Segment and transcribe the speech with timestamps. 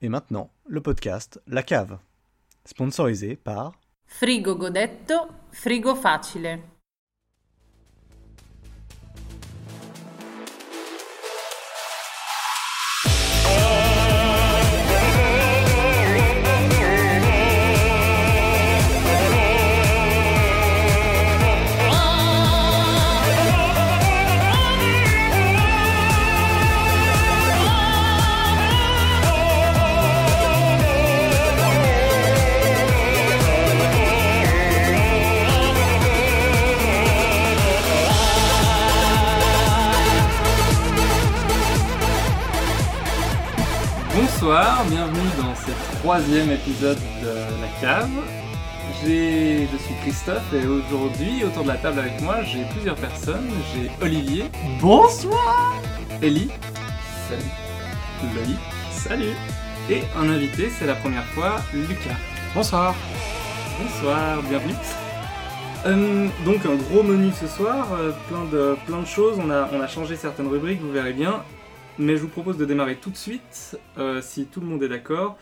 [0.00, 1.98] Et maintenant, le podcast La Cave,
[2.64, 3.72] sponsorisé par
[4.06, 5.14] Frigo Godetto,
[5.50, 6.60] frigo facile.
[46.08, 47.28] Troisième épisode de
[47.60, 48.08] La Cave.
[49.04, 53.50] J'ai- Je suis Christophe et aujourd'hui, autour de la table avec moi, j'ai plusieurs personnes.
[53.74, 54.44] J'ai Olivier,
[54.80, 55.74] Bonsoir.
[56.22, 56.48] Ellie,
[57.28, 58.58] salut, Loïc,
[58.90, 59.34] salut,
[59.90, 62.16] et un invité, c'est la première fois, Lucas.
[62.54, 62.94] Bonsoir.
[63.78, 64.76] Bonsoir, bienvenue.
[65.84, 69.68] Euh, donc un gros menu ce soir, euh, plein, de, plein de choses, on a,
[69.74, 71.42] on a changé certaines rubriques, vous verrez bien,
[71.98, 74.88] mais je vous propose de démarrer tout de suite, euh, si tout le monde est
[74.88, 75.36] d'accord,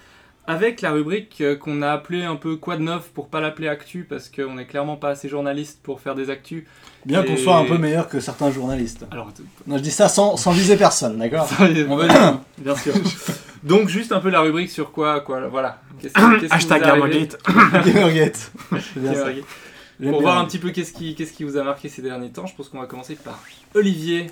[0.46, 3.68] avec la rubrique euh, qu'on a appelée un peu Quoi de neuf pour pas l'appeler
[3.68, 6.64] Actu, parce qu'on n'est clairement pas assez journaliste pour faire des actus.
[7.04, 9.06] Bien qu'on soit un peu meilleur que certains journalistes.
[9.10, 9.30] Alors,
[9.66, 11.48] Non, je dis ça sans, sans viser personne, d'accord
[11.88, 12.94] on va dire, bien sûr.
[13.62, 15.80] Donc juste un peu la rubrique sur quoi, quoi voilà.
[16.50, 17.38] Hashtag Gamergate.
[17.84, 18.52] Gamergate.
[19.98, 20.28] Bien Pour bien.
[20.30, 22.54] voir un petit peu qu'est-ce qui, qu'est-ce qui vous a marqué ces derniers temps, je
[22.54, 23.40] pense qu'on va commencer par
[23.74, 24.26] Olivier.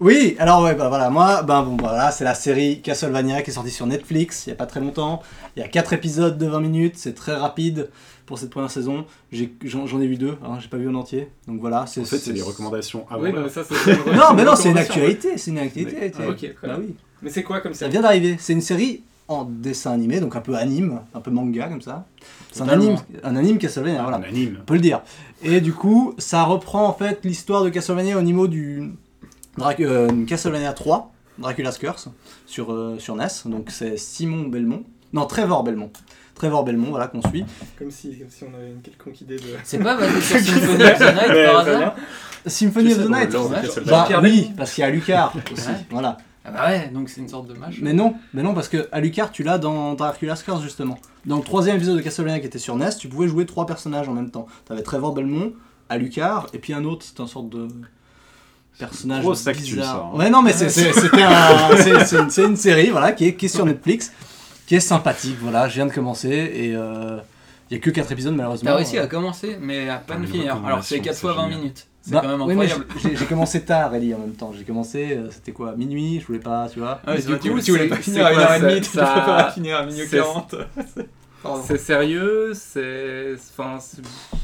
[0.00, 3.50] Oui, alors ouais, bah voilà, moi, ben bon, bah, voilà, c'est la série Castlevania qui
[3.50, 5.22] est sortie sur Netflix il y a pas très longtemps.
[5.56, 7.90] Il y a 4 épisodes de 20 minutes, c'est très rapide
[8.24, 9.06] pour cette première saison.
[9.32, 11.28] J'en ai vu deux, hein, j'ai pas vu en entier.
[11.48, 12.00] Donc voilà, c'est.
[12.00, 13.22] En fait, c'est des recommandations avant.
[13.22, 13.62] oui, mais ça
[14.06, 16.12] une Non, mais non, c'est une actualité, c'est une actualité.
[16.16, 16.84] Ah, ok, très Bah bien.
[16.86, 16.94] oui.
[17.22, 18.36] Mais c'est quoi comme ça Ça vient d'arriver.
[18.38, 22.06] C'est une série en dessin animé, donc un peu anime, un peu manga comme ça.
[22.52, 24.18] C'est un anime, un anime Castlevania, voilà.
[24.18, 24.58] Un anime.
[24.62, 25.02] On peut le dire.
[25.42, 28.92] Et du coup, ça reprend en fait l'histoire de Castlevania au niveau du
[29.58, 32.08] Drac- euh, Castlevania 3, Dracula's Curse,
[32.46, 33.26] sur, euh, sur NES.
[33.46, 34.84] Donc c'est Simon Belmont.
[35.12, 35.90] Non, Trevor Belmont.
[36.34, 37.44] Trevor Belmont, voilà, qu'on suit.
[37.78, 39.42] Comme si, comme si on avait une quelconque idée de.
[39.64, 41.94] C'est pas basé sur Symphony of the Night par hasard.
[42.46, 43.36] Symphony of the Night.
[43.86, 45.68] Bah oui, parce qu'il y a Lucar aussi.
[45.90, 46.16] Voilà.
[46.44, 47.78] Ah bah ouais, donc c'est une sorte de match.
[47.82, 50.98] Mais non, mais non, parce que Alucard, tu l'as dans Dracula's Curse justement.
[51.26, 54.08] Dans le troisième épisode de Castlevania qui était sur NES, tu pouvais jouer trois personnages
[54.08, 54.46] en même temps.
[54.64, 55.52] T'avais Trevor Belmont,
[55.90, 57.68] Alucard, et puis un autre, c'était une sorte de
[58.78, 59.84] personnage Grosse bizarre.
[59.84, 60.16] ça, hein.
[60.18, 60.66] Ouais, non, mais c'est-
[61.22, 64.12] un- une, une série, voilà, qui est, qui est sur Netflix,
[64.66, 65.36] qui est sympathique.
[65.40, 67.18] Voilà, je viens de commencer et euh,
[67.70, 68.70] il y a que quatre épisodes malheureusement.
[68.70, 70.56] T'as réussi Euh, à commencer, mais à pas Ah, une finir.
[70.64, 71.58] Alors c'est recommandation, 4 fois c'est 20 génial.
[71.60, 71.86] minutes.
[72.00, 72.86] C'est bah, quand même oui, incroyable.
[73.02, 74.52] j'ai j'ai commencé tard, Ellie, en même temps.
[74.56, 77.00] J'ai commencé, euh, c'était quoi, minuit, je voulais pas, tu vois.
[77.06, 79.24] Ah ouais, Mais du coup, tu, voulais pas finir à quoi, 1h30, ça- tu préfères
[79.26, 80.54] ça- la finir à minuit c'est- 40.
[81.64, 83.34] C'est sérieux, c'est.
[83.56, 83.78] Enfin,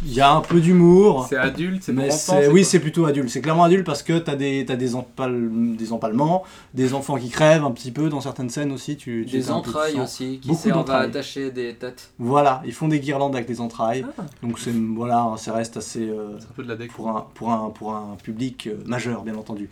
[0.04, 1.26] Il y a un peu d'humour.
[1.28, 3.28] c'est adulte, c'est Mais c'est, oui, c'est plutôt adulte.
[3.30, 7.30] C'est clairement adulte parce que t'as des, t'as des, empal- des empalements, des enfants qui
[7.30, 8.96] crèvent un petit peu dans certaines scènes aussi.
[8.96, 11.06] Tu, tu Des entrailles aussi qui Beaucoup servent à d'entrailles.
[11.10, 12.10] attacher des têtes.
[12.18, 14.06] Voilà, ils font des guirlandes avec des entrailles.
[14.18, 14.22] Ah.
[14.42, 16.94] Donc c'est voilà, ça reste assez euh, C'est un peu de la déco.
[16.94, 19.68] pour un pour un pour un public euh, majeur, bien entendu.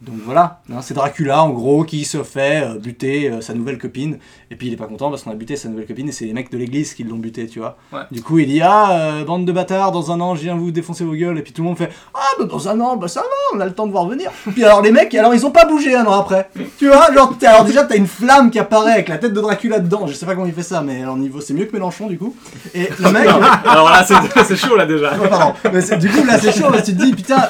[0.00, 3.76] Donc voilà, hein, c'est Dracula en gros qui se fait euh, buter euh, sa nouvelle
[3.76, 4.18] copine.
[4.50, 6.24] Et puis il est pas content parce qu'on a buté sa nouvelle copine et c'est
[6.24, 7.76] les mecs de l'église qui l'ont buté, tu vois.
[7.92, 8.00] Ouais.
[8.10, 10.70] Du coup il dit Ah, euh, bande de bâtards, dans un an je viens vous
[10.70, 11.38] défoncer vos gueules.
[11.38, 13.60] Et puis tout le monde fait Ah, bah, dans un an, bah ça va, on
[13.60, 14.30] a le temps de voir venir.
[14.54, 16.48] Puis alors les mecs, alors ils ont pas bougé un an après.
[16.78, 19.80] Tu vois, genre, alors déjà t'as une flamme qui apparaît avec la tête de Dracula
[19.80, 20.06] dedans.
[20.06, 22.16] Je sais pas comment il fait ça, mais alors niveau c'est mieux que Mélenchon du
[22.18, 22.34] coup.
[22.74, 23.28] Et le mec.
[23.66, 24.04] Alors là,
[24.46, 25.16] c'est chaud là déjà.
[25.16, 25.54] Ouais, pardon.
[25.72, 27.48] Mais c'est- du coup, là, c'est chaud tu te dis, putain,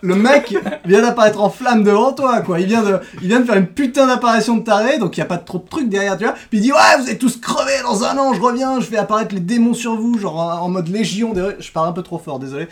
[0.00, 2.58] le mec vient d'apparaître en flamme devant toi, quoi.
[2.60, 5.22] Il vient de, il vient de faire une putain d'apparition de taré, donc il y
[5.22, 6.34] a pas trop de trucs derrière, tu vois.
[6.50, 8.96] Puis il dit, ouais, vous êtes tous crevés dans un an, je reviens, je fais
[8.98, 11.32] apparaître les démons sur vous, genre en en mode légion.
[11.32, 12.68] des- Je parle un peu trop fort, désolé.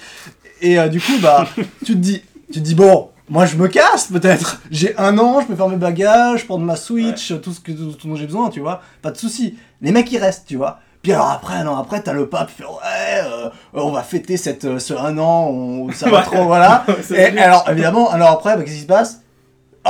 [0.60, 1.47] Et euh, du coup, bah,
[1.84, 2.22] tu te dis,
[2.53, 3.08] tu te dis, bon.
[3.32, 4.60] Moi je me casse peut-être.
[4.72, 7.94] J'ai un an, je peux faire mes bagages, prendre ma Switch, tout ce que tout,
[8.04, 8.82] dont j'ai besoin, tu vois.
[9.02, 9.55] Pas de souci.
[9.82, 10.81] Les mecs ils restent, tu vois.
[11.02, 14.37] Puis alors après, non, après t'as le pape qui fait ouais, euh, on va fêter
[14.37, 16.85] cette, euh, ce un an, on, ça va trop, voilà.
[17.11, 19.20] Et alors évidemment, alors après, bah, qu'est-ce qui se passe?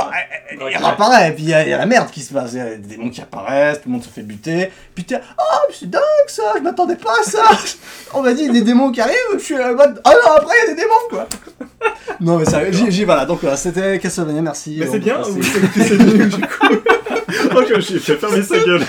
[0.09, 2.21] Euh, euh, Il réapparaît, et puis il y, a il y a la merde qui
[2.21, 2.53] se passe.
[2.53, 4.71] Il y a des démons qui apparaissent, tout le monde se fait buter.
[4.95, 7.43] Puis t'es ah, mais c'est dingue ça, je m'attendais pas à ça.
[8.13, 10.67] On m'a dit des démons qui arrivent, je suis en mode ah non, après il
[10.69, 11.27] y a des démons quoi.
[12.19, 14.77] Non mais ça, j'ai j'ai- voilà, donc voilà, c'était Castlevania, merci.
[14.79, 16.67] Mais c'est bien ou c'est nul du coup
[17.55, 18.83] Ok, je vais fermer sa gueule.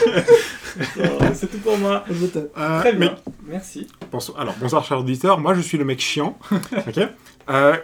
[0.96, 2.04] Non, C'est tout pour moi.
[2.10, 3.14] Euh, Très mais bien.
[3.46, 3.86] Merci.
[4.10, 5.38] bonsoir, alors, bonsoir, cher auditeur.
[5.38, 6.36] Moi, je suis le mec chiant.
[6.52, 7.08] ok?
[7.50, 7.76] Euh,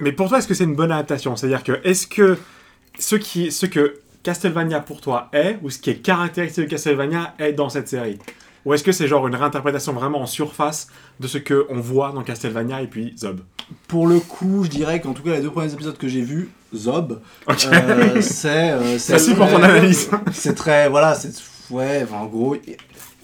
[0.00, 1.34] Mais pour toi, est-ce que c'est une bonne adaptation?
[1.36, 2.36] C'est-à-dire que, est-ce que
[2.98, 7.34] ce, qui, ce que Castlevania pour toi est, ou ce qui est caractéristique de Castlevania
[7.38, 8.18] est dans cette série
[8.64, 12.12] Ou est-ce que c'est genre une réinterprétation vraiment en surface de ce que on voit
[12.12, 13.40] dans Castlevania et puis Zob
[13.88, 16.50] Pour le coup, je dirais qu'en tout cas, les deux premiers épisodes que j'ai vus,
[16.74, 18.70] Zob, euh, c'est.
[18.72, 20.08] euh, Merci pour ton analyse.
[20.32, 20.88] C'est très.
[20.88, 21.30] Voilà, c'est.
[21.70, 22.56] Ouais, enfin, en gros.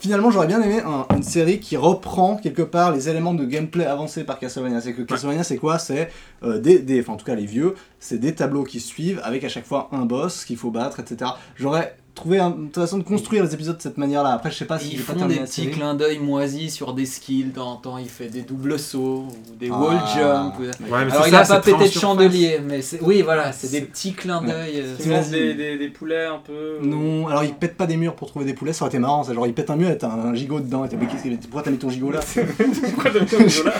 [0.00, 3.84] Finalement, j'aurais bien aimé un- une série qui reprend quelque part les éléments de gameplay
[3.84, 4.80] avancés par Castlevania.
[4.80, 5.78] C'est que Castlevania, c'est quoi?
[5.80, 6.08] C'est
[6.44, 7.00] euh, des, des.
[7.00, 9.88] Enfin, en tout cas, les vieux, c'est des tableaux qui suivent avec à chaque fois
[9.90, 11.32] un boss qu'il faut battre, etc.
[11.56, 14.30] J'aurais trouvé un- une façon de construire les épisodes de cette manière-là.
[14.30, 17.06] Après, je sais pas si Ils pas font des petits clins d'œil moisis sur des
[17.06, 17.44] skills.
[17.44, 19.78] De temps en temps, il fait des doubles sauts ou des Ah.
[19.78, 20.54] wall jump.
[20.58, 23.00] ou- Ouais, mais Alors, c'est il ça, a pas pété de chandelier, mais c'est...
[23.02, 24.80] oui, voilà, c'est des petits clins d'œil.
[24.82, 26.78] euh, Tu manges des, des, des poulets un peu.
[26.82, 29.24] Non, alors il pète pas des murs pour trouver des poulets, ça aurait été marrant.
[29.24, 29.32] ça.
[29.34, 30.84] Genre il pète un mur et t'as un gigot dedans.
[30.84, 32.20] Et pourquoi t'as mis ton gigot là?
[32.94, 33.74] Pourquoi t'as mis ton gigot là?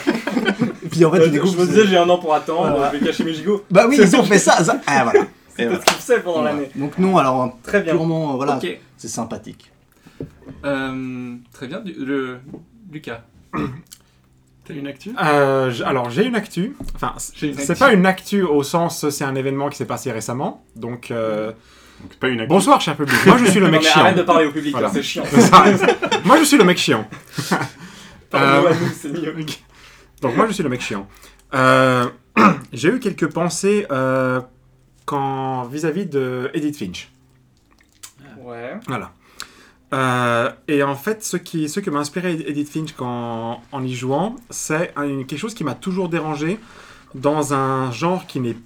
[0.85, 1.61] Et puis en fait, tu Je découvres.
[1.61, 2.93] me disais, j'ai un an pour attendre, Voilà.
[2.93, 3.63] je vais cacher mes gigots.
[3.71, 4.63] Bah oui, ils ont fait ça.
[4.65, 4.81] ça...
[4.87, 5.27] Ah voilà.
[5.59, 6.53] C'est pas ce pendant Voilà.
[6.55, 6.71] l'année.
[6.77, 7.93] Donc non, alors un- Très bien.
[7.95, 8.61] purement, euh, voilà,
[8.97, 9.71] c'est sympathique.
[10.65, 12.39] Euh, très bien, du- le...
[12.91, 13.23] Lucas.
[14.65, 15.11] T'as une actu?
[15.23, 16.77] Euh, Alors, j'ai une actu.
[16.95, 20.63] Enfin, c'est pas une actu au sens, c'est un événement qui s'est passé récemment.
[20.77, 21.53] Donc, euh,
[22.03, 22.49] Donc pas une actu.
[22.49, 23.17] bonsoir, cher public.
[23.27, 24.01] Moi, je suis le mec chiant.
[24.03, 24.91] arrête de parler au public, Voilà.
[24.91, 25.25] c'est chiant.
[26.25, 27.07] Moi, je suis le mec chiant.
[28.35, 29.35] Euh, nous, mieux.
[30.21, 31.07] Donc, moi, je suis le mec chiant.
[31.55, 32.05] Euh,
[32.75, 34.39] j'ai eu quelques pensées euh,
[35.09, 37.11] quand vis-à-vis de Edith Finch.
[38.45, 38.75] Ouais.
[38.87, 39.13] Voilà.
[39.95, 43.95] Euh, et en fait, ce, qui, ce que m'a inspiré Edith Finch quand, en y
[43.95, 46.59] jouant, c'est quelque chose qui m'a toujours dérangé
[47.15, 48.57] dans un genre qui n'est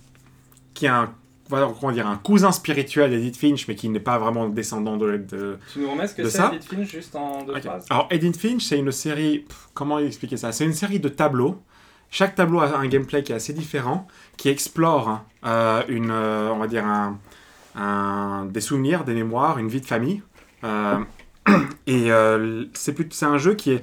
[0.74, 1.12] qui est un
[1.48, 5.18] comment dire un cousin spirituel d'Edith Finch, mais qui n'est pas vraiment descendant de.
[5.18, 7.62] de- Tu nous remets ce que c'est Edith Finch juste en deux Ok.
[7.62, 9.40] phrases Alors Edith Finch, c'est une série.
[9.40, 10.50] pff, comment expliquer ça?
[10.50, 11.60] C'est une série de tableaux.
[12.12, 14.06] Chaque tableau a un gameplay qui est assez différent,
[14.36, 17.18] qui explore euh, une, euh, on va dire un,
[17.74, 20.22] un- des souvenirs, des mémoires, une vie de famille.
[20.62, 20.98] Euh,
[21.88, 22.08] et
[22.74, 23.82] c'est plus- c'est un jeu qui est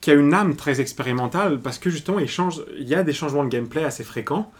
[0.00, 3.14] qui a une âme très expérimentale parce que justement il change, il y a des
[3.14, 4.52] changements de gameplay assez fréquents.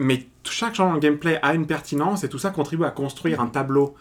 [0.00, 3.48] Mais chaque changement de gameplay a une pertinence et tout ça contribue à construire un
[3.48, 3.94] tableau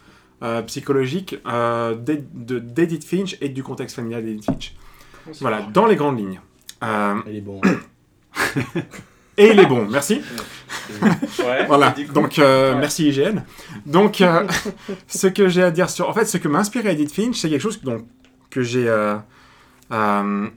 [0.44, 4.75] euh, psychologique euh, d'Ed- de- d'Edith Finch et du contexte familial d'Edith Finch.
[5.41, 6.39] Voilà, dans les grandes lignes.
[6.83, 7.59] Euh, Il est bon.
[9.38, 10.21] et il est bon, merci.
[11.01, 11.65] Ouais.
[11.68, 12.79] Voilà, donc euh, Ouais.
[12.79, 13.41] merci IGN.
[13.85, 14.47] Donc, euh,
[15.07, 16.09] ce que j'ai à dire sur.
[16.09, 18.06] En fait, ce que m'a inspiré Edith Finch, c'est quelque chose donc,
[18.50, 18.88] que j'ai.
[18.88, 19.15] euh,
[19.91, 20.47] euh,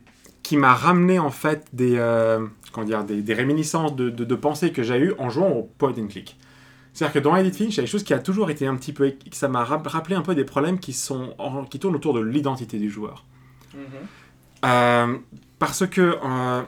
[0.43, 4.34] qui m'a ramené en fait des, euh, comment dire, des, des réminiscences de, de, de
[4.34, 6.37] pensées que j'ai eues en jouant au point and click.
[6.93, 8.75] C'est-à-dire que dans Edith Finch, il y a quelque chose qui a toujours été un
[8.75, 9.12] petit peu.
[9.31, 12.20] Ça m'a rap- rappelé un peu des problèmes qui, sont, en- qui tournent autour de
[12.20, 13.25] l'identité du joueur.
[13.75, 13.81] Mhm.
[14.64, 15.17] Euh,
[15.61, 16.62] parce que euh,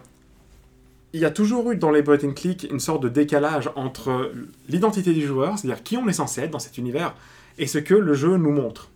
[1.12, 4.31] il y a toujours eu dans les point and click une sorte de décalage entre
[4.69, 7.15] l'identité du joueur, c'est-à-dire qui on est censé être dans cet univers,
[7.59, 8.89] et ce que le jeu nous montre.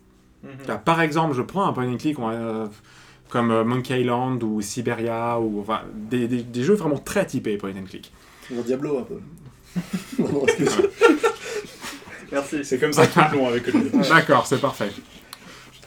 [0.44, 0.50] Mhm.
[0.68, 2.66] Là, Par exemple, je prends un point and click euh,
[3.28, 7.56] comme euh, Monkey Island ou Siberia, ou enfin, des, des- des jeux vraiment très typés
[7.56, 8.12] point and click.
[8.50, 9.18] Mon Diablo un peu.
[12.32, 12.64] Merci.
[12.64, 13.90] C'est comme ça qu'ils l'ont avec Olivier.
[14.08, 14.90] D'accord, c'est parfait.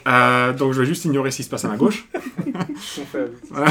[0.10, 2.08] Euh, donc je vais juste ignorer ce qui se passe à ma gauche.
[3.56, 3.68] Euh,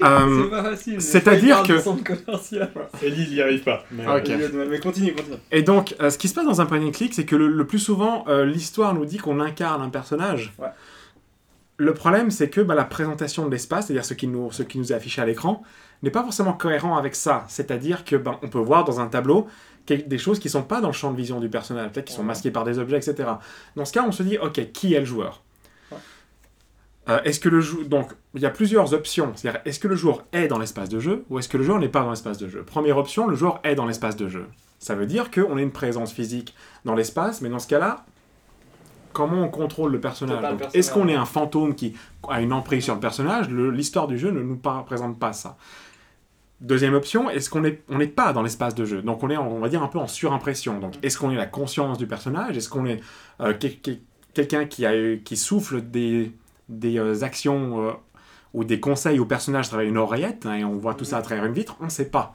[0.00, 1.00] C'est pas facile.
[1.00, 2.70] c'est-à-dire que- Centre commercial.
[3.02, 3.84] Ellie, il y arrive pas.
[3.92, 5.36] Mais, euh, Mais continue, continue.
[5.52, 7.48] Et donc, euh, ce qui se passe dans un point and click, c'est que le,
[7.48, 10.52] le plus souvent, euh, l'histoire nous dit qu'on incarne un personnage.
[10.58, 10.68] Ouais.
[11.76, 14.78] Le problème, c'est que bah, la présentation de l'espace, c'est-à-dire ce qui, nous, ce qui
[14.78, 15.62] nous est affiché à l'écran,
[16.02, 17.44] n'est pas forcément cohérent avec ça.
[17.48, 19.46] C'est-à-dire que ben, on peut voir dans un tableau
[19.86, 22.22] des choses qui sont pas dans le champ de vision du personnage, peut-être qui sont
[22.24, 23.28] masquées par des objets, etc.
[23.76, 25.42] Dans ce cas, on se dit, ok, qui est le joueur?
[27.08, 29.94] Euh, Est-ce que le jou- donc il y a plusieurs options, c'est-à-dire est-ce que le
[29.96, 32.38] joueur est dans l'espace de jeu ou est-ce que le joueur n'est pas dans l'espace
[32.38, 32.62] de jeu?
[32.62, 34.46] Première option, le joueur est dans l'espace de jeu.
[34.78, 36.54] Ça veut dire qu'on a une présence physique
[36.86, 38.06] dans l'espace, mais dans ce cas-là,
[39.12, 40.40] comment on contrôle le personnage?
[40.52, 40.60] Donc.
[40.74, 41.94] Est-ce qu'on est un fantôme qui
[42.28, 43.50] a une emprise sur le personnage?
[43.50, 44.56] Le- L'histoire du jeu ne nous
[44.86, 45.56] présente pas ça.
[46.60, 49.02] Deuxième option, est-ce qu'on n'est on n'est pas dans l'espace de jeu?
[49.02, 50.78] Donc on est, on va dire, un peu en surimpression.
[50.80, 52.56] Donc est-ce qu'on est la conscience du personnage?
[52.56, 53.00] Est-ce qu'on est
[53.40, 54.00] euh, quel- quel-
[54.32, 56.32] quelqu'un qui, a, qui souffle des,
[56.68, 57.92] des euh, actions euh,
[58.52, 61.18] ou des conseils au personnage à travers une oreillette hein, et on voit tout ça
[61.18, 62.34] à travers une vitre On ne sait pas.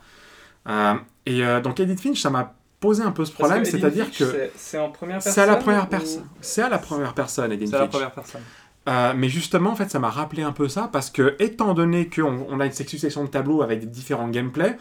[0.68, 0.94] Euh,
[1.26, 4.32] et euh, donc Edith Finch, ça m'a posé un peu ce problème, c'est-à-dire que Finch,
[4.32, 6.26] c'est- C'est en première personne c'est à la première ou- personne.
[6.42, 7.92] C'est à la première personne, Edith C'est à la Finch.
[7.94, 8.42] première personne.
[8.88, 12.08] Euh, mais justement, en fait, ça m'a rappelé un peu ça parce que, étant donné
[12.10, 14.78] qu'on on a une succession de tableaux avec des différents gameplays,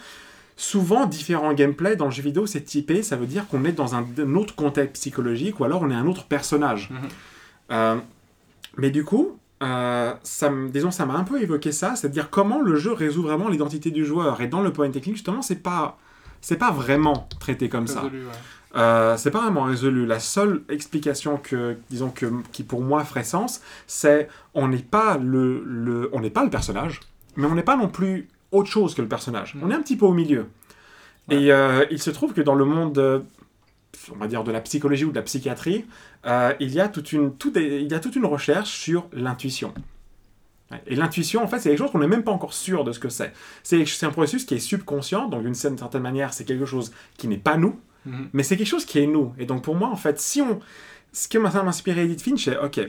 [0.57, 3.95] souvent différents gameplays dans le jeu vidéo, c'est typé, ça veut dire qu'on est dans
[3.95, 6.91] un, un autre contexte psychologique ou alors on est un autre personnage.
[6.91, 8.01] Mhm.
[8.79, 12.77] Mais du coup, euh, ça, disons, ça m'a un peu évoqué ça, c'est-à-dire comment le
[12.77, 14.41] jeu résout vraiment l'identité du joueur.
[14.41, 15.99] Et dans le point technique, justement, c'est pas,
[16.41, 18.05] c'est pas vraiment traité comme ça.
[18.05, 18.11] Ouais.
[18.77, 20.07] euh, c'est pas vraiment résolu.
[20.07, 25.19] La seule explication que, disons que, qui pour moi ferait sens, c'est on n'est pas
[25.19, 27.01] le, le, on n'est pas le personnage,
[27.37, 29.57] mais on n'est pas non plus autre chose que le personnage.
[29.57, 29.63] Mhm.
[29.65, 30.47] On est un petit peu au milieu.
[31.31, 33.19] Et euh, il se trouve que dans le monde, euh,
[34.13, 35.85] on va dire de la psychologie ou de la psychiatrie,
[36.27, 39.07] euh, il y a toute une, tout est- il y a toute une recherche sur
[39.13, 39.73] l'intuition.
[40.87, 42.99] Et l'intuition, en fait, c'est quelque chose qu'on n'est même pas encore sûr de ce
[42.99, 43.33] que c'est.
[43.63, 47.39] C'est un processus qui est subconscient, donc d'une certaine manière, c'est quelque chose qui n'est
[47.39, 48.29] pas nous, Mhm.
[48.35, 49.33] mais c'est quelque chose qui est nous.
[49.39, 50.61] Et donc pour moi, en fait, si on...
[51.13, 52.81] Ce qui m'a inspiré Edith Finch, c'est, ok,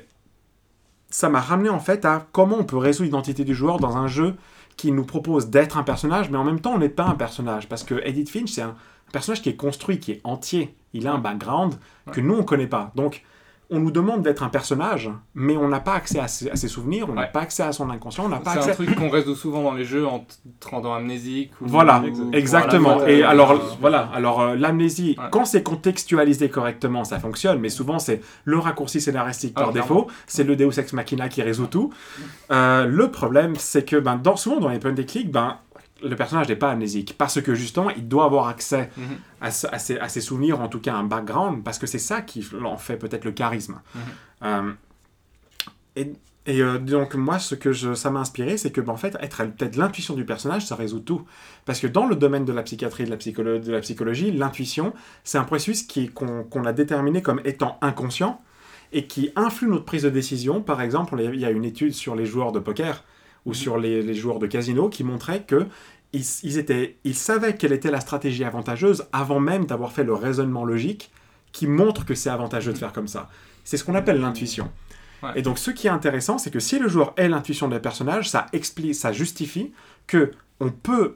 [1.09, 4.07] ça m'a ramené en fait à comment on peut résoudre l'identité du joueur dans un
[4.07, 4.35] jeu
[4.75, 7.67] qui nous propose d'être un personnage, mais en même temps, on n'est pas un personnage.
[7.69, 8.75] Parce que Edith Finch, c'est un
[9.13, 10.75] personnage qui est construit, qui est entier.
[10.93, 11.75] Il a un background
[12.11, 12.91] que nous, on ne connaît pas.
[12.95, 13.23] Donc,
[13.71, 16.67] on nous demande d'être un personnage, mais on n'a pas accès à ses, à ses
[16.67, 17.29] souvenirs, on n'a Ouais.
[17.31, 18.71] pas accès à son inconscient, on n'a pas C'est accès...
[18.71, 20.25] un truc qu'on résout souvent dans les jeux en
[20.59, 21.51] te rendant amnésique.
[21.61, 23.05] Ou, Voilà, ou- exactement.
[23.05, 25.25] et alors, Euh, voilà, alors euh, l'amnésie, Ouais.
[25.29, 29.87] quand c'est contextualisé correctement, ça fonctionne, mais souvent c'est le raccourci scénaristique Ah, par clairement.
[30.01, 31.93] défaut, c'est le Deus Ex Machina qui résout tout.
[32.51, 35.57] Euh, le problème, c'est que ben, dans, souvent dans les point and click, ben,
[36.03, 39.03] le personnage n'est pas amnésique, parce que justement, il doit avoir accès Mhm.
[39.41, 41.99] à, ce- à ses, à ses souvenirs, en tout cas un background, parce que c'est
[41.99, 43.81] ça qui en fait peut-être le charisme.
[43.95, 44.01] Mhm.
[44.43, 44.71] Euh,
[45.95, 46.13] et
[46.45, 49.15] et euh, donc moi, ce que je, ça m'a inspiré, c'est que ben, en fait,
[49.21, 51.23] être peut-être l'intuition du personnage, ça résout tout.
[51.65, 54.31] Parce que dans le domaine de la psychiatrie et de la, psycholo- de la psychologie,
[54.31, 58.41] l'intuition, c'est un processus qui- qu'on a déterminé comme étant inconscient
[58.93, 60.61] et qui influe notre prise de décision.
[60.63, 63.03] Par exemple, il y a une étude sur les joueurs de poker
[63.45, 65.67] ou sur les, les joueurs de casino qui montrait que
[66.13, 70.13] ils, ils étaient, ils savaient quelle était la stratégie avantageuse avant même d'avoir fait le
[70.13, 71.11] raisonnement logique
[71.51, 73.29] qui montre que c'est avantageux de faire comme ça.
[73.63, 74.71] C'est ce qu'on appelle l'intuition.
[75.21, 75.31] Ouais.
[75.35, 78.29] Et donc, ce qui est intéressant, c'est que si le joueur est l'intuition d'un personnage,
[78.29, 79.71] ça explique, ça justifie
[80.07, 81.13] que on peut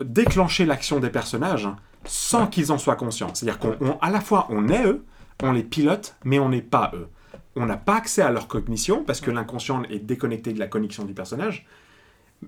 [0.00, 1.68] déclencher l'action des personnages
[2.04, 3.30] sans qu'ils en soient conscients.
[3.34, 5.04] C'est-à-dire qu'on, on- à la fois, on est eux,
[5.42, 7.08] on les pilote, mais on n'est pas eux.
[7.56, 11.04] On n'a pas accès à leur cognition parce que l'inconscient est déconnecté de la connexion
[11.04, 11.66] du personnage,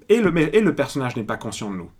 [0.08, 1.90] et le, et le personnage n'est pas conscient de nous.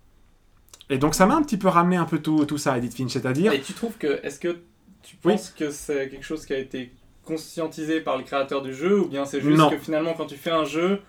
[0.91, 2.95] Et donc, ça m'a un petit peu ramené un peu tout, tout ça à Edith
[2.95, 4.21] Finch, c'est-à-dire Et tu trouves que.
[4.25, 4.59] Est-ce que
[5.03, 5.33] tu Oui.
[5.35, 6.93] penses que c'est quelque chose qui a été
[7.25, 9.69] conscientisé par le créateur du jeu ou bien c'est juste Non.
[9.71, 11.01] que finalement quand tu fais un jeu,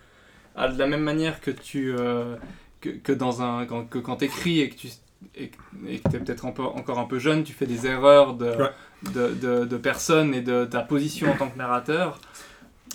[0.56, 1.94] à de la même manière que tu.
[1.98, 2.36] euh,
[2.82, 3.66] que, que dans un.
[3.66, 4.90] Quand, que quand t'écris et que tu.
[5.36, 5.52] Et,
[5.88, 8.46] et que t'es peut-être un peu- encore un peu jeune, tu fais des erreurs de,
[8.52, 8.72] Ouais.
[9.14, 12.20] de, de, de personne et de ta position en tant que narrateur.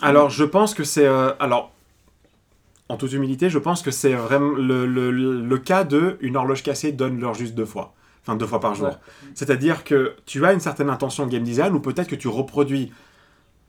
[0.02, 1.06] Alors, je pense que c'est.
[1.06, 1.72] euh, alors,
[2.88, 6.62] en toute humilité, je pense que c'est vraiment le, le- le cas de une horloge
[6.62, 7.94] cassée donne l'heure juste deux fois.
[8.22, 8.88] Enfin, deux fois par jour.
[8.88, 8.94] Ouais.
[9.34, 12.90] C'est-à-dire que tu as une certaine intention de game design ou peut-être que tu reproduis,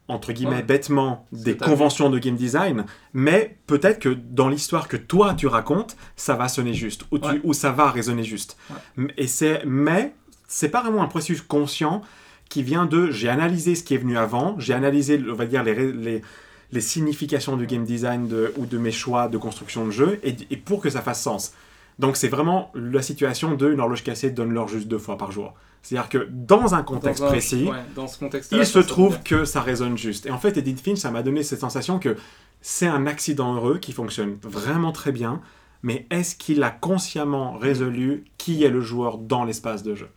[0.07, 0.63] entre guillemets, Ouais.
[0.63, 5.97] bêtement, des conventions de game design, mais peut-être que dans l'histoire que toi tu racontes,
[6.15, 7.41] ça va sonner juste ou, tu- Ouais.
[7.43, 8.55] ou ça va résonner juste.
[8.97, 9.07] Ouais.
[9.17, 10.13] Et c'est, mais
[10.47, 12.01] c'est pas vraiment un processus conscient
[12.49, 15.63] qui vient de j'ai analysé ce qui est venu avant, j'ai analysé, on va dire,
[15.63, 16.21] les, les,
[16.71, 20.35] les significations du game design de- ou de mes choix de construction de jeu, et,
[20.51, 21.53] et pour que ça fasse sens.
[21.99, 25.31] Donc c'est vraiment la situation de une horloge cassée donne l'heure juste deux fois par
[25.31, 25.53] jour.
[25.81, 29.19] C'est-à-dire que dans un contexte Dans un- précis, ouais, dans ce contexte il se trouve
[29.21, 30.25] que ça résonne juste.
[30.25, 32.15] Et en fait, Edith Finch, ça m'a donné cette sensation que
[32.61, 35.41] c'est un accident heureux qui fonctionne vraiment très bien,
[35.83, 40.09] mais est-ce qu'il a consciemment résolu qui est le joueur dans l'espace de jeu?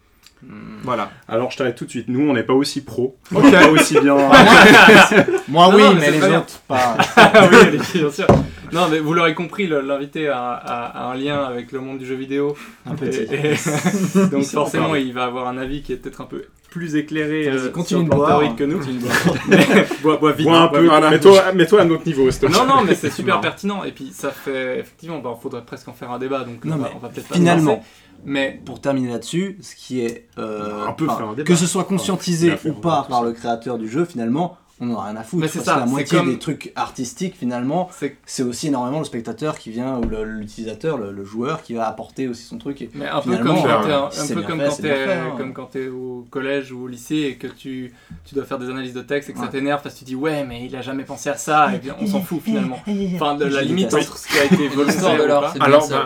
[0.85, 1.11] Voilà.
[1.27, 2.07] Alors, je t'arrête tout de suite.
[2.09, 3.17] Nous, on n'est pas aussi pro.
[3.35, 3.39] Ok.
[3.39, 4.15] On n'est pas aussi bien.
[5.49, 6.97] Moi, Non, oui, non, mais mais les autres, pas.
[7.53, 8.27] Oui, bien sûr.
[8.73, 12.07] Non, mais vous l'aurez compris, l'invité a, a- a un lien avec le monde du
[12.07, 12.57] jeu vidéo.
[12.87, 13.19] Un petit.
[13.21, 13.55] Et- et-
[14.31, 17.49] donc Il forcément, il va avoir un avis qui est peut-être un peu plus éclairé
[17.49, 18.29] euh, continue sur de le plan boire.
[18.41, 18.79] théorique que nous.
[20.03, 20.47] bois, bois vite.
[20.47, 20.83] Bois un bois peu.
[20.83, 21.11] vite, Alain.
[21.11, 22.29] Mets-toi mets-toi à notre niveau.
[22.51, 23.41] Non, non, mais c'est super Non.
[23.41, 23.85] pertinent.
[23.85, 26.41] Et puis ça fait effectivement, bah, faudrait presque en faire un débat.
[26.45, 27.83] Donc Non, on va, mais on va peut-être finalement.
[28.25, 30.27] Mais Pour terminer là-dessus, ce qui est.
[30.39, 31.45] euh, enfin, faire un débat.
[31.47, 34.91] que ce soit conscientisé Il ou un pas par le créateur du jeu, finalement, on
[34.95, 35.41] en a rien à foutre.
[35.43, 38.99] Mais c'est que la c'est moitié comme- des trucs artistiques, finalement, c'est c'est aussi énormément
[38.99, 42.59] le spectateur qui vient, ou le- l'utilisateur, le, le joueur qui va apporter aussi son
[42.59, 42.83] truc.
[42.83, 42.91] Et...
[42.95, 45.91] Mais un peu Finalement, comme quand t'es un, si c'est c'est hein.
[45.93, 47.93] au collège ou au lycée et que tu,
[48.25, 50.15] tu dois faire des analyses de texte et que ça t'énerve parce que tu dis
[50.15, 52.79] ouais mais il a jamais pensé à ça et bien on s'en fout finalement.
[53.15, 54.95] Enfin de la limite entre ce qui a été volontaire
[55.53, 56.05] c'est bien Alors, ça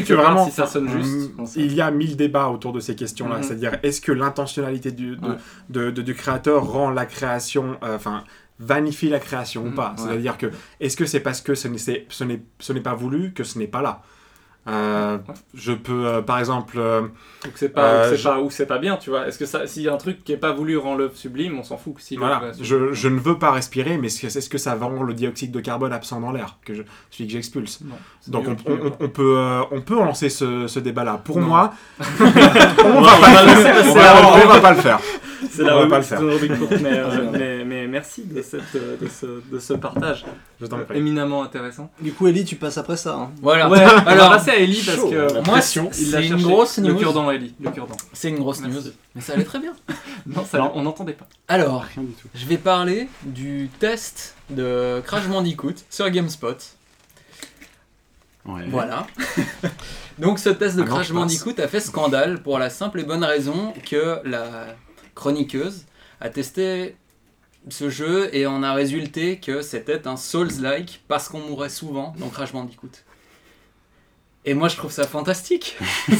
[0.00, 1.30] ben, part, vraiment, si ça sonne juste.
[1.36, 3.36] Mm, il y a mille débats autour de ces questions-là.
[3.38, 3.42] Mhm.
[3.42, 5.16] C'est-à-dire, est-ce que l'intentionnalité du
[6.14, 8.24] créateur rend la création, euh, enfin,
[8.58, 10.02] vanifie la création ou Mhm, pas ouais.
[10.08, 10.46] C'est-à-dire que,
[10.80, 11.78] est-ce que c'est parce que ce n'est,
[12.08, 14.02] ce n'est, ce n'est pas voulu que ce n'est pas là?
[14.68, 15.34] Euh, Ouais.
[15.54, 17.02] Je peux, euh, par exemple, euh,
[17.44, 19.26] Ou que c'est pas, Euh, c'est je- pas, ou c'est pas bien, tu vois.
[19.26, 21.58] Est-ce que ça, s'il y a un truc qui est pas voulu rend l'œuvre sublime,
[21.58, 21.94] on s'en fout.
[21.98, 22.76] Si voilà, je,
[23.08, 26.20] ne veux pas respirer, mais est-ce que, ça va rendre le dioxyde de carbone absent
[26.20, 27.80] dans l'air, que je, celui que j'expulse?
[27.84, 27.96] Non,
[28.28, 28.92] Donc on, on- mieux.
[29.00, 31.20] on peut, on peut lancer ce, ce débat-là.
[31.24, 31.46] Pour Non.
[31.48, 33.94] moi, on va pas le faire, on
[34.46, 35.00] va, pas le faire.
[35.50, 36.02] c'est la pas le
[37.32, 37.61] mais
[37.92, 40.24] merci de, cette, euh, de, ce, de ce partage
[40.60, 40.98] Je t'en euh, prie.
[40.98, 41.90] éminemment intéressant.
[42.00, 43.14] Du coup, Ellie, tu passes après ça.
[43.14, 43.30] hein.
[43.42, 43.68] Voilà.
[43.70, 45.90] Ouais, on va Alors, passer à Ellie parce chaud, que la moi, pression.
[45.98, 46.44] il l'a c'est une cherché.
[46.44, 46.98] grosse Le news.
[46.98, 47.96] cure-dent, Ellie, le cure-dent.
[48.12, 48.82] C'est une grosse news.
[49.14, 49.74] Mais ça allait très bien.
[50.26, 50.72] Non, ça, Non.
[50.76, 51.26] on n'entendait pas.
[51.48, 52.28] Alors, Rien du tout.
[52.34, 56.56] je vais parler du test de Crash Bandicoot sur GameSpot.
[58.46, 58.62] Ouais.
[58.68, 59.06] Voilà.
[60.18, 61.12] Donc ce test de Ah Crash.
[61.12, 64.66] Bandicoot a fait scandale pour la simple et bonne raison que la
[65.14, 65.84] chroniqueuse
[66.20, 66.96] a testé
[67.68, 72.28] ce jeu et en a résulté que c'était un Souls-like parce qu'on mourait souvent dans
[72.28, 72.90] Crash Bandicoot.
[74.44, 75.76] Et moi je trouve ça fantastique.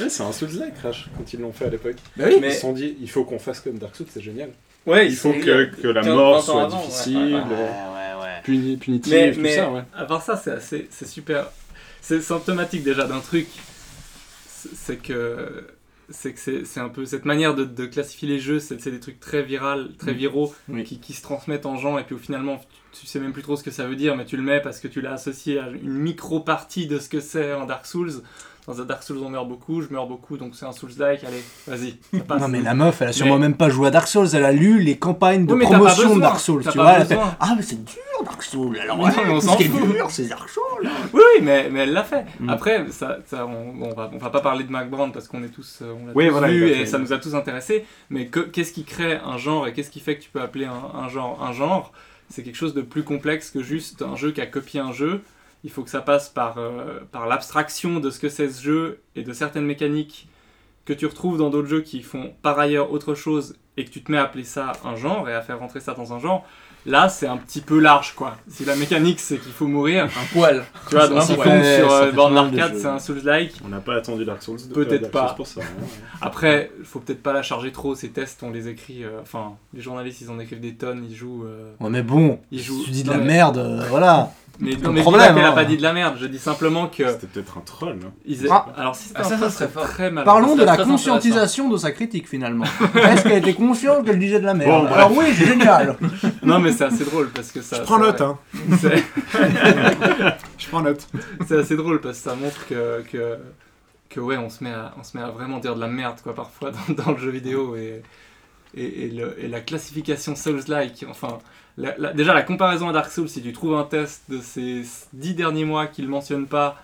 [0.00, 1.96] Ouais, c'est un Souls-like, Crash, quand ils l'ont fait à l'époque.
[2.16, 2.36] Bah oui.
[2.40, 4.50] Mais- Ils se sont dit, il faut qu'on fasse comme Dark Souls, c'est génial.
[4.86, 6.86] Ouais, Il faut que, que la 15, 20 mort soit avant, ouais.
[6.86, 9.82] difficile, Ouais, euh, puni- punitive, Mais, tout mais ça, ouais.
[9.96, 11.50] à part ça, c'est assez, c'est super.
[12.00, 13.48] C'est symptomatique déjà d'un truc.
[14.48, 15.66] C'est c'est que
[16.10, 18.58] c'est que c'est c'est un peu cette manière de, de classifier les jeux.
[18.60, 20.84] C'est des trucs très virales, très viraux, Oui.
[20.84, 22.58] qui, qui se transmettent en gens et puis au finalement
[22.92, 24.60] tu, tu sais même plus trop ce que ça veut dire, mais tu le mets
[24.60, 27.86] parce que tu l'as associé à une micro partie de ce que c'est en Dark
[27.86, 28.22] Souls.
[28.68, 31.24] Dans un Dark Souls, on meurt beaucoup, je meurs beaucoup, donc c'est un Souls-like.
[31.24, 32.40] Allez, vas-y, passe.
[32.42, 34.44] Non mais la meuf, elle a sûrement Mais- même pas joué à Dark Souls, elle
[34.44, 37.14] a lu les campagnes de Oui, promotion de Dark Souls, tu vois, elle a fait
[37.14, 37.34] besoin.
[37.40, 37.94] Ah mais c'est dur
[38.24, 39.90] Dark Souls, alors ouais, non, mais on s'en ce qui est fout.
[39.90, 40.62] dur c'est Dark Souls.
[41.14, 42.26] Oui, oui, mais, mais elle l'a fait.
[42.40, 42.50] Mm.
[42.50, 45.42] Après, ça, ça, on, on va, on va pas parler de Mac Brown parce qu'on
[45.42, 47.86] est tous, euh, on l'a Oui, tous voilà, a et ça nous a tous intéressés.
[48.10, 50.66] Mais que- qu'est-ce qui crée un genre et qu'est-ce qui fait que tu peux appeler
[50.66, 51.92] un, un genre un genre?
[52.28, 55.22] C'est quelque chose de plus complexe que juste un jeu qui a copié un jeu.
[55.64, 59.00] Il faut que ça passe par, euh, par l'abstraction de ce que c'est ce jeu
[59.16, 60.28] et de certaines mécaniques
[60.84, 64.02] que tu retrouves dans d'autres jeux qui font par ailleurs autre chose et que tu
[64.02, 66.44] te mets à appeler ça un genre et à faire rentrer ça dans un genre.
[66.86, 68.36] Là, c'est un petit peu large, quoi.
[68.48, 70.64] Si la mécanique, c'est qu'il faut mourir, Un poil.
[70.88, 72.80] tu vois, donc tombe ouais, sur euh, fait Born pas mal de Arcade, jeux.
[72.80, 73.52] c'est un Souls-like.
[73.64, 74.56] On n'a pas attendu Dark Souls.
[74.68, 75.26] de- Peut-être pas.
[75.28, 75.60] Souls pour ça.
[75.60, 75.84] hein.
[76.22, 79.82] Après, faut peut-être pas la charger trop, ces tests, on les écrit, euh, enfin, les
[79.82, 81.44] journalistes, ils en écrivent des tonnes, ils jouent...
[81.44, 83.82] euh, Ouais mais bon, Ils si jouent- tu dis de non, la mais- merde, euh,
[83.90, 84.30] voilà.
[84.60, 85.54] Mais le non, mais problème, qu'elle a hein.
[85.54, 87.06] pas dit de la merde, je dis simplement que...
[87.08, 87.98] C'était peut-être un troll.
[88.04, 88.10] hein.
[88.26, 88.48] Ils...
[88.50, 88.66] Ah.
[88.76, 89.88] Alors si c'était Ah, un ça, troll, ça serait fort.
[89.88, 90.24] très mal.
[90.24, 92.64] Parlons de la conscientisation de sa critique finalement.
[92.94, 94.92] Est-ce qu'elle était consciente qu'elle disait de la merde Bon.
[94.92, 95.96] Alors oui, c'est génial.
[96.42, 97.76] Non mais c'est assez drôle parce que ça...
[97.76, 98.38] Je prends note, hein.
[100.58, 101.06] Je prends note.
[101.46, 103.02] c'est assez drôle parce que ça montre que...
[103.10, 103.36] que...
[104.10, 106.16] Que ouais, on se, met à, on se met à vraiment dire de la merde
[106.22, 108.02] quoi parfois dans, dans le jeu vidéo et,
[108.74, 111.36] et, et le- et la classification Souls-like, enfin,
[111.78, 114.82] la- la- déjà la comparaison à Dark Souls, si tu trouves un test de ces
[115.14, 116.76] dix derniers mois qui le mentionne pas,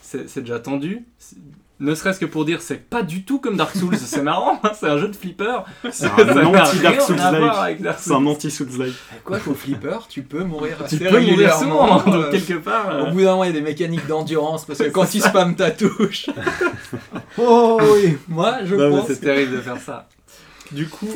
[0.00, 1.04] c'est déjà tendu.
[1.80, 4.72] Ne serait-ce que pour dire c'est pas du tout comme Dark Souls, c'est marrant, hein,
[4.74, 5.58] c'est un jeu de flipper.
[5.84, 7.78] C'est Ça un anti-Dark Souls-like.
[7.80, 8.26] C'est un Souls.
[8.26, 8.94] anti-Souls-like.
[9.24, 11.98] Quoi qu'au flipper, tu peux mourir Tu assez peux mourir régulièrement.
[12.00, 12.90] souvent, donc euh, quelque part.
[12.90, 15.22] euh, Au bout d'un moment, il y a des mécaniques d'endurance parce que quand il
[15.22, 16.30] spam ta touche,
[17.38, 18.16] Oh oui.
[18.28, 19.06] moi je pense.
[19.06, 20.08] c'est que- terrible de faire ça.
[20.72, 21.08] Du coup,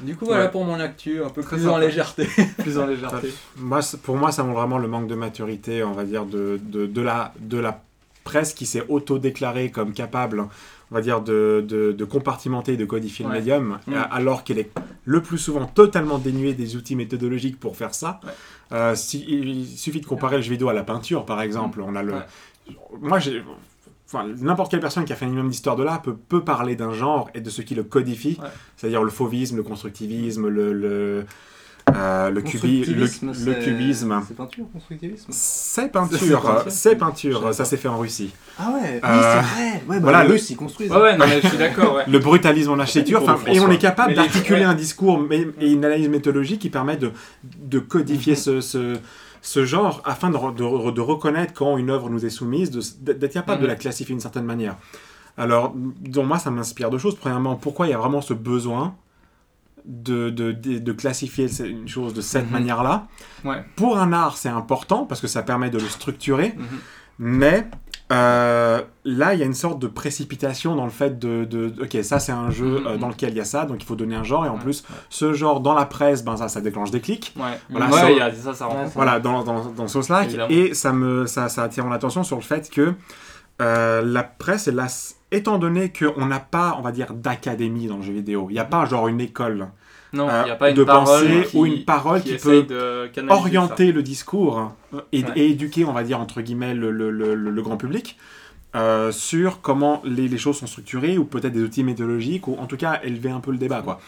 [0.00, 0.50] Du coup, voilà Ouais.
[0.50, 2.26] pour mon actu, un peu Très plus en légèreté.
[2.58, 3.32] plus en légèreté.
[3.56, 6.86] Moi, pour moi, ça montre vraiment le manque de maturité, on va dire, de, de,
[6.86, 7.82] de la, de la
[8.24, 10.40] presse qui s'est auto-déclarée comme capable,
[10.90, 13.32] on va dire, de, de, de compartimenter et de codifier Ouais.
[13.32, 13.92] le médium, Mm.
[13.92, 14.70] euh, alors qu'elle est
[15.04, 18.20] le plus souvent totalement dénuée des outils méthodologiques pour faire ça.
[18.24, 18.30] Ouais.
[18.72, 21.82] Euh, si- il suffit de comparer le jeu vidéo à la peinture, par exemple.
[21.82, 22.14] On a le...
[22.14, 22.76] Ouais.
[23.00, 23.42] Moi, j'ai...
[24.14, 26.76] Enfin, n'importe quelle personne qui a fait un minimum d'histoire de l'art peut, peut parler
[26.76, 28.48] d'un genre et de ce qui le codifie, Ouais.
[28.76, 31.24] c'est-à-dire le fauvisme, le constructivisme, le, le,
[31.94, 34.20] euh, le, cubi- le, Constructivisme, le c'est- cubisme.
[34.26, 35.26] C'est peinture, constructivisme.
[35.30, 38.32] C'est C'est peinture, c'est peinture, ça s'est fait en Russie.
[38.58, 39.72] Ah ouais, oui, Euh, c'est vrai.
[39.72, 40.90] Ouais, bah, voilà, les le- Russes, ils construisent.
[40.90, 42.04] Ouais, ouais, non, mais je suis d'accord, ouais.
[42.08, 44.64] Le brutalisme en architecture, et on est capable d'articuler ouais.
[44.64, 47.10] un discours mais- et une analyse méthodologique qui permet de,
[47.58, 48.96] de codifier ce, ce,
[49.46, 53.30] ce genre afin de, de re- de reconnaître quand une œuvre nous est soumise, d'être
[53.32, 53.72] capable de Mhm.
[53.72, 54.76] la classifier d'une certaine manière.
[55.36, 57.16] Alors, donc moi, ça m'inspire deux choses.
[57.16, 58.94] Premièrement, pourquoi il y a vraiment ce besoin
[59.84, 62.52] de, de, de, de classifier une chose de cette Mhm.
[62.52, 63.06] manière-là?
[63.44, 63.62] Ouais.
[63.76, 66.54] Pour un art, c'est important parce que ça permet de le structurer.
[66.56, 66.66] Mhm.
[67.18, 67.66] Mais
[68.14, 71.82] euh, là, il y a une sorte de précipitation dans le fait de, de- de-
[71.82, 72.86] ok, ça c'est un jeu Mhm.
[72.86, 74.54] euh, dans lequel il y a ça, donc il faut donner un genre, et en
[74.54, 74.60] Ouais.
[74.60, 77.34] plus, ce genre dans la presse, ben ça, ça déclenche des clics.
[77.36, 78.78] Ouais, Voilà, ouais, ça- il y a ça, ça rentre.
[78.84, 80.48] Ouais, Voilà, dans, dans, dans Évidemment.
[80.50, 82.94] et ça, me, ça, ça attire mon attention sur le fait que
[83.62, 84.86] euh, la presse, est là,
[85.30, 88.58] étant donné qu'on n'a pas, on va dire, d'académie dans le jeu vidéo, il n'y
[88.58, 89.68] a pas genre une école.
[90.14, 92.36] Non, euh, il n'y a pas une de parole pensée qui, ou une parole qui,
[92.36, 92.66] peut
[93.28, 94.72] orienter le discours
[95.12, 95.30] et, Ouais.
[95.36, 98.16] et éduquer, on va dire, entre guillemets, le, le- le- le grand public
[98.76, 102.66] euh, sur comment les, les choses sont structurées ou peut-être des outils méthodologiques ou en
[102.66, 103.82] tout cas élever un peu le débat.
[103.82, 104.00] Quoi.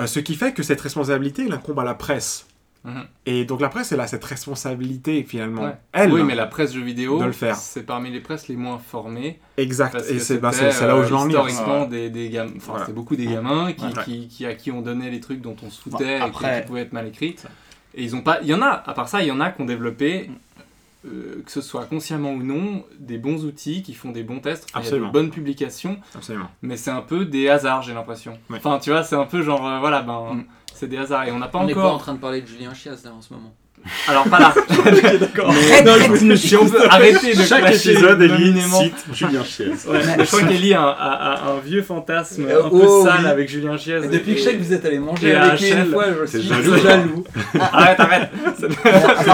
[0.00, 2.46] Euh, ce qui fait que cette responsabilité elle incombe à la presse.
[2.84, 3.04] Mhm.
[3.26, 5.62] Et donc la presse, elle a cette responsabilité finalement.
[5.62, 5.76] Ouais.
[5.92, 7.54] Elle, oui, mais la presse jeux vidéo, de le faire.
[7.54, 9.38] c'est parmi les presses les moins formées.
[9.56, 10.02] exact.
[10.10, 11.46] Et c'est bah, là où je veux en venir.
[11.46, 12.80] Historiquement, des, des gamins, enfin, Voilà.
[12.86, 13.92] c'était beaucoup des gamins qui, Ouais.
[14.04, 16.54] qui, qui- à qui on donnait les trucs dont on se foutait Bon, et après-
[16.56, 17.36] qui, qui pouvaient être mal écrits.
[17.94, 18.40] Et ils ont pas.
[18.42, 20.30] Il y en a, à part ça, il y en a qui ont développé,
[21.06, 24.64] euh, que ce soit consciemment ou non, des bons outils qui font des bons tests.
[24.70, 25.08] Enfin, il y a Absolument.
[25.08, 26.48] de bonnes publications, Absolument.
[26.62, 28.38] mais c'est un peu des hasards, j'ai l'impression.
[28.50, 28.58] Ouais.
[28.58, 30.34] Enfin, tu vois, c'est un peu genre, euh, voilà, ben.
[30.34, 30.44] Mm.
[30.82, 31.94] C'est des hasards et on n'a pas On n'est pas encore.
[31.94, 33.54] en train de parler de Julien Chiaz là, en ce moment.
[34.08, 34.52] Alors pas là.
[35.20, 35.52] D'accord.
[35.52, 39.66] Mais- non, je me- si on peut arrêter de Chaque épisode, Ellie cite Julien Chiez.
[39.88, 43.20] Ouais, je crois qu'Ellie a, a- a un vieux fantasme Euh, un peu oh, sale
[43.22, 43.26] oui.
[43.30, 43.98] avec Julien Chiez.
[44.02, 46.06] Et depuis que je sais que vous êtes allé manger et avec lui une fois,
[46.20, 46.76] je c'est suis jaloux.
[46.78, 47.24] jaloux.
[47.60, 48.30] Arrête, arrête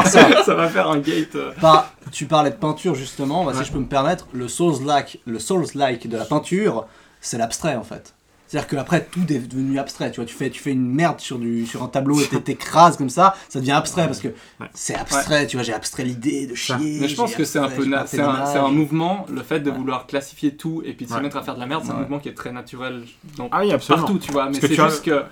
[0.05, 1.35] ça, Ça va faire un gate.
[1.35, 1.53] euh.
[1.63, 3.59] Bah, tu parlais de peinture justement, bah, Ouais.
[3.59, 6.87] si je peux me permettre, le Souls-like le Souls-like de la peinture,
[7.23, 8.15] c'est l'abstrait en fait.
[8.49, 11.21] C'est-à-dire que après tout est devenu abstrait, tu vois, tu fais, tu fais une merde
[11.21, 14.29] sur, du, sur un tableau et t'é- t'écrases comme ça, ça devient abstrait parce que
[14.75, 16.99] c'est abstrait, tu vois, j'ai abstrait l'idée de chier.
[17.01, 19.77] Mais je pense que c'est un peu c'est un, mouvement, le fait de Ouais.
[19.77, 21.97] vouloir classifier tout et puis de se mettre à faire de la merde, c'est un
[22.01, 23.03] mouvement qui est très naturel
[23.37, 24.05] dans, Ah oui, absolument.
[24.07, 24.49] partout, tu vois.
[24.49, 25.25] Mais c'est juste que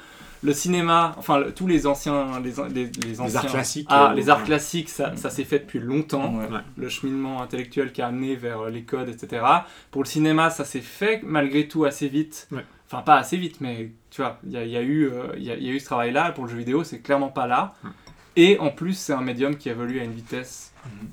[0.42, 4.14] le cinéma, enfin le- tous les anciens, les, les, les anciens, arts classiques, ah, euh,
[4.14, 4.44] les arts ouais.
[4.44, 6.35] classiques, ça, ça s'est fait depuis longtemps.
[6.37, 6.44] Ouais.
[6.44, 6.61] Ouais.
[6.76, 9.42] le cheminement intellectuel qui a amené vers euh, les codes, etc.
[9.90, 12.48] Pour le cinéma, ça s'est fait malgré tout assez vite.
[12.87, 15.68] Enfin, pas assez vite, mais tu vois, il y, y euh, y, a, il y
[15.68, 16.31] a eu ce travail-là.
[16.33, 17.75] Pour le jeu vidéo, c'est clairement pas là.
[17.83, 17.90] Ouais.
[18.37, 21.09] Et en plus, c'est un médium qui évolue à une vitesse Mhm.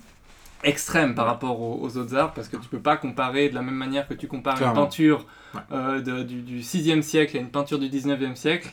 [0.63, 3.61] extrême par rapport aux, aux autres arts, parce que tu peux pas comparer de la
[3.61, 4.75] même manière que tu compares Clairement.
[4.81, 5.25] une peinture
[5.71, 8.71] euh, de- du, du 6e siècle à une peinture du 19e siècle.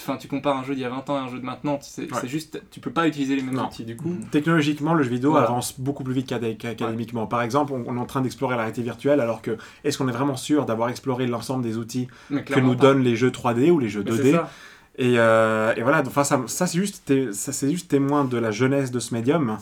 [0.00, 1.76] Enfin, tu compares un jeu d'il y a 20 ans à un jeu de maintenant,
[1.76, 2.18] tu sais- Ouais.
[2.20, 3.66] c'est juste, tu peux pas utiliser les mêmes Non.
[3.66, 4.16] outils du coup.
[4.30, 5.46] Technologiquement, le jeu vidéo Voilà.
[5.48, 7.26] avance beaucoup plus vite qu'acad- qu'académiquement.
[7.26, 10.08] Par exemple, on, on est en train d'explorer la réalité virtuelle, alors que est-ce qu'on
[10.08, 12.08] est vraiment sûr d'avoir exploré l'ensemble des outils
[12.46, 12.82] que nous pas.
[12.82, 14.50] donnent les jeux 3D ou les jeux Mais c'est 2D ça.
[14.96, 18.24] et, euh, et voilà, donc, enfin, ça, ça c'est juste, té- ça, c'est juste témoin
[18.24, 19.58] de la jeunesse de ce médium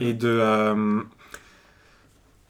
[0.00, 0.28] et de.
[0.28, 1.02] euh,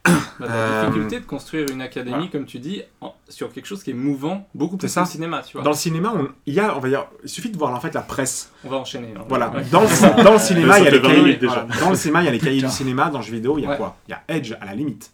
[0.04, 2.26] Bah, la Euh, difficulté de construire une académie, voilà.
[2.32, 5.42] comme tu dis, en- sur quelque chose qui est mouvant, beaucoup plus que le cinéma,
[5.46, 5.62] tu vois.
[5.62, 7.78] dans le cinéma, on- il y a, on va dire, il suffit de voir en
[7.78, 8.50] fait la presse.
[8.64, 9.14] On va enchaîner.
[9.16, 9.22] hein.
[9.28, 9.62] Voilà, Ouais.
[9.70, 11.22] dans, le, dans le cinéma, il y a les fait 20 cahiers.
[11.22, 11.64] minutes déjà.
[11.66, 11.80] voilà.
[11.80, 13.10] Dans le cinéma, il y a les cahiers du cinéma.
[13.10, 13.76] Dans le jeu vidéo, il y a Ouais.
[13.76, 15.12] quoi Il y a Edge à la limite.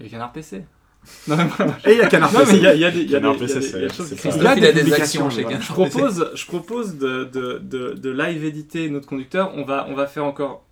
[0.00, 0.64] Et Canard PC.
[1.28, 1.78] Non, mais voilà.
[1.86, 2.56] Et il y a Canard PC.
[2.56, 3.80] il y a, il y a des, il y a Canard des- y PC, il
[3.82, 5.44] y a des choses Il y a des actions chez.
[5.44, 5.62] Canard.
[5.62, 9.52] Je propose, je propose de, de, de, de live éditer notre conducteur.
[9.54, 10.64] On va, on va faire encore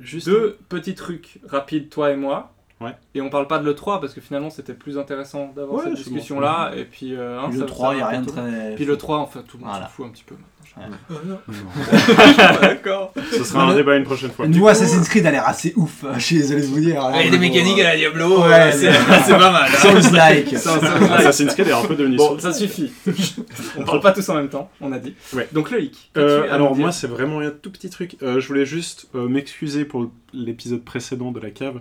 [0.00, 2.52] Juste deux petits trucs rapides, toi et moi.
[2.80, 2.96] Ouais.
[3.14, 5.98] Et on parle pas de l'E3 parce que finalement c'était plus intéressant d'avoir Ouais, cette
[5.98, 6.16] c'est bon.
[6.16, 6.72] discussion-là.
[6.76, 8.74] Et puis, euh, hein, Puis ça- le 3, ça il n'y a rien de très.
[8.74, 9.86] Puis le 3, en fait, tout le monde Voilà.
[9.86, 10.34] s'en fout un petit peu
[10.76, 11.18] maintenant.
[11.24, 11.38] Non.
[12.60, 13.12] D'accord.
[13.32, 14.46] Ce sera un débat une prochaine fois.
[14.46, 17.02] Nous, Assassin's Creed a l'air assez ouf, je suis désolé de vous dire.
[17.20, 18.90] Il y a des mécaniques à la Diablo, Ouais, c'est
[19.36, 19.70] pas mal.
[19.72, 19.76] hein.
[19.78, 20.54] Souls-like.
[20.54, 22.92] Assassin's Creed est un peu devenu Bon, ça suffit.
[23.76, 25.14] On parle pas tous en même temps, on a dit.
[25.34, 25.48] Ouais.
[25.52, 26.10] Donc Loïc.
[26.16, 28.16] Euh, alors moi c'est vraiment un tout petit truc.
[28.22, 31.80] Euh, je voulais juste euh, m'excuser pour l'épisode précédent de la cave.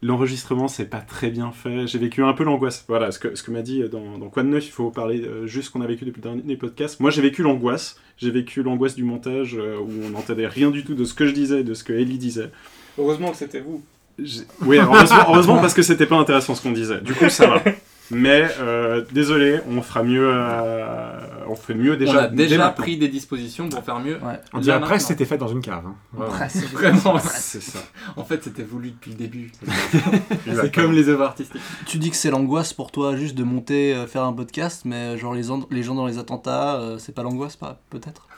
[0.00, 1.86] L'enregistrement c'est pas très bien fait.
[1.88, 2.84] J'ai vécu un peu l'angoisse.
[2.88, 4.66] Voilà ce que, ce que m'a dit dans, dans Quoi de neuf.
[4.66, 7.00] Il faut parler euh, juste ce qu'on a vécu depuis le dernier podcast.
[7.00, 7.96] Moi j'ai vécu l'angoisse.
[8.16, 11.26] J'ai vécu l'angoisse du montage euh, où on n'entendait rien du tout de ce que
[11.26, 12.50] je disais, de ce que Ellie disait.
[12.96, 13.82] Heureusement que c'était vous.
[14.20, 17.00] J'ai- Oui, heureusement, heureusement parce que c'était pas intéressant ce qu'on disait.
[17.00, 17.62] Du coup, ça va.
[18.10, 20.30] Mais euh, désolé, on fera mieux.
[20.32, 22.12] euh, on fait mieux déjà.
[22.12, 24.14] on a déjà pris des dispositions pour faire mieux.
[24.22, 24.40] Ouais.
[24.52, 25.84] On dirait presque c'était fait dans une cave.
[25.86, 25.94] hein.
[26.12, 26.32] Vraiment.
[26.34, 26.72] Presque.
[26.72, 27.18] Vraiment.
[27.18, 27.78] C'est ça.
[28.16, 29.50] En fait, c'était voulu depuis le début.
[30.60, 31.60] C'est comme les œuvres artistiques.
[31.86, 34.96] Tu dis que c'est l'angoisse pour toi juste de monter, euh, faire un podcast, mais
[34.96, 38.28] euh, genre les, en- les gens dans les attentats, euh, c'est pas l'angoisse, pas peut-être?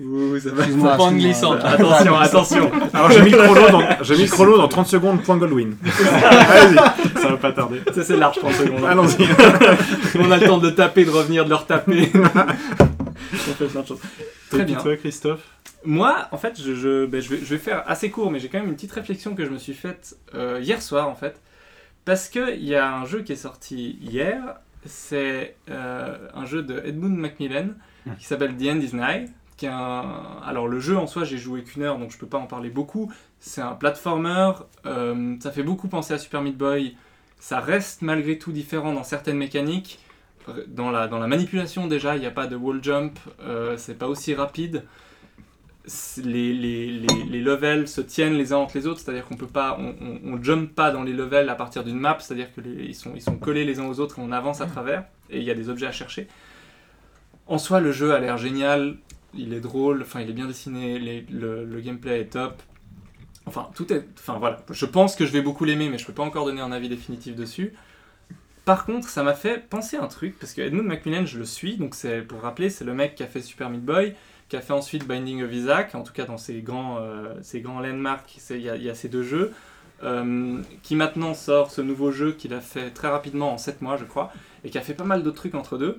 [0.00, 0.64] Ouh, ça va.
[0.64, 1.52] Faut pas en glissant.
[1.52, 2.72] Attention, attention.
[2.92, 5.70] Alors j'ai mis chrono dans, j'ai mis dans 30 secondes, point Goldwyn.
[5.82, 6.74] Vas-y,
[7.20, 7.80] ça va pas tarder.
[7.94, 8.84] Ça, c'est large 30 secondes.
[8.84, 9.28] Allons-y.
[10.18, 12.10] On a le temps de taper, de revenir, de le retaper.
[12.14, 14.00] On fait plein de choses.
[14.50, 14.78] Très bien.
[14.78, 15.46] toi, Christophe
[15.84, 18.48] Moi, en fait, je, je, ben, je, vais, je vais faire assez court, mais j'ai
[18.48, 21.40] quand même une petite réflexion que je me suis faite euh, hier soir, en fait.
[22.04, 24.56] Parce qu'il y a un jeu qui est sorti hier.
[24.86, 27.68] C'est euh, un jeu de Edmund Macmillan
[28.18, 29.30] qui s'appelle The End is Nigh.
[29.56, 30.04] Qui est un...
[30.44, 32.70] Alors, le jeu en soi, j'ai joué qu'une heure, donc je peux pas en parler
[32.70, 33.12] beaucoup.
[33.38, 34.52] C'est un platformer.
[34.86, 36.96] euh, ça fait beaucoup penser à Super Meat Boy.
[37.38, 39.98] Ça reste malgré tout différent dans certaines mécaniques.
[40.66, 43.18] Dans la, dans la manipulation, déjà, il n'y a pas de wall jump.
[43.40, 44.84] euh, c'est pas aussi rapide
[46.16, 49.46] les, les, les, les levels se tiennent les uns entre les autres, c'est-à-dire qu'on peut
[49.46, 52.60] pas, on, on, on jump pas dans les levels à partir d'une map, c'est-à-dire que
[52.60, 55.04] les- ils sont, ils sont collés les uns aux autres et on avance à travers
[55.30, 56.26] et il y a des objets à chercher.
[57.46, 58.96] En soi, le jeu a l'air génial,
[59.36, 62.62] il est drôle, enfin il est bien dessiné, le, gameplay est top.
[63.46, 64.06] Enfin, tout est.
[64.18, 66.60] Enfin voilà, je pense que je vais beaucoup l'aimer, mais je peux pas encore donner
[66.62, 67.74] un avis définitif dessus.
[68.64, 71.44] Par contre, ça m'a fait penser à un truc, parce que Edmund Macmillan, je le
[71.44, 74.14] suis, donc c'est pour rappeler, c'est le mec qui a fait Super Meat Boy,
[74.48, 77.60] qui a fait ensuite Binding of Isaac, en tout cas dans ses grands, euh, ses
[77.60, 79.52] grands landmarks, c'est- il y, a- il y a ces deux jeux,
[80.02, 83.98] euh, qui maintenant sort ce nouveau jeu qu'il a fait très rapidement en 7 mois,
[83.98, 84.32] je crois,
[84.64, 85.98] et qui a fait pas mal d'autres trucs entre deux.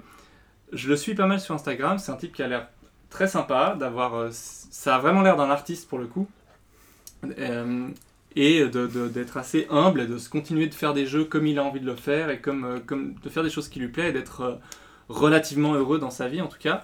[0.73, 2.67] Je le suis pas mal sur Instagram, c'est un type qui a l'air
[3.15, 6.27] très sympa, d'avoir, euh, ça a vraiment l'air d'un artiste pour le coup,
[7.39, 7.87] Euh,
[8.35, 11.63] et d'être assez humble et de se continuer de faire des jeux comme il a
[11.63, 14.09] envie de le faire et comme, euh, comme de faire des choses qui lui plaisent
[14.09, 14.59] et d'être
[15.07, 16.83] relativement heureux dans sa vie en tout cas.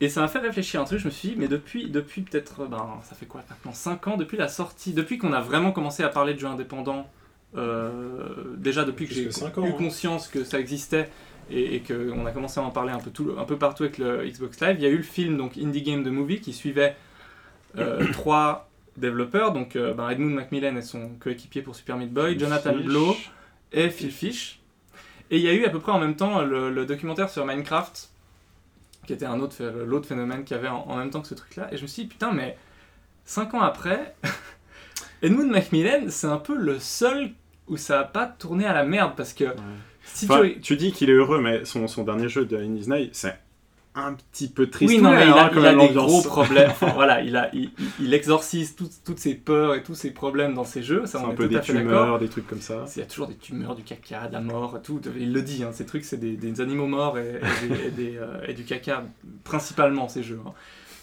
[0.00, 2.22] Et ça m'a fait réfléchir à un truc, je me suis dit, mais depuis, depuis
[2.22, 5.72] peut-être, ben, ça fait quoi maintenant 5 ans, depuis la sortie, depuis qu'on a vraiment
[5.72, 7.06] commencé à parler de jeux indépendants,
[7.54, 9.72] euh, déjà depuis que j'ai ans, eu hein.
[9.76, 11.10] conscience que ça existait
[11.50, 13.98] et, et qu'on a commencé à en parler un peu, tout, un peu partout avec
[13.98, 16.52] le Xbox Live, il y a eu le film donc Indie Game The Movie qui
[16.52, 16.96] suivait
[17.78, 22.38] euh, trois développeurs, donc euh, ben, Edmund Macmillan et son coéquipier pour Super Meat Boy,
[22.38, 22.84] Jonathan Fish.
[22.84, 23.16] Blow
[23.72, 24.60] et Phil Fish.
[25.30, 27.46] Et il y a eu à peu près en même temps le, le documentaire sur
[27.46, 28.10] Minecraft,
[29.06, 31.34] qui était un autre, l'autre phénomène qu'il y avait en, en même temps que ce
[31.34, 31.72] truc-là.
[31.72, 32.56] Et je me suis dit, putain, mais
[33.24, 34.14] 5 ans après,
[35.22, 37.32] Edmund Macmillan, c'est un peu le seul
[37.68, 39.44] où ça a pas tourné à la merde, parce que
[40.04, 40.60] si Enfin, tu...
[40.60, 43.38] tu dis qu'il est heureux, mais son, son dernier jeu de Night, c'est
[43.94, 44.90] un petit peu triste.
[44.90, 46.70] Oui, non, mais il a, quand il a même, des gros problèmes.
[46.70, 50.64] Enfin, voilà, il, a, il, exorcise tout- toutes ses peurs et tous ses problèmes dans
[50.64, 51.04] ses jeux.
[51.04, 51.88] Ça, on un est peu tout des à fait d'accord.
[51.90, 52.86] tumeurs, des trucs comme ça.
[52.96, 54.98] Il y a toujours des tumeurs, du caca, de la mort, tout.
[55.18, 57.90] Il le dit, hein, ces trucs, c'est des, des animaux morts et, et des- et
[57.90, 59.04] des, euh, et du caca,
[59.44, 60.40] principalement ces jeux.
[60.46, 60.52] hein.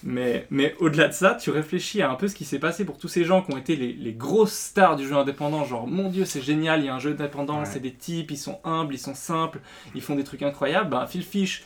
[0.03, 2.97] Mais, mais au-delà de ça, tu réfléchis à un peu ce qui s'est passé pour
[2.97, 5.65] tous ces gens qui ont été les, les grosses stars du jeu indépendant.
[5.65, 7.65] Genre, mon dieu, c'est génial, il y a un jeu indépendant, Ouais.
[7.65, 9.59] c'est des types, ils sont humbles, ils sont simples,
[9.95, 10.89] ils font des trucs incroyables.
[10.89, 11.63] Ben, Phil Fish,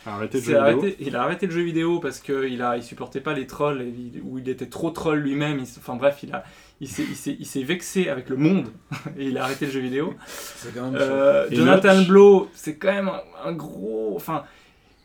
[0.80, 0.94] vidéo.
[1.00, 3.86] il a arrêté le jeu vidéo parce qu'il a, il supportait pas les trolls, et
[3.88, 5.60] il- ou il était trop troll lui-même.
[5.78, 6.42] Enfin bref, il a,
[6.80, 8.66] il s'est, il s'est- il s'est vexé avec le monde
[9.16, 10.14] et il a arrêté le jeu vidéo.
[10.26, 14.42] C'est quand même Euh, Jonathan Blow, c'est quand même un, un gros, enfin.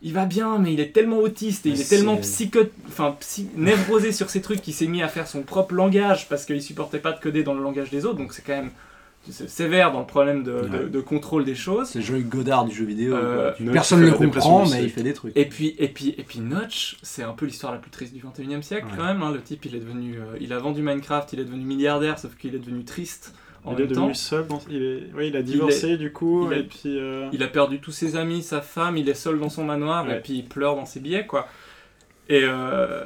[0.02, 3.50] Il va bien, mais il est tellement autiste et il est tellement psycho, enfin psy-
[3.58, 7.00] névrosé sur ces trucs qu'il s'est mis à faire son propre langage parce qu'il supportait
[7.00, 8.18] pas de coder dans le langage des autres.
[8.18, 8.72] Donc c'est quand même
[9.30, 10.90] sévère dans le problème de, de- Ouais.
[10.90, 11.90] de contrôle des choses.
[11.90, 13.14] C'est Joey Godard du jeu vidéo.
[13.16, 13.52] Euh.
[13.60, 15.36] Notch Personne ne le comprend, mais il fait des trucs.
[15.36, 18.22] Et puis, et puis, et puis Notch, c'est un peu l'histoire la plus triste du
[18.22, 18.94] 21 e siècle Ouais.
[18.98, 19.22] quand même.
[19.22, 19.32] hein.
[19.32, 22.36] Le type, il est devenu, euh, il a vendu Minecraft, il est devenu milliardaire, sauf
[22.38, 23.34] qu'il est devenu triste
[23.66, 24.02] en Il est temps.
[24.02, 25.04] devenu seul, dans- il, est...
[25.16, 26.98] oui, il a divorcé du coup, il et puis...
[26.98, 30.06] euh, Il a perdu tous ses amis, sa femme, il est seul dans son manoir
[30.10, 30.20] et Ouais.
[30.22, 31.48] puis il pleure dans ses billets, quoi.
[32.30, 33.06] Et, euh,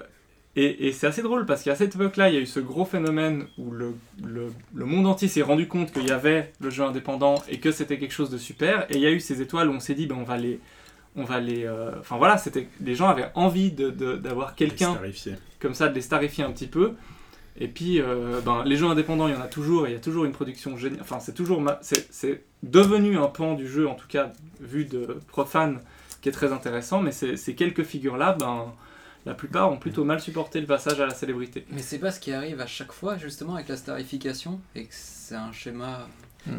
[0.56, 2.86] et, et c'est assez drôle parce qu'à cette époque-là, il y a eu ce gros
[2.86, 6.84] phénomène où le, le, le monde entier s'est rendu compte qu'il y avait le jeu
[6.84, 8.86] indépendant et que c'était quelque chose de super.
[8.92, 10.60] Et il y a eu ces étoiles où on s'est dit, ben, on va les.
[11.16, 15.00] On va les euh, Enfin voilà, c'était les gens avaient envie de- de- d'avoir quelqu'un
[15.60, 16.94] comme ça, de les starifier un petit peu.
[17.60, 19.98] Et puis, euh, ben, les jeux indépendants, il y en a toujours, et il y
[19.98, 21.02] a toujours une production géniale.
[21.02, 21.62] Enfin, c'est toujours.
[21.62, 25.80] ma- C'est c'est devenu un pan du jeu, en tout cas, vu de profane,
[26.22, 28.74] qui est très intéressant, mais ces ces quelques figures-là, ben,
[29.26, 31.66] la plupart ont plutôt mal supporté le passage à la célébrité.
[31.70, 34.94] Mais c'est pas ce qui arrive à chaque fois, justement, avec la starification, et que
[34.94, 36.08] c'est un schéma.
[36.48, 36.58] Hmm.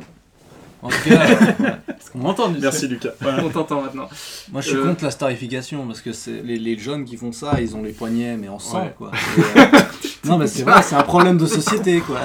[0.85, 1.25] En tout cas,
[1.89, 3.11] est-ce qu'on m'entend du Merci Lucas.
[3.43, 4.09] On t'entend maintenant.
[4.53, 7.33] Moi, je suis Euh, contre la starification parce que c'est les, les jeunes qui font
[7.33, 8.95] ça, ils ont les poignets mais en sang Ouais.
[8.97, 9.11] quoi.
[9.39, 9.65] Et, euh,
[10.27, 12.21] non mais c'est vrai, c'est un problème de société quoi.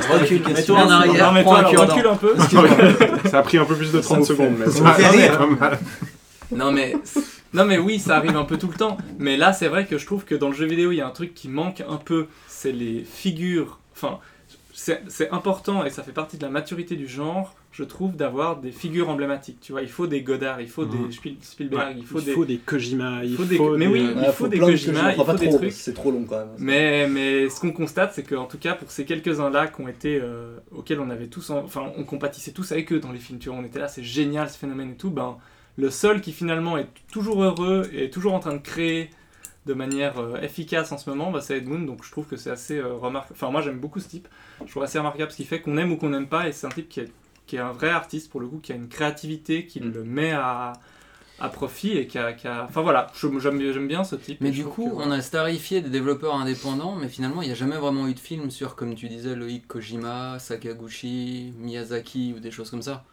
[0.54, 2.36] Mets-toi en arrière, recule un peu.
[3.30, 5.40] Ça a pris un peu plus de 30 me secondes, fait- mais ça fait rire.
[6.52, 6.96] Non mais,
[7.54, 8.98] non mais oui, ça arrive un peu tout le temps.
[9.20, 11.08] Mais là, c'est vrai que je trouve que dans le jeu vidéo, il y a
[11.08, 13.80] un truc qui manque un peu, c'est les figures.
[13.96, 14.20] Enfin,
[14.74, 18.72] c'est important et ça fait partie de la maturité du genre, je trouve, d'avoir des
[18.72, 19.60] figures emblématiques.
[19.62, 21.08] Tu vois, il faut des Godard, il faut Mhm.
[21.08, 22.32] des Spiel- Spielberg, il faut il des.
[22.34, 25.24] faut des Kojima, il faut faut, des- mais oui, des- il faut des Kojima, il
[25.24, 25.72] faut des trucs.
[25.72, 26.50] C'est trop long quand même.
[26.58, 30.20] Mais, mais ce qu'on constate, c'est qu'en tout cas, pour ces quelques-uns-là qui ont été,
[30.22, 33.40] euh, auxquels on avait tous, en- enfin, on compatissait tous avec eux dans les films,
[33.40, 35.38] tu vois, on était là, c'est génial ce phénomène et tout, ben,
[35.78, 39.12] le seul qui finalement est toujours heureux et toujours en train de créer
[39.66, 42.50] de manière euh, efficace en ce moment, bah, c'est Edmund, donc je trouve que c'est
[42.50, 43.36] assez euh, remarquable.
[43.40, 44.28] Enfin, moi j'aime beaucoup ce type,
[44.66, 46.66] je trouve assez remarquable ce qu'il fait, qu'on aime ou qu'on n'aime pas, et c'est
[46.66, 47.12] un type qui est,
[47.50, 49.92] qui est un vrai artiste pour le coup, qui a une créativité, qui Mm.
[49.92, 50.74] le met à,
[51.40, 52.34] à profit et qui a.
[52.34, 54.40] qui a- Enfin voilà, j'aime bien ce type.
[54.42, 57.56] Mais du coup, que- on a starifié des développeurs indépendants, mais finalement, il n'y a
[57.56, 62.52] jamais vraiment eu de film sur, comme tu disais, Loïc Kojima, Sakaguchi, Miyazaki ou des
[62.52, 63.04] choses comme ça.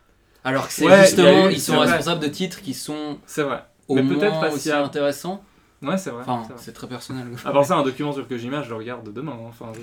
[0.44, 3.64] Alors que c'est Ouais, justement, eu- ils sont responsables de titres qui sont C'est vrai.
[3.88, 5.42] au Mais moins peut-être parce aussi a- intéressants.
[5.82, 6.22] Ouais, c'est vrai.
[6.26, 7.26] Enfin, c'est très personnel.
[7.42, 9.32] Part ça, un document sur Kojima, je le regarde demain.
[9.32, 9.46] hein.
[9.48, 9.80] Enfin, je-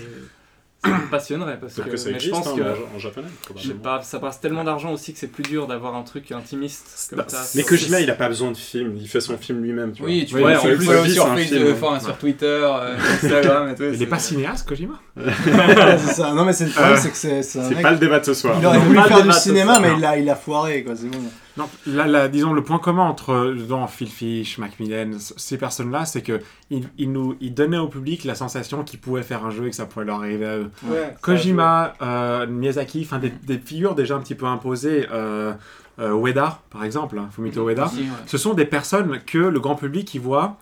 [0.84, 3.00] ça me passionnerait parce que, C'est-à-dire que ça mais je pense hein, que en, en
[3.00, 3.28] japonais.
[3.28, 3.82] je sais probablement.
[4.00, 7.19] pas, ça passe tellement d'argent aussi que c'est plus dur d'avoir un truc intimiste comme
[7.19, 7.43] Bah, ça.
[7.56, 9.93] mais Kojima, il a pas besoin de film, il fait son film lui-même.
[9.93, 10.54] tu Oui, tu vois.
[10.56, 11.74] vois, Ouais, plus, c'est sur film.
[11.74, 13.84] enfin, sur Twitter, euh, Instagram et tout.
[13.84, 15.24] Il c'est- est pas cinéaste, Kojima Ouais,
[16.00, 16.34] c'est ça.
[16.34, 18.56] Non, mais c'est le problème, c'est que c'est c'est pas le débat de ce soir.
[18.60, 20.96] Il aurait voulu faire du de cinéma, mais il a, il a foiré, quoi.
[20.96, 21.19] C'est bon.
[21.56, 26.24] Non, là, là, disons, le point commun entre dans Phil Fish, Macmillan, ces personnes-là, c'est
[26.24, 29.68] que ils, ils nous, ils donnaient au public la sensation qu'ils pouvaient faire un jeu
[29.68, 30.72] et que ça pouvait leur arriver à eux.
[30.86, 35.54] Ouais, Kojima, euh, Miyazaki, enfin des, des figures déjà un petit peu imposées, euh,
[36.00, 38.08] euh, Ueda par exemple, hein, Fumito Ueda, Aussi, ouais.
[38.26, 40.58] ce sont des personnes que le grand public y voit.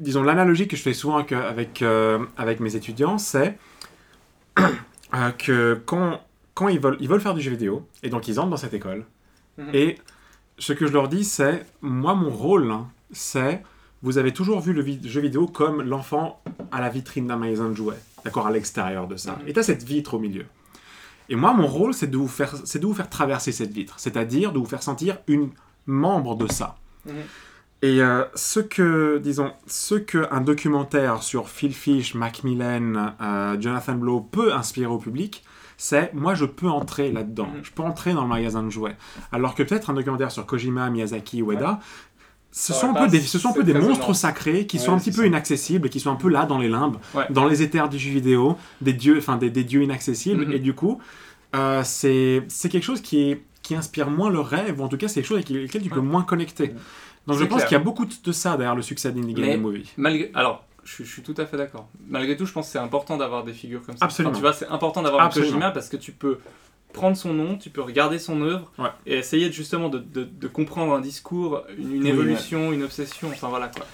[0.00, 1.84] Disons, l'analogie que je fais souvent avec, euh, avec,
[2.38, 3.58] avec mes étudiants, c'est
[5.38, 6.22] que quand,
[6.54, 8.72] quand ils, veulent, ils veulent faire du jeu vidéo, et donc ils entrent dans cette
[8.72, 9.04] école,
[9.58, 9.70] Mhm.
[9.74, 9.98] et
[10.58, 13.62] ce que je leur dis, c'est, moi, mon rôle, hein, c'est,
[14.02, 16.40] vous avez toujours vu le jeu vidéo comme l'enfant
[16.72, 19.32] à la vitrine d'un magasin de jouets, d'accord, à l'extérieur de ça.
[19.32, 19.48] Mhm.
[19.48, 20.46] Et tu as cette vitre au milieu.
[21.28, 24.52] Et moi, mon rôle, c'est de, vous faire, de vous faire traverser cette vitre, c'est-à-dire
[24.52, 25.50] de vous faire sentir une
[25.86, 26.76] membre de ça.
[27.06, 27.14] Mhm.
[27.80, 33.94] Et euh, ce que, disons, ce que un documentaire sur Phil Fish, Macmillan, euh, Jonathan
[33.94, 35.44] Blow peut inspirer au public,
[35.78, 37.60] c'est moi je peux entrer là-dedans, Mhm.
[37.64, 38.96] je peux entrer dans le magasin de jouets.
[39.32, 41.80] Alors que peut-être un documentaire sur Kojima, Miyazaki, Ueda,
[42.50, 44.98] ce, sont pas- des, ce sont un peu des monstres sacrés qui Ouais, sont un
[44.98, 45.26] petit peu ça.
[45.26, 47.24] inaccessibles qui sont un peu là dans les limbes, Ouais.
[47.30, 50.46] dans les éthers du jeu vidéo, des dieux, enfin des, des dieux inaccessibles.
[50.46, 50.52] Mhm.
[50.52, 50.98] Et du coup,
[51.56, 55.16] euh, c'est quelque chose qui, qui inspire moins le rêve, ou en tout cas c'est
[55.20, 56.74] quelque chose avec lequel tu peux moins connecter.
[57.26, 59.92] Donc je pense qu'il y a beaucoup de ça derrière le succès d'Indie Game Movie.
[59.98, 61.88] Malgré, alors, je, suis- je suis tout à fait d'accord.
[62.06, 64.04] Malgré tout, je pense que c'est important d'avoir des figures comme ça.
[64.06, 64.30] Absolument.
[64.30, 65.28] Enfin, tu vois, c'est important d'avoir un.
[65.28, 66.38] Kojima parce que tu peux
[66.94, 68.88] prendre son nom, tu peux regarder son œuvre Ouais.
[69.06, 73.28] et essayer justement de, de- de comprendre un discours, une, une Oui, évolution, une obsession,
[73.28, 73.84] enfin voilà quoi.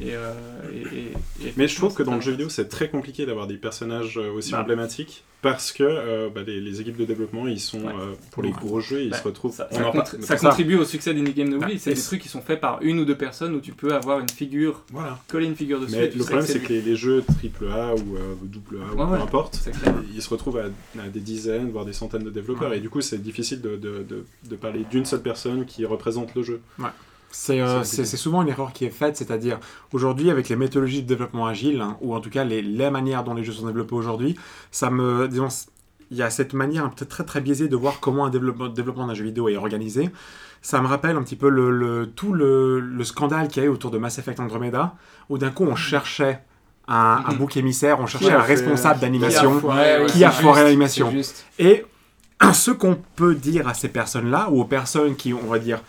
[0.00, 0.32] Et, euh,
[0.72, 0.98] et-
[1.44, 3.56] et- et Mais je trouve que dans le jeu vidéo, c'est très compliqué d'avoir des
[3.56, 4.60] personnages euh, aussi Bah.
[4.62, 7.92] emblématiques parce que euh, bah, les, les équipes de développement, ils sont Ouais.
[7.92, 8.54] euh, pour les Ouais.
[8.60, 9.54] gros jeux, ils Bah, se retrouvent.
[9.54, 11.78] Ça, contri- contribue au succès d'Indie Game Bah, Movie.
[11.78, 14.18] c'est des trucs qui sont faits par une ou deux personnes où tu peux avoir
[14.18, 15.20] une figure, Voilà.
[15.28, 15.94] coller une figure dessus.
[15.96, 19.22] Mais le problème, c'est que les, les jeux AAA ou euh, AA ou Ouais, peu
[19.22, 19.60] importe,
[20.12, 20.64] ils se retrouvent à,
[21.00, 22.70] à des dizaines, voire des centaines de développeurs.
[22.70, 22.78] Ouais.
[22.78, 26.34] Et du coup, c'est difficile de, de, de, de parler d'une seule personne qui représente
[26.34, 26.60] le jeu.
[27.36, 29.58] C'est c'est- souvent une erreur qui est faite, c'est-à-dire
[29.92, 33.24] aujourd'hui avec les méthodologies de développement agile, hein, ou en tout cas les, les manières
[33.24, 34.36] dont les jeux sont développés aujourd'hui,
[34.70, 35.48] ça me, disons,
[36.10, 39.06] il y a cette manière peut-être très très biaisée de voir comment un développement, développement
[39.08, 40.10] d'un jeu vidéo est organisé.
[40.62, 43.68] Ça me rappelle un petit peu le, le- tout le, le scandale qu'il y a
[43.68, 44.94] eu autour de Mass Effect Andromeda,
[45.28, 46.40] où d'un coup on cherchait
[46.86, 47.38] un, un Mhm.
[47.38, 49.50] bouc émissaire, on cherchait un responsable d'animation.
[50.06, 51.10] Qui a foiré l'animation.
[51.58, 51.84] Et
[52.52, 55.80] ce qu'on peut dire à ces personnes-là, ou aux personnes qui, on va dire,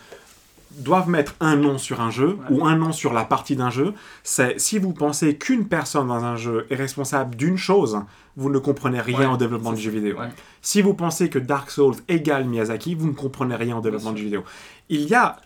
[0.76, 2.56] doivent mettre un nom sur un jeu, Ouais.
[2.58, 6.24] ou un nom sur la partie d'un jeu, c'est si vous pensez qu'une personne dans
[6.24, 8.00] un jeu est responsable d'une chose,
[8.36, 10.18] vous ne comprenez rien Ouais, au développement du jeu vidéo.
[10.18, 10.28] ouais.
[10.60, 14.18] Si vous pensez que Dark Souls égale Miyazaki, vous ne comprenez rien au développement du
[14.18, 14.44] jeu vidéo.
[14.88, 15.36] Il y a,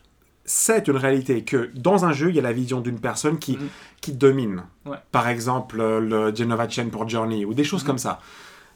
[0.45, 3.53] c'est une réalité que dans un jeu, il y a la vision d'une personne qui,
[3.57, 3.69] Mhm.
[4.01, 4.65] qui domine.
[5.13, 7.87] Par exemple, euh, le Genova Chain pour Journey, ou des choses Mhm.
[7.87, 8.21] comme ça.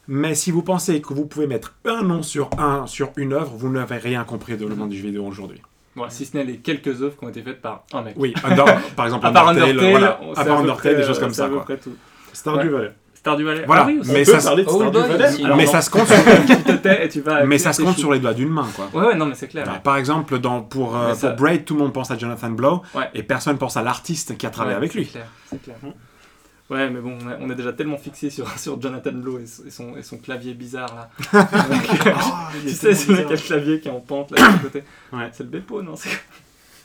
[0.07, 3.51] Mais si vous pensez que vous pouvez mettre un nom sur un sur une œuvre,
[3.57, 5.61] vous n'avez rien compris au développement du jeu vidéo aujourd'hui.
[5.95, 8.15] Bon, si ce n'est les quelques œuvres qui ont été faites par un mec.
[8.17, 10.77] Oui, Under- par exemple À part Undertale, Undertale, voilà, on à sait part peu Undertale,
[10.77, 11.45] près, des choses comme c'est ça.
[11.45, 11.63] à peu quoi.
[11.63, 11.95] près tout.
[12.33, 12.69] Stardew Ouais.
[12.69, 12.91] Valley.
[13.15, 13.63] Stardew Valley.
[13.65, 15.45] Voilà, Ah oui, mais peut ça, Boy.
[15.45, 15.71] Alors mais non.
[15.81, 16.17] se compte sur,
[17.47, 18.89] mais ça se compte sur les doigts d'une main, quoi.
[18.93, 19.67] Ouais, ouais, non, mais c'est clair.
[19.67, 22.17] Alors, par exemple, dans, pour, euh, Mais ça- pour Braid, tout le monde pense à
[22.17, 23.09] Jonathan Blow, Ouais.
[23.13, 25.07] et personne pense à l'artiste qui a travaillé Ouais, avec c'est lui.
[25.07, 25.75] clair, C'est clair.
[26.69, 29.45] Ouais, mais bon, on, a- on est déjà tellement fixé sur, sur Jonathan Blow et,
[29.45, 31.09] son- et son, et son clavier bizarre là.
[31.69, 32.11] Donc, euh,
[32.63, 34.83] tu sais, ce mec a le clavier qui est en pente là de côté.
[35.13, 35.29] Ouais.
[35.31, 36.09] C'est le Bepo, non c'est-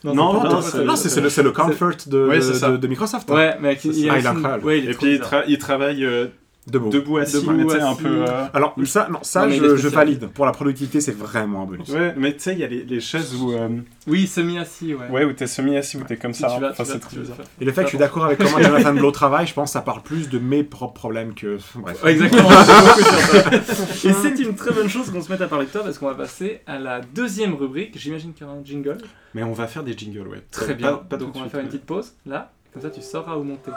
[0.04, 2.54] Non, c'est non, c'est- c'est- c'est c'est le, c'est le comfort de, Ouais, de- c'est
[2.54, 2.70] ça.
[2.70, 3.30] de- de Microsoft.
[3.30, 3.34] hein.
[3.34, 4.64] Ouais, mais C'est il, a Ah, il est aussi- incroyable.
[4.66, 6.26] Ouais, il est Et puis il, tra- il travaille euh,
[6.70, 6.90] Debout.
[6.90, 8.02] debout assis, Debout, mais tu sais, un assis.
[8.02, 8.24] peu.
[8.28, 10.28] euh, Alors, ça, non, ça Non, je, je valide.
[10.28, 11.88] Pour la productivité, c'est vraiment un bonus.
[11.90, 13.68] Ouais, mais tu sais, il y a les, les chaises où, euh,
[14.06, 15.08] Oui, semi-assis, ouais.
[15.10, 16.48] ouais, où t'es semi-assis, où t'es comme Si ça.
[16.58, 18.94] vas- Enfin, vas- très faire- Et le fait que je suis d'accord avec comment Jonathan
[18.94, 21.58] Blow travaille, je pense que ça parle plus de mes propres problèmes que.
[21.76, 22.02] Bref.
[22.04, 22.48] Ouais, exactement.
[24.04, 26.06] Et c'est une très bonne chose qu'on se mette à parler de toi parce qu'on
[26.06, 27.98] va passer à la deuxième rubrique.
[27.98, 28.98] J'imagine qu'il y aura un jingle.
[29.34, 30.42] Mais on va faire des jingles, ouais.
[30.50, 30.94] Très bien.
[31.08, 32.52] pas Donc on va faire une petite pause là.
[32.72, 33.72] Comme ça, tu sauras où monter.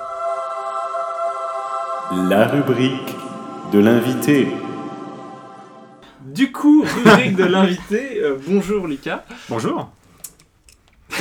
[2.12, 3.16] La rubrique
[3.72, 4.48] de l'invité.
[6.26, 8.20] Du coup, rubrique de l'invité.
[8.22, 9.26] Euh, bonjour Lika.
[9.50, 9.90] Bonjour.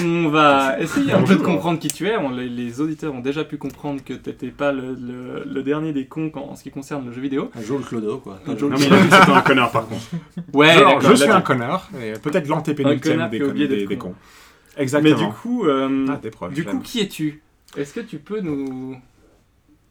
[0.02, 2.16] On va essayer un peu de comprendre qui tu es.
[2.16, 5.92] On- les, les auditeurs ont déjà pu comprendre que t'étais pas le, le- le dernier
[5.92, 7.50] des cons en, en ce qui concerne le jeu vidéo.
[7.54, 8.38] Un jour le Clodo, quoi.
[8.46, 10.02] Un jour Non, mais il a dit que c'était un connard par contre.
[10.54, 14.14] Ouais, Genre, je suis un connard, et peut-être l'antépénultième des, des, cons.
[14.76, 15.16] Mais Exactement.
[15.28, 17.42] du coup, euh, Ah, du coup, qui es-tu?
[17.76, 18.96] Est-ce que tu peux nous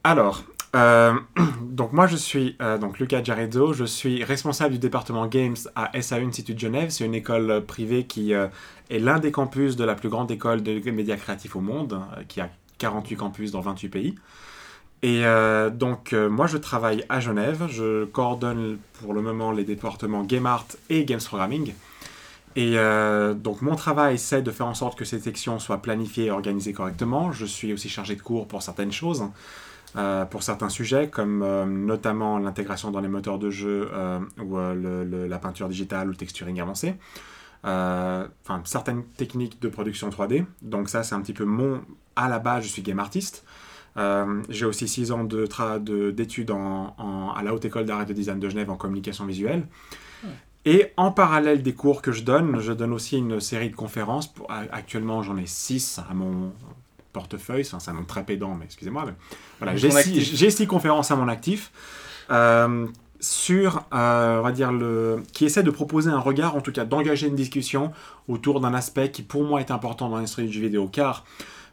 [0.03, 0.43] Alors,
[0.75, 1.13] Euh,
[1.61, 6.01] donc moi je suis euh, donc Lucas Giarezzo, je suis responsable du département Games à
[6.01, 6.89] SAE Institut de Genève.
[6.89, 8.47] C'est une école privée qui euh,
[8.89, 12.23] est l'un des campus de la plus grande école de médias créatifs au monde, euh,
[12.27, 14.15] qui a 48 campus dans 28 pays.
[15.03, 15.23] Et
[15.73, 20.67] donc moi je travaille à Genève, je coordonne pour le moment les départements Game Art
[20.91, 21.73] et Games Programming.
[22.55, 22.75] Et
[23.35, 26.73] donc mon travail c'est de faire en sorte que ces sections soient planifiées et organisées
[26.73, 27.31] correctement.
[27.31, 29.23] Je suis aussi chargé de cours pour certaines choses.
[29.97, 34.55] Euh, pour certains sujets, comme euh, notamment l'intégration dans les moteurs de jeu euh, ou
[34.57, 36.95] le- le- la peinture digitale ou le texturing avancé.
[37.63, 40.45] Enfin, certaines techniques de production 3D.
[40.61, 41.81] Donc ça, c'est un petit peu mon...
[42.15, 43.45] À la base, je suis game artiste.
[44.49, 48.01] J'ai aussi 6 ans de tra- de- d'études en, en- à la Haute École d'Art
[48.01, 49.67] et de Design de Genève en communication visuelle.
[50.65, 54.31] Et en parallèle des cours que je donne, je donne aussi une série de conférences.
[54.71, 56.53] Actuellement, j'en ai 6 à mon
[57.11, 57.63] portefeuille.
[57.65, 59.03] Enfin, c'est un nom très pédant, mais excusez-moi.
[59.07, 59.13] mais
[59.59, 61.71] voilà, j'ai six, conférences à mon actif.
[62.31, 62.87] euh,
[63.19, 66.85] sur, euh, on va dire, le, qui essaie de proposer un regard, en tout cas
[66.85, 67.91] d'engager une discussion
[68.27, 71.23] autour d'un aspect qui pour moi est important dans l'industrie du jeu vidéo, car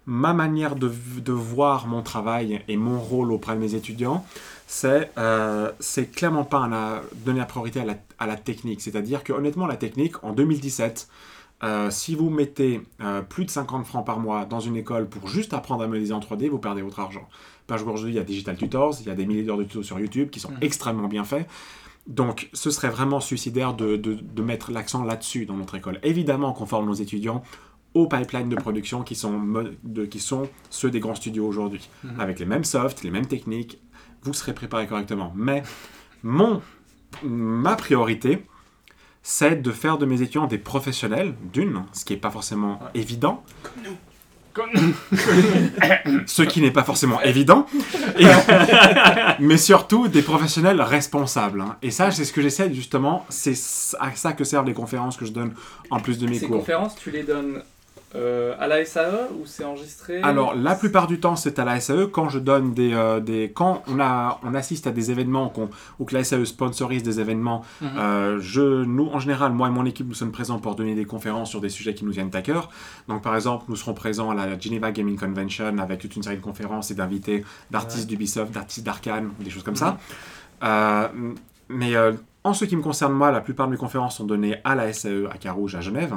[0.05, 0.93] ma manière de,
[1.25, 4.27] de voir mon travail et mon rôle auprès de mes étudiants,
[4.67, 5.71] c'est euh,
[6.15, 8.83] clairement pas un- à donner la priorité à la, à la technique.
[8.83, 11.09] C'est-à-dire que honnêtement, la technique, en 2017,
[11.65, 15.29] euh, si vous mettez euh, plus de 50 francs par mois dans une école pour
[15.29, 17.29] juste apprendre à modéliser en 3D, vous perdez votre argent.
[17.67, 19.83] Parce qu'aujourd'hui, il y a Digital Tutors, il y a des milliers d'heures de tutos
[19.83, 20.59] sur YouTube qui sont Mhm.
[20.61, 21.47] extrêmement bien faits.
[22.07, 25.99] Donc, ce serait vraiment suicidaire de, de- de mettre l'accent là-dessus dans notre école.
[26.03, 27.43] Évidemment qu'on forme nos étudiants
[27.95, 31.89] aux pipelines de production qui sont, mo- de- qui sont ceux des grands studios aujourd'hui.
[32.05, 32.21] Mhm.
[32.21, 33.79] Avec les mêmes softs, les mêmes techniques,
[34.23, 35.33] vous serez préparé correctement.
[35.37, 35.63] Mais
[36.23, 36.63] mon,
[37.23, 38.47] ma priorité,
[39.23, 43.01] c'est de faire de mes étudiants des professionnels, d'une, ce qui n'est pas forcément Ouais.
[43.01, 43.43] évident,
[44.55, 44.95] Comme-
[46.27, 47.67] ce qui n'est pas forcément évident,
[48.19, 48.25] et-
[49.41, 51.61] mais surtout des professionnels responsables.
[51.61, 51.77] hein.
[51.83, 53.55] Et ça, c'est ce que j'essaie justement, c'est
[54.01, 55.55] à ça que servent les conférences que je donne
[55.91, 56.59] en plus de mes Ces cours.
[56.59, 57.63] conférences, tu les donnes
[58.15, 61.79] euh, à la SAE ou c'est enregistré Alors, la plupart du temps, c'est à la
[61.79, 62.07] SAE.
[62.11, 65.69] Quand je donne des, euh, des quand on a, on assiste à des événements qu'on-
[65.99, 67.89] ou que la SAE sponsorise des événements, Mhm.
[67.99, 71.05] euh, je, nous, en général, moi et mon équipe, nous sommes présents pour donner des
[71.05, 72.71] conférences sur des sujets qui nous viennent à cœur.
[73.09, 76.37] Donc, par exemple, nous serons présents à la Geneva Gaming Convention avec toute une série
[76.39, 79.99] de conférences et d'invités d'artistes d'Ubisoft, d'artistes d'Arkane, des choses comme ça.
[80.65, 81.09] Euh,
[81.69, 81.93] mais
[82.45, 84.91] en ce qui me concerne, moi, la plupart de mes conférences sont données à la
[84.93, 86.15] SAE à Carouge, à Genève.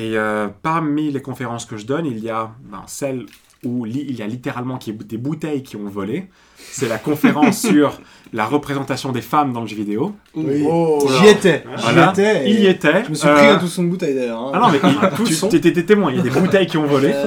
[0.00, 3.26] Et euh, parmi les conférences que je donne, il y a ben, celle
[3.62, 6.30] où il y a littéralement des bouteilles qui ont volé.
[6.56, 8.00] C'est la conférence sur
[8.32, 10.14] la représentation des femmes dans le jeu vidéo.
[10.34, 10.64] Oui.
[10.66, 11.64] Oh J'y étais.
[11.76, 12.12] Voilà.
[12.14, 12.46] J'y étais.
[12.48, 13.04] et Il y était.
[13.04, 14.40] Je me suis euh, pris un tout son de bouteille d'ailleurs.
[14.40, 14.52] hein.
[14.54, 17.12] Ah non, mais il- tous, t'étais témoin, il y a des bouteilles qui ont volé.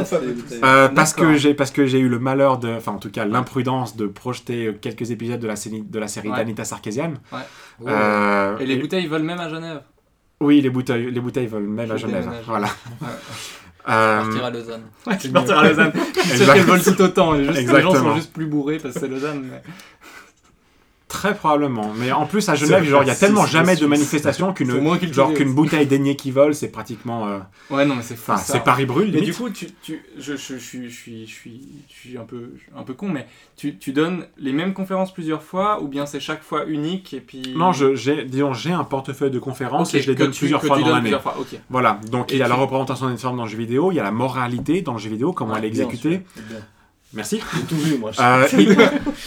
[0.64, 3.26] Euh, parce que j'ai parce que j'ai eu le malheur de enfin en tout cas
[3.26, 6.38] l'imprudence de projeter euh, quelques épisodes de la série de la série Ouais.
[6.38, 7.14] d'Anita Sarkeesian.
[7.32, 7.40] Ouais.
[7.88, 9.82] Euh, Et les bouteilles volent même à Genève.
[10.44, 12.30] Oui, les bouteilles les bouteilles volent même à Genève.
[12.48, 12.68] Voilà.
[13.86, 14.82] Euh, Partir à Lausanne.
[15.34, 15.92] Partir à Lausanne.
[16.16, 17.34] Je suis sûr qu'elles volent tout autant.
[17.34, 19.44] Les, juste- les gens sont juste plus bourrés parce que c'est Lausanne.
[19.52, 19.62] mais-
[21.14, 21.94] Très probablement.
[21.96, 24.72] Mais en plus, à Genève, genre, il y a tellement jamais de manifestations qu'une
[25.14, 27.28] genre qu'une bouteille d'aignée qui vole, c'est pratiquement.
[27.28, 27.38] euh,
[27.70, 28.32] Ouais, non, mais c'est fou.
[28.32, 28.54] Enfin, ça.
[28.54, 29.06] c'est Paris brûle.
[29.14, 29.26] Mais limite.
[29.26, 32.24] du coup, tu, tu, je, je, je, suis- je, suis, je, suis, je suis un
[32.24, 36.08] peu, un peu con, mais tu, tu donnes les mêmes conférences plusieurs fois ou bien
[36.08, 37.54] c'est chaque fois unique et puis.
[37.56, 40.32] Non, je, j'ai, disons, j'ai un portefeuille de conférences Ok, et je les que donne
[40.32, 41.10] tu- plusieurs que fois tu dans donnes l'année.
[41.12, 41.60] plusieurs fois, ok.
[41.70, 43.92] Voilà, donc Et il y a la tu- représentation des femmes dans le jeu vidéo,
[43.92, 46.24] il y a la moralité dans le jeu vidéo, comment Ouais, elle est Bien exécutée.
[47.14, 47.42] Merci.
[47.56, 48.12] J'ai tout vu moi.
[48.20, 48.76] Euh, il,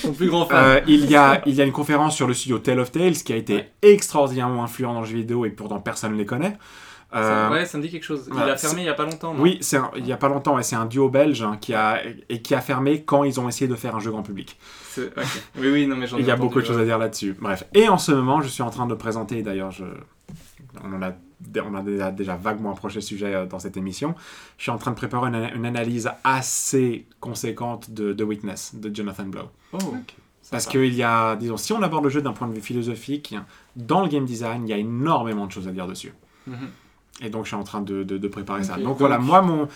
[0.03, 0.57] Ton plus grand fan.
[0.64, 3.12] euh, il y a, il y a une conférence sur le studio Tale of Tales
[3.14, 3.72] qui a été Ouais.
[3.82, 6.57] extraordinairement influent dans le jeu vidéo et pourtant personne ne les connaît.
[7.12, 8.28] Ça- Euh, ouais, ça me dit quelque chose.
[8.34, 9.32] Il a fermé il y a pas longtemps.
[9.32, 11.72] non Oui, un- il y a pas longtemps, et c'est un duo belge hein, qui
[11.72, 14.59] a, et qui a fermé quand ils ont essayé de faire un jeu grand public.
[14.91, 15.43] C'est- ok.
[15.59, 17.37] Oui, oui, non, mais j'en Il y a beaucoup de choses à dire là-dessus.
[17.41, 17.62] Bref.
[17.74, 19.84] Et en ce moment, je suis en train de présenter, d'ailleurs, je...
[20.84, 21.12] on en a,
[21.64, 24.14] on a déjà, déjà vaguement approché le sujet euh, dans cette émission.
[24.59, 28.95] Je suis en train de préparer une, une analyse assez conséquente de The Witness de
[28.95, 29.51] Jonathan Blow.
[29.72, 29.78] Oh,
[30.51, 33.34] Parce qu'il y a, disons, si on aborde le jeu d'un point de vue philosophique,
[33.74, 36.12] dans le game design, il y a énormément de choses à dire dessus.
[36.47, 36.55] Mhm.
[37.22, 38.74] Et donc, je suis en train de, de- de préparer ça.
[38.76, 39.68] Donc, donc- voilà, moi, mon,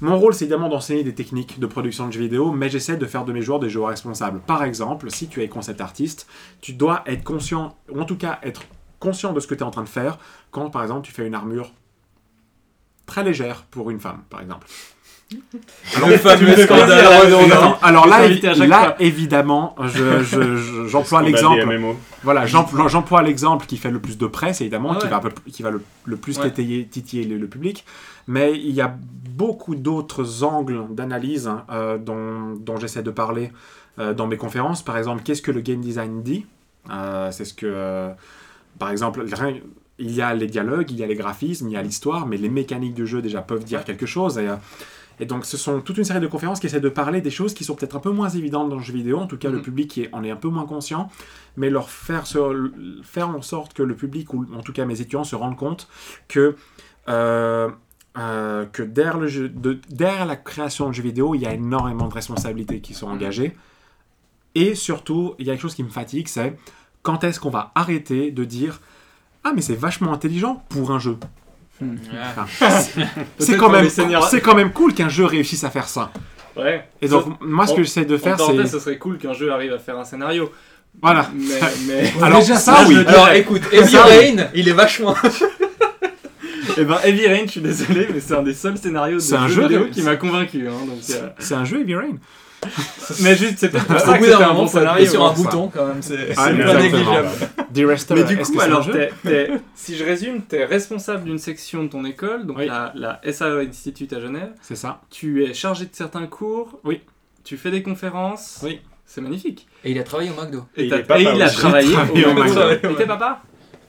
[0.00, 3.04] mon rôle, c'est évidemment d'enseigner des techniques de production de jeux vidéo, mais j'essaie de
[3.06, 4.40] faire de mes joueurs des joueurs responsables.
[4.40, 6.26] Par exemple, si tu es concept artiste,
[6.60, 8.62] tu dois être conscient, ou en tout cas être
[9.00, 10.18] conscient de ce que tu es en train de faire,
[10.50, 11.72] quand, par exemple, tu fais une armure
[13.06, 14.66] très légère pour une femme, par exemple.
[17.82, 18.28] Alors, là,
[18.66, 21.60] là, évidemment, je- je- je- j'emploie l'exemple.
[22.22, 25.20] Voilà, j'emploie l'exemple qui fait le plus de presse, évidemment, Ah qui va,
[25.52, 26.50] qui va le, le plus Ouais.
[26.50, 27.84] titiller, titiller le, le public.
[28.26, 28.94] Mais il y a
[29.30, 33.52] beaucoup d'autres angles d'analyse hein, euh, dont, dont j'essaie de parler
[33.98, 34.82] euh, dans mes conférences.
[34.82, 36.46] Par exemple, qu'est-ce que le game design dit?
[36.90, 38.10] Euh, C'est ce que,
[38.78, 39.24] par exemple,
[39.98, 42.36] il y a les dialogues, il y a les graphismes, il y a l'histoire, mais
[42.36, 44.38] les mécaniques du jeu déjà peuvent dire quelque chose.
[44.38, 44.56] Et, euh,
[45.20, 47.52] et donc, ce sont toute une série de conférences qui essaient de parler des choses
[47.54, 49.18] qui sont peut-être un peu moins évidentes dans le jeu vidéo.
[49.18, 49.62] En tout cas, le Mhm.
[49.64, 51.10] public qui est- en est un peu moins conscient,
[51.56, 52.70] mais leur faire, se-
[53.02, 55.88] faire en sorte que le public, ou en tout cas mes étudiants, se rendent compte
[56.28, 56.54] que,
[57.08, 57.68] euh,
[58.16, 61.52] euh, que derrière, le jeu, de- derrière la création de jeux vidéo, il y a
[61.54, 63.56] énormément de responsabilités qui sont engagées.
[64.54, 66.56] Et surtout, il y a quelque chose qui me fatigue, c'est
[67.02, 68.80] quand est-ce qu'on va arrêter de dire
[69.44, 71.16] Ah, mais c'est vachement intelligent pour un jeu.
[71.80, 72.46] Ah.
[73.38, 76.10] C'est quand, même, c'est quand même cool qu'un jeu réussisse à faire ça.
[76.56, 76.88] Ouais.
[77.00, 78.66] Et donc, Ça, moi, ce que j'essaie de faire, c'est.
[78.66, 80.50] ce serait cool qu'un jeu arrive à faire un scénario.
[81.00, 81.30] Voilà.
[81.34, 82.12] Mais, mais...
[82.20, 82.96] Alors, déjà, ça, ça, oui.
[83.06, 85.14] Alors écoute, Heavy Ça, Rain, il est vachement.
[86.80, 89.48] Eh ben, Heavy Rain, je suis désolé, mais c'est un des seuls scénarios de jeu
[89.48, 90.68] jeu, vidéo qui m'a convaincu.
[90.68, 92.18] Hein, donc, euh, C'est un jeu Heavy Rain.
[93.22, 95.34] Mais juste, c'est peut-être pour ça que c'était un bon appuyer sur un hein.
[95.34, 97.28] bouton quand même, c'est Ah, pas négligeable.
[98.14, 101.88] Mais du coup, alors, t'es- t'es- si je résume, tu es responsable d'une section de
[101.88, 104.50] ton école, donc la, SAE Institute à Genève.
[104.60, 105.00] C'est ça.
[105.10, 106.80] Tu es chargé de certains cours.
[106.84, 107.00] Oui.
[107.44, 108.58] Tu fais des conférences.
[108.62, 108.80] Oui.
[109.06, 109.66] C'est magnifique.
[109.84, 110.64] Et il a travaillé au McDo.
[110.76, 111.24] Et il et a travaillé
[111.92, 112.70] travaillé au McDo.
[112.70, 113.40] Et t'es papa?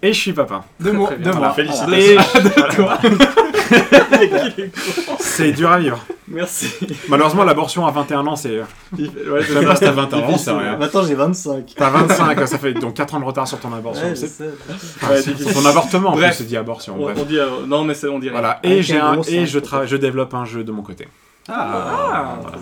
[0.01, 0.63] Et je suis papa.
[0.79, 1.25] Deux mots, Très bien.
[1.25, 1.53] deux Voilà, mots.
[1.55, 2.87] félicitations.
[5.19, 5.99] C'est dur à vivre.
[6.27, 6.67] Merci.
[7.07, 8.59] Malheureusement, l'abortion à 21 ans, c'est.
[8.59, 8.65] Ouais,
[9.41, 10.77] Je sais pas si t'as 20 ans, ça rien.
[10.77, 11.73] Maintenant, j'ai 25.
[11.75, 14.07] T'as 25, ça fait donc 4 ans de retard sur ton abortion.
[14.07, 16.29] Ouais, c'est enfin, c'est- c'est ton avortement, en Bref.
[16.31, 16.95] plus, c'est dit abortion.
[16.97, 17.17] On, bref.
[17.19, 18.33] on dit, euh, non, mais c'est- on dirait.
[18.33, 21.07] Voilà, Avec et, j'ai un et je, travaille- je développe un jeu de mon côté.
[21.47, 22.51] Ah, Voilà.
[22.51, 22.57] très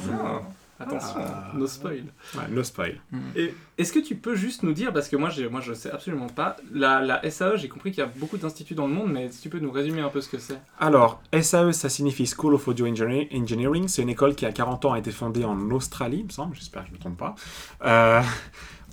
[0.80, 1.20] Attention,
[1.56, 2.04] no spoil.
[2.36, 3.00] Ouais, no spoil.
[3.36, 6.28] Et Est-ce que tu peux juste nous dire, parce que moi, moi je sais absolument
[6.28, 9.32] pas, la, la SAE, j'ai compris qu'il y a beaucoup d'instituts dans le monde, mais
[9.32, 12.54] si tu peux nous résumer un peu ce que c'est Alors, SAE, ça signifie School
[12.54, 13.28] of Audio Engineering.
[13.34, 13.88] Engineering.
[13.88, 16.56] C'est une école qui, a 40 ans, a été fondée en Australie, il me semble.
[16.56, 17.36] J'espère que je ne me trompe pas.
[17.84, 18.22] Euh,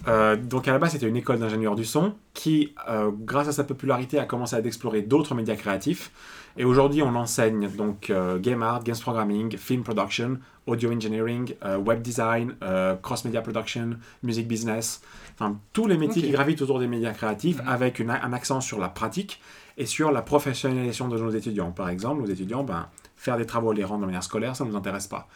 [0.09, 3.53] euh, donc, à la base, c'était une école d'ingénieurs du son qui, euh, grâce à
[3.53, 6.11] sa popularité, a commencé à explorer d'autres médias créatifs.
[6.57, 11.77] Et aujourd'hui, on enseigne donc euh, game art, games programming, film production, audio engineering, euh,
[11.79, 13.91] web design, euh, cross-media production,
[14.23, 15.03] music business,
[15.35, 17.69] enfin tous les métiers qui gravitent autour des médias créatifs Mhm.
[17.69, 19.41] avec une- un accent sur la pratique
[19.77, 21.71] et sur la professionnalisation de nos étudiants.
[21.73, 24.65] Par exemple, nos étudiants, ben, faire des travaux et les rendre de manière scolaire, ça
[24.65, 25.29] ne nous intéresse pas.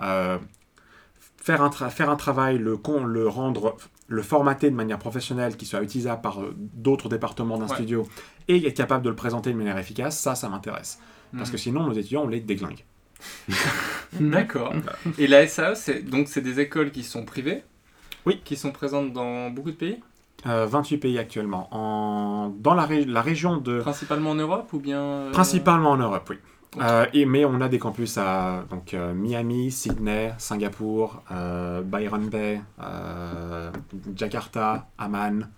[0.00, 0.38] Euh,
[1.36, 3.76] faire, un faire un travail, le, con- le rendre,
[4.08, 7.74] le formater de manière professionnelle, qui soit utilisable par d'autres départements d'un Ouais.
[7.74, 8.06] studio,
[8.48, 10.98] et être capable de le présenter de manière efficace, ça, ça m'intéresse.
[11.36, 11.52] Parce Mhm.
[11.52, 12.84] que sinon, nos étudiants, on les déglingue.
[14.20, 14.74] D'accord.
[15.18, 17.62] Et la SAE, c'est donc c'est des écoles qui sont privées?
[18.24, 18.40] Oui.
[18.44, 20.00] Qui sont présentes dans beaucoup de pays?
[20.46, 21.68] Euh, 28 pays actuellement.
[21.72, 23.80] En, dans la, ré- la région de...
[23.80, 25.00] Principalement en Europe ou bien.
[25.00, 26.36] euh, Principalement en Europe, oui.
[26.80, 32.28] Euh, et, mais on a des campus à donc, euh, Miami, Sydney, Singapour, euh, Byron
[32.28, 33.70] Bay, euh,
[34.14, 35.48] Jakarta, Amman.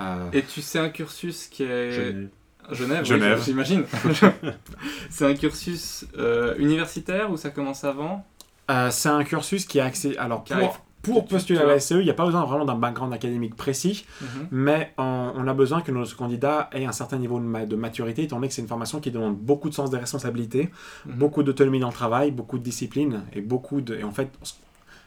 [0.00, 1.92] euh, Et tu sais un cursus qui est.
[1.92, 2.28] Genève.
[2.72, 3.04] Genève,
[3.38, 3.84] oui, j'imagine.
[5.10, 8.24] c'est un cursus euh, universitaire ou ça commence avant
[8.70, 10.16] euh, c'est un cursus qui est accès.
[10.18, 11.78] Alors, Qui pour, pour Tu- tu- postuler tu à la.
[11.78, 14.48] SEE, il n'y a pas besoin vraiment d'un background académique précis, Mhm.
[14.50, 17.76] mais on, on a besoin que nos candidats aient un certain niveau de, ma- de
[17.76, 20.68] maturité, étant donné que c'est une formation qui demande beaucoup de sens des responsabilités,
[21.06, 21.12] Mhm.
[21.14, 23.94] beaucoup d'autonomie dans le travail, beaucoup de discipline et beaucoup de.
[23.94, 24.30] Et en fait,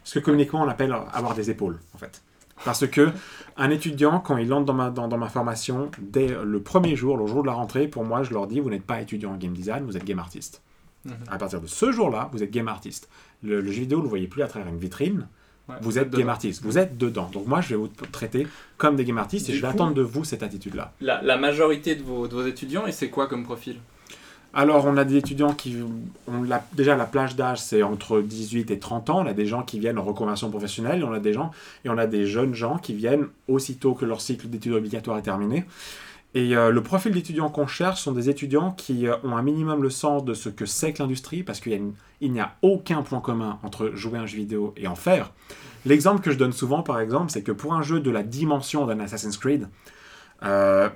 [0.06, 2.22] ce que communiquement on appelle avoir des épaules, en fait.
[2.66, 3.10] Parce que
[3.58, 7.18] un étudiant, quand il entre dans ma, dans, dans ma formation, dès le premier jour,
[7.18, 9.38] le jour de la rentrée, pour moi, je leur dis vous n'êtes pas étudiant en
[9.38, 10.62] game design, vous êtes game artiste.
[11.06, 11.14] Mhm.
[11.30, 13.10] À partir de ce jour-là, vous êtes game artiste.
[13.44, 15.28] Le, le jeu vidéo, vous ne le voyez plus à travers une vitrine,
[15.70, 17.30] Ouais, vous êtes game artiste, vous êtes dedans.
[17.32, 18.48] Donc moi, je vais vous traiter
[18.78, 20.94] comme des game artistes et Du je vais coup- attendre de vous cette attitude-là.
[21.00, 23.76] La, la majorité de vos, de vos étudiants, et c'est quoi comme profil?
[24.54, 25.78] Alors, on a des étudiants qui
[26.28, 26.44] ont
[26.74, 29.22] déjà la plage d'âge, c'est entre 18 et 30 ans.
[29.22, 31.52] On a des gens qui viennent en reconversion professionnelle, et on a des gens
[31.86, 35.24] et on a des jeunes gens qui viennent aussitôt que leur cycle d'études obligatoire est
[35.24, 35.66] terminé.
[36.36, 39.82] Et euh, le profil d'étudiants qu'on cherche sont des étudiants qui euh, ont un minimum
[39.82, 41.92] le sens de ce que c'est que l'industrie, parce qu'il
[42.22, 45.32] n'y a aucun point commun entre jouer un jeu vidéo et en faire.
[45.86, 48.86] L'exemple que je donne souvent, par exemple, c'est que pour un jeu de la dimension
[48.86, 49.68] d'un Assassin's Creed,
[50.44, 50.90] euh,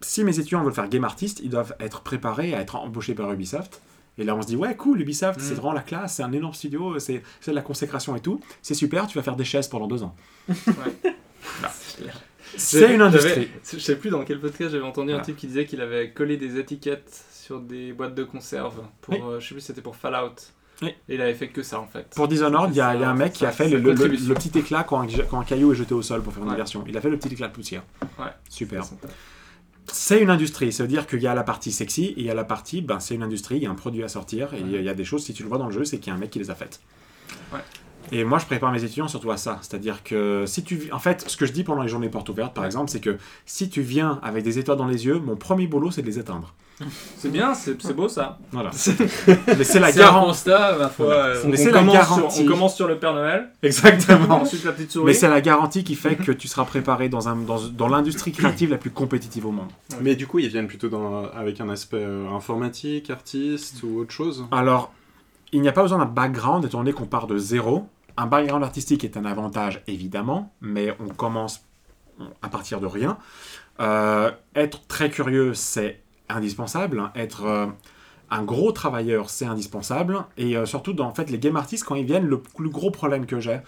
[0.00, 3.32] si mes étudiants veulent faire game artist, ils doivent être préparés à être embauchés par
[3.32, 3.80] Ubisoft.
[4.20, 5.42] Et là, on se dit, ouais, cool, Ubisoft, Mm.
[5.42, 8.40] c'est vraiment la classe, c'est un énorme studio, c'est c'est de la consécration et tout.
[8.62, 10.14] C'est super, tu vas faire des chaises pendant deux ans.
[12.56, 13.48] C'est J'avais- une industrie.
[13.72, 16.36] Je sais plus dans quel podcast j'avais entendu un type qui disait qu'il avait collé
[16.36, 18.82] des étiquettes sur des boîtes de conserve.
[19.02, 19.20] Pour, Oui.
[19.22, 20.34] euh, je sais plus si c'était pour Fallout.
[20.80, 20.88] Oui.
[21.08, 22.08] Et il avait fait que ça en fait.
[22.16, 24.28] Pour Dishonored, il y, a un mec qui a fait le, le- le- contribution.
[24.28, 26.48] le petit éclat quand un, quand un caillou est jeté au sol pour faire une
[26.48, 26.54] Ouais.
[26.54, 26.84] diversion.
[26.88, 27.82] Il a fait le petit éclat de poussière.
[28.18, 28.26] Ouais.
[28.48, 28.84] Super.
[29.92, 32.30] C'est une industrie, ça veut dire qu'il y a la partie sexy et il y
[32.30, 34.60] a la partie, ben, c'est une industrie, il y a un produit à sortir et
[34.60, 36.10] il y a des choses, si tu le vois dans le jeu, c'est qu'il y
[36.12, 36.80] a un mec qui les a faites.
[37.52, 37.60] Ouais.
[38.10, 39.58] Et moi, je prépare mes étudiants surtout à ça.
[39.60, 40.90] C'est-à-dire que si tu.
[40.92, 43.18] En fait, ce que je dis pendant les journées portes ouvertes, par exemple, c'est que
[43.44, 46.18] si tu viens avec des étoiles dans les yeux, mon premier boulot, c'est de les
[46.18, 46.54] éteindre.
[47.18, 48.38] C'est bien, c'est c'est beau ça.
[48.52, 48.70] Voilà.
[49.58, 50.26] Mais c'est la garantie.
[50.26, 51.06] constat, ma foi.
[51.06, 52.36] euh, On, commence garantie.
[52.36, 54.42] sur, on commence sur le Père Noël, Exactement.
[54.42, 55.06] ensuite la petite souris.
[55.06, 58.30] Mais c'est la garantie qui fait que tu seras préparé dans, un, dans, dans l'industrie
[58.32, 59.70] créative la plus compétitive au monde.
[60.00, 64.12] Mais du coup, ils viennent plutôt dans, avec un aspect euh, informatique, artiste ou autre
[64.12, 64.44] chose.
[64.52, 64.92] Alors,
[65.52, 67.88] il n'y a pas besoin d'un background étant donné qu'on part de zéro.
[68.16, 71.62] Un background artistique est un avantage, évidemment, mais on commence
[72.42, 73.16] à partir de rien.
[73.80, 77.10] Euh, être très curieux, c'est indispensable.
[77.14, 77.66] Être euh,
[78.30, 80.24] un gros travailleur, c'est indispensable.
[80.36, 82.90] Et euh, surtout, dans en fait, les game artistes, quand ils viennent, le plus gros
[82.90, 83.60] problème que j'ai,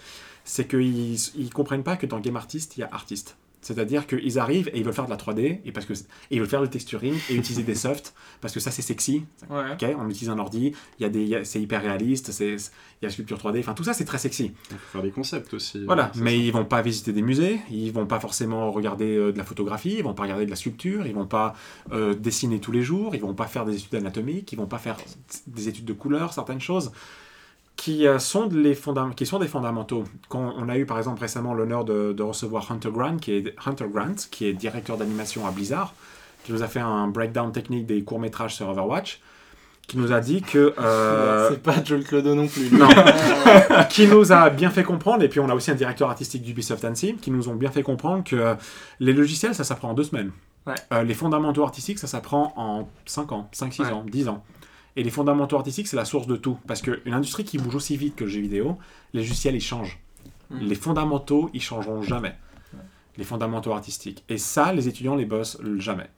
[0.43, 3.37] c'est qu'ils ne comprennent pas que dans game artist, il y a artiste.
[3.61, 5.97] C'est-à-dire qu'ils arrivent et ils veulent faire de la 3D, et, parce que, et
[6.31, 9.73] ils veulent faire le texturing et utiliser des softs, parce que ça c'est sexy, Ouais.
[9.73, 12.55] Ok, on utilise un ordi, il y a des, c'est hyper réaliste, c'est, il
[13.01, 14.53] y a la sculpture 3D, enfin tout ça c'est très sexy.
[14.71, 15.83] Il faut faire des concepts aussi.
[15.85, 16.37] Voilà, euh, c'est mais ça.
[16.37, 19.95] ils vont pas visiter des musées, ils vont pas forcément regarder euh, de la photographie,
[19.97, 21.53] ils vont pas regarder de la sculpture, ils vont pas
[21.91, 24.79] euh, dessiner tous les jours, ils vont pas faire des études anatomiques, ils vont pas
[24.79, 24.97] faire
[25.47, 26.91] des études de couleurs, certaines choses
[27.75, 30.03] qui, euh, sont, les fondam- qui sont des fondamentaux.
[30.29, 33.55] Quand on a eu par exemple récemment l'honneur de, de recevoir Hunter Grant, qui est,
[33.65, 35.93] Hunter Grant, qui est directeur d'animation à Blizzard,
[36.43, 39.19] qui nous a fait un breakdown technique des courts-métrages sur Overwatch,
[39.87, 40.73] qui nous a dit que...
[40.79, 42.71] euh, C'est pas Joel Clodo non plus.
[42.71, 42.87] non.
[43.89, 46.83] qui nous a bien fait comprendre, et puis on a aussi un directeur artistique d'Ubisoft
[46.85, 48.55] Annecy, qui nous ont bien fait comprendre que euh,
[48.99, 50.31] les logiciels, ça s'apprend en deux semaines.
[50.67, 50.75] Ouais.
[50.93, 53.91] Euh, les fondamentaux artistiques, ça s'apprend en 5 ans, 5-6 Ouais.
[53.91, 54.43] ans, 10 ans.
[54.95, 56.57] Et les fondamentaux artistiques, c'est la source de tout.
[56.67, 58.77] Parce qu'une industrie qui bouge aussi vite que le jeu vidéo,
[59.13, 59.99] les logiciels, ils changent.
[60.49, 60.59] Mm.
[60.59, 62.35] Les fondamentaux, ils changeront jamais.
[63.17, 64.23] Les fondamentaux artistiques.
[64.29, 66.09] Et ça, les étudiants les bossent jamais.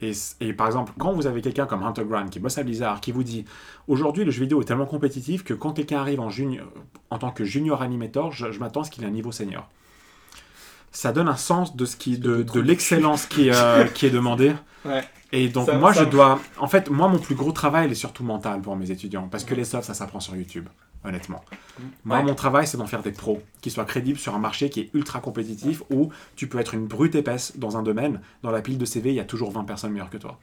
[0.00, 3.00] Et, et par exemple, quand vous avez quelqu'un comme Hunter Grant qui bosse à Blizzard,
[3.00, 3.44] qui vous dit
[3.88, 6.66] aujourd'hui le jeu vidéo est tellement compétitif que quand quelqu'un arrive en, junior,
[7.10, 9.68] en tant que junior animator, je, je m'attends à ce qu'il ait un niveau senior.
[10.96, 14.54] Ça donne un sens de, ce qui, de, de l'excellence qui, euh, qui est demandée.
[14.86, 15.02] Ouais.
[15.32, 16.38] Et donc Ça- moi ça je dois...
[16.58, 19.28] En fait, moi mon plus gros travail il est surtout mental pour mes étudiants.
[19.30, 20.68] Parce que les softs, ça s'apprend sur YouTube,
[21.04, 21.42] honnêtement.
[22.04, 22.22] Moi Ouais.
[22.22, 24.90] mon travail c'est d'en faire des pros, qui soient crédibles sur un marché qui est
[24.92, 28.20] ultra compétitif, où tu peux être une brute épaisse dans un domaine.
[28.42, 30.38] Dans la pile de CV, il y a toujours 20 personnes meilleures que toi.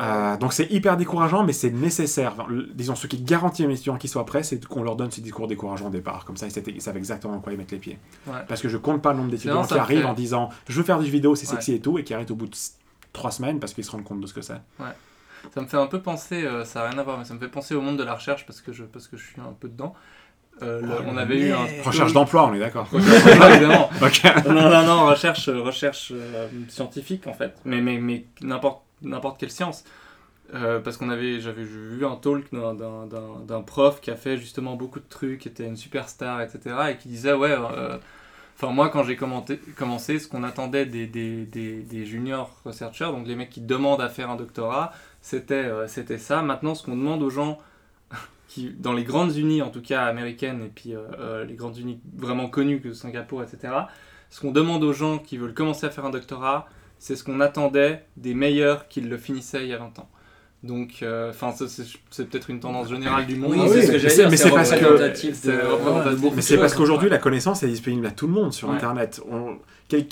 [0.00, 2.32] Euh, donc c'est hyper décourageant, mais c'est nécessaire.
[2.32, 4.96] Enfin, le- disons, ce qui garantit à mes étudiants qu'ils soient prêts, c'est qu'on leur
[4.96, 6.24] donne ce discours décourageant au départ.
[6.24, 7.98] Comme ça, ils, savent- ils savent exactement quoi ils mettent les pieds.
[8.26, 8.34] Ouais.
[8.48, 10.82] Parce que je compte pas le nombre d'étudiants qui arrivent fait- en disant je veux
[10.84, 11.52] faire du vidéo, c'est Ouais.
[11.54, 12.56] sexy et tout, et qui arrêtent au bout de
[13.12, 14.60] trois semaines parce qu'ils se rendent compte de ce que c'est.
[15.54, 17.38] Ça me fait un peu penser, euh, ça n'a rien à voir, mais ça me
[17.38, 19.52] fait penser au monde de la recherche parce que je, parce que je suis un
[19.58, 19.94] peu dedans.
[20.62, 21.66] Euh, le- Oh, on avait eu un.
[21.84, 22.88] Recherche d'emploi, on est d'accord.
[22.92, 29.50] Non, non, non, recherche, recherche euh, scientifique en fait, mais, mais, mais n'importe, n'importe quelle
[29.50, 29.84] science.
[30.54, 35.00] Euh, parce qu'on avait, j'avais vu un talk d'un, prof qui a fait justement beaucoup
[35.00, 36.76] de trucs, qui était une superstar, etc.
[36.90, 37.98] et qui disait ouais, euh,
[38.54, 39.58] enfin moi quand j'ai commencé,
[40.18, 44.08] ce qu'on attendait des, des, des, des juniors researchers, donc les mecs qui demandent à
[44.08, 46.42] faire un doctorat, c'était, euh, c'était ça.
[46.42, 47.58] Maintenant, ce qu'on demande aux gens
[48.46, 50.94] qui, dans les grandes unis, en tout cas américaines, et puis
[51.48, 53.72] les grandes unis vraiment connues que Singapour, etc.,
[54.30, 56.68] ce qu'on demande aux gens qui veulent commencer à faire un doctorat,
[56.98, 60.08] c'est ce qu'on attendait des meilleurs qui le finissaient il y a 20 ans.
[60.66, 61.52] Donc, euh, enfin,
[62.10, 63.52] c'est peut-être une tendance générale du monde.
[63.52, 64.30] Oui, Ah c'est oui, ce que mais j'allais c'est- dire.
[64.30, 66.78] mais c'est parce que- Mais c'est parce choses.
[66.78, 68.74] qu'aujourd'hui, la connaissance est disponible à tout le monde sur Ouais.
[68.76, 69.20] Internet.
[69.30, 69.56] On-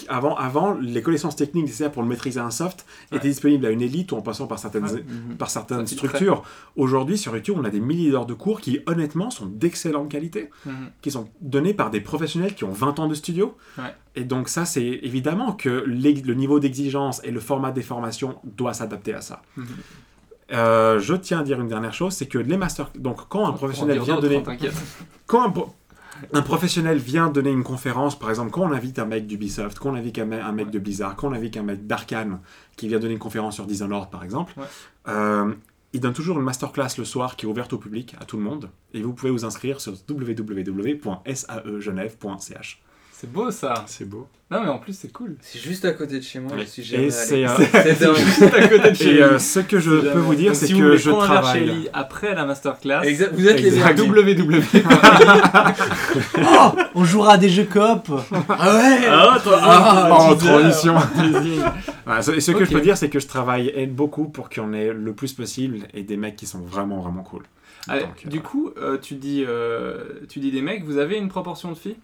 [0.09, 3.19] avant, avant, les connaissances techniques nécessaires pour le maîtriser un soft Ouais.
[3.19, 4.85] étaient disponibles à une élite ou en passant par certaines.
[4.85, 5.37] Mhm.
[5.37, 6.45] par certaines structures.
[6.77, 10.51] Aujourd'hui, sur YouTube, on a des milliers d'heures de cours qui, honnêtement, sont d'excellente qualité,
[10.65, 10.73] Mhm.
[11.03, 13.57] qui sont donnés par des professionnels qui ont 20 ans de studio.
[14.15, 18.75] Et donc ça, c'est évidemment que le niveau d'exigence et le format des formations doit
[18.75, 19.43] s'adapter à ça.
[19.57, 19.67] Mhm.
[20.53, 22.91] Euh, je tiens à dire une dernière chose, c'est que les masters...
[22.97, 24.43] Donc quand un professionnel On vient donner...
[24.47, 24.57] hein.
[25.27, 25.75] Quand un, pro-
[26.35, 29.91] un professionnel vient donner une conférence, par exemple, quand on invite un mec d'Ubisoft, quand
[29.91, 32.41] on invite un mec, un mec de Blizzard, quand on invite un mec d'Arkane
[32.77, 34.65] qui vient donner une conférence sur Dishonored, par exemple, Ouais.
[35.09, 35.51] euh,
[35.95, 38.43] il donne toujours une masterclass le soir qui est ouverte au public, à tout le
[38.43, 42.83] monde, et vous pouvez vous inscrire sur www.saegenève.ch.
[43.25, 43.73] C'est beau ça.
[43.87, 44.27] C'est beau.
[44.51, 45.37] Non, mais en plus, c'est cool.
[45.41, 46.61] C'est juste à côté de chez moi, Ouais.
[46.67, 48.15] je suis Et c'est, euh.
[48.15, 50.67] Juste à côté de chez Et euh, ce que je peux vous dire, Donc, c'est
[50.67, 51.63] si que je chez travaille.
[51.63, 53.95] Ellie après la masterclass, Exact, vous êtes les Exact.
[53.95, 54.39] bienvenus.
[54.39, 54.83] www.
[56.47, 58.11] Oh, on jouera à des jeux coop.
[58.51, 59.07] Ah ouais.
[59.09, 60.47] Ah, toi, Ah, Oh, teaser.
[60.49, 60.95] transition.
[62.05, 64.67] Voilà, ce ce que je peux dire, c'est que je travaille beaucoup pour qu'il y
[64.67, 67.45] en ait le plus possible et des mecs qui sont vraiment, vraiment cool.
[67.89, 71.17] Allez, Donc, euh, du coup, euh, tu, dis, euh, tu dis des mecs, vous avez
[71.17, 71.97] une proportion de filles?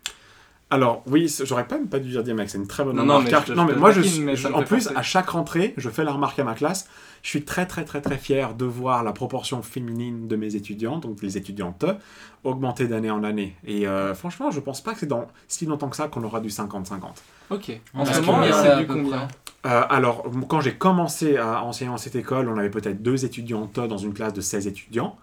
[0.72, 3.14] Alors, oui, j'aurais pas même pas dû dire DMX, c'est une très bonne Non, non,
[3.18, 3.24] remarque.
[3.24, 4.96] mais car- je te- non, je mais moi, je, je- me en plus, penser.
[4.96, 6.88] à chaque rentrée, je fais la remarque à ma classe.
[7.22, 10.98] Je suis très, très, très, très fier de voir la proportion féminine de mes étudiants,
[10.98, 11.84] donc les étudiantes,
[12.44, 13.56] augmenter d'année en année.
[13.66, 16.40] Et euh, franchement, je pense pas que c'est dans si longtemps que ça qu'on aura
[16.40, 17.00] du 50-50.
[17.50, 17.72] Ok.
[17.94, 19.28] En ce moment, c'est du combien
[19.66, 23.74] Euh, alors, quand j'ai commencé à enseigner dans cette école, on avait peut-être deux étudiantes
[23.78, 25.16] dans une classe de 16 étudiants.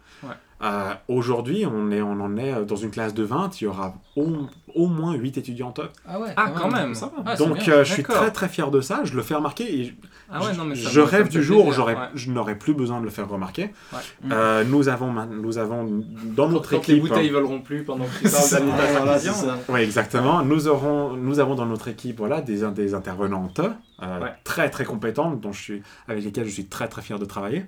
[0.64, 3.94] Euh, Aujourd'hui, on, est, on en est dans une classe de 20, il y aura
[4.16, 4.28] au,
[4.74, 5.80] au moins 8 étudiantes.
[6.08, 6.96] Ah ouais, Ah, quand même.
[6.96, 7.24] Ça va.
[7.26, 9.94] Ah, Donc, euh, je suis très très fier de ça, je le fais remarquer et
[10.32, 11.96] Ah ouais, non, mais ça je rêve du jour où ouais.
[12.16, 13.70] je n'aurai plus besoin de le faire remarquer.
[13.94, 14.00] Ouais.
[14.32, 16.04] Euh, nous, avons, nous avons
[16.36, 17.08] dans notre quand les équipe...
[17.08, 19.58] bouteilles voleront plus pendant que tu parles.
[19.70, 20.42] Oui, exactement.
[20.44, 24.32] Nous, aurons, nous avons dans notre équipe voilà, des, des intervenantes euh, Ouais.
[24.44, 27.66] très très compétentes dont je suis, avec lesquelles je suis très très fier de travailler.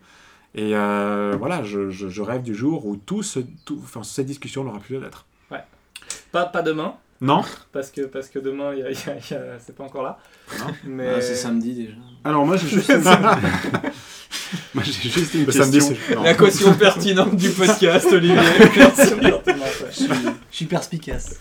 [0.55, 4.25] Et euh, voilà, je, je- je rêve du jour où tout ce, tout, enfin, cette
[4.25, 5.25] discussion n'aura plus lieu d'être.
[6.31, 7.41] Pas, pas demain, Non
[7.71, 9.83] parce que, parce que demain, il y a- y a- il y a- c'est pas
[9.83, 10.19] encore là.
[10.59, 10.65] Non.
[10.85, 11.07] Mais...
[11.17, 11.93] Ah, c'est samedi déjà.
[12.23, 13.01] Alors moi j'ai juste une...
[14.73, 15.63] moi j'ai juste une Le question.
[15.81, 15.99] samedi.
[16.23, 18.37] La caution pertinente du podcast, Olivier.
[20.51, 21.39] Je suis perspicace.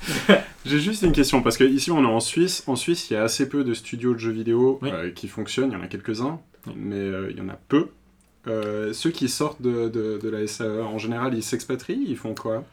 [0.65, 2.63] J'ai juste une question parce que ici on est en Suisse.
[2.67, 4.91] En Suisse, il y a assez peu de studios de jeux vidéo Oui.
[4.93, 5.71] euh, qui fonctionnent.
[5.73, 6.41] Il y en a quelques-uns,
[6.77, 7.89] mais euh, il y en a peu.
[8.47, 12.05] Euh, ceux qui sortent de, de, de la SAE, en général, ils s'expatrient.
[12.07, 12.64] Ils font quoi?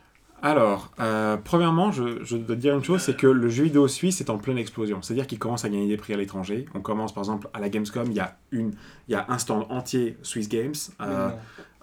[0.41, 3.87] Alors, euh, premièrement, je, je dois te dire une chose, c'est que le jeu vidéo
[3.87, 5.01] suisse est en pleine explosion.
[5.01, 6.67] C'est-à-dire qu'il commence à gagner des prix à l'étranger.
[6.75, 8.73] On commence par exemple à la Gamescom, il y a, une,
[9.07, 10.75] il y a un stand entier Swiss Games.
[11.01, 11.29] Euh,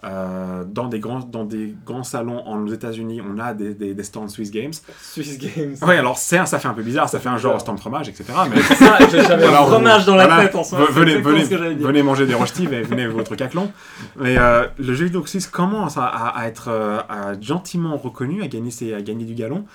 [0.03, 3.93] euh, dans, des grands, dans des grands salons en, aux États-Unis, on a des, des,
[3.93, 4.73] des stands Swiss Games.
[5.01, 5.75] Swiss Games.
[5.81, 8.25] Oui, alors ça fait un peu bizarre, ça fait un genre stand fromage, etc.
[8.53, 10.87] Mais Ça, j'avais un fromage dans la voilà, tête en ce moment.
[10.87, 11.43] ve- venez, venez,
[11.75, 13.71] venez manger des rochetis, mais venez avec votre caclon.
[14.17, 18.43] Mais euh, le jeu vidéo suisse commence à, à- à être euh, à gentiment reconnu,
[18.43, 19.65] à gagner, ses- à gagner du galon.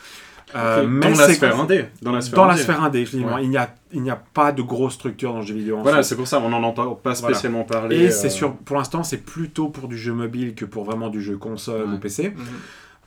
[0.54, 1.84] Euh, mais Dans la sphère indé.
[2.00, 2.62] Dans la sphère dans la indé.
[2.62, 3.06] sphère indé.
[3.14, 3.42] Ouais.
[3.44, 5.82] Il n'y a, il n'y a pas de grosse structure dans le jeu vidéo en
[5.82, 7.34] Voilà, c'est pour ça on n'en entend pas Voilà.
[7.34, 7.96] spécialement parler.
[7.96, 11.08] Et euh, c'est sûr, pour l'instant, c'est plutôt pour du jeu mobile que pour vraiment
[11.10, 11.94] du jeu console Ouais.
[11.94, 12.30] ou PC.
[12.30, 12.36] Mhm.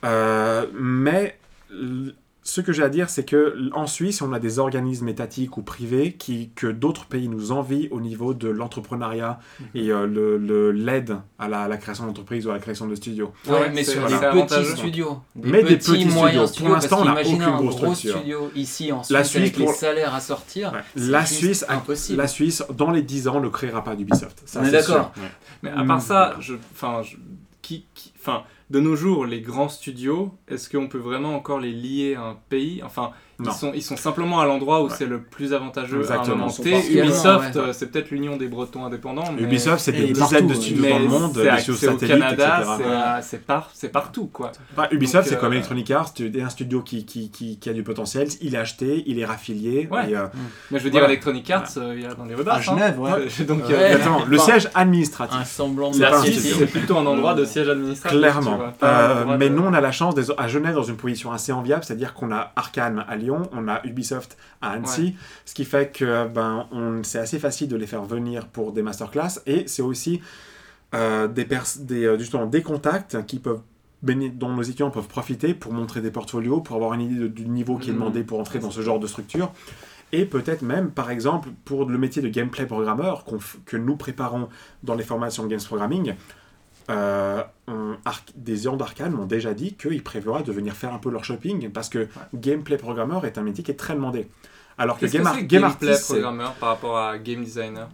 [0.05, 1.37] Euh, mais
[2.43, 5.61] ce que j'ai à dire, c'est que en Suisse, on a des organismes étatiques ou
[5.61, 9.65] privés qui, que d'autres pays nous envient au niveau de l'entrepreneuriat Mhm.
[9.75, 12.87] et euh, le- le- l'aide à, la, à la création d'entreprises ou à la création
[12.87, 13.31] de studios.
[13.47, 15.19] Ah ouais, Ouais, mais sur c'est des petits studios.
[15.35, 16.11] Mais des petits studios.
[16.13, 16.73] moyens Pour studios.
[16.73, 18.17] l'instant, parce on n'a aucune un grosse gros structure.
[18.19, 20.73] studio ici en Suisse La Suisse, avec les pour- salaires à sortir.
[20.73, 20.79] Ouais.
[20.95, 22.17] La juste Suisse, a- impossible.
[22.17, 24.41] la Suisse, dans les 10 ans, ne créera pas d'Ubisoft.
[24.45, 25.11] Ça, On est d'accord.
[25.61, 27.17] Mais à part ça, je, enfin, je-
[27.61, 28.41] qui, qui- enfin,
[28.72, 32.38] de nos jours, les grands studios, est-ce qu'on peut vraiment encore les lier à un
[32.49, 32.82] pays?
[32.84, 33.11] Enfin.
[33.45, 34.93] Ils sont, ils sont simplement à l'endroit où Ouais.
[34.97, 36.45] c'est le plus avantageux à un Exactement.
[36.47, 37.61] partiellement, Ubisoft, ouais.
[37.61, 39.31] euh, c'est peut-être l'union des Bretons indépendants.
[39.35, 39.43] Mais...
[39.43, 41.77] Ubisoft, c'est Et des partout, dizaines de studios dans le monde, c'est des studios au
[41.93, 42.71] satellites, Canada, etc.
[42.77, 44.51] c'est à- c'est par, c'est partout quoi.
[44.75, 47.73] Enfin, Ubisoft, Donc, c'est comme euh, Electronic Arts, un studio qui, qui, qui, qui a
[47.73, 49.87] du potentiel, il est acheté, il est raffilié.
[49.91, 50.11] Ouais.
[50.11, 50.25] et, euh,
[50.71, 51.03] Mais je veux dire.
[51.03, 52.55] Electronic Arts, euh, il y a dans les Rebars.
[52.55, 53.11] À Genève, ouais.
[53.11, 53.43] hein.
[53.47, 53.73] Donc, Ouais.
[53.73, 55.37] euh, exactement, le siège administratif.
[55.39, 58.19] Un semblant de C'est plutôt un endroit de siège administratif.
[58.19, 58.59] Clairement.
[59.37, 62.31] mais nous, on a la chance à Genève dans une position assez enviable, c'est-à-dire qu'on
[62.31, 65.15] a Arkane à Lyon, on a Ubisoft à Annecy,
[65.45, 66.67] ce qui fait que ben,
[67.03, 70.21] c'est assez facile de les faire venir pour des masterclass et c'est aussi
[70.93, 71.47] euh, des,
[71.91, 73.61] euh, justement, des contacts qui peuvent
[74.03, 77.47] dont nos étudiants peuvent profiter pour montrer des portfolios, pour avoir une idée de- du
[77.47, 77.99] niveau qui est Mhm.
[77.99, 79.51] demandé pour entrer dans ce genre de structure.
[80.11, 83.23] Et peut-être même, par exemple, pour le métier de gameplay programmeur
[83.65, 84.49] que nous préparons
[84.84, 86.15] dans les formations de Games Programming,
[86.91, 87.95] euh, on-
[88.35, 91.69] des gens d'Arcane m'ont déjà dit qu'ils prévoient de venir faire un peu leur shopping
[91.71, 94.27] parce que gameplay programmeur est un métier qui est très demandé.
[94.77, 97.87] Alors que game, gameplay programmeur par rapport à game designer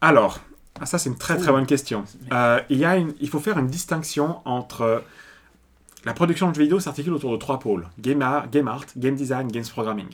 [0.00, 0.40] alors,
[0.80, 2.04] ah, ça c'est une très très bonne question.
[2.32, 4.98] Euh, il, y a une- il faut faire une distinction entre euh,
[6.04, 9.48] la production de jeux vidéo s'articule autour de trois pôles game game art, game design,
[9.48, 10.08] games programming.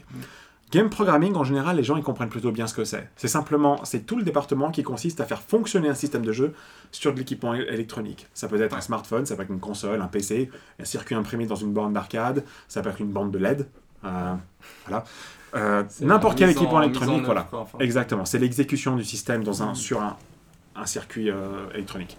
[0.70, 3.08] Game programming, en général, les gens ils comprennent plutôt bien ce que c'est.
[3.16, 6.54] C'est simplement, c'est tout le département qui consiste à faire fonctionner un système de jeu
[6.92, 8.28] sur de l'équipement électronique.
[8.34, 10.48] Ça peut être un smartphone, ça peut être une console, un PC,
[10.80, 13.66] un circuit imprimé dans une borne d'arcade, ça peut être une bande de LED.
[14.04, 14.34] euh,
[14.86, 15.04] voilà.
[15.56, 17.42] Euh, N'importe quel équipement en électronique, voilà.
[17.42, 17.78] quoi, enfin.
[17.80, 20.16] Exactement, c'est l'exécution du système dans un, sur un,
[20.76, 22.16] un circuit euh, électronique.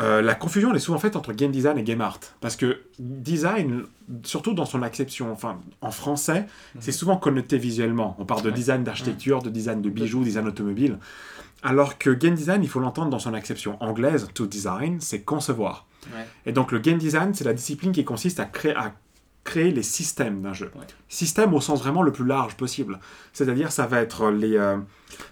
[0.00, 2.20] Euh, la confusion elle est souvent faite entre game design et game art.
[2.40, 3.84] Parce que design,
[4.24, 6.46] surtout dans son acception, enfin en français,
[6.78, 8.16] c'est souvent connoté visuellement.
[8.18, 10.98] On parle de design d'architecture, de design de bijoux, design automobile.
[11.62, 15.86] Alors que game design, il faut l'entendre dans son acception anglaise, to design, c'est concevoir.
[16.14, 16.26] Ouais.
[16.46, 18.94] Et donc le game design, c'est la discipline qui consiste à créer, à
[19.42, 20.70] créer les systèmes d'un jeu.
[20.74, 20.86] Ouais.
[21.08, 23.00] Système au sens vraiment le plus large possible.
[23.32, 24.76] C'est-à-dire, ça va être les, euh,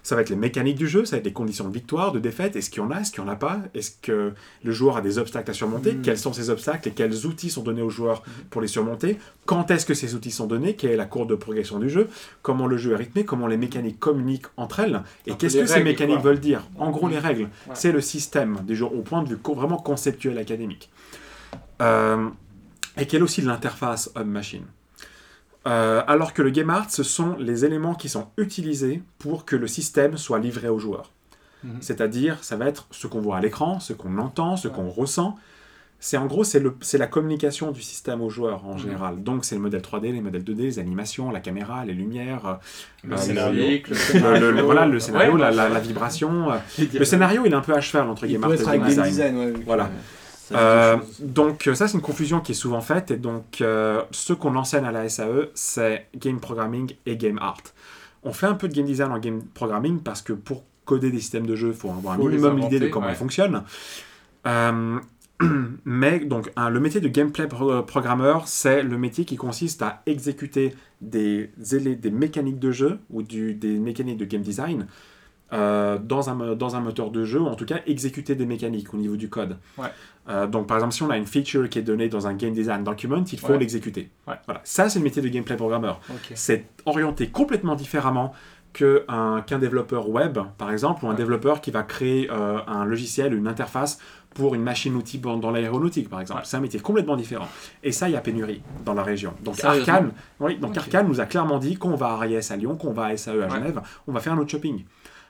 [0.03, 2.19] ça va être les mécaniques du jeu, ça va être les conditions de victoire, de
[2.19, 2.55] défaite.
[2.55, 3.59] Est-ce qu'il y en a, est-ce qu'il n'y en a pas?
[3.75, 4.33] Est-ce que
[4.63, 5.93] le joueur a des obstacles à surmonter?
[5.93, 6.01] Mm.
[6.01, 9.19] Quels sont ces obstacles et quels outils sont donnés aux joueurs pour les surmonter?
[9.45, 10.75] Quand est-ce que ces outils sont donnés?
[10.75, 12.09] Quelle est la courbe de progression du jeu?
[12.41, 13.25] Comment le jeu est rythmé?
[13.25, 15.03] Comment les mécaniques communiquent entre elles?
[15.27, 16.31] Et qu'est-ce que ces règles, mécaniques quoi.
[16.31, 16.67] veulent dire?
[16.77, 17.75] En gros, les règles, Ouais.
[17.75, 20.89] c'est le système des jeux au point de vue vraiment conceptuel académique.
[21.81, 22.27] Euh,
[22.99, 24.65] et quelle aussi l'interface homme-machine.
[25.67, 29.55] Euh, alors que le game art, ce sont les éléments qui sont utilisés pour que
[29.55, 31.11] le système soit livré aux joueurs.
[31.63, 31.77] Mhm.
[31.81, 35.37] C'est-à-dire, ça va être ce qu'on voit à l'écran, ce qu'on entend, ce qu'on ressent.
[36.01, 38.79] C'est en gros, c'est la communication du système aux joueurs en Mhm.
[38.79, 39.21] général.
[39.21, 42.53] Donc, c'est le modèle 3D, les modèles 2D, les animations, la caméra, les lumières, euh,
[43.03, 46.47] Le euh, scénario, le- scénario, le- voilà, le scénario, Ouais, la, la- ça- la vibration.
[46.93, 49.37] Le scénario, il est un peu à cheval entre game art et game design.
[49.37, 49.53] ouais.
[49.65, 49.89] Voilà.
[50.51, 54.55] Euh, donc ça c'est une confusion qui est souvent faite et donc euh, ce qu'on
[54.55, 57.61] enseigne à la SAE c'est game programming et game art.
[58.23, 61.19] On fait un peu de game design en game programming parce que pour coder des
[61.19, 63.13] systèmes de jeu il faut avoir Faut un minimum l'idée de comment ouais.
[63.13, 63.63] ils fonctionnent.
[64.47, 64.99] Euh,
[65.85, 70.75] mais donc le métier de gameplay pro- programmeur c'est le métier qui consiste à exécuter
[71.01, 71.51] des,
[72.11, 74.87] mécaniques de jeu ou du- des mécaniques de game design
[75.51, 78.45] euh, dans, un, mo- dans un moteur de jeu, ou en tout cas exécuter des
[78.45, 79.57] mécaniques au niveau du code.
[79.79, 79.87] Ouais.
[80.29, 82.53] Euh, donc par exemple, si on a une feature qui est donnée dans un game
[82.53, 83.57] design document, il faut Ouais.
[83.57, 84.09] l'exécuter.
[84.27, 84.35] Ouais.
[84.45, 84.61] Voilà.
[84.63, 85.99] Ça, c'est le métier de gameplay programmeur.
[86.35, 88.33] C'est orienté complètement différemment
[88.73, 91.17] qu'un développeur web, par exemple, ou un Ouais.
[91.17, 93.99] développeur qui va créer euh, un logiciel, une interface
[94.35, 96.41] pour une machine-outil dans l'aéronautique, par exemple.
[96.41, 96.45] Ouais.
[96.45, 97.47] C'est un métier complètement différent.
[97.83, 99.33] Et ça, il y a pénurie dans la région.
[99.43, 100.77] Donc Arkane, oui, donc Ok.
[100.77, 103.31] Arkane nous a clairement dit qu'on va à RIS à Lyon, qu'on va à SAE
[103.31, 103.49] à Ouais.
[103.49, 104.83] Genève, on va faire notre shopping.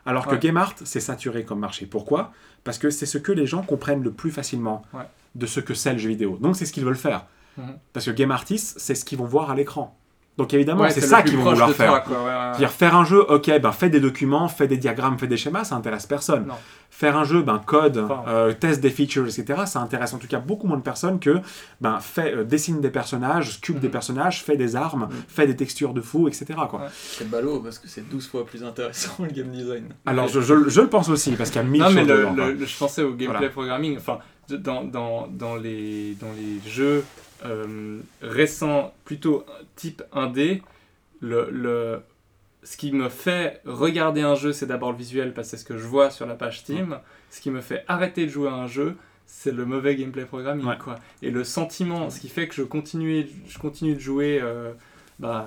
[0.05, 0.39] Alors que Ouais.
[0.39, 1.85] Game Art, c'est saturé comme marché.
[1.85, 2.31] Pourquoi?
[2.63, 5.03] Parce que c'est ce que les gens comprennent le plus facilement Ouais.
[5.35, 6.37] de ce que c'est le jeu vidéo.
[6.41, 7.25] Donc c'est ce qu'ils veulent faire.
[7.57, 7.77] Mhm.
[7.93, 9.98] Parce que Game Artists, c'est ce qu'ils vont voir à l'écran.
[10.39, 11.89] Donc évidemment, Ouais, c'est ça qu'ils vont vouloir faire.
[11.89, 12.31] toi, quoi, ouais, ouais.
[12.51, 15.65] C'est-à-dire faire un jeu, ok, ben fais des documents, fais des diagrammes, fais des schémas,
[15.65, 16.45] ça intéresse personne.
[16.47, 16.53] Non.
[16.89, 19.63] Faire un jeu, ben code, Enfin, euh, teste des features, etc.
[19.65, 21.39] Ça intéresse en tout cas beaucoup moins de personnes que
[21.81, 23.91] ben fais, euh, dessine des personnages, sculpte des Mhm.
[23.91, 25.17] personnages, fais des armes, Mhm.
[25.27, 26.45] fais des textures de fou, etc.
[26.69, 26.79] Quoi.
[26.79, 26.87] Ouais.
[26.91, 29.89] C'est ballot parce que c'est 12 fois plus intéressant le game design.
[30.05, 32.09] Alors je, je- je le pense aussi parce qu'il y a mille Non, mais choses
[32.09, 32.45] le, dedans, quoi.
[32.47, 33.49] le- le- je pensais au gameplay Voilà.
[33.49, 33.97] programming.
[33.97, 34.19] Enfin,
[34.49, 37.03] dans, dans, dans, les, dans les jeux
[37.45, 40.61] euh, récents, plutôt type 1D,
[41.21, 42.01] le, le,
[42.63, 45.65] ce qui me fait regarder un jeu, c'est d'abord le visuel, parce que c'est ce
[45.65, 46.99] que je vois sur la page Steam.
[47.29, 50.65] Ce qui me fait arrêter de jouer à un jeu, c'est le mauvais gameplay programming.
[50.65, 50.77] Ouais.
[50.77, 50.95] Quoi.
[51.21, 54.39] Et le sentiment, ce qui fait que je continue, je continue de jouer.
[54.41, 54.71] euh,
[55.19, 55.45] bah,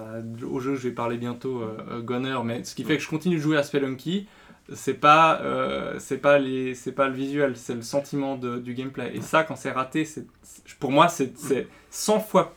[0.49, 3.37] au jeu, je vais parler bientôt euh, Gunner, mais ce qui fait que je continue
[3.37, 4.29] de jouer à Spelunky,
[4.75, 8.75] c'est pas euh, c'est pas les c'est pas le visuel c'est le sentiment de- du
[8.75, 9.11] gameplay.
[9.15, 10.25] Et ça quand c'est raté c'est
[10.79, 12.55] pour moi c'est c'est 100 fois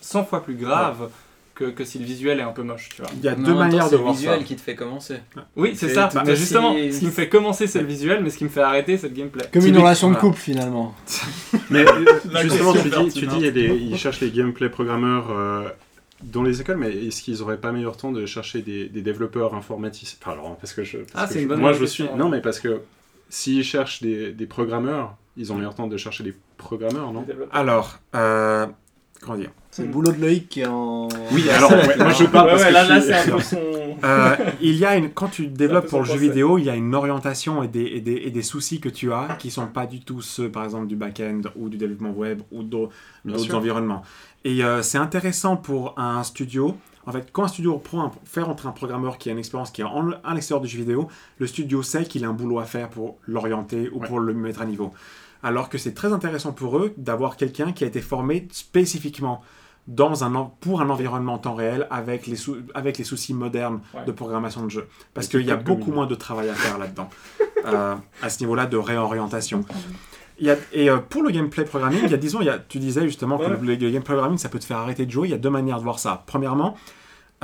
[0.00, 1.08] 100 fois plus grave
[1.54, 3.10] que, que si le visuel est un peu moche tu vois.
[3.16, 4.20] Il y a Mais deux temps, manières de C'est le voir ça.
[4.20, 5.16] visuel qui te fait commencer.
[5.56, 6.10] oui c'est ça.
[6.26, 8.60] mais justement ce qui me fait commencer c'est le visuel mais ce qui me fait
[8.60, 9.44] arrêter c'est le gameplay.
[9.52, 10.94] Comme une relation de couple finalement.
[11.70, 11.84] Mais
[12.30, 15.30] La justement, tu dis, tu dis il y a des- ils cherchent les gameplay programmeurs
[15.30, 15.68] euh,
[16.22, 19.54] dans les écoles, mais est-ce qu'ils auraient pas meilleur temps de chercher des, des développeurs
[19.54, 20.18] informaticiens?
[20.20, 20.98] Enfin, alors, parce que je.
[20.98, 22.12] parce Ah, que c'est je- une bonne Moi, je question, suis.
[22.12, 22.18] ouais.
[22.18, 22.80] Non, mais parce que
[23.28, 27.26] s'ils cherchent des, des programmeurs, ils ont meilleur temps de chercher des programmeurs, non?
[27.52, 28.66] Alors, euh,
[29.26, 31.08] comment dire C'est le boulot de Loïc qui est en.
[31.32, 33.36] Oui, alors, ouais, moi je parle Ouais, parce ouais, que là, je là c'est un
[33.36, 33.58] peu son
[34.04, 36.74] Euh, il y a une, quand tu développes pour le jeu vidéo, il y a
[36.76, 39.86] une orientation et des, et des, et des soucis que tu as qui sont pas
[39.86, 44.02] du tout ceux, par exemple, du back-end ou du développement web ou d'autres environnements.
[44.44, 46.76] Et euh, c'est intéressant pour un studio.
[47.06, 49.70] En fait, quand un studio prend un, fait rentrer un programmeur qui a une expérience
[49.70, 51.08] qui est en, à l'extérieur du jeu vidéo,
[51.38, 54.08] le studio sait qu'il a un boulot à faire pour l'orienter ou Ouais.
[54.08, 54.92] pour le mettre à niveau.
[55.42, 59.42] Alors que c'est très intéressant pour eux d'avoir quelqu'un qui a été formé spécifiquement
[59.86, 63.80] dans un, pour un environnement en temps réel avec les, sou- avec les soucis modernes
[63.94, 64.04] Ouais.
[64.04, 64.88] de programmation de jeu.
[65.14, 67.08] Parce qu'il qui y a beaucoup moins de travail à faire là-dedans,
[67.66, 69.64] euh, à ce niveau-là de réorientation.
[70.38, 72.50] Il y a, et euh, pour le gameplay programming, il y a, disons, il y
[72.50, 75.28] a, tu disais justement que le gameplay programming, ça peut te faire arrêter de jouer.
[75.28, 76.24] Il y a deux manières de voir ça.
[76.26, 76.76] Premièrement,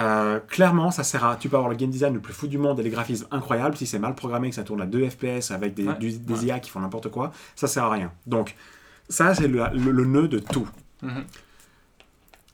[0.01, 1.37] euh, clairement, ça sert à.
[1.37, 3.77] Tu peux avoir le game design le plus fou du monde et les graphismes incroyables.
[3.77, 5.99] Si c'est mal programmé, que ça tourne à 2 FPS avec des, Ouais.
[5.99, 6.45] du- des Ouais.
[6.47, 8.11] IA qui font n'importe quoi, ça sert à rien.
[8.27, 8.55] Donc,
[9.09, 10.67] ça, c'est le, le- le nœud de tout.
[11.03, 11.25] Mhm.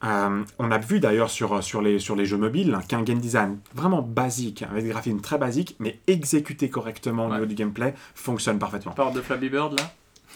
[0.05, 3.59] Euh, on a vu d'ailleurs sur, sur, les, sur les jeux mobiles qu'un game design
[3.74, 7.34] vraiment basique, avec des graphismes très basiques, mais exécuté correctement au Ouais.
[7.34, 8.93] niveau du gameplay, fonctionne parfaitement.
[8.93, 9.91] part de Flappy Bird là?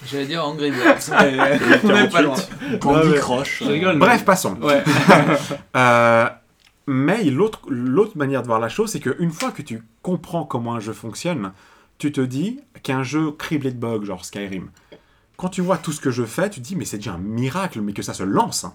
[0.04, 1.38] J'allais dire Angry Birds, mais
[1.84, 2.34] on n'est pas loin.
[2.80, 3.18] Candy Ouais, ouais.
[3.18, 3.62] Crush.
[3.62, 4.56] je rigole mais- Bref, passons.
[4.60, 4.82] ouais
[5.76, 6.28] Euh,
[6.86, 10.80] mais l'autre manière de voir la chose, c'est qu'une fois que tu comprends comment un
[10.80, 11.52] jeu fonctionne,
[11.98, 14.70] tu te dis qu'un jeu criblé de bugs, genre Skyrim,
[15.36, 17.18] quand tu vois tout ce que je fais, tu te dis, mais c'est déjà un
[17.18, 18.66] miracle, mais que ça se lance.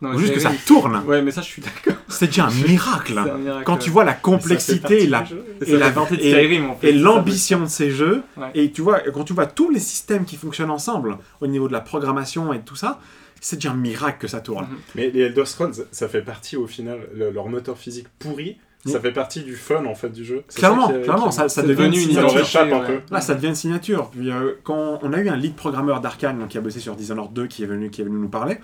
[0.00, 1.02] Non, juste que ça tourne.
[1.06, 1.94] Ouais, mais ça, je suis d'accord.
[2.08, 3.14] C'est déjà un miracle.
[3.24, 3.64] C'est un miracle.
[3.64, 5.24] Quand tu vois la complexité et la.
[5.64, 8.22] Et et la- l'ambition de ces jeux.
[8.36, 8.50] Ouais.
[8.54, 11.72] Et tu vois, quand tu vois tous les systèmes qui fonctionnent ensemble au niveau de
[11.72, 13.00] la programmation et tout ça,
[13.44, 14.64] c'est déjà un miracle que ça tourne.
[14.64, 14.76] Mhm.
[14.94, 19.00] Mais les Elder Scrolls, ça fait partie au final, le- leur moteur physique pourri, ça
[19.00, 20.42] fait partie du fun en fait du jeu.
[20.54, 22.74] Clairement, ça clairement, qui- ça, ça devient une ça signature.
[22.76, 23.00] un peu.
[23.10, 24.10] Là, ça devient une signature.
[24.10, 27.32] Puis, euh, quand on a eu un lead programmeur d'Arkane qui a bossé sur Dishonored
[27.32, 28.58] 2 qui est venu, qui est venu nous parler,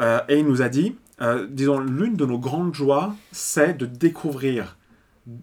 [0.00, 3.86] euh, et il nous a dit, euh, disons, l'une de nos grandes joies, c'est de
[3.86, 4.76] découvrir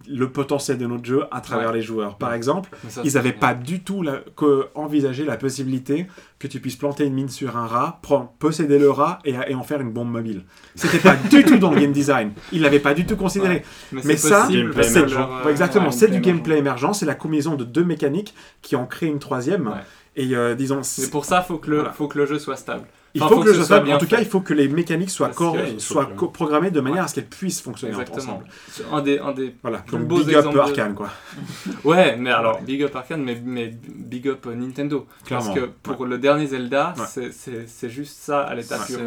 [0.06, 1.76] le potentiel de notre jeu à travers Ouais.
[1.76, 2.18] les joueurs.
[2.18, 6.06] Par exemple, ça, ils n'avaient pas du tout la- que- envisagé la possibilité
[6.38, 9.54] que tu puisses planter une mine sur un rat, prendre- posséder le rat et, et
[9.54, 10.44] en faire une bombe mobile.
[10.74, 12.32] C'était pas du tout dans le game design.
[12.52, 13.62] Ils l'avaient pas du tout considéré.
[13.92, 17.84] Mais, ça, c'est euh, exactement, ouais, c'est du gameplay émergent, c'est la combinaison de deux
[17.84, 19.68] mécaniques qui en créent une troisième.
[19.68, 19.74] Ouais.
[20.16, 21.92] Et euh, disons, Mais c'est- pour ça, faut que le, Voilà.
[21.92, 22.84] faut que le jeu soit stable.
[23.14, 24.68] Il faut, que, le jeu soit soit- bien en tout cas, il faut que les
[24.68, 27.04] mécaniques soient, cor- que- soient co- programmées de manière Ouais.
[27.04, 28.42] à ce qu'elles puissent fonctionner Exactement.
[28.76, 28.92] ensemble.
[28.92, 29.54] Un des, un des...
[29.62, 31.08] Voilà, Plus donc beaux big up de- Arcane, quoi.
[31.84, 35.06] Ouais, mais alors, big up Arkane, mais, mais big up euh, Nintendo.
[35.24, 35.46] Clairement.
[35.46, 37.30] Parce que pour le dernier Zelda, Ouais.
[37.66, 38.98] c'est- juste ça à l'état pur.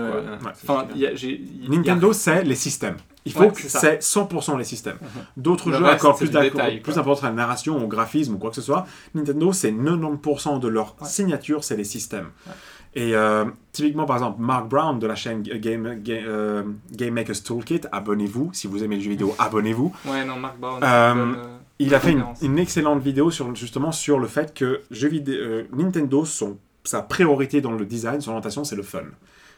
[0.64, 2.97] Enfin, y a- a- Nintendo, c'est les systèmes.
[3.26, 3.80] Il faut Ouais, que c'est ça.
[3.80, 4.97] c'est 100% les systèmes.
[4.99, 5.08] Mhm.
[5.38, 7.01] D'autres Le jeux reste, accordent plus, du d'accord- détail, plus quoi.
[7.04, 8.86] importance à la narration, au graphisme ou quoi que ce soit.
[9.16, 12.28] Nintendo, c'est 90% de leur signature, c'est les systèmes.
[12.96, 17.41] Et euh, typiquement, par exemple, Mark Brown de la chaîne Game, Game, euh, Game Maker's
[17.44, 18.52] Toolkit, abonnez-vous.
[18.54, 19.94] Si vous aimez le jeu vidéo, abonnez-vous.
[20.06, 21.38] Ouais, non, Mark Brown, Euh, bonne,
[21.80, 26.24] Il a fait une, excellente vidéo sur, justement sur le fait que jeux vidéo, Nintendo,
[26.24, 29.02] son, sa priorité dans le design, son orientation, c'est le fun.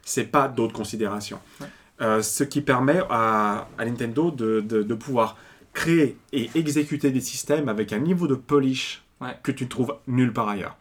[0.04, 1.40] C'est pas d'autres considérations.
[1.60, 2.22] Ouais.
[2.22, 5.36] Ce qui permet à, à Nintendo de, de- de pouvoir
[5.74, 9.30] créer et exécuter des systèmes avec un niveau de polish Ouais.
[9.44, 10.76] que tu trouves nulle part ailleurs.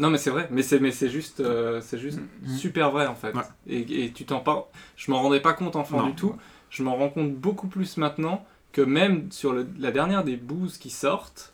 [0.00, 2.56] Non, mais c'est vrai, mais c'est mais c'est juste, euh, c'est juste Mhm.
[2.56, 3.34] super vrai en fait.
[3.34, 3.42] Ouais.
[3.68, 4.62] Et, et tu t'en parles.
[4.96, 6.06] Je m'en rendais pas compte enfant Non.
[6.08, 6.34] du tout.
[6.70, 10.80] Je m'en rends compte beaucoup plus maintenant que même sur le- la dernière des boosts
[10.80, 11.52] qui sortent,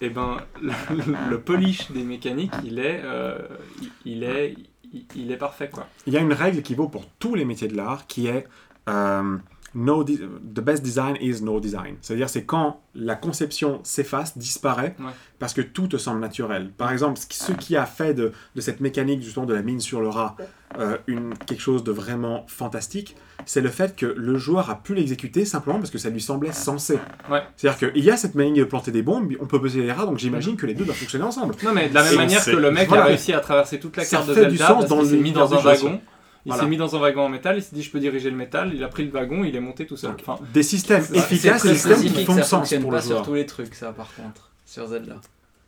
[0.00, 3.38] et ben le, le polish des mécaniques, il est, euh,
[3.82, 4.56] il, il est,
[4.92, 5.86] il, il est parfait quoi.
[6.06, 8.46] Il y a une règle qui vaut pour tous les métiers de l'art qui est
[8.88, 9.36] euh,
[9.74, 11.96] no the best design is no design.
[12.00, 15.12] C'est-à-dire c'est quand la conception s'efface, disparaît, Ouais.
[15.38, 16.70] parce que tout te semble naturel.
[16.76, 20.00] Par exemple, ce qui, a fait de, de cette mécanique justement de la mine sur
[20.00, 20.36] le rat
[20.78, 23.16] euh, une, quelque chose de vraiment fantastique,
[23.46, 26.52] c'est le fait que le joueur a pu l'exécuter simplement parce que ça lui semblait
[26.52, 26.98] sensé.
[27.30, 27.42] Ouais.
[27.56, 30.06] C'est-à-dire qu'il y a cette manière de planter des bombes, on peut peser les rats,
[30.06, 31.54] donc j'imagine que les deux doivent fonctionner ensemble.
[31.64, 33.04] Non mais de la même manière que le mec voilà.
[33.04, 34.98] a réussi à traverser toute la Ça carte de fait du Zelda sens parce dans
[34.98, 36.00] qu'il s'est mis dans dans un wagon.
[36.46, 36.62] Il Voilà.
[36.64, 38.72] s'est mis dans un wagon en métal, il s'est dit je peux diriger le métal,
[38.74, 40.12] il a pris le wagon, il est monté tout seul.
[40.18, 43.10] Enfin, Des systèmes efficaces, des systèmes qui font ça sens fonctionne pour pas le sur
[43.12, 43.24] joueur.
[43.26, 45.16] tous les trucs, ça, par contre, sur Zelda.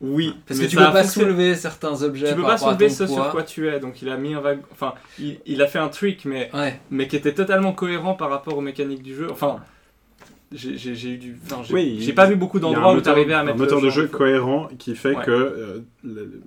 [0.00, 3.06] Oui, Parce que tu peux pas soulever certains objets tu peux par pas soulever ce
[3.06, 4.62] sur quoi tu es, donc il a mis un wagon.
[4.72, 6.80] Enfin, il, il a fait un trick, mais, Ouais.
[6.90, 9.28] mais qui était totalement cohérent par rapport aux mécaniques du jeu.
[9.30, 9.58] Enfin,
[10.50, 11.38] j'ai eu du.
[11.46, 14.06] Enfin, j'ai Oui, pas vu beaucoup d'endroits où t'arrivais à mettre un moteur de jeu
[14.08, 15.24] cohérent qui fait Ouais.
[15.24, 16.40] que euh, le,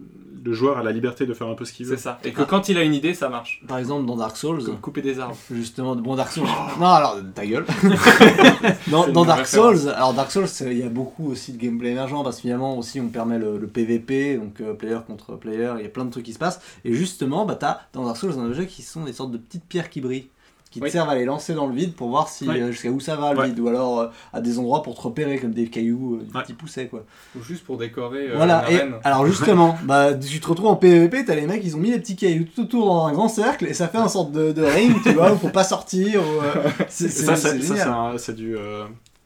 [0.45, 1.95] le joueur a la liberté de faire un peu ce qu'il veut.
[1.97, 2.19] C'est ça.
[2.23, 3.61] Et que quand il a une idée, ça marche.
[3.67, 5.35] Par exemple, dans Dark Souls, Comme couper des arbres.
[5.51, 6.47] justement, bon Dark Souls.
[6.79, 7.65] Non, alors ta gueule.
[8.91, 9.81] dans dans Dark référence.
[9.81, 12.77] Souls, alors Dark Souls, il y a beaucoup aussi de gameplay émergent parce que finalement
[12.77, 16.05] aussi on permet le, le PVP, donc euh, player contre player, il y a plein
[16.05, 16.61] de trucs qui se passent.
[16.83, 19.65] Et justement, bah t'as dans Dark Souls un objet qui sont des sortes de petites
[19.65, 20.27] pierres qui brillent.
[20.76, 20.91] Qui te Oui.
[20.91, 22.59] servent à les lancer dans le vide pour voir si Oui.
[22.59, 23.45] euh, jusqu'à où ça va le Ouais.
[23.47, 26.36] vide, ou alors euh, à des endroits pour te repérer comme des cailloux, euh, des
[26.36, 26.41] Ouais.
[26.43, 27.05] petits poussets quoi.
[27.39, 31.23] Ou juste pour décorer euh, Voilà, et alors justement, bah, tu te retrouves en PvP,
[31.23, 33.65] t'as les mecs, ils ont mis les petits cailloux tout autour dans un grand cercle
[33.67, 36.19] et ça fait un sorte de, de ring, tu vois, où faut pas sortir.
[36.21, 38.57] ou, euh, c'est ça, c'est c'est ça, c'est un- c'est du.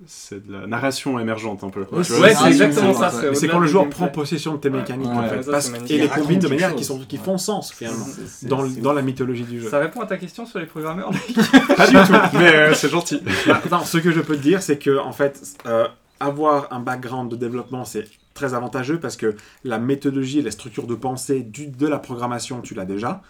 [0.08, 1.82] C'est de la narration émergente un peu.
[1.91, 3.12] Ouais, c'est- Ouais, c'est oui, exactement ça.
[3.34, 5.97] c'est quand le joueur prend possession de tes mécaniques Ouais, en fait, ça, parce- et
[5.97, 8.06] les combine de manière qui, sont, qui font sens finalement
[8.43, 9.70] dans, dans la mythologie du jeu.
[9.70, 11.12] Ça répond à ta question sur les programmeurs
[11.76, 13.22] Pas du tout, mais euh, c'est gentil.
[13.45, 15.86] Bah, non, ce que je peux te dire, c'est que en fait, euh,
[16.22, 19.36] avoir un background de développement, c'est très avantageux parce que
[19.66, 23.22] la méthodologie et la structure de pensée du, de la programmation, tu l'as déjà.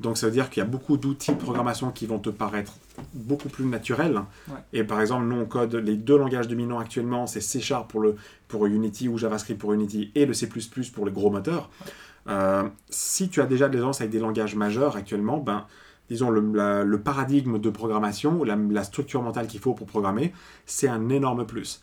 [0.00, 2.72] Donc ça veut dire qu'il y a beaucoup d'outils de programmation qui vont te paraître
[3.12, 4.20] beaucoup plus naturels.
[4.48, 4.54] Ouais.
[4.72, 8.00] Et par exemple, nous on code les deux langages dominants actuellement, c'est C Sharp pour,
[8.00, 8.16] le,
[8.48, 10.48] pour Unity ou JavaScript pour Unity et le C++
[10.94, 11.68] pour les gros moteurs.
[12.28, 15.66] Euh, si tu as déjà de l'aisance avec des langages majeurs actuellement, ben,
[16.08, 20.32] disons le, la- le paradigme de programmation la structure mentale qu'il faut pour programmer,
[20.64, 21.82] c'est un énorme plus.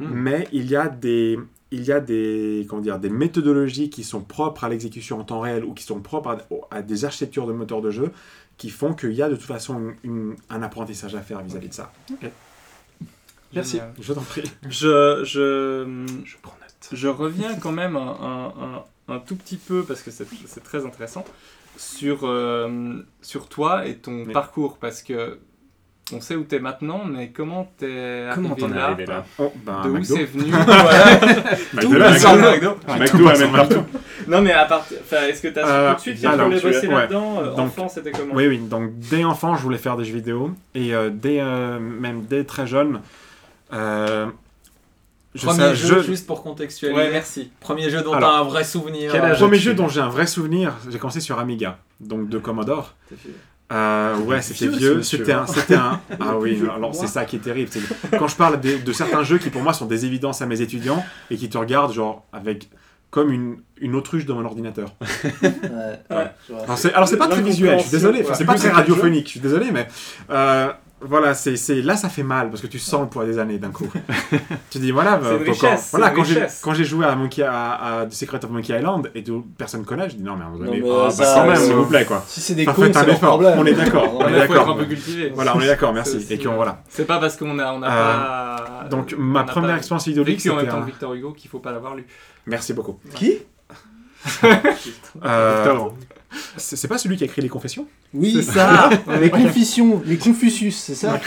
[0.00, 0.08] Hmm.
[0.12, 1.38] Mais il y a des
[1.70, 5.40] il y a des comment dire des méthodologies qui sont propres à l'exécution en temps
[5.40, 6.30] réel ou qui sont propres
[6.70, 8.12] à, à des architectures de moteurs de jeu
[8.56, 11.68] qui font qu'il y a de toute façon une- une- un apprentissage à faire vis-à-vis
[11.70, 11.92] de ça.
[13.52, 13.72] Merci.
[13.76, 13.94] Génial.
[14.00, 14.42] Je t'en prie.
[14.68, 16.88] Je, je, Je prends note.
[16.92, 18.52] je reviens quand même un,
[19.08, 21.24] un- un tout petit peu, parce que c'est c'est très intéressant,
[21.76, 24.32] sur, euh, sur toi et ton Oui.
[24.32, 25.38] parcours, parce que
[26.12, 29.52] on sait où t'es maintenant, mais comment t'es Comment arrivé t'en là, arrivé là oh,
[29.64, 30.14] ben, De où McDo.
[30.16, 31.20] c'est venu voilà.
[31.72, 32.76] McDo, Tout McDo.
[32.88, 33.28] McDo.
[33.28, 33.74] Amène partout.
[33.80, 33.98] McDo.
[34.28, 36.60] Non, mais à part, enfin, est-ce que t'as su Euh, tout de suite alors, voulait
[36.60, 36.94] tu- bosser ouais.
[36.94, 38.58] là-dedans euh, Donc- Enfant, c'était comment Oui, oui.
[38.58, 40.50] Donc, dès enfant, je voulais faire des jeux vidéo.
[40.74, 43.00] Et euh, dès, euh, même dès très jeune,
[43.72, 44.26] euh,
[45.34, 47.00] je Premier sais- jeu, je- juste pour contextualiser.
[47.00, 47.50] Ouais, merci.
[47.60, 49.10] Premier jeu dont Alors, t'as un vrai souvenir.
[49.10, 52.94] quel premier jeu dont j'ai un vrai souvenir, j'ai commencé sur Amiga, donc de Commodore.
[53.72, 55.02] Euh, ouais, c'était Vieux.
[55.02, 56.00] C'était un, c'était un.
[56.20, 57.70] Ah oui, alors c'est ça qui est terrible.
[58.18, 61.04] Quand je parle de certains jeux qui pour moi sont des évidences à mes étudiants
[61.30, 62.68] et qui te regardent genre avec
[63.14, 64.92] comme une, une autruche dans mon ordinateur.
[66.10, 68.22] Alors c'est, alors c'est pas très visuel, je suis désolé.
[68.24, 69.86] Enfin, c'est pas très radiophonique, je suis désolé, mais
[70.30, 70.72] euh,
[71.06, 73.58] voilà, c'est, c'est là ça fait mal parce que tu sens le poids des années
[73.58, 73.86] d'un coup.
[74.70, 76.60] tu dis voilà, C'est une quand- voilà une quand j'ai richesse.
[76.62, 79.84] quand j'ai joué à Monkey à, à The Secret of Monkey Island et tout, personne
[79.84, 81.46] connaît, je dis non mais à un moment donné, Non, mais ah, bah, ça, quand
[81.46, 82.24] même, s'il vous plaît quoi.
[82.26, 83.28] Si c'est des Enfin, cons, c'est leur effort.
[83.30, 83.58] problème.
[83.58, 84.68] On est d'accord, on est d'accord.
[84.70, 85.32] un peu cultivé.
[85.34, 86.20] Voilà, on est d'accord, merci.
[86.22, 86.82] C'est- Et qu'on voilà.
[86.88, 88.88] C'est pas parce qu'on a, on a Euh, pas.
[88.90, 91.58] Donc on ma première expérience vidéoludique, vécu en même c'était temps Victor Hugo qu'il faut
[91.60, 92.06] pas l'avoir lu.
[92.46, 92.98] Merci beaucoup.
[93.14, 93.38] Qui?
[95.24, 95.94] Euh, Victor.
[96.56, 97.86] c'est pas celui qui a écrit les confessions?
[98.14, 98.90] Oui, C'est ça.
[99.20, 101.20] Les confessions, les Confucius, c'est ça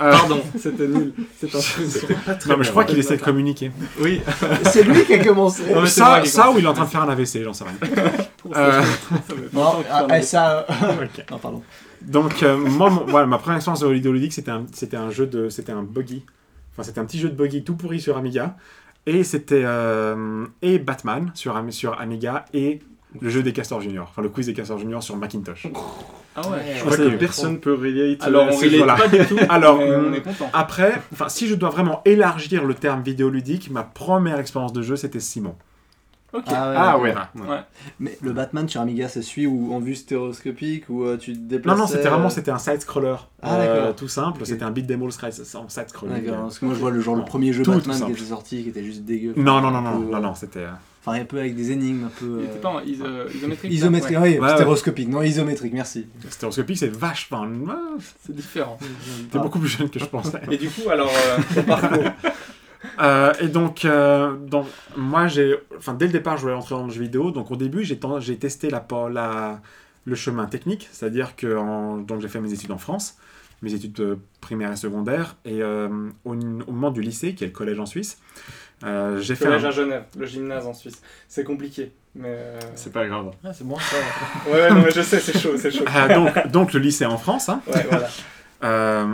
[0.00, 1.14] Euh, Pardon, c'était nul.
[1.38, 2.46] C'est un truc.
[2.46, 3.72] Non mais je crois qu'il essaie de communiquer.
[4.00, 4.20] Oui.
[4.64, 5.62] C'est lui qui a commencé.
[5.74, 7.64] Non, mais Ça, ça ou il est en train de faire un AVC, j'en sais
[7.64, 8.12] rien.
[8.56, 8.82] Euh,
[9.52, 10.66] Non, ah, ça.
[11.30, 11.62] Non, pardon.
[12.02, 15.26] Donc euh, moi, mon- voilà, ma première expérience de vidéoludique, c'était un, c'était un jeu
[15.26, 16.24] de, c'était un buggy.
[16.72, 18.56] Enfin, c'était un petit jeu de buggy tout pourri sur Amiga.
[19.06, 22.80] Et c'était euh, et Batman sur, sur Amiga et
[23.20, 25.66] le jeu des Castors Junior, enfin le quiz des Castors Junior sur Macintosh.
[26.36, 26.58] Ah ouais.
[26.76, 28.22] Je crois que personne peut relate.
[28.22, 28.94] Alors on relate voilà.
[28.94, 29.38] pas du tout.
[29.48, 30.48] Alors, mais on hum, est content.
[30.52, 34.96] Après, enfin si je dois vraiment élargir le terme vidéoludique, ma première expérience de jeu
[34.96, 35.54] c'était Simon.
[36.32, 36.44] Ok.
[36.48, 37.12] Ah ouais.
[37.34, 37.66] Voilà.
[37.98, 41.38] Mais le Batman sur Amiga, ça suit ou en vue stéréoscopique ou euh, tu te
[41.38, 43.96] déplaces Non non, c'était vraiment c'était un side scroller, Ah, d'accord.
[43.96, 44.46] tout simple.
[44.46, 45.32] C'était un beat demo side
[45.88, 46.24] scrolling.
[46.24, 47.26] D'accord, parce que moi je vois le genre le Non.
[47.26, 49.34] premier jeu Tout, Batman tout qui était sorti qui était juste dégueu.
[49.36, 50.66] Non non non non non euh, non, c'était.
[51.06, 52.40] Euh, Enfin un peu avec des énigmes, un peu.
[52.40, 53.72] Il euh, était pas en iso- isométrique.
[53.72, 54.22] Isométrique, Ouais.
[54.34, 54.54] oui, Ouais, ouais.
[54.54, 56.06] stéréoscopique, non isométrique, merci.
[56.28, 57.46] Stéréoscopique, c'est vachement.
[58.24, 58.78] C'est différent.
[59.30, 59.42] T'es Ah.
[59.42, 60.40] beaucoup plus jeune que je pensais.
[60.50, 62.04] Et du coup, alors, euh, ton parcours.
[62.98, 66.84] Euh, et donc, euh, donc, moi, j'ai, enfin, dès le départ, je voulais entrer dans
[66.86, 67.30] le jeu vidéo.
[67.30, 69.60] Donc, au début, j'ai, ten- j'ai testé la,
[70.06, 73.16] le chemin technique, c'est-à-dire que en- donc j'ai fait mes études en France,
[73.62, 75.88] mes études euh, primaires et secondaires, et euh,
[76.24, 78.18] au, au moment du lycée, qui est le collège en Suisse,
[78.84, 81.00] euh, j'ai fait collège un- à Genève, le gymnase en Suisse.
[81.28, 81.92] C'est compliqué.
[82.14, 82.28] Mais.
[82.30, 83.30] euh, C'est pas grave.
[83.44, 83.96] Ah, c'est bon ça.
[84.50, 85.84] Ouais, ouais, non, mais je sais, c'est chaud, c'est chaud.
[85.94, 87.48] Euh, donc, donc le lycée en France.
[87.48, 87.60] hein.
[87.66, 88.08] Ouais, voilà.
[88.62, 89.06] Euh,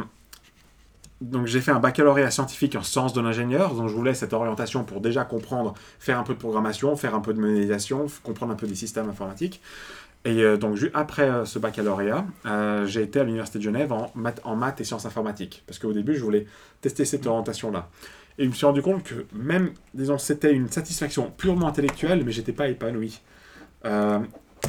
[1.21, 4.83] donc j'ai fait un baccalauréat scientifique en sciences de l'ingénieur, donc je voulais cette orientation
[4.83, 8.57] pour déjà comprendre, faire un peu de programmation, faire un peu de modélisation, comprendre un
[8.57, 9.61] peu des systèmes informatiques.
[10.25, 13.93] Et euh, donc ju- après euh, ce baccalauréat, euh, j'ai été à l'université de Genève
[13.93, 16.47] en maths, en maths et sciences informatiques, parce qu'au début je voulais
[16.81, 17.89] tester cette orientation-là.
[18.39, 22.33] Et je me suis rendu compte que même, disons, c'était une satisfaction purement intellectuelle, mais
[22.33, 23.21] j'étais pas épanoui.
[23.85, 24.19] Euh,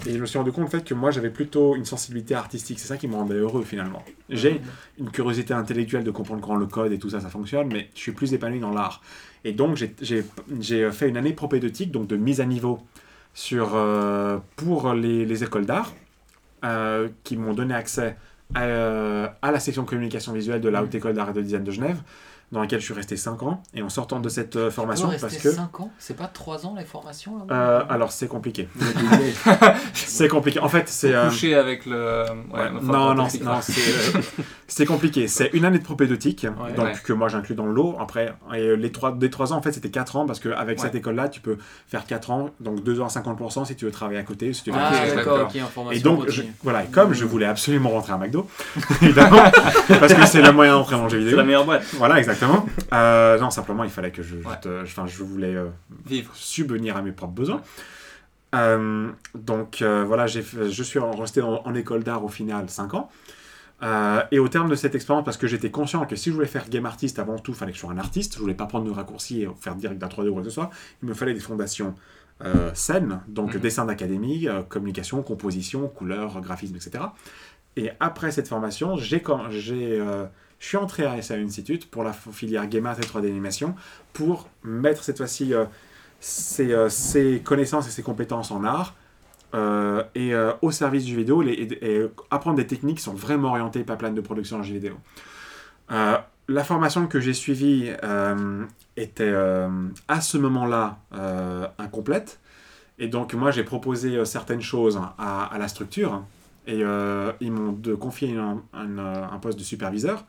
[0.05, 2.77] et je me suis rendu compte en fait que moi j'avais plutôt une sensibilité artistique,
[2.79, 4.03] c'est ça qui me rendait heureux finalement.
[4.29, 4.61] J'ai
[4.99, 7.99] une curiosité intellectuelle de comprendre comment le code et tout ça ça fonctionne, mais je
[8.01, 9.01] suis plus épanoui dans l'art.
[9.43, 10.25] Et donc j'ai-
[10.91, 12.79] fait une année propédeutique, donc de mise à niveau
[13.33, 15.93] sur, euh, pour les, les écoles d'art,
[16.63, 18.17] euh, qui m'ont donné accès
[18.53, 21.63] à, euh, à la section communication visuelle de la Haute École d'Art et de Design
[21.63, 21.97] de Genève,
[22.51, 23.61] dans laquelle je suis resté 5 ans.
[23.73, 25.51] Et en sortant de cette euh, formation, parce que...
[25.51, 28.69] 5 ans C'est pas 3 ans les formations là Euh, alors c'est compliqué.
[29.93, 30.59] c'est compliqué.
[30.59, 31.13] En fait, c'est...
[31.13, 32.23] euh, Coucher avec le.
[32.53, 34.21] Ouais, Ouais, non, on non, non, c'est euh,
[34.67, 35.27] c'est compliqué.
[35.27, 36.73] C'est une année de propédeutique, Ouais.
[36.73, 36.93] donc Ouais.
[37.03, 37.95] que moi j'inclus dans le lot.
[37.99, 40.77] Après, et euh, les trois, des 3 ans, en fait, c'était 4 ans parce qu'avec
[40.77, 40.83] Ouais.
[40.85, 43.91] cette école-là, tu peux faire 4 ans, donc 2 ans à 50% si tu veux
[43.91, 44.53] travailler à côté.
[44.53, 47.45] Si tu veux Ah, d'accord, ok, information et donc, je, voilà, et comme je voulais
[47.45, 48.47] absolument rentrer à McDo,
[49.01, 49.43] évidemment,
[49.99, 51.37] parce que c'est le moyen d'entrer le jeu C'est vidéo.
[51.37, 51.83] la meilleure boîte.
[51.93, 52.36] Voilà, exactement.
[52.93, 55.07] Euh, non, simplement, il fallait que je, je Ouais.
[55.25, 55.67] voulais euh,
[56.05, 56.31] Vivre.
[56.35, 57.61] subvenir à mes propres besoins.
[58.55, 60.39] Euh, donc voilà, je
[60.83, 63.09] suis resté en, en école d'art au final 5 ans.
[64.31, 66.67] Et au terme de cette expérience, parce que j'étais conscient que si je voulais faire
[66.69, 68.35] game artiste avant tout, il fallait que je sois un artiste.
[68.35, 70.53] Je voulais pas prendre de raccourcis et faire direct d'un 3D ou quoi que ce
[70.53, 70.69] soit.
[71.03, 71.93] Il me fallait des fondations
[72.73, 73.61] saines, donc Mhm.
[73.61, 77.03] dessin d'académie, communication, composition, couleur, graphisme, etc.
[77.75, 79.21] Et après cette formation, j'ai,
[80.59, 83.75] je suis entré à SA Institute pour la filière Game Art et 3D animation
[84.13, 85.65] pour mettre cette fois-ci euh,
[86.19, 88.95] ses, euh, ses connaissances et ses compétences en art
[89.53, 93.83] euh, et euh, au service du vidéo et, apprendre des techniques qui sont vraiment orientées
[93.83, 94.95] pipeline de production en jeu vidéo.
[95.91, 96.17] Euh,
[96.49, 98.65] la formation que j'ai suivie euh,
[98.95, 99.69] était euh,
[100.07, 102.39] à ce moment-là euh, incomplète
[102.99, 106.23] Et donc, moi, j'ai proposé euh, certaines choses à la structure.
[106.67, 110.25] Et euh, ils m'ont confié un, un, euh, un poste de superviseur.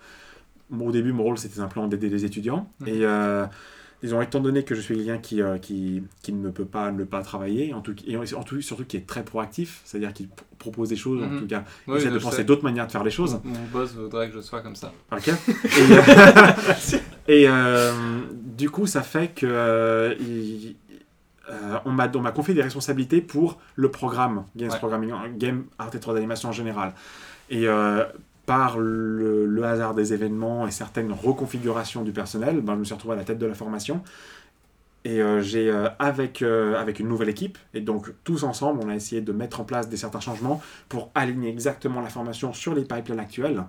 [0.70, 2.70] Bon, au début, mon rôle, c'était simplement d'aider les étudiants.
[2.80, 2.88] Mhm.
[2.88, 3.44] Et euh,
[4.02, 7.02] disons, étant donné que je suis quelqu'un qui, euh, qui, qui ne peut pas ne
[7.04, 10.28] pas travailler, en tout, et en tout, surtout qui est très proactif, c'est-à-dire qui pr-
[10.58, 11.40] propose des choses, en Mhm.
[11.40, 13.40] tout cas, Oui, essaie de penser d'autres manières de faire les choses.
[13.42, 14.92] Mon boss voudrait que je sois comme ça.
[15.10, 15.28] Ok.
[17.28, 17.48] Et, et,
[18.56, 20.76] du coup, ça fait que il-
[21.50, 24.78] euh, on m'a on m'a confié des responsabilités pour le programme Games Ouais.
[24.78, 26.94] Programming, Game Art et 3D animation en général.
[27.50, 28.04] Et euh,
[28.46, 32.94] par le, le hasard des événements et certaines reconfigurations du personnel, ben, je me suis
[32.94, 34.02] retrouvé à la tête de la formation.
[35.04, 38.88] Et euh, j'ai, euh, avec, euh, avec une nouvelle équipe, et donc tous ensemble, on
[38.88, 42.74] a essayé de mettre en place des certains changements pour aligner exactement la formation sur
[42.74, 43.62] les pipelines actuels.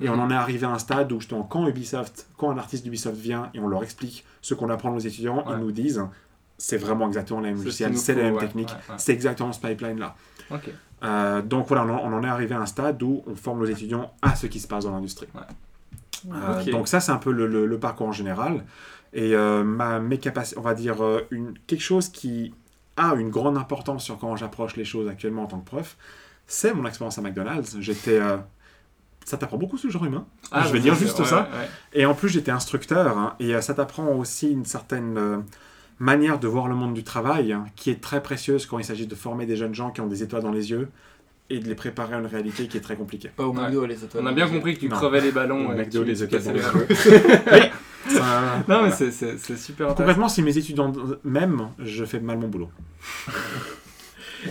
[0.00, 2.82] Et on en est arrivé à un stade où justement, quand Ubisoft, quand un artiste
[2.82, 5.54] d'Ubisoft vient et on leur explique ce qu'on apprend aux étudiants, Ouais.
[5.56, 6.02] ils nous disent
[6.58, 8.94] c'est vraiment exactement la même logiciel, c'est la même ouais, technique, ouais, ouais.
[8.98, 10.14] c'est exactement ce pipeline-là.
[11.02, 13.58] Euh, donc voilà, on en, on en est arrivé à un stade où on forme
[13.58, 15.28] nos étudiants à ce qui se passe dans l'industrie.
[16.32, 16.64] Euh.
[16.70, 18.64] Donc ça, c'est un peu le, le- le parcours en général.
[19.12, 22.54] Et euh, ma, mes capacités, on va dire, euh, une, quelque chose qui
[22.96, 25.96] a une grande importance sur comment j'approche les choses actuellement en tant que prof,
[26.46, 27.76] c'est mon expérience à McDonald's.
[27.80, 28.18] J'étais...
[28.20, 28.38] euh,
[29.26, 30.26] ça t'apprend beaucoup ce genre humain.
[30.66, 31.42] je vais dire juste ouais, ça.
[31.52, 31.68] ouais, ouais.
[31.94, 35.38] Et en plus, j'étais instructeur, hein, et euh, ça t'apprend aussi une certaine euh,
[35.98, 39.06] manière de voir le monde du travail, hein, qui est très précieuse quand il s'agit
[39.06, 40.88] de former des jeunes gens qui ont des étoiles dans les yeux,
[41.50, 43.30] et de les préparer à une réalité qui est très compliquée.
[43.36, 43.62] Pas au Ouais.
[43.66, 44.22] McDo, les étoiles.
[44.24, 44.96] On a bien compris que tu Non.
[44.96, 45.66] crevais les ballons.
[45.66, 46.60] Au que McDo, tu- les étoiles les.
[48.06, 49.10] Ça- Non, mais voilà.
[49.10, 49.94] c'est- super intéressant.
[49.94, 50.92] Concrètement, si mes étudiants
[51.24, 52.68] m'aiment, je fais mal mon boulot.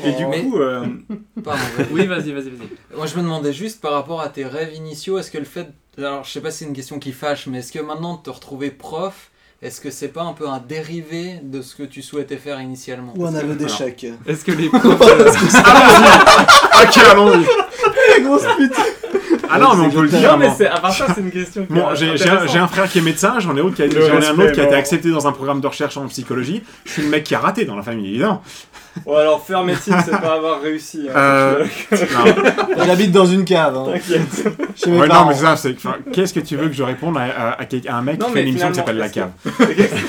[0.03, 0.85] Et du Mais- coup, euh,
[1.43, 1.61] Pardon,
[1.91, 2.95] oui, vas-y, vas-y, vas-y.
[2.97, 5.67] Moi, je me demandais juste par rapport à tes rêves initiaux, est-ce que le fait.
[5.99, 8.21] Alors, je sais pas si c'est une question qui fâche, mais est-ce que maintenant de
[8.23, 9.29] te retrouver prof,
[9.63, 13.13] est-ce que c'est pas un peu un dérivé de ce que tu souhaitais faire initialement
[13.15, 14.05] Ou un aveu d'échec.
[14.27, 14.83] Est-ce que les profs.
[16.83, 17.45] ok, allons-y
[18.23, 18.75] Grosse pute.
[19.53, 20.31] Ah non, mais on peut le dire.
[20.31, 21.65] non, mais c'est à part ça, c'est une question.
[21.65, 22.49] qui Bon, j'ai j'ai un, intéressante.
[22.49, 24.37] j'ai un frère qui est médecin, j'en ai, autre qui a- Le j'en ai un
[24.39, 26.63] autre qui a été accepté dans un programme de recherche en psychologie.
[26.85, 28.41] Je suis le mec qui a raté dans la famille, évidemment.
[29.05, 31.07] Bon, alors faire médecine, c'est pas avoir réussi.
[31.09, 31.17] hein.
[31.17, 32.85] Euh, non.
[32.85, 33.75] J'habite dans une cave.
[33.75, 33.85] Hein.
[33.93, 34.47] T'inquiète.
[34.75, 35.75] Chez mes Ouais, non, mais ça, c'est.
[35.75, 38.19] enfin, Qu'est-ce que tu veux que je réponde à, à- à quel- à un mec
[38.19, 39.31] Non, qui fait une émission qui s'appelle La Cave?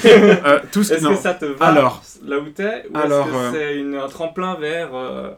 [0.07, 1.11] Euh, tout ce Est-ce non.
[1.15, 2.03] que ça te va Alors.
[2.27, 2.85] là où t'es?
[2.93, 5.31] Ou Alors, est-ce euh, que c'est une- un tremplin vers euh,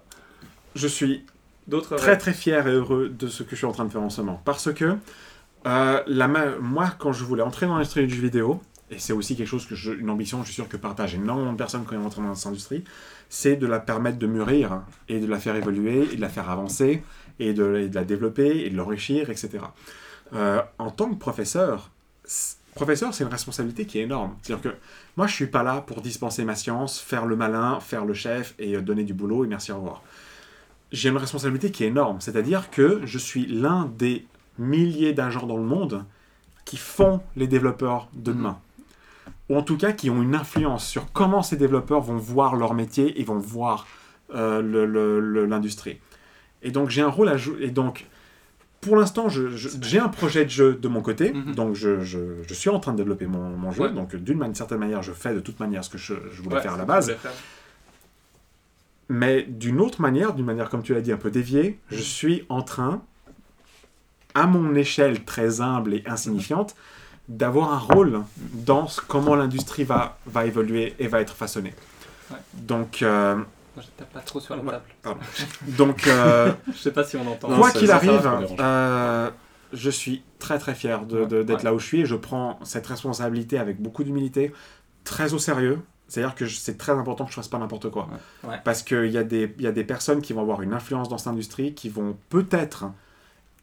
[0.74, 1.24] Je suis
[1.68, 4.02] d'autres très très fier et heureux de ce que je suis en train de faire
[4.02, 4.40] en ce moment.
[4.44, 4.96] Parce que
[5.66, 6.28] euh, la
[6.60, 8.60] moi, quand je voulais entrer dans l'industrie du jeu vidéo,
[8.90, 11.52] et c'est aussi quelque chose que je, une ambition, je suis sûr que partagent énormément
[11.52, 12.84] de personnes quand ils rentrent dans cette industrie,
[13.28, 16.48] c'est de la permettre de mûrir et de la faire évoluer et de la faire
[16.50, 17.02] avancer
[17.40, 19.58] et de, et de la développer et de l'enrichir, etc.
[20.34, 21.90] Euh, en tant que professeur,
[22.74, 24.36] professeur, c'est une responsabilité qui est énorme.
[24.42, 24.76] C'est-à-dire que
[25.16, 28.54] moi, je suis pas là pour dispenser ma science, faire le malin, faire le chef
[28.60, 30.02] et euh, donner du boulot et merci, au revoir.
[30.92, 32.20] J'ai une responsabilité qui est énorme.
[32.20, 34.26] C'est-à-dire que je suis l'un des
[34.58, 36.04] milliers d'agents dans le monde
[36.64, 38.58] qui font les développeurs de demain.
[39.48, 42.74] Ou en tout cas qui ont une influence sur comment ces développeurs vont voir leur
[42.74, 43.86] métier et vont voir
[44.34, 45.98] euh, l'industrie.
[46.62, 47.58] Et donc j'ai un rôle à jouer.
[47.64, 48.06] Et donc,
[48.80, 51.32] pour l'instant, j'ai un projet de jeu de mon côté.
[51.32, 51.54] Mhm.
[51.54, 53.84] Donc je, je- je suis en train de développer mon, mon jeu.
[53.84, 53.92] Ouais.
[53.92, 56.62] Donc d'une certaine manière, je fais de toute manière ce que je, je voulais Ouais,
[56.62, 57.14] faire à la base.
[59.08, 62.44] Mais d'une autre manière, d'une manière comme tu l'as dit, un peu déviée, je suis
[62.48, 63.02] en train,
[64.34, 66.74] à mon échelle très humble et insignifiante,
[67.28, 68.22] d'avoir un rôle
[68.52, 71.74] dans ce- comment l'industrie va, va évoluer et va être façonnée.
[72.30, 72.36] Ouais.
[72.54, 73.36] Donc, euh,
[73.76, 74.72] Je tape pas trop sur la Ouais.
[75.02, 75.18] table.
[75.76, 77.48] donc euh, Je sais pas si on entend.
[77.56, 78.28] Quoi qu'il arrive,
[78.58, 79.30] euh,
[79.72, 81.64] je suis très très fier de- de- d'être Ouais.
[81.64, 84.52] là où je suis et je prends cette responsabilité avec beaucoup d'humilité,
[85.04, 85.80] très au sérieux.
[86.08, 88.08] C'est-à-dire que c'est très important que je fasse pas n'importe quoi.
[88.44, 88.50] Ouais.
[88.50, 88.56] Ouais.
[88.64, 91.08] Parce qu'il y, a des- il y a des personnes qui vont avoir une influence
[91.08, 92.84] dans cette industrie qui vont peut-être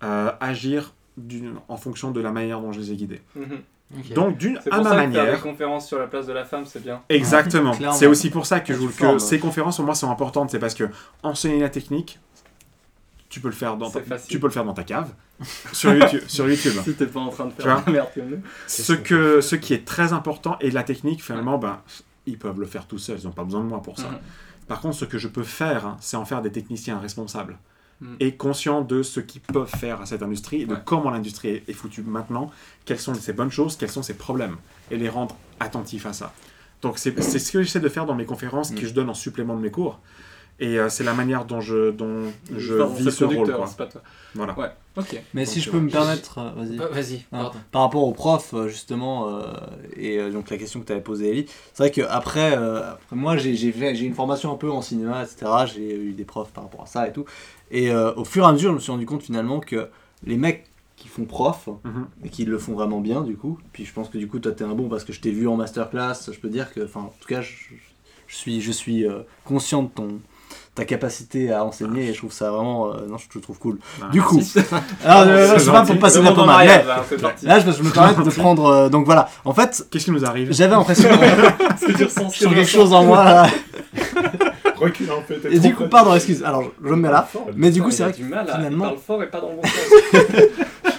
[0.03, 3.22] euh, agir d'une- en fonction de la manière dont je les ai guidés.
[3.36, 3.61] Mhm.
[3.98, 4.14] Ok.
[4.14, 5.41] Donc, d'une C'est à ma ça que faire des manière.
[5.41, 7.02] conférences sur la place de la femme, c'est bien.
[7.10, 7.74] Exactement.
[7.94, 10.49] C'est aussi pour ça que, je, Tu que ces conférences pour moi sont importantes.
[10.49, 10.90] C'est parce que
[11.22, 12.20] enseigner la technique,
[13.30, 15.14] tu peux le faire dans ta, C'est tu peux le faire dans ta cave,
[15.72, 16.22] sur YouTube.
[16.28, 16.74] sur YouTube.
[16.84, 18.41] Si t'es pas en train de faire la merde comme nous.
[18.68, 21.80] Ce, que, ce qui est très important, et la technique, finalement, ben,
[22.26, 24.10] ils peuvent le faire tout seuls, ils n'ont pas besoin de moi pour ça.
[24.10, 24.18] Mhm.
[24.68, 27.58] Par contre, ce que je peux faire, hein, c'est en faire des techniciens responsables
[28.02, 28.16] Mhm.
[28.20, 30.80] et conscients de ce qu'ils peuvent faire à cette industrie et de Ouais.
[30.84, 32.50] comment l'industrie est, foutue maintenant,
[32.86, 34.56] quelles sont ses bonnes choses, quels sont ses problèmes,
[34.91, 36.34] et les rendre attentifs à ça.
[36.82, 39.14] Donc c'est c'est ce que j'essaie de faire dans mes conférences que je donne en
[39.14, 40.00] supplément de mes cours.
[40.60, 43.52] Et euh, c'est la manière dont je, dont je Pardon, vis ce rôle.
[43.54, 43.66] Quoi.
[43.68, 44.02] c'est pas toi.
[44.36, 44.58] Voilà.
[44.58, 44.68] Ouais,
[44.98, 45.22] ok.
[45.34, 46.80] Mais Donc, si je peux me permettre, euh, vas-y.
[46.80, 47.58] Euh, Vas-y, pardon.
[47.72, 49.42] par rapport au prof, justement, euh,
[49.98, 53.36] et euh, donc la question que tu avais posée, Ellie, c'est vrai qu'après, après moi,
[53.38, 55.52] j'ai une formation un peu en cinéma, etc.
[55.74, 57.26] J'ai eu des profs par rapport à ça et tout.
[57.72, 59.90] Et euh, au fur et à mesure, je me suis rendu compte finalement que
[60.26, 60.66] les mecs
[60.96, 62.08] qui font prof, Mhm.
[62.24, 64.52] et qui le font vraiment bien, du coup, puis je pense que du coup, toi,
[64.54, 67.02] t'es un bon parce que je t'ai vu en masterclass, je peux dire que, enfin,
[67.02, 67.52] en tout cas, je,
[68.28, 70.20] je suis, je suis euh, conscient de ton
[70.76, 73.78] ta capacité à enseigner et je trouve ça vraiment euh, non je te trouve cool
[74.02, 74.41] Ah, du coup
[75.06, 76.86] alors euh, C'est c'est pas pour passer la pommade mais mariage,
[77.44, 78.66] là, je, je me permets de prendre.
[78.66, 79.30] euh, donc voilà.
[79.45, 81.10] En fait, Qu'est-ce qui nous arrive j'avais l'impression
[81.88, 83.24] que sur quelque chose en moi.
[83.24, 83.48] là.
[84.78, 85.40] Recule un peu.
[85.50, 86.44] Et du coup, pardon, excuse.
[86.44, 87.28] Alors, je me mets là.
[87.56, 90.98] Mais du coup, c'est vrai à finalement- parle fort et pas dans le bon sens.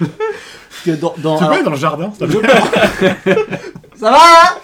[0.84, 1.14] que dans.
[1.18, 4.54] dans alors, dans le jardin ça va hein?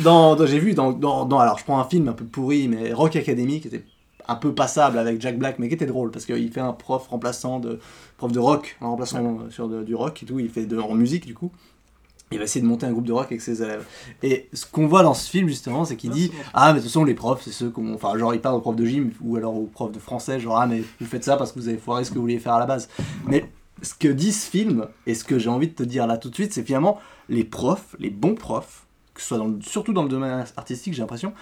[0.00, 2.68] Dans, dans- J'ai vu dans, dans, dans- Alors, je prends un film un peu pourri,
[2.68, 3.84] mais Rock Academy, qui était
[4.28, 7.06] un peu passable avec Jack Black, mais qui était drôle parce qu'il fait un prof
[7.08, 7.80] remplaçant de
[8.18, 10.38] prof de rock, un remplaçant sur de- du rock et tout.
[10.38, 11.50] Il fait de, en musique du coup.
[12.30, 13.86] Il va essayer de monter un groupe de rock avec ses élèves.
[14.22, 16.90] Et ce qu'on voit dans ce film justement, c'est qu'il dit Ah, mais de toute
[16.90, 17.94] façon, les profs, c'est ceux qu'on.
[17.94, 20.58] Enfin, genre, il parle aux profs de gym ou alors aux profs de français, genre,
[20.58, 22.52] ah, mais vous faites ça parce que vous avez foiré ce que vous vouliez faire
[22.52, 22.90] à la base.
[23.26, 23.48] Mais
[23.80, 26.28] ce que dit ce film, et ce que j'ai envie de te dire là tout
[26.28, 26.98] de suite, c'est finalement
[27.30, 28.84] les profs, les bons profs,
[29.14, 31.32] que ce soit dans le- surtout dans le domaine artistique, j'ai l'impression,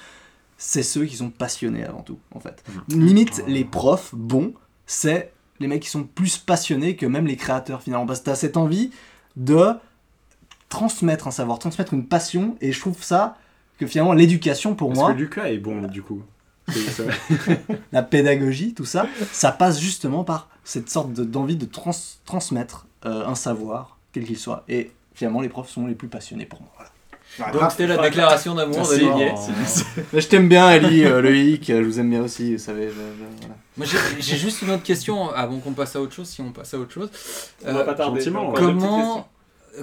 [0.59, 2.63] c'est ceux qui sont passionnés avant tout, en fait.
[2.89, 4.55] Limite, les profs bons,
[4.87, 8.35] c'est les mecs qui sont plus passionnés que même les créateurs finalement, parce que t'as
[8.35, 8.91] cette envie
[9.37, 9.73] de
[10.69, 13.37] transmettre un savoir, transmettre une passion, et je trouve ça
[13.79, 16.23] que finalement l'éducation pour moi, que Lucas est bon, du coup
[17.93, 21.93] la pédagogie, tout ça, ça passe justement par cette sorte de- d'envie de trans-
[22.25, 24.65] transmettre euh, un savoir, quel qu'il soit.
[24.69, 26.71] Et finalement, les profs sont les plus passionnés pour moi.
[26.77, 26.91] Voilà.
[27.53, 28.99] Donc c'était la déclaration d'amour Merci.
[29.01, 29.33] d'Olivier.
[29.37, 29.41] Oh.
[30.13, 32.89] Mais je t'aime bien, Ali, euh, Loïc, euh, je vous aime bien aussi, vous savez.
[32.89, 33.55] je- je- voilà.
[33.77, 33.87] Moi
[34.19, 36.79] j'ai juste une autre question avant qu'on passe à autre chose, si on passe à
[36.79, 37.11] autre chose.
[37.67, 38.25] On va pas tarder.
[38.55, 39.29] comment,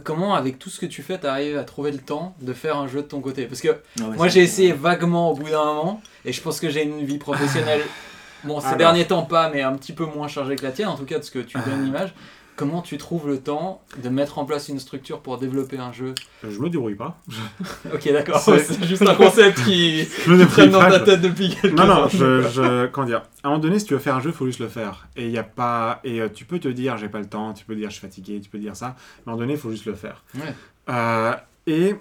[0.04, 2.88] comment avec tout ce que tu fais, t'arrives à trouver le temps de faire un
[2.88, 3.46] jeu de ton côté?
[3.46, 3.70] Parce que
[4.00, 7.06] Ah moi j'ai essayé vaguement au bout d'un moment et je pense que j'ai une
[7.06, 7.82] vie professionnelle,
[8.44, 8.78] bon ces Alors.
[8.80, 11.20] derniers temps pas, mais un petit peu moins chargée que la tienne, en tout cas
[11.20, 12.14] de ce que tu donnes l'image.
[12.56, 16.14] Comment tu trouves le temps de mettre en place une structure pour développer un jeu
[16.44, 17.18] Je me débrouille pas.
[17.94, 21.74] Ok d'accord, C'est- juste un concept qui Je me traîne dans ta tête depuis quelques
[21.74, 24.20] Non, non, je, je- Comment dire À un moment donné, si tu veux faire un
[24.22, 25.08] jeu, il faut juste le faire.
[25.16, 26.00] Et il y a pas.
[26.04, 28.02] Et euh, tu peux te dire, j'ai pas le temps, tu peux dire, je suis
[28.02, 28.96] fatigué, tu peux dire ça.
[29.26, 30.24] Mais à un moment donné, il faut juste le faire.
[30.36, 30.54] Ouais.
[30.90, 31.34] Euh,
[31.66, 31.96] et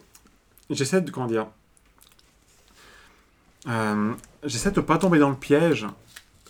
[0.68, 1.10] j'essaie de.
[1.10, 1.46] Comment dire
[3.68, 4.12] Euh,
[4.44, 5.86] J'essaie de pas tomber dans le piège.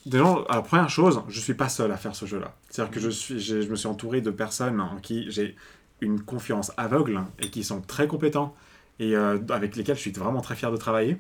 [0.07, 2.53] Déjà, alors, première chose, je suis pas seul à faire ce jeu-là.
[2.73, 5.57] C'est-à-dire que je, suis, je me suis entouré de personnes en qui j'ai
[6.01, 8.57] une confiance aveugle et qui sont très compétents
[8.99, 11.19] et euh, avec lesquels je suis vraiment très fier de travailler.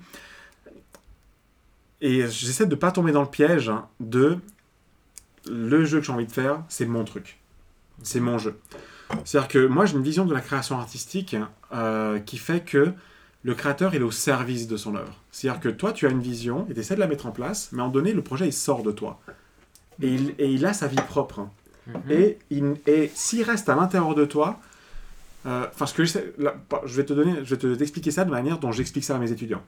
[2.00, 3.70] Et j'essaie de pas tomber dans le piège
[4.00, 4.38] de
[5.46, 7.38] le jeu que j'ai envie de faire, c'est mon truc.
[8.02, 8.58] C'est mon jeu.
[9.26, 11.36] C'est-à-dire que moi, j'ai une vision de la création artistique
[11.74, 12.94] euh, qui fait que
[13.42, 15.20] le créateur est au service de son œuvre.
[15.30, 17.68] C'est-à-dire que toi, tu as une vision et tu essaies de la mettre en place,
[17.72, 19.20] mais en donné, le projet, il sort de toi.
[20.02, 21.46] Et il, et il a sa vie propre.
[22.10, 24.60] Et, il- et s'il reste à l'intérieur de toi,
[25.46, 28.10] euh, enfin, ce que j'essaie- là, pas- je vais te donner, je vais te t'expliquer
[28.10, 29.62] ça de manière dont j'explique ça à mes étudiants.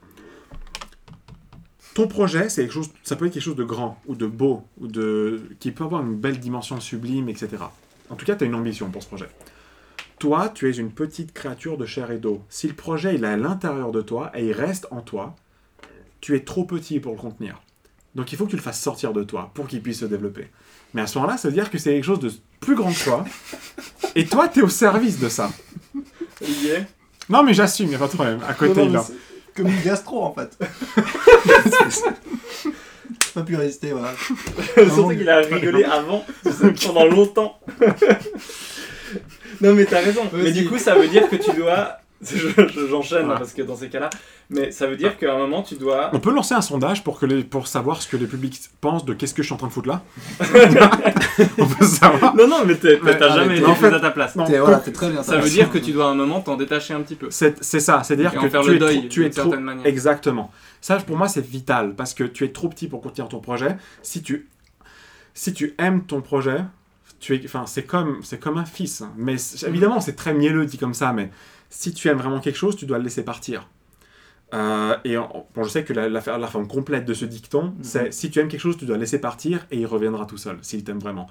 [1.93, 4.63] Ton projet, c'est quelque chose, ça peut être quelque chose de grand ou de beau
[4.79, 7.49] ou de qui peut avoir une belle dimension sublime, etc.
[8.09, 9.29] En tout cas, tu as une ambition pour ce projet.
[10.19, 12.41] Toi, tu es une petite créature de chair et d'eau.
[12.49, 15.35] Si le projet il est à l'intérieur de toi et il reste en toi,
[16.21, 17.61] tu es trop petit pour le contenir.
[18.15, 20.47] Donc il faut que tu le fasses sortir de toi pour qu'il puisse se développer.
[20.93, 22.31] Mais à ce moment-là, ça veut dire que c'est quelque chose de
[22.61, 23.25] plus grand que toi.
[24.15, 25.51] Et toi, tu es au service de ça.
[26.41, 26.85] Olivier
[27.27, 28.39] Non, mais j'assume, il n'y a pas de problème.
[28.47, 29.05] À côté, Non, non,
[29.55, 30.57] Comme une gastro en fait.
[32.63, 32.71] J'ai
[33.33, 34.13] pas pu résister, voilà.
[34.75, 36.25] Surtout qu'il a rigolé avant,
[36.85, 37.59] pendant longtemps.
[39.59, 40.21] non mais t'as raison.
[40.31, 41.97] Mais du coup ça veut dire que tu dois...
[42.21, 43.39] je- je- J'enchaîne Voilà.
[43.39, 44.09] parce que dans ces cas-là.
[44.49, 46.09] Mais ça veut dire qu'à un moment tu dois...
[46.13, 49.03] On peut lancer un sondage pour, que les, pour savoir ce que le public pense
[49.05, 50.03] de qu'est-ce que je suis en train de foutre là
[51.57, 52.35] On peut savoir.
[52.35, 52.89] Non non mais t'as
[53.21, 54.35] ah, jamais mais été en fait- à ta place.
[54.35, 55.23] Non, voilà, t'es très bien.
[55.23, 57.27] Ça veut dire que tu dois à un moment t'en détacher un petit peu.
[57.31, 59.23] C'est c'est ça, c'est-à-dire Et en que faire tu le es, deuil, trop- tu es
[59.25, 59.43] d'une trop...
[59.49, 59.85] certaine manière.
[59.85, 60.51] Exactement.
[60.81, 63.75] Ça, pour moi, c'est vital, parce que tu es trop petit pour contenir ton projet.
[64.03, 64.47] Si tu,
[65.33, 66.59] si tu aimes ton projet,
[67.19, 67.41] tu es...
[67.45, 69.01] enfin, c'est comme, c'est comme un fils.
[69.01, 69.11] hein.
[69.17, 71.31] Mais c'est- évidemment, c'est très mielleux dit comme ça, mais
[71.77, 73.67] si tu aimes vraiment quelque chose, tu dois le laisser partir.
[74.53, 77.73] Euh, et en- bon, je sais que la, la, la forme complète de ce dicton,
[77.81, 80.37] c'est si tu aimes quelque chose, tu dois le laisser partir et il reviendra tout
[80.37, 81.27] seul, s'il t'aime vraiment.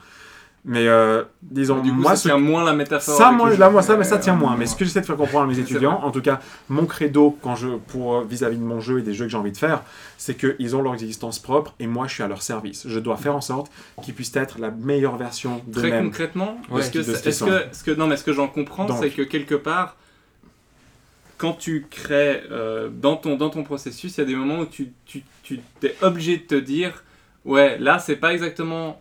[0.66, 3.14] Mais euh, disons, Du coup, moi, ça ce tient moins la métaphore.
[3.18, 4.56] ça, moi, là, moi, ça, mais ça Euh, tient moins.
[4.56, 6.40] Mais ce que j'essaie de faire comprendre à mes étudiants, en tout cas,
[6.70, 9.36] mon credo quand je, pour euh, vis-à-vis de mon jeu et des jeux que j'ai
[9.36, 9.82] envie de faire,
[10.16, 12.88] c'est qu'ils ont leur existence propre et moi, je suis à leur service.
[12.88, 13.70] Je dois faire en sorte
[14.02, 16.06] qu'ils puissent être la meilleure version Très d'eux-mêmes.
[16.06, 19.20] concrètement, Ouais, est-ce que, de ce ce non, mais ce que j'en comprends, c'est que
[19.22, 19.96] quelque part,
[21.36, 24.66] quand tu crées euh, dans, ton, dans ton processus, il y a des moments où
[24.66, 27.04] tu, tu, tu es obligé de te dire,
[27.44, 29.00] ouais, là, c'est pas exactement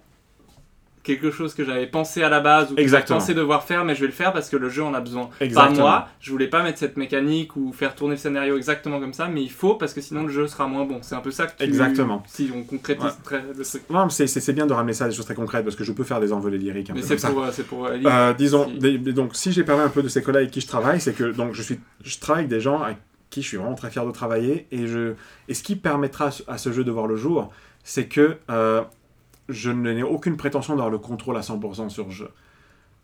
[1.03, 3.93] quelque chose que j'avais pensé à la base ou que j'avais pensé devoir faire, mais
[3.93, 5.29] je vais le faire parce que le jeu en a besoin.
[5.41, 5.75] Exactement.
[5.75, 9.13] Pas moi, je voulais pas mettre cette mécanique ou faire tourner le scénario exactement comme
[9.13, 10.99] ça, mais il faut parce que sinon le jeu sera moins bon.
[11.01, 11.63] C'est un peu ça que tu...
[11.65, 12.23] Exactement.
[12.27, 13.11] Si on concrétise Ouais.
[13.23, 13.81] très le truc.
[13.89, 15.91] Non, mais c'est- bien de ramener ça à des choses très concrètes parce que je
[15.91, 17.29] peux faire des envolées lyriques un Mais peu c'est comme ça.
[17.31, 20.07] pour, euh, pour euh, Euh, disons, Si- des- donc si j'ai parlé un peu de
[20.07, 22.61] ces collègues avec qui je travaille, c'est que donc je suis, je travaille avec des
[22.61, 22.97] gens avec
[23.29, 25.13] qui je suis vraiment très fier de travailler et je,
[25.47, 27.51] et ce qui permettra à ce jeu de voir le jour,
[27.83, 28.81] c'est que euh,
[29.49, 32.29] je n'ai aucune prétention d'avoir le contrôle à 100% sur le jeu.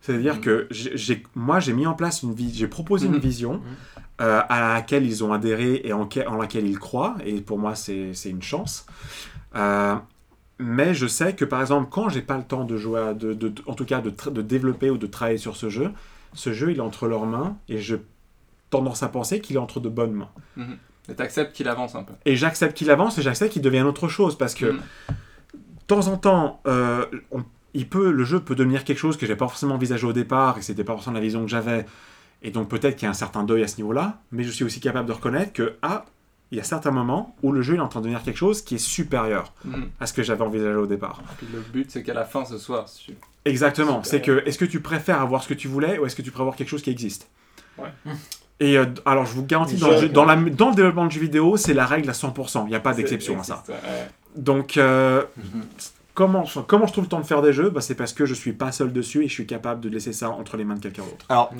[0.01, 0.41] C'est-à-dire Mhm.
[0.41, 3.61] que j'ai, j'ai- moi j'ai mis en place une vie, j'ai proposé une vision
[4.21, 7.57] euh, à laquelle ils ont adhéré et en, que- en laquelle ils croient et pour
[7.59, 8.85] moi c'est, c'est une chance.
[9.55, 9.95] Euh,
[10.57, 13.33] mais je sais que par exemple, quand j'ai pas le temps de jouer, à- de,
[13.33, 15.91] de- en tout cas de, de développer ou de travailler sur ce jeu,
[16.33, 17.97] ce jeu il est entre leurs mains et je
[18.69, 20.29] tendance à penser qu'il est entre de bonnes mains.
[21.09, 22.13] Et t'acceptes qu'il avance un peu.
[22.25, 24.77] Et j'accepte qu'il avance et j'accepte qu'il devienne autre chose parce que
[25.89, 27.43] temps en temps, euh, on-
[27.73, 30.57] il peut, le jeu peut devenir quelque chose que j'ai pas forcément envisagé au départ
[30.57, 31.85] et c'était pas forcément la vision que j'avais.
[32.41, 34.63] Et donc peut-être qu'il y a un certain deuil à ce niveau-là, mais je suis
[34.63, 36.05] aussi capable de reconnaître que ah,
[36.51, 38.37] il y a certains moments où le jeu il est en train de devenir quelque
[38.37, 39.89] chose qui est supérieur Mhm.
[39.99, 41.21] à ce que j'avais envisagé au départ.
[41.37, 42.85] Puis le but, c'est qu'à la fin, ce soit.
[42.87, 43.13] su-
[43.45, 44.01] Exactement.
[44.03, 46.31] C'est que est-ce que tu préfères avoir ce que tu voulais ou est-ce que tu
[46.31, 47.29] préfères avoir quelque chose qui existe?
[47.77, 47.89] Ouais.
[48.61, 51.11] Et euh, alors je vous garantis, dans, le, jeu- dans, la, dans le développement de
[51.11, 52.63] jeux vidéo, c'est la règle à 100%.
[52.65, 53.63] Il n'y a pas d'exception à ça.
[53.69, 53.75] ouais.
[54.43, 55.61] Donc, euh, Mhm.
[56.13, 57.69] comment, comment je trouve le temps de faire des jeux?
[57.69, 60.13] Bah, C'est parce que je suis pas seul dessus et je suis capable de laisser
[60.13, 61.25] ça entre les mains de quelqu'un d'autre.
[61.29, 61.53] Alors,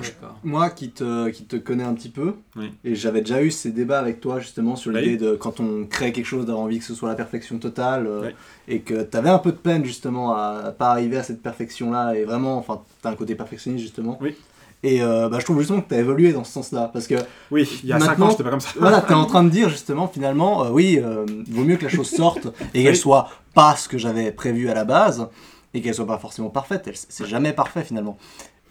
[0.44, 2.72] moi qui te, qui te connais un petit peu, Oui.
[2.84, 5.00] et j'avais déjà eu ces débats avec toi justement sur Oui.
[5.02, 8.06] l'idée de quand on crée quelque chose d'avoir envie que ce soit la perfection totale,
[8.06, 8.34] euh, Oui.
[8.68, 11.42] et que tu avais un peu de peine justement à, à pas arriver à cette
[11.42, 14.18] perfection-là, et vraiment, enfin, tu as un côté perfectionniste justement.
[14.20, 14.34] Oui.
[14.82, 17.16] Et euh, bah, je trouve justement que tu as évolué dans ce sens-là, parce que
[17.50, 18.70] Oui, il y a 5 Maintenant- ans, j'étais pas comme ça.
[18.78, 21.84] voilà, tu es en train de dire justement finalement, euh, oui, euh, vaut mieux que
[21.84, 22.96] la chose sorte et qu'elle Oui.
[22.98, 25.28] soit pas ce que j'avais prévu à la base
[25.74, 26.90] et qu'elle soit pas forcément parfaite.
[27.10, 28.16] C'est jamais parfait finalement.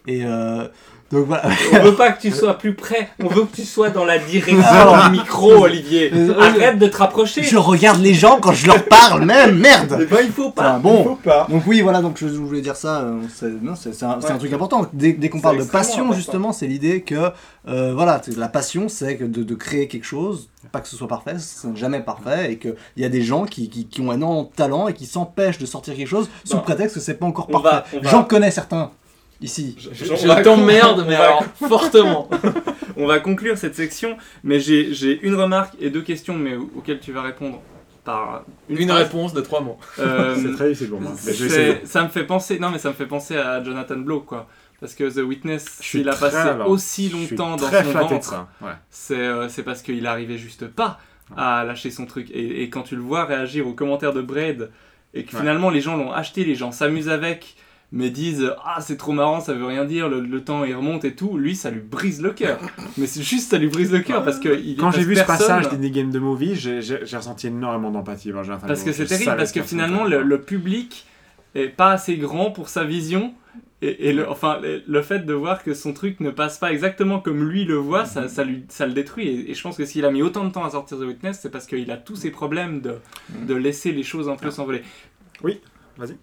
[0.07, 0.23] Et
[1.11, 1.44] donc voilà.
[1.73, 4.19] On veut pas que tu sois plus près, on veut que tu sois dans la
[4.19, 4.61] direction
[5.06, 6.11] du micro, Olivier.
[6.14, 7.44] Euh, Arrête de te rapprocher.
[7.44, 9.98] Je regarde les gens quand je leur parle même, merde.
[10.02, 10.72] Eh ben, il faut pas.
[10.72, 10.99] Enfin, bon.
[10.99, 11.48] Il faut pas.
[11.49, 14.53] Donc oui, voilà, donc je voulais dire ça, euh, c'est non, c'est- c'est un, truc
[14.53, 14.86] important.
[14.94, 16.15] Dès, dès qu'on parle de passion, important.
[16.18, 17.31] justement, c'est l'idée que,
[17.68, 21.36] euh, voilà, la passion, c'est de, de créer quelque chose, pas que ce soit parfait,
[21.40, 24.88] c'est jamais parfait, et qu'il y a des gens qui, qui, qui ont un talent
[24.88, 27.60] et qui s'empêchent de sortir quelque chose sous Bah, prétexte que c'est pas encore on
[27.60, 27.99] parfait.
[28.03, 28.91] J'en connais certains
[29.41, 29.76] ici.
[29.80, 32.30] Je, Je, on je va- t'emmerde, mais alors fortement.
[33.02, 36.70] On va conclure cette section, mais j'ai j'ai une remarque et deux questions, mais au-
[36.76, 37.61] auxquelles tu vas répondre
[38.03, 39.78] par une, Une réponse de trois mots.
[39.99, 41.14] Euh, C'est très difficile pour moi.
[41.86, 44.48] Ça me fait penser, non mais ça me fait penser à Jonathan Blow quoi,
[44.82, 48.45] parce que The Witness, s'il a passé alors, aussi longtemps dans son ventre.
[48.61, 48.72] Ouais.
[48.90, 50.99] c'est euh, c'est parce qu'il arrivait juste pas
[51.38, 52.30] à lâcher son truc.
[52.32, 54.72] Et, et quand tu le vois réagir aux commentaires de Braid,
[55.14, 55.40] et que Ouais.
[55.40, 57.56] finalement les gens l'ont acheté, les gens s'amusent avec,
[57.91, 61.06] mais disent Ah, c'est trop marrant, ça veut rien dire, le, le temps il remonte
[61.06, 62.60] et tout, lui ça lui brise le cœur.
[62.98, 65.22] mais c'est juste ça lui brise le cœur parce que il Quand j'ai vu ce
[65.24, 68.32] personne- passage d'Indie Game de Movie, j'ai ressenti énormément d'empathie.
[68.68, 71.06] Parce que c'est terrible, parce que finalement le, le public
[71.56, 73.34] est pas assez grand pour sa vision.
[73.82, 76.70] Et, et le, enfin, le, le fait de voir que son truc ne passe pas
[76.74, 79.30] exactement comme lui le voit, ça, ça, lui, ça le détruit.
[79.30, 81.40] Et, et je pense que s'il a mis autant de temps à sortir The Witness,
[81.41, 82.95] c'est parce qu'il a tous ces problèmes de,
[83.48, 84.82] de laisser les choses un peu s'envoler.
[85.44, 85.61] Oui,
[85.98, 86.18] vas-y.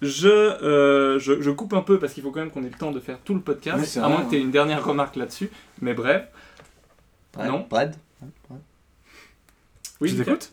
[0.00, 2.76] Je, euh, je, je coupe un peu parce qu'il faut quand même qu'on ait le
[2.78, 4.84] temps de faire tout le podcast, Oui, à vrai, moins que tu aies une dernière
[4.84, 5.50] remarque là-dessus.
[5.80, 6.24] Mais bref.
[7.36, 7.66] Non.
[7.68, 7.94] Brad
[10.00, 10.52] Oui, tu Lucas t'écoutes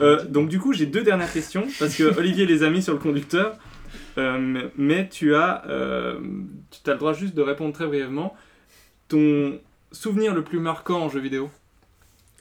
[0.00, 2.92] Euh, donc du coup, j'ai deux dernières questions parce que Olivier les a mis sur
[2.94, 3.56] le conducteur,
[4.18, 6.18] Euh, mais- mais tu as, euh,
[6.70, 8.36] tu as le droit juste de répondre très brièvement.
[9.08, 9.58] Ton
[9.90, 11.50] souvenir le plus marquant en jeu vidéo?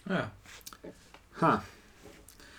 [0.09, 1.61] Ah.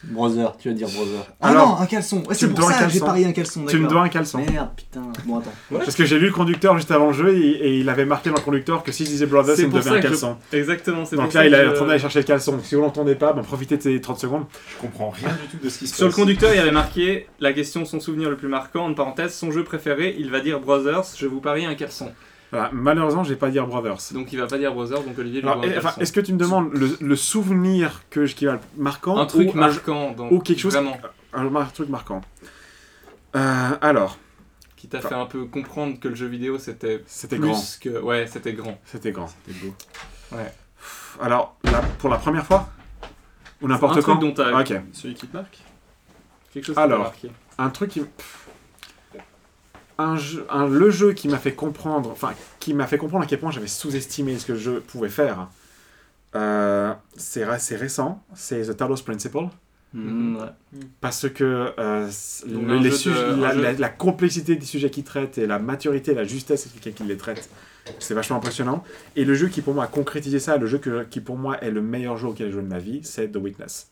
[0.05, 1.25] Brother, tu vas dire brother.
[1.41, 2.19] Ah Alors, non, un caleçon.
[2.19, 3.07] Ouais, tu c'est me pour dois un ça que j'ai caleçon.
[3.07, 3.65] parié un caleçon.
[3.67, 4.39] Tu me dois un caleçon.
[4.39, 5.03] Merde, putain.
[5.27, 5.53] Bon, attends.
[5.71, 8.31] Parce que j'ai lu le conducteur juste avant le jeu et, et il avait marqué
[8.31, 10.37] dans le conducteur que s'il disait Brothers, C'est il me devait ça un je- caleçon.
[10.53, 12.59] Exactement, c'est Donc pour là, ça il je- en train d'aller chercher le caleçon.
[12.65, 14.45] Si vous l'entendez pas, ben, profitez de ces 30 secondes.
[14.75, 16.17] Je comprends rien du tout de ce qui se Sur le passe.
[16.17, 19.63] conducteur, il avait marqué la question son souvenir le plus marquant, en parenthèse, son jeu
[19.63, 22.11] préféré, il va dire Brothers, je vous parie un caleçon.
[22.53, 22.69] Voilà.
[22.73, 23.97] Malheureusement, je vais pas dire Brothers.
[24.13, 26.01] Donc il va pas dire Brothers, donc Olivier lui Alors, un et- enfin, caleçon.
[26.03, 29.55] est-ce que tu me demandes le, le souvenir que je, qui va marquant Un truc
[29.55, 30.99] ou marquant, donc ou quelque chose- vraiment,
[31.33, 32.21] un, un truc marquant
[33.35, 34.19] Euh, Alors,
[34.77, 37.63] qui t'a fait un peu comprendre que le jeu vidéo c'était C'était plus grand.
[37.81, 38.01] que.
[38.03, 38.79] Ouais, c'était grand.
[38.85, 39.75] C'était grand, c'était beau.
[40.33, 40.53] Ouais.
[41.21, 42.69] Alors, là, pour la première fois
[43.63, 44.75] Ou Un n'importe truc quand dont t'as- Ok.
[44.93, 45.59] Celui qui te marque
[46.53, 46.99] Quelque chose qui t'a Alors.
[47.05, 47.31] marqué.
[47.59, 48.01] Un truc qui...
[48.01, 48.42] pff.
[49.99, 53.27] Un jeu, un, le jeu qui m'a fait comprendre, enfin, qui m'a fait comprendre à
[53.27, 55.49] quel point j'avais sous-estimé ce que le jeu pouvait faire,
[56.35, 59.49] euh, c'est ré- c'est récent, c'est The Talos Principle.
[59.95, 60.47] Ouais.
[61.03, 62.09] Parce que euh,
[62.47, 66.15] le- les de- la, jeu- la- la complexité des sujets qu'il traite et la maturité,
[66.15, 67.51] la justesse avec laquelle il les traite,
[67.99, 68.83] c'est vachement impressionnant.
[69.17, 71.59] Et le jeu qui pour moi a concrétisé ça, le jeu que- qui pour moi
[71.63, 73.91] est le meilleur jeu auquel j'ai joué de ma vie, c'est The Witness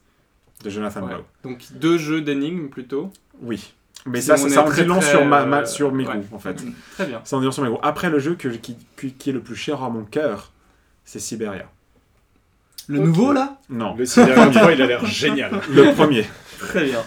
[0.64, 1.14] de Jonathan Ouais.
[1.14, 1.24] Blow.
[1.44, 3.12] Donc deux jeux d'énigmes plutôt.
[3.42, 3.74] Oui.
[4.06, 5.92] Mais ça, on ça, ça en très, dit long très, sur, ma, euh, ma- sur
[5.92, 6.14] mes ouais.
[6.16, 6.62] goûts, en fait.
[6.62, 7.20] Mm, Très bien.
[7.24, 7.78] Ça en dit long sur mes goûts.
[7.82, 10.52] Après, le jeu que, qui, qui, qui est le plus cher à mon cœur,
[11.04, 11.66] c'est Siberia.
[12.88, 13.58] Le nouveau là?
[13.68, 15.60] Non, Le Siberia 3, il a l'air génial.
[15.70, 16.26] le premier.
[16.58, 17.02] Très bien.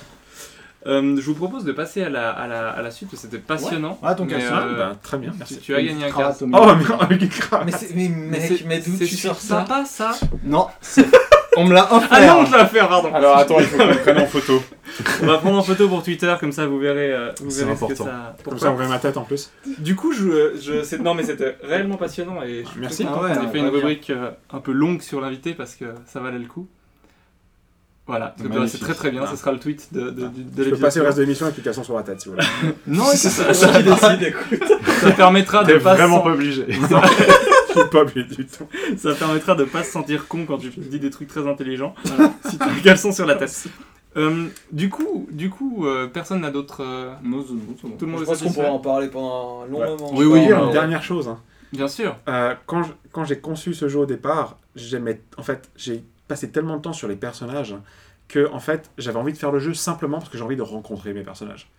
[0.86, 3.30] Euh, je vous propose de passer à la, à la, à la suite, parce que
[3.30, 3.98] c'était passionnant.
[4.04, 4.54] Ouais, ton Mais, caleçon.
[4.56, 5.60] euh, Ben, très bien, tu, merci.
[5.60, 6.60] tu as gagné un au milieu.
[6.62, 6.74] Oh,
[7.10, 7.64] mais.
[7.66, 9.60] Mais, c'est- mais mec, c'est- mais d'où tu sors ça?
[9.60, 10.12] sympa ça
[10.44, 11.08] Non, c'est-
[11.58, 12.08] on me l'a offert.
[12.12, 13.14] Ah non, on te l'a fait, pardon.
[13.14, 14.62] Alors attends, il faut qu'on le prenne en photo.
[15.22, 17.76] On va prendre en photo pour Twitter, comme ça vous verrez, euh, vous C'est verrez
[17.76, 18.06] ce que important.
[18.06, 18.36] ça.
[18.44, 19.52] Comme ça, on voit ma tête en plus.
[19.80, 23.04] Du coup, je, je, c'est- non mais c'était réellement passionnant et je suis Merci.
[23.06, 23.80] très content Ah ouais, qu'on ait on fait une va bien.
[23.80, 26.68] rubrique euh, un peu longue sur l'invité parce que ça valait le coup.
[28.06, 28.82] Voilà, c'est Magnifique.
[28.82, 30.82] très très bien, ce sera le tweet de, de, de, de Je peux l'épisode.
[30.82, 32.46] passer le reste de l'émission avec l'application sur la tête, si vous voulez.
[32.86, 36.66] Non, c'est ça, ça, ça permettra de T'es pas vraiment pas obligé.
[37.92, 38.68] Pas obligé du tout.
[38.98, 41.96] ça permettra de pas se sentir con quand tu dis des trucs très intelligents.
[42.50, 43.66] si tu as le caleçon sur la tête.
[44.16, 46.84] Euh, du coup, du coup, euh, personne n'a d'autres.
[46.84, 47.14] euh,
[47.98, 49.88] Tout le monde Je est pense qu'on pourrait en parler pendant un long Ouais.
[49.88, 50.12] moment.
[50.14, 51.28] Oui, oui, une dernière chose.
[51.28, 51.40] hein.
[51.72, 52.16] Bien sûr.
[52.28, 55.20] Euh, quand j'ai conçu ce jeu au départ, j'aimais.
[55.38, 57.76] En fait, j'ai passé tellement de temps sur les personnages
[58.28, 60.62] que, en fait, j'avais envie de faire le jeu simplement parce que j'ai envie de
[60.62, 61.72] rencontrer mes personnages.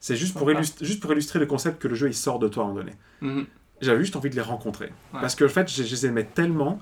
[0.00, 2.46] C'est juste pour, illustrer, juste pour illustrer le concept que le jeu il sort de
[2.48, 2.92] toi à un moment donné.
[3.22, 3.46] Mhm.
[3.84, 4.86] J'avais juste envie de les rencontrer.
[5.12, 5.20] Ouais.
[5.20, 6.78] Parce que, en fait, je, je les aimais tellement,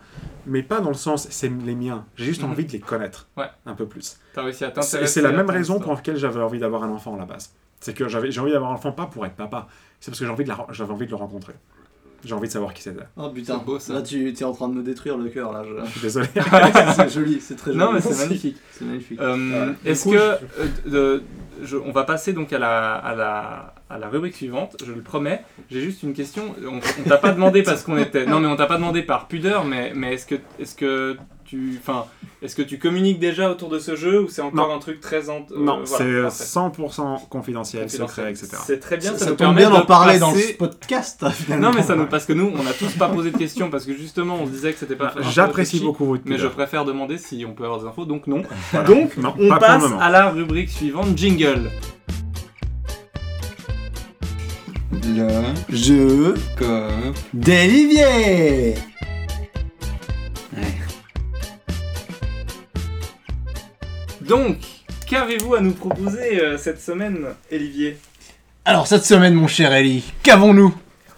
[0.47, 2.05] mais pas dans le sens c'est les miens.
[2.17, 2.51] J'ai juste Mhm.
[2.51, 3.47] envie de les connaître Ouais.
[3.67, 4.17] un peu plus.
[4.35, 5.07] T'as réussi à C'est t'intéresser.
[5.13, 7.53] c'est la même raison pour laquelle j'avais envie d'avoir un enfant à la base.
[7.81, 9.67] C'est que j'avais j'ai envie d'avoir un enfant pas pour être papa,
[10.01, 11.55] c'est parce que j'ai envie, de la- j'avais envie de le rencontrer.
[12.25, 13.03] J'ai envie de savoir qui c'était.
[13.17, 13.95] Oh putain, C'est beau, ça.
[13.95, 15.65] là tu es en train de me détruire le cœur là.
[15.65, 16.29] je- Je suis désolé.
[16.97, 17.79] c'est joli, c'est très joli.
[17.85, 18.57] Non, mais c'est magnifique.
[18.71, 19.21] C'est magnifique.
[19.21, 20.37] Euh, Est-ce que euh,
[20.87, 21.23] de-
[21.65, 25.03] je- on va passer donc à la, à la, à la rubrique suivante, je le
[25.03, 25.43] promets.
[25.71, 26.55] J'ai juste une question.
[26.67, 28.25] On, on t'a pas demandé parce qu'on était.
[28.27, 31.79] Non, mais on t'a pas demandé par pudeur, mais, mais est-ce que, est que tu,
[31.79, 32.07] enfin,
[32.41, 34.75] est-ce que tu communiques déjà autour de ce jeu ou c'est encore Non.
[34.77, 36.81] un truc très ent- euh, non, voilà, c'est parfait.
[36.81, 38.49] 100% confidentiel, secret, etc.
[38.65, 39.13] C'est très bien.
[39.13, 41.69] ça, Ça, nous permet d'en de parler dans ce podcast finalement.
[41.71, 43.85] Non, mais ça nous parce que nous, on a tous pas posé de questions parce
[43.85, 45.13] que justement, on se disait que c'était pas.
[45.21, 48.27] J'apprécie touchy, beaucoup votre Mais je préfère demander si on peut avoir des infos, donc
[48.27, 48.43] non.
[48.71, 48.87] Voilà.
[48.89, 51.71] Donc, Non, on passe à la rubrique suivante, jingle.
[55.05, 57.13] Le Jeu que.
[57.35, 58.75] d'Olivier
[64.21, 64.59] Donc,
[65.07, 67.19] qu'avez-vous à nous proposer euh, cette semaine,
[67.51, 67.99] Olivier?
[68.65, 70.73] Alors cette semaine mon cher Ellie, qu'avons-nous?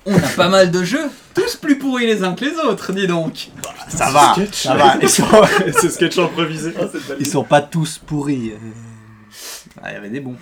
[0.06, 3.06] On a pas mal de jeux, tous plus pourris les uns que les autres, dis
[3.06, 3.48] donc.
[3.88, 4.62] Ça va, sketch.
[4.62, 5.24] ça va, ils sont,
[5.80, 6.72] c'est sketch improvisé.
[7.18, 8.52] ils sont pas tous pourris.
[8.52, 8.56] euh.
[9.82, 10.36] Ah, Il y avait des bons.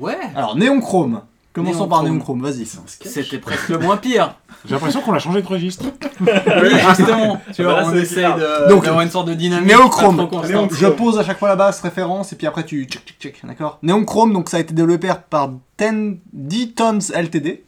[0.00, 1.22] Ouais, Alors Néonchrome,
[1.52, 2.40] commençons par Néonchrome.
[2.40, 2.66] Néonchrome, vas-y.
[3.08, 4.36] c'était presque le moins pire.
[4.64, 5.84] J'ai l'impression qu'on a changé de registre.
[6.20, 7.40] Oui, justement.
[7.54, 8.38] Tu bah vois, là, on essaye bizarre.
[8.38, 9.72] de- Donc, d'avoir une sorte de dynamique.
[9.72, 10.72] Trop constante.
[10.74, 13.40] Je pose à chaque fois la base référence et puis après tu check check check,
[13.44, 17.60] d'accord Néonchrome, donc ça a été développé par 10, 10 Tons Ltd,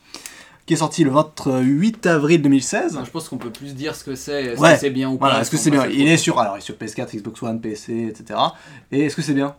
[0.66, 3.00] qui est sorti le 28 avril 2016.
[3.04, 4.74] Je pense qu'on peut plus dire ce que c'est, est-ce Ouais.
[4.74, 5.26] que c'est bien ou pas.
[5.26, 7.60] Voilà, est-ce que c'est bien Il est sur, alors il est sur PS4, Xbox One,
[7.60, 8.38] PC, etc.
[8.92, 9.56] Et est-ce que c'est bien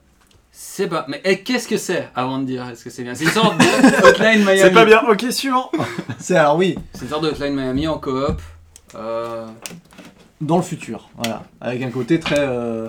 [0.57, 1.05] C'est pas.
[1.09, 3.13] Mais eh, qu'est-ce que c'est avant de dire est-ce que c'est bien?
[3.13, 4.59] C'est une sorte de Hotline Miami.
[4.61, 5.69] C'est pas bien, ok, suivant.
[6.19, 8.41] C'est alors oui, C'est une sorte de Hotline Miami en coop.
[8.95, 9.45] Euh,
[10.39, 12.87] dans le futur, voilà, avec un côté très euh,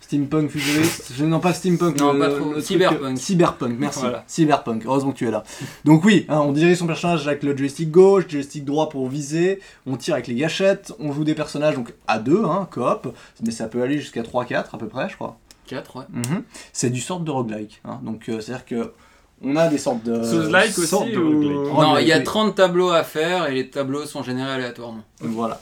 [0.00, 1.12] steampunk futuriste.
[1.20, 2.50] Non pas steampunk, Non, le- pas le trop.
[2.52, 3.18] truc- Cyberpunk.
[3.18, 4.00] Cyberpunk, merci.
[4.00, 4.24] Voilà.
[4.26, 4.82] Cyberpunk.
[4.86, 5.44] Heureusement que tu es là.
[5.84, 9.60] Donc oui, hein, on dirige son personnage avec le joystick gauche, joystick droit pour viser.
[9.86, 10.92] On tire avec les gâchettes.
[10.98, 14.64] On joue des personnages donc à deux, hein, coop, mais ça peut aller jusqu'à 3-4
[14.74, 15.38] à peu près, je crois.
[15.66, 16.04] 4, ouais.
[16.10, 16.42] Mhm.
[16.72, 17.80] C'est du sorte de roguelike.
[17.84, 18.00] Hein.
[18.02, 18.92] Donc euh, c'est-à-dire que
[19.44, 21.72] on a des sortes de Souls-like aussi sortes de ou- roguelike.
[21.88, 22.24] non, il y a oui.
[22.24, 25.02] 30 tableaux à faire et les tableaux sont générés aléatoirement.
[25.20, 25.60] Voilà.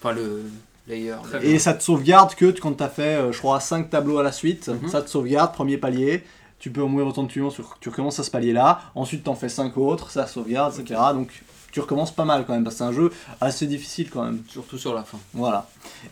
[0.00, 0.42] Enfin, le
[0.88, 1.14] layer.
[1.42, 4.18] Et ça te sauvegarde que tu- quand tu as fait, euh, je crois, 5 tableaux
[4.18, 4.88] à la suite, Mhm.
[4.88, 6.24] ça te sauvegarde, premier palier.
[6.58, 8.80] Tu peux mourir autant de sur- tu recommences à ce palier-là.
[8.94, 11.00] Ensuite, tu en fais 5 autres, ça sauvegarde, etc.
[11.12, 11.42] Donc,
[11.72, 14.40] tu recommences pas mal quand même, parce que c'est un jeu assez difficile quand même.
[14.48, 15.18] Surtout sur la fin.
[15.34, 15.66] Voilà.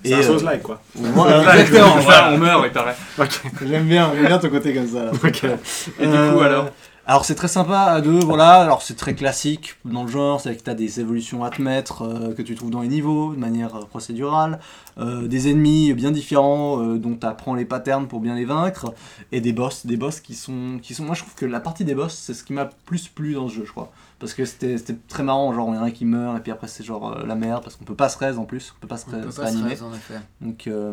[0.04, 0.80] C'est un euh, quoi.
[0.94, 2.96] voilà, Exactement, voilà, on meurt, il paraît.
[3.66, 5.04] J'aime bien, j'aime bien ton côté comme ça.
[5.04, 5.10] là.
[5.22, 5.44] Ok.
[5.44, 6.66] Et du coup, alors Alors,
[7.06, 8.54] Alors c'est très sympa à deux, voilà.
[8.60, 11.60] Alors c'est très classique dans le genre, c'est que tu as des évolutions à te
[11.60, 14.60] mettre euh, que tu trouves dans les niveaux de manière euh, procédurale,
[14.98, 18.94] euh, des ennemis bien différents euh, dont tu apprends les patterns pour bien les vaincre,
[19.32, 21.04] et des boss, des boss qui sont, qui sont.
[21.04, 23.48] Moi je trouve que la partie des boss c'est ce qui m'a plus plu dans
[23.48, 23.90] ce jeu, je crois.
[24.20, 26.40] Parce que c'était c'était très marrant, genre il y en a un qui meurt et
[26.40, 28.74] puis après c'est genre euh, la merde parce qu'on peut pas se raise en plus,
[28.76, 29.70] on peut pas se, On peut se pas se réanimer.
[29.70, 30.20] raise, en effet.
[30.42, 30.92] Donc euh,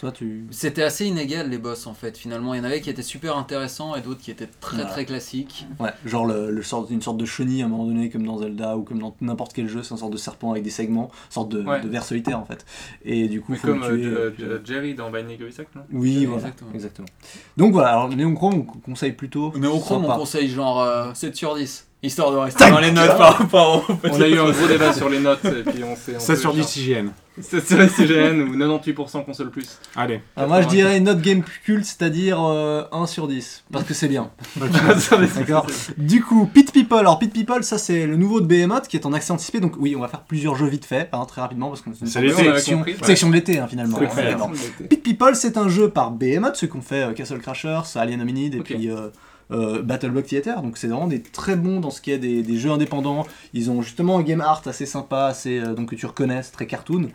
[0.00, 0.46] toi tu.
[0.50, 2.18] C'était assez inégal les boss en fait.
[2.18, 4.90] Finalement, il y en avait qui étaient super intéressants et d'autres qui étaient très Voilà.
[4.90, 5.64] très classiques.
[5.78, 8.38] Ouais, genre le, le sort, une sorte de chenille à un moment donné, comme dans
[8.38, 11.04] Zelda ou comme dans n'importe quel jeu, c'est une sorte de serpent avec des segments,
[11.28, 11.80] une sorte de, Ouais.
[11.80, 12.66] de ver solitaire en fait.
[13.04, 14.04] Et du coup, Mais faut comme tuer.
[14.06, 15.82] euh, euh, Jerry dans Binding of Isaac, non?
[15.92, 16.70] Oui, voilà, exactement.
[16.74, 17.08] exactement.
[17.56, 19.52] Donc voilà, alors Néochrome, on co- conseille plutôt.
[19.56, 20.18] Néochrome, on sympa.
[20.18, 21.85] conseille genre euh, 7 sur 10.
[22.02, 24.92] Histoire de rester dans les notes par rapport au On a eu un gros débat
[24.92, 26.16] sur les notes et puis on s'est.
[26.16, 27.08] on 16 s'est- sur 10 IGN.
[27.40, 29.78] 7 sur les CGN ou 98% console plus.
[29.94, 30.22] Allez.
[30.36, 34.08] Ah, moi je dirais note game culte, c'est-à-dire euh, 1 sur 10, parce que c'est
[34.08, 34.30] bien.
[35.36, 35.66] D'accord.
[35.98, 36.98] Du coup, Pit People.
[36.98, 39.60] Alors, Pit People, ça c'est le nouveau de Behemoth qui est en accès anticipé.
[39.60, 42.00] Donc, oui, on va faire plusieurs jeux vite fait, hein, très rapidement, parce que c'est
[42.00, 42.28] une C'est sorte de
[43.34, 43.58] l'été, ouais.
[43.58, 44.00] de hein, finalement.
[44.00, 44.50] Est d'accord.
[44.88, 48.22] Pit People, c'est un jeu par Behemoth, ceux qui ont fait euh, Castle Crashers, Alien
[48.22, 49.08] Hominid et puis euh,
[49.50, 50.62] euh, Battle Block Theater.
[50.62, 53.26] Donc c'est vraiment des très bons dans ce qui est des, des jeux indépendants.
[53.54, 56.52] Ils ont justement un game art assez sympa, assez, euh, donc que tu reconnais, c'est
[56.52, 57.08] très cartoon.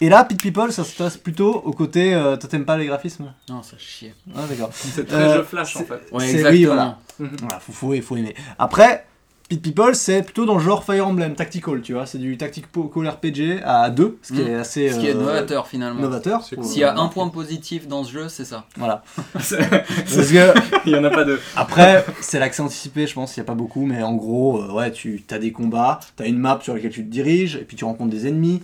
[0.00, 2.14] Et là, Pit People, ça se passe plutôt au côté.
[2.14, 3.32] Euh, toi, t'aimes pas les graphismes?
[3.48, 4.10] Non, ça chie.
[4.34, 4.70] Ah, d'accord.
[4.72, 6.02] C'est très Euh, jeu flash en fait.
[6.10, 6.50] Ouais, C'est- exactement.
[6.50, 6.98] oui, voilà.
[7.40, 8.34] Voilà, faut, faut, faut aimer.
[8.58, 9.06] Après,
[9.60, 12.06] Pit People, c'est plutôt dans le genre Fire Emblem, tactical, tu vois.
[12.06, 14.46] C'est du tactical RPG à deux, ce qui Mm.
[14.48, 14.90] est assez.
[14.92, 16.00] Ce qui est euh, novateur finalement.
[16.00, 16.42] novateur.
[16.42, 18.66] S'il y a un point positif dans ce jeu, c'est ça.
[18.76, 19.02] Voilà.
[19.40, 20.54] C'est- Parce que.
[20.86, 21.40] Il y en a pas deux.
[21.56, 24.72] Après, c'est l'accès anticipé, je pense, il n'y a pas beaucoup, mais en gros, euh,
[24.72, 27.64] ouais, tu as des combats, tu as une map sur laquelle tu te diriges, et
[27.64, 28.62] puis tu rencontres des ennemis.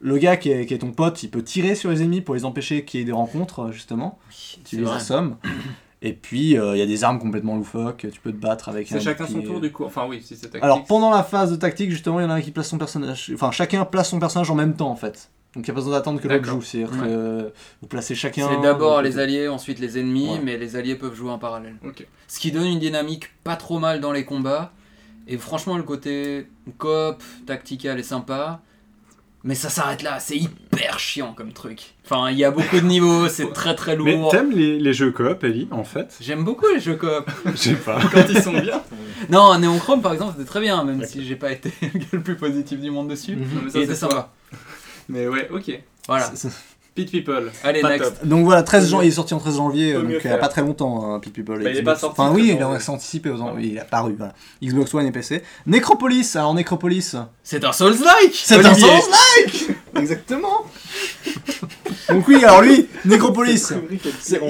[0.00, 2.34] Le gars qui est, qui est ton pote, il peut tirer sur les ennemis pour
[2.34, 4.18] les empêcher qu'il y ait des rencontres, justement.
[4.64, 4.96] Tu les vrai.
[4.96, 5.36] assommes.
[6.02, 8.90] Et puis, euh, il y a des armes complètement loufoques, tu peux te battre avec
[8.92, 9.84] un C'est chacun son tour du coup.
[9.84, 10.62] Enfin oui, si c'est tactique.
[10.62, 12.78] Alors, pendant la phase de tactique, justement, il y en a un qui place son
[12.78, 13.30] personnage.
[13.34, 15.30] Enfin, chacun place son personnage en même temps, en fait.
[15.54, 16.60] Donc, il n'y a pas besoin d'attendre que l'autre joue.
[16.60, 16.98] C'est-à-dire Ouais.
[16.98, 17.48] que euh,
[17.80, 18.46] vous placez chacun.
[18.46, 20.40] C'est d'abord les alliés, ensuite les ennemis, Ouais.
[20.44, 21.76] mais les alliés peuvent jouer en parallèle.
[22.28, 24.72] Ce qui donne une dynamique pas trop mal dans les combats.
[25.26, 26.46] Et franchement, le côté
[26.78, 28.60] coop, tactical est sympa.
[29.46, 31.94] Mais ça s'arrête là, c'est hyper chiant comme truc.
[32.04, 34.32] Enfin, il y a beaucoup de niveaux, c'est très très Mais lourd.
[34.32, 37.30] t'aimes les, les jeux coop, Ellie, en fait J'aime beaucoup les jeux coop.
[37.46, 38.00] Je sais pas.
[38.12, 38.82] Quand ils sont bien.
[39.30, 41.72] Non, Neochrome par exemple, c'était très bien, même si j'ai pas été
[42.12, 43.36] le plus positif du monde dessus.
[43.36, 44.32] Non, mais ça, Il était c'est sympa.
[45.08, 45.80] Mais ouais, ok.
[46.08, 46.32] Voilà.
[46.96, 47.52] Pit People.
[47.62, 48.04] Allez, Pas next.
[48.18, 48.26] top.
[48.26, 50.10] Donc voilà, 13 Peut jan- mieux- il est sorti en 13 janvier, peut euh, donc
[50.24, 51.62] il n'y a pas très longtemps, hein, Pit People.
[51.62, 53.40] Bah, il est Xbox- pas sorti Enfin oui, il accès anticipé, aux...
[53.40, 53.60] Ah ouais.
[53.62, 54.32] il est apparu, voilà.
[54.60, 55.42] Xbox One et PC.
[55.66, 57.14] Necropolis, alors Necropolis,
[57.44, 58.74] C'est un Souls-like c'est un.
[58.74, 60.64] Souls-like Exactement
[62.08, 63.72] Donc oui, alors lui, Necropolis,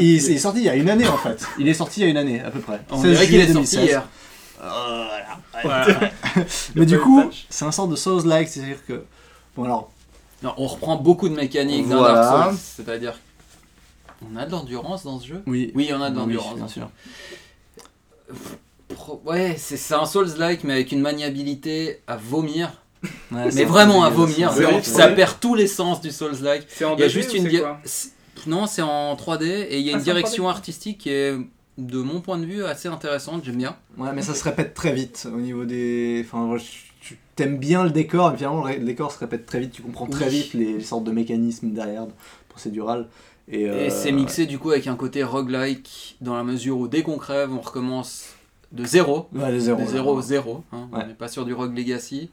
[0.01, 1.45] il, il est sorti il y a une année en fait.
[1.59, 2.81] Il est sorti il y a une année à peu près.
[2.91, 3.85] On 16 dirait qu'il juillet est sorti 2016.
[3.91, 4.03] hier.
[6.75, 7.47] Mais du pas eu coup, de patch.
[7.51, 9.03] c'est un sort de Souls-like, c'est-à-dire que...
[9.57, 9.91] Bon alors,
[10.43, 12.15] Non, on reprend beaucoup de mécaniques d'un Voilà.
[12.21, 12.59] Dark Souls.
[12.77, 13.15] C'est-à-dire.
[14.33, 15.43] On a de l'endurance dans ce jeu?
[15.47, 15.73] Oui.
[15.75, 16.55] Oui, on a de Oui, l'endurance.
[16.55, 16.91] bien dans ce sûr.
[18.95, 22.73] Pro- Ouais, c'est un Souls-like, mais avec une maniabilité à vomir.
[23.31, 24.53] Ouais, Mais vraiment à vomir.
[24.57, 25.15] Oui, ça- oui, ça oui.
[25.17, 26.65] perd tous les sens du Souls-like.
[26.69, 27.79] C'est en Il y a 2D juste ou une di- quoi?
[28.47, 30.15] Non, c'est en 3D et il y a Ah, une c'est en 3D.
[30.15, 31.37] direction artistique qui est,
[31.79, 33.45] de mon point de vue, assez intéressante.
[33.45, 33.77] J'aime bien.
[33.99, 36.25] Ouais, mais ça se répète très vite au niveau des.
[36.27, 36.65] Enfin, moi, je-
[37.07, 39.73] tu t'aimes bien le décor, mais finalement, le décor se répète très vite.
[39.73, 40.31] Tu comprends très Oui.
[40.43, 42.07] vite les, les sortes de mécanismes derrière,
[42.49, 43.09] procédural.
[43.49, 46.89] Et, euh, Et c'est mixé du coup avec un côté roguelike dans la mesure où
[46.89, 48.31] dès qu'on crève, on recommence
[48.73, 49.29] de zéro.
[49.33, 49.81] Ouais, de zéro.
[49.81, 50.65] De zéro zéro.
[50.73, 50.89] hein.
[50.93, 51.01] Ouais.
[51.05, 52.31] On n'est pas sur du Rogue Legacy.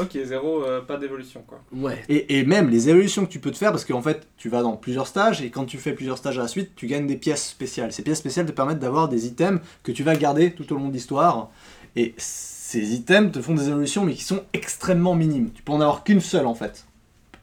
[0.00, 1.60] Ok, zéro, euh, pas d'évolution quoi.
[1.72, 2.02] Ouais.
[2.08, 4.62] Et, et même les évolutions que tu peux te faire, parce qu'en fait, tu vas
[4.62, 7.16] dans plusieurs stages, et quand tu fais plusieurs stages à la suite, tu gagnes des
[7.16, 7.92] pièces spéciales.
[7.92, 10.88] Ces pièces spéciales te permettent d'avoir des items que tu vas garder tout au long
[10.88, 11.50] de l'histoire.
[11.96, 12.14] Et
[12.68, 15.50] ces items te font des évolutions, mais qui sont extrêmement minimes.
[15.54, 16.84] Tu peux en avoir qu'une seule, en fait,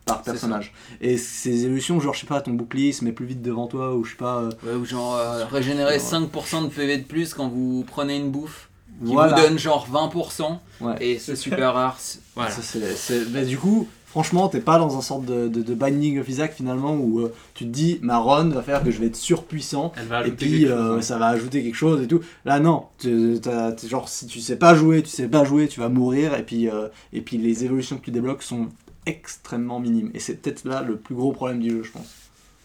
[0.05, 0.73] par personnage.
[0.99, 3.95] Et ces évolutions, genre, je sais pas, ton bouclier se met plus vite devant toi,
[3.95, 4.39] ou je sais pas...
[4.41, 8.31] euh, Ouais, ou genre euh, régénérer 5% de PV de plus quand vous prenez une
[8.31, 8.69] bouffe.
[9.05, 9.33] Qui voilà.
[9.37, 10.59] vous donne genre 20%.
[10.81, 10.95] Ouais.
[10.99, 11.97] Et c'est super rare.
[12.35, 12.51] Voilà.
[12.51, 16.29] Ça, mais du coup, franchement, t'es pas dans un sorte de, de, de Binding of
[16.29, 19.15] Isaac finalement où euh, tu te dis ma run va faire que je vais être
[19.15, 22.21] surpuissant Elle va et puis euh, ça va ajouter quelque chose et tout.
[22.45, 25.67] Là, non, tu- t'as- t'es genre si tu sais pas jouer, tu sais pas jouer,
[25.67, 28.67] tu vas mourir et puis, euh, et puis les évolutions que tu débloques sont
[29.07, 30.11] extrêmement minimes.
[30.13, 32.07] Et c'est peut-être là le plus gros problème du jeu, je pense.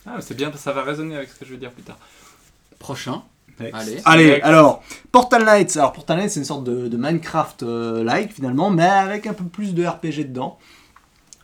[0.06, 1.98] Ah, c'est bien, ça va résonner avec ce que je vais dire plus tard.
[2.78, 3.22] Prochain.
[3.72, 3.96] Allez.
[4.04, 5.76] Allez, alors, Portal Knights.
[5.76, 9.74] Alors, Portal Knights, c'est une sorte de, de Minecraft-like finalement, mais avec un peu plus
[9.74, 10.58] de RPG dedans.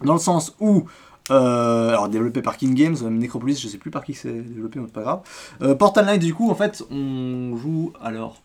[0.05, 0.85] Dans le sens où,
[1.31, 4.79] euh, alors développé par King Games, euh, Necropolis, je sais plus par qui c'est développé,
[4.79, 5.21] mais pas grave.
[5.63, 8.43] Euh, Portal Knights, du coup, en fait, on joue alors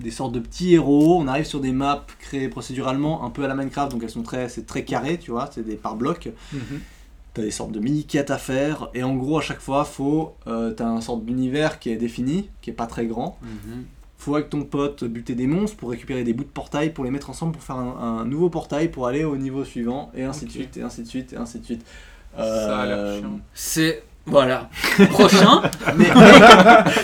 [0.00, 1.18] des sortes de petits héros.
[1.20, 4.22] On arrive sur des maps créées procéduralement, un peu à la Minecraft, donc elles sont
[4.22, 6.30] très, c'est très carré, tu vois, c'est des par blocs.
[6.52, 6.80] Mhm.
[7.34, 10.34] T'as des sortes de mini quêtes à faire, et en gros à chaque fois, faut,
[10.46, 13.38] euh, t'as un sorte d'univers qui est défini, qui est pas très grand.
[13.42, 13.84] Mhm.
[14.22, 17.10] Faut avec ton pote buter des monstres pour récupérer des bouts de portail, pour les
[17.10, 20.44] mettre ensemble pour faire un, un nouveau portail pour aller au niveau suivant, et ainsi
[20.44, 21.84] de suite, et ainsi de suite, et ainsi de suite.
[22.36, 23.40] Ça a l'air Euh, chiant.
[23.52, 24.04] C'est.
[24.26, 24.70] Voilà.
[25.10, 25.62] Prochain.
[25.96, 26.06] Mais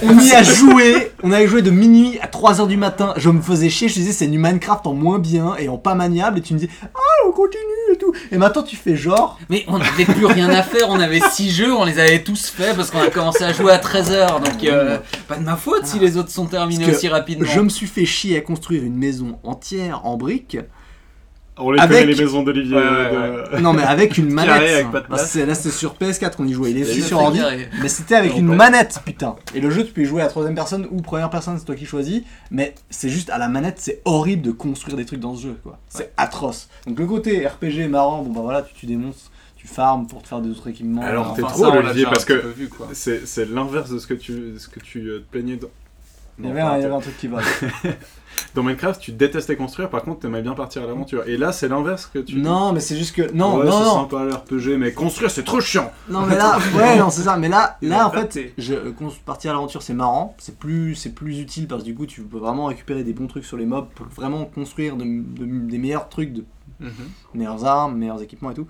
[0.02, 3.42] on y a joué, on avait joué de minuit à 3h du matin, je me
[3.42, 6.38] faisais chier, je te disais c'est du Minecraft en moins bien et en pas maniable
[6.38, 7.62] et tu me dis ah on continue
[7.92, 8.12] et tout.
[8.30, 11.50] Et maintenant tu fais genre, Mais on n'avait plus rien à faire, on avait 6
[11.50, 14.42] jeux, on les avait tous faits parce qu'on a commencé à jouer à 13h.
[14.42, 17.46] Donc, euh, pas de ma faute si les autres sont terminés Parce aussi rapidement.
[17.46, 20.58] je me suis fait chier à construire une maison entière en briques.
[21.60, 22.76] On les Avec- connaît les maisons d'Olivier.
[22.76, 24.86] Ouais, euh, ouais, de- Non mais avec une manette.
[24.86, 27.38] avec c'est- là c'était sur PS4 qu'on y jouait, il est C'est aussi sur ordi.
[27.38, 27.68] carré.
[27.82, 29.36] Mais c'était avec une manette, putain.
[29.54, 31.74] Et le jeu, tu peux y jouer à troisième personne ou première personne, c'est toi
[31.74, 32.22] qui choisis.
[32.50, 35.56] Mais c'est juste à la manette, c'est horrible de construire des trucs dans ce jeu,
[35.62, 35.78] quoi.
[35.88, 36.68] C'est atroce.
[36.86, 40.22] Donc le côté RPG marrant, bon bah voilà, tu tues des monstres, tu farmes pour
[40.22, 41.02] te faire des autres équipements.
[41.02, 42.54] Alors, t'es trop, ça, Olivier, parce que.
[42.92, 45.66] C'est c'est l'inverse de ce que tu, ce que tu euh, te plaignais dans...
[46.40, 47.38] il y avait, un, il y avait un truc qui va.
[48.54, 51.24] Dans Minecraft, tu détestais construire, par contre, t'aimais bien partir à l'aventure.
[51.26, 52.36] Et là, c'est l'inverse que tu.
[52.38, 53.32] Non, mais c'est juste que.
[53.32, 53.94] Non, Ouais, non, c'est non.
[53.94, 55.90] sympa l'RPG, mais construire, c'est trop chiant.
[56.08, 57.36] Non, mais là, ouais, non, c'est ça.
[57.36, 58.92] Mais là, là en fait, je, euh,
[59.26, 60.36] partir à l'aventure, c'est marrant.
[60.38, 63.26] C'est plus, c'est plus utile parce que du coup, tu peux vraiment récupérer des bons
[63.26, 66.44] trucs sur les mobs pour vraiment construire de- de- des meilleurs trucs, de
[66.80, 66.90] Mhm.
[67.34, 68.68] meilleures armes, meilleurs équipements et tout.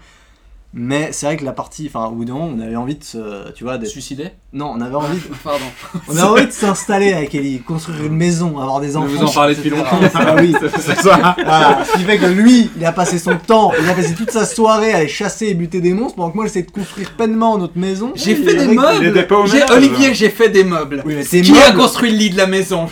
[0.74, 3.02] Mais c'est vrai que la partie, enfin, au bout d'un moment, on avait envie de
[3.02, 3.88] se, tu vois, d'être.
[3.90, 5.64] Suicidé Non, on avait envie, de- Pardon.
[6.08, 9.06] on avait envie de s'installer avec Ellie, construire une maison, avoir des Mais enfants.
[9.08, 9.98] vous en parlez depuis longtemps.
[10.14, 10.54] Ah oui.
[10.78, 11.34] C'est ça.
[11.42, 14.30] Voilà, ce qui fait que lui, il a passé son temps, il a passé toute
[14.30, 17.12] sa soirée à aller chasser et buter des monstres, pendant que moi j'essayais de construire
[17.16, 18.12] pleinement notre maison.
[18.14, 19.70] J'ai fait des meubles pas au J'ai- ménage.
[19.70, 22.88] Olivier, j'ai fait des meubles Oui, mais Qui a construit le lit de la maison?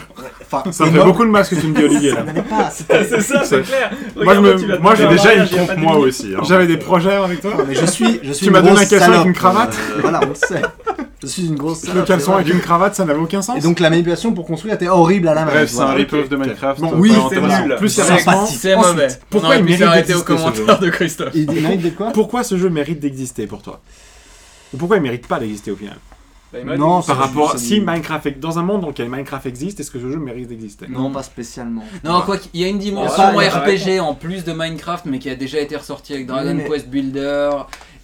[0.50, 2.10] Enfin, Ça fait beaucoup de mal ce que tu me dis, Olivier.
[2.10, 2.22] ça Là.
[2.24, 3.90] n'allait pas, c'était- C'est ça, c'est clair.
[4.16, 5.58] Moi, je tu me- vas te moi, j'ai faire un déjà une mariage, il y
[5.58, 6.08] a pas trompe, de moi limite.
[6.08, 6.34] aussi.
[6.36, 6.40] hein.
[6.48, 7.50] J'avais des projets avec toi.
[7.56, 9.26] Non, mais je suis, je suis Tu une m'as donné grosse un caleçon avec salope,
[9.26, 10.62] une cravate euh, Voilà, on le sait.
[11.22, 12.40] Je suis une grosse Le caleçon c'est vrai.
[12.42, 13.56] avec une cravate, ça n'avait aucun sens.
[13.56, 15.50] Et donc la manipulation pour construire était horrible à la main.
[15.50, 15.98] Bref, c'est un voilà.
[15.98, 16.80] rip-off de Minecraft.
[16.80, 17.62] Bon, pas oui, c'est intéressant.
[17.66, 17.76] nul.
[17.76, 18.46] Plus C'est sérieusement.
[18.46, 19.08] C'est Ensuite, mauvais.
[19.30, 21.30] pourquoi il mérite d'exister, ce de Christophe.
[21.34, 22.10] Il dit mérite de quoi?
[22.12, 23.80] Pourquoi ce jeu mérite d'exister pour toi?
[24.74, 25.96] Et Pourquoi il mérite pas d'exister au final?
[26.52, 29.90] Bah, Non, Par rapport, c'est si Minecraft, dans un monde dans lequel Minecraft existe, est-ce
[29.90, 30.86] que ce jeu mérite d'exister?
[30.88, 31.84] Non, pas spécialement.
[32.04, 34.14] Non, quoi qu'il y a une dimension Y a pas- y a pas RPG en
[34.14, 37.50] plus de Minecraft, mais qui a déjà été ressortie avec Dragon mais- Quest Builder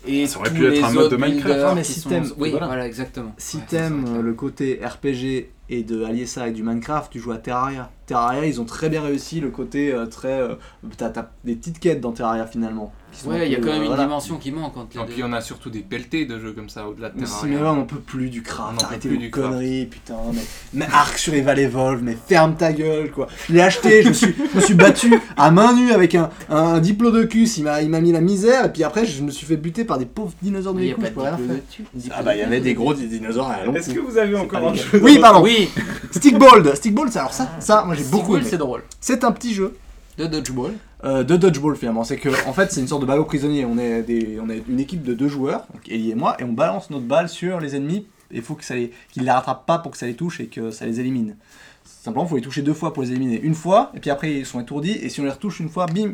[0.06, 1.60] et Ça aurait tous pu être un mode de Minecraft.
[1.68, 2.66] Ah, mais si sont- Oui, voilà.
[2.66, 3.32] voilà, exactement.
[3.38, 7.12] Si Ouais, c'est t'aimes euh, le côté RPG et de allier ça avec du Minecraft,
[7.12, 7.90] tu joues à Terraria.
[8.12, 10.28] Terraria, ils ont très bien réussi le côté euh, très.
[10.40, 10.54] euh,
[10.98, 12.92] T'as t'as des petites quêtes dans Terraria finalement.
[13.26, 14.04] Ouais, il y a quand même euh, une voilà.
[14.04, 15.28] dimension qui manque entre Et les puis deux.
[15.28, 17.56] on a surtout des pelletés de jeux comme ça au-delà de Mais si, Terraria.
[17.58, 18.82] mais là, on n'en peut plus du craft.
[18.82, 19.30] Arrêtez craft.
[19.30, 20.16] conneries, putain.
[20.32, 20.40] Mais,
[20.72, 23.26] mais Arc sur Eval Evolve, mais ferme ta gueule, quoi.
[23.48, 26.30] Je l'ai acheté, je me suis, je me suis battu à main nue avec un,
[26.48, 27.58] un diplodocus.
[27.58, 29.84] Il m'a, il m'a mis la misère, et puis après, je me suis fait buter
[29.84, 31.22] par des pauvres dinosaures de Il y a l'écoute.
[32.10, 34.68] Ah bah, il y avait des gros dinosaures à long Est-ce que vous avez encore
[34.68, 35.42] un les jeu Oui, pardon.
[35.42, 35.68] Oui,
[36.12, 38.46] Stickball, Stickball, c'est alors ça, ça, moi j'ai beaucoup aimé.
[38.48, 38.82] c'est drôle.
[39.00, 39.76] C'est un petit jeu
[40.18, 40.72] De Dodgeball.
[41.04, 42.04] euh, de dodgeball finalement.
[42.04, 43.64] C'est que en fait c'est une sorte de ballon prisonnier.
[43.64, 46.44] On est des, on est une équipe de deux joueurs, donc Ellie et moi, et
[46.44, 48.06] on balance notre balle sur les ennemis.
[48.30, 50.40] Et il faut que ça les, qu'ils les rattrapent pas pour que ça les touche
[50.40, 51.36] et que ça les élimine.
[51.84, 53.40] Simplement, il faut les toucher deux fois pour les éliminer.
[53.42, 54.92] Une fois, et puis après ils sont étourdis.
[54.92, 56.12] Et si on les retouche une fois, bim,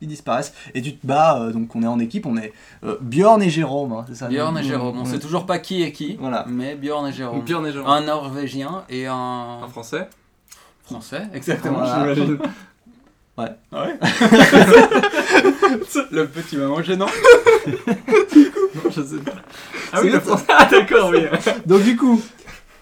[0.00, 0.52] ils disparaissent.
[0.74, 1.40] Et tu te bats.
[1.40, 2.26] euh, donc on est en équipe.
[2.26, 2.52] On est
[2.84, 3.92] euh, Bjorn et Jérôme.
[3.92, 4.28] hein, c'est ça.
[4.28, 4.98] Bjorn et Jérôme.
[4.98, 5.10] On ouais.
[5.10, 6.44] sait toujours pas qui est qui, Voilà.
[6.48, 7.42] mais Bjorn et Jérôme.
[7.42, 7.88] Bjorn et Jérôme.
[7.88, 10.08] Un Norvégien et un En français
[10.84, 11.78] Français, exactement.
[11.78, 12.14] Voilà.
[12.14, 12.38] J'imagine.
[13.38, 13.98] Ah ouais
[16.10, 17.06] Le petit maman gênant.
[18.90, 19.32] Je sais pas.
[19.92, 20.44] Ah oui, C'est le français.
[20.48, 21.20] Ah d'accord, oui.
[21.66, 22.20] Donc du coup,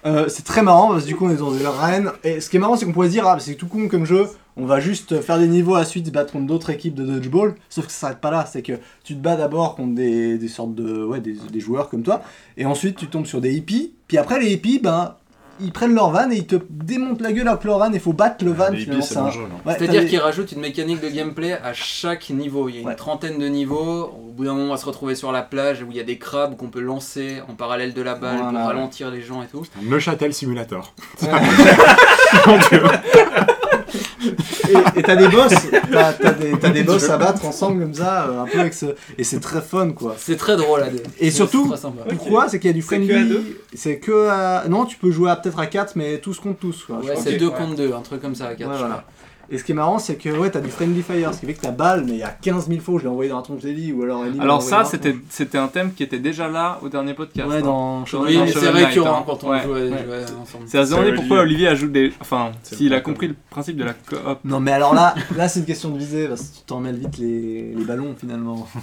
[0.07, 2.11] euh, c'est très marrant parce que du coup on est dans des arènes.
[2.25, 4.05] Et ce qui est marrant c'est qu'on pourrait se dire ah c'est tout con comme
[4.05, 6.95] jeu, on va juste faire des niveaux à la suite, se battre contre d'autres équipes
[6.95, 7.55] de dodgeball.
[7.69, 8.73] Sauf que ça s'arrête pas là, c'est que
[9.05, 12.23] tu te bats d'abord contre des, des sortes de ouais des, des joueurs comme toi,
[12.57, 13.93] et ensuite tu tombes sur des hippies.
[14.09, 15.15] Puis après les hippies ben
[15.63, 18.13] ils prennent leur van et ils te démontent la gueule avec leur van et faut
[18.13, 19.03] battre le van Les finalement.
[19.03, 19.31] c'est un- non
[19.67, 22.69] Ouais, C'est-à-dire des- qu'il rajoute une mécanique de gameplay à chaque niveau.
[22.69, 22.97] Il y a une Ouais.
[22.97, 24.05] trentaine de niveaux.
[24.05, 26.05] Au bout d'un moment, on va se retrouver sur la plage où il y a
[26.05, 28.59] des crabes qu'on peut lancer en parallèle de la balle Voilà.
[28.59, 29.63] pour ralentir les gens et tout.
[29.81, 30.93] Un Neuchâtel Simulator.
[34.97, 35.53] et t'as des boss,
[35.93, 38.75] t'as t'as des, t'as des boss à battre ensemble comme ça, euh, un peu avec
[38.75, 38.87] ce...
[39.19, 40.15] et c'est très fun quoi.
[40.19, 41.03] C'est très drôle à deux.
[41.19, 41.73] Et surtout.
[42.17, 42.49] Pourquoi?
[42.49, 43.15] C'est qu'il y a du C'est que friendly.
[43.15, 43.61] à deux?
[43.75, 44.65] C'est que à...
[44.69, 46.85] Non, tu peux jouer à peut-être à 4, mais tous contre tous.
[46.85, 46.97] Quoi.
[46.99, 47.53] Ouais, c'est Ok, 2 ouais.
[47.55, 48.71] contre 2, un truc comme ça à 4.
[48.71, 49.05] Ouais, voilà.
[49.53, 51.55] Et ce qui est marrant, c'est que ouais, t'as du friendly fire, ce qui fait
[51.55, 53.37] que ta balle, mais il y a 15 000 fois où je l'ai envoyé dans
[53.39, 56.79] la tronche d'Eli, ou alors m'a Alors ça, c'était un thème qui était déjà là
[56.83, 57.49] au dernier podcast.
[57.49, 57.61] Ouais, hein.
[57.63, 59.23] dans Oui, dans mais c'est récurrent hein.
[59.27, 60.05] quand on Ouais, jouait, ouais.
[60.05, 60.65] jouait ensemble.
[60.67, 61.67] C'est à se demander pourquoi Olivier.
[61.69, 62.13] Ajoute des...
[62.21, 64.39] Enfin, s'il a compris le principe de la coop.
[64.45, 66.97] Non, mais alors là, là c'est une question de visée, parce que tu t'en mêles
[66.97, 68.69] vite les, les ballons finalement.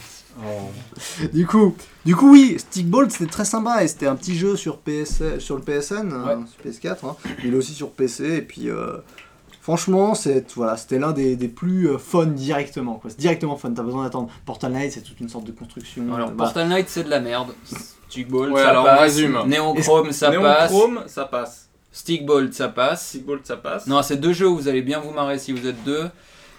[1.34, 1.76] Du coup,
[2.06, 5.56] du coup oui, Stickball c'était très sympa et c'était un petit jeu sur, PS, sur
[5.56, 6.44] le PSN, euh, Ouais.
[6.46, 7.16] sur PS4, hein.
[7.44, 8.98] il est aussi sur PC et puis euh,
[9.68, 12.96] franchement c'est voilà, c'était l'un des, des plus euh, fun directement.
[12.96, 13.10] quoi.
[13.10, 14.30] C'est directement fun, t'as besoin d'attendre.
[14.46, 16.04] Portal Knight c'est toute une sorte de construction.
[16.16, 17.54] Alors, Portal Knight, c'est de la merde.
[18.08, 19.02] Stickball, Ouais, ça alors, on passe.
[19.02, 19.38] résume.
[19.46, 20.72] Néochrome, ça passe.
[20.72, 21.68] Néochrome, ça passe.
[21.92, 23.06] Stickball, ça passe.
[23.08, 23.88] Sigbolt, ça passe.
[23.88, 26.06] Non, c'est deux jeux où vous allez bien vous marrer si vous êtes deux.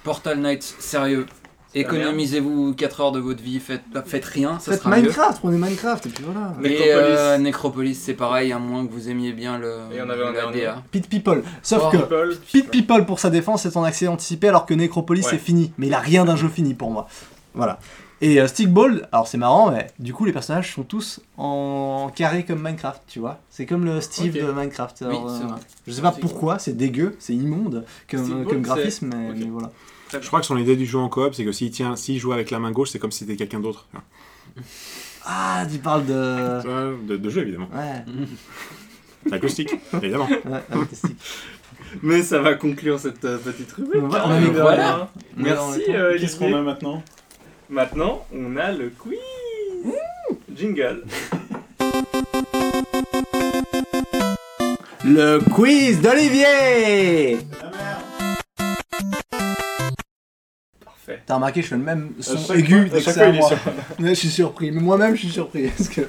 [0.05, 1.25] Portal Knight, sérieux.
[1.75, 5.03] Économisez-vous 4 heures de votre vie, faites, faites rien, ça Faites sera mieux.
[5.03, 6.53] Minecraft, prenez Minecraft et puis voilà.
[6.65, 6.91] Et Necropolis.
[6.95, 10.33] euh, Necropolis, c'est pareil, à moins que vous aimiez bien le, Et on avait un
[10.33, 10.63] dernier.
[10.63, 10.83] DA.
[10.91, 11.43] Pit People.
[11.63, 11.91] Sauf Oh.
[11.91, 15.31] que People, Pit People pour sa défense c'est en accès anticipé alors que Necropolis Ouais.
[15.33, 15.73] c'est fini.
[15.79, 17.07] Mais il a rien d'un jeu fini pour moi.
[17.55, 17.79] Voilà.
[18.21, 22.45] Et euh, Stickball, alors c'est marrant, mais du coup les personnages sont tous en carré
[22.45, 23.39] comme Minecraft, tu vois.
[23.51, 25.03] C'est comme le Steve de Minecraft.
[25.03, 25.61] Alors, euh, vrai.
[25.87, 29.71] Je sais pas pourquoi, c'est dégueu, c'est immonde comme, graphisme, mais voilà.
[30.13, 32.33] Je crois que son idée du jeu en coop, c'est que s'il tient, s'il joue
[32.33, 33.87] avec la main gauche, c'est comme si c'était quelqu'un d'autre.
[35.25, 37.07] Ah, tu parles de.
[37.07, 37.69] De, de jeu, évidemment.
[37.75, 38.05] Ouais,
[39.33, 40.29] Acoustique, évidemment.
[40.29, 40.61] ouais,
[40.93, 41.17] sticks.
[42.03, 44.03] Mais ça va conclure cette euh, petite rubrique.
[44.03, 44.79] On va- hein, on a mis mine de quoi, rien.
[44.83, 47.03] là Merci euh, Qu'est-ce qu'on a maintenant
[47.71, 49.19] Maintenant, on a le quiz.
[50.55, 51.05] Jingle.
[55.05, 57.39] Le quiz d'Olivier
[61.09, 61.23] Parfait.
[61.27, 63.23] T'as remarqué, je fais le même son À chaque aigu fois- dès à que c'est
[63.23, 63.51] à moi.
[64.01, 65.69] je suis surpris, mais moi-même je suis surpris.
[65.77, 66.03] Parce que...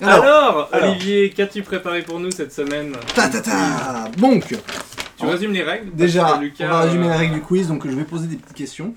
[0.00, 0.90] Alors, alors.
[0.90, 4.54] Olivier, qu'as-tu préparé pour nous cette semaine Ta ta ta Donc,
[5.18, 7.86] Tu résumes les règles déjà, Lucas, on va résumer euh, les règles du quiz, donc
[7.88, 8.94] je vais poser des petites questions.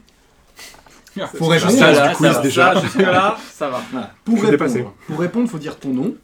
[1.16, 1.72] c'est- Faut répondre.
[1.74, 2.42] Ça, là, du quiz, ça va.
[2.44, 2.74] déjà.
[2.76, 3.82] Ça, jusque-là, ça va.
[3.92, 4.14] Voilà.
[4.26, 6.16] Pour répondre, pour répondre, faut dire ton nom.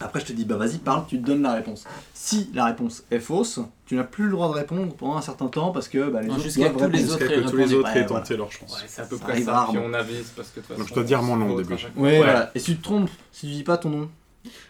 [0.00, 1.84] Après, je te dis, bah vas-y, parle, tu te donnes la réponse.
[2.14, 5.48] Si la réponse est fausse, tu n'as plus le droit de répondre pendant un certain
[5.48, 7.74] temps parce que bah, les Non, autres jusqu'à tous les autres que tous les répondu.
[7.74, 8.36] autres Ouais, aient tenté voilà.
[8.36, 8.72] leur chance.
[8.80, 9.52] Ouais, c'est à peu Ça près ça.
[9.52, 9.72] rarement.
[9.72, 10.78] Puis on avise parce que de toute façon.
[10.80, 11.74] Donc je dois dire mon nom au début.
[11.96, 12.50] Ouais, voilà.
[12.54, 14.08] Et si tu te trompes, si tu dis pas ton nom,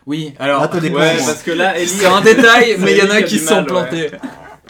[0.06, 2.98] Oui, alors, là t'as des Ouais, parce que là, Ellie, c'est un détail, mais il
[2.98, 3.68] y en a qui se sont mal, ouais.
[3.68, 4.10] plantés.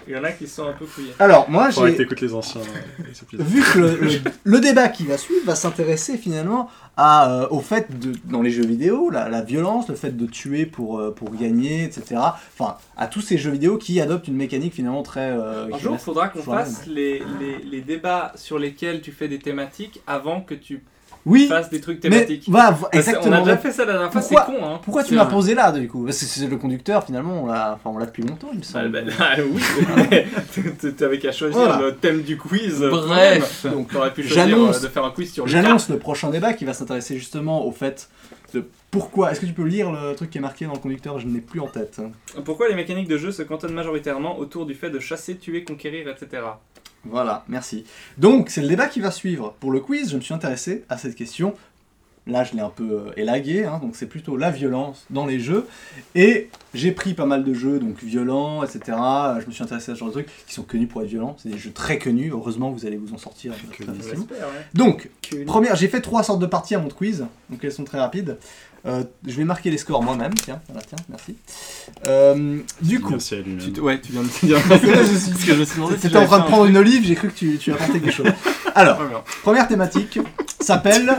[0.08, 1.12] Il y en a qui sont un peu fouillés.
[1.18, 3.04] Alors, moi, j'ai t'écoutes les anciens euh,
[3.38, 7.60] vu que le, le- le débat qui va suivre va s'intéresser finalement à, euh, au
[7.60, 11.10] fait de, dans les jeux vidéo, la, la violence, le fait de tuer pour, euh,
[11.14, 12.16] pour gagner, etc.
[12.58, 15.30] Enfin, à tous ces jeux vidéo qui adoptent une mécanique finalement très.
[15.30, 19.28] euh, Un jour, il faudra qu'on fasse les, les, les débats sur lesquels tu fais
[19.28, 20.82] des thématiques avant que tu
[21.28, 22.48] Oui, fasses des trucs mais thématiques.
[22.92, 23.36] exactement.
[23.36, 24.80] On a déjà fait ça la dernière fois, c'est Pourquoi- con, hein.
[24.82, 25.28] Pourquoi tu vrai.
[25.28, 26.04] posé là du coup?
[26.04, 28.62] Parce que c'est le conducteur finalement, on l'a enfin, on l'a depuis longtemps, il me
[28.64, 28.88] semble.
[28.90, 29.62] bah, ah, oui,
[30.10, 30.26] mais
[30.96, 31.80] t'avais qu'à choisir Voilà.
[31.80, 32.82] le thème du quiz.
[32.82, 33.66] euh, Bref.
[33.70, 36.30] donc t'aurais pu choisir J'annonce- euh, de faire un quiz sur le J'annonce le prochain
[36.30, 38.08] débat qui va s'intéresser justement au fait
[38.54, 39.30] de pourquoi.
[39.30, 41.18] Est-ce que tu peux lire le truc qui est marqué dans le conducteur?
[41.18, 42.00] Je ne l'ai plus en tête.
[42.46, 46.08] Pourquoi les mécaniques de jeu se cantonnent majoritairement autour du fait de chasser, tuer, conquérir,
[46.08, 46.42] etc.
[47.10, 47.84] Voilà, merci.
[48.18, 49.54] Donc, c'est le débat qui va suivre.
[49.60, 51.54] Pour le quiz, je me suis intéressé à cette question.
[52.26, 55.40] Là, je l'ai un peu euh, élagué, hein, donc c'est plutôt la violence dans les
[55.40, 55.66] jeux.
[56.14, 58.98] Et j'ai pris pas mal de jeux, donc violents, etc.
[59.40, 61.36] Je me suis intéressé à ce genre de trucs qui sont connus pour être violents.
[61.38, 62.30] C'est des jeux très connus.
[62.30, 64.66] Heureusement, vous allez vous en sortir l'espère, ouais.
[64.74, 65.08] Donc,
[65.46, 68.36] première, j'ai fait trois sortes de parties à mon quiz, donc elles sont très rapides.
[68.86, 71.36] Euh, je vais marquer les scores moi-même, tiens, voilà, tiens, merci.
[72.06, 73.72] Euh, du coup, Merci à lui-même.
[73.72, 74.62] Tu Ouais, tu viens de te dire.
[74.68, 77.34] que je me suis demandé T'étais en train de prendre une olive, j'ai cru que
[77.36, 78.26] tu, tu apportais quelque chose.
[78.74, 78.98] Alors,
[79.42, 80.20] première thématique
[80.60, 81.16] s'appelle.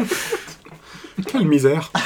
[1.28, 1.92] Quelle misère.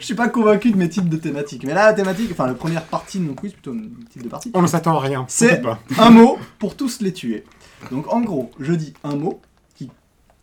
[0.00, 2.54] Je suis pas convaincu de mes titres de thématiques, mais là la thématique, enfin la
[2.54, 5.24] première partie de mon quiz, plutôt une titre de partie, On ne s'attend à rien.
[5.28, 5.60] C'est-
[5.98, 7.44] un mot pour tous les tuer.
[7.90, 9.40] Donc en gros, je dis un mot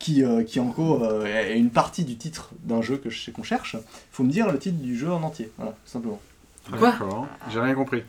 [0.05, 3.19] qui, euh, qui en gros euh, est une partie du titre d'un jeu que je
[3.19, 3.73] sais qu'on cherche.
[3.75, 6.21] Il faut me dire le titre du jeu en entier, voilà, tout simplement.
[6.77, 7.27] Quoi D'accord.
[7.51, 8.03] J'ai rien compris.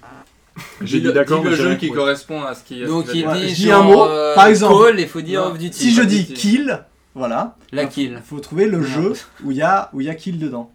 [0.83, 2.01] J'ai le- dit d'accord, mais le j'ai jeu rien qui compris.
[2.01, 2.83] correspond à ce qui.
[2.83, 3.47] à ce Donc qui il va Ouais, dire.
[3.49, 4.85] dit je dis genre, un mot, euh, par exemple.
[4.87, 5.51] Call, il faut dire Non.
[5.53, 5.79] of Duty.
[5.79, 6.83] Si je dis kill,
[7.15, 8.21] voilà, La il kill.
[8.25, 9.13] faut trouver le jeu
[9.45, 10.71] où il y a, où il y a kill dedans.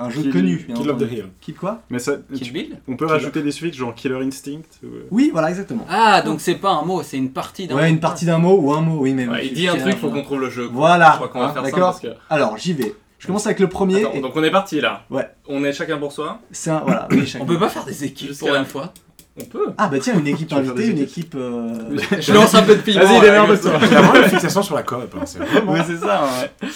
[0.00, 0.66] Un jeu Kill- connu.
[0.74, 1.02] Kill of the.
[1.12, 1.26] Hill.
[1.40, 1.82] Kill quoi?
[1.90, 2.78] Mais ça, Kill tu- Bill?
[2.88, 5.86] On peut rajouter des suffixes genre Killer Instinct ou- euh, Oui, voilà, exactement.
[5.90, 7.88] Ah, donc c'est pas un mot, c'est une partie d'un Ouais, mot.
[7.88, 9.28] une partie d'un mot ou un mot, oui, mais.
[9.28, 10.66] Ouais, il dit un truc, faut qu'on trouve le jeu.
[10.68, 10.76] quoi.
[10.76, 12.08] Voilà, Je crois qu'on va hein, faire ça parce que.
[12.30, 12.94] Alors, j'y vais.
[13.18, 14.00] Je commence avec le premier.
[14.00, 15.02] Attends, et donc on est parti là.
[15.10, 15.28] Ouais.
[15.46, 16.38] On est chacun pour soi.
[16.50, 16.80] C'est un.
[16.80, 17.06] Voilà.
[17.38, 18.94] On peut pas faire des équipes Jusqu'à pour la- une fois.
[19.40, 19.66] On peut.
[19.78, 21.34] Ah, bah tiens, une équipe invitée, une équipe.
[21.36, 21.74] euh,
[22.18, 23.00] Je lance un peu de piment.
[23.04, 23.72] Vas-y, ouais, démerde-toi.
[23.82, 25.14] Il y a vraiment une fixation sur la coop.
[25.14, 26.22] hein, c'est vraiment- Ouais, c'est ça.
[26.62, 26.68] ouais.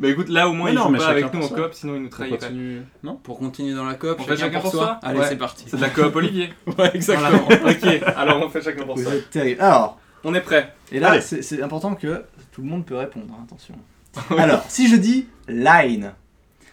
[0.00, 1.72] Bah écoute, là au moins Mais il non, joue mais pas avec nous en coop,
[1.74, 2.82] sinon il nous continue.
[3.02, 5.26] Non Pour continuer dans la coop, On fait chacun pour soi Allez, Ouais.
[5.28, 5.64] c'est parti.
[5.68, 6.50] C'est de la coop Olivier.
[6.78, 7.42] Ouais, exactement.
[7.46, 7.70] Voilà.
[7.72, 9.14] ok, alors on fait chacun pour Vous soi.
[9.14, 9.60] êtes terrible.
[9.60, 10.72] Alors, On est prêt.
[10.90, 13.74] et là, c'est important que tout le monde peut répondre, hein, attention.
[14.38, 16.12] Alors, si je dis line,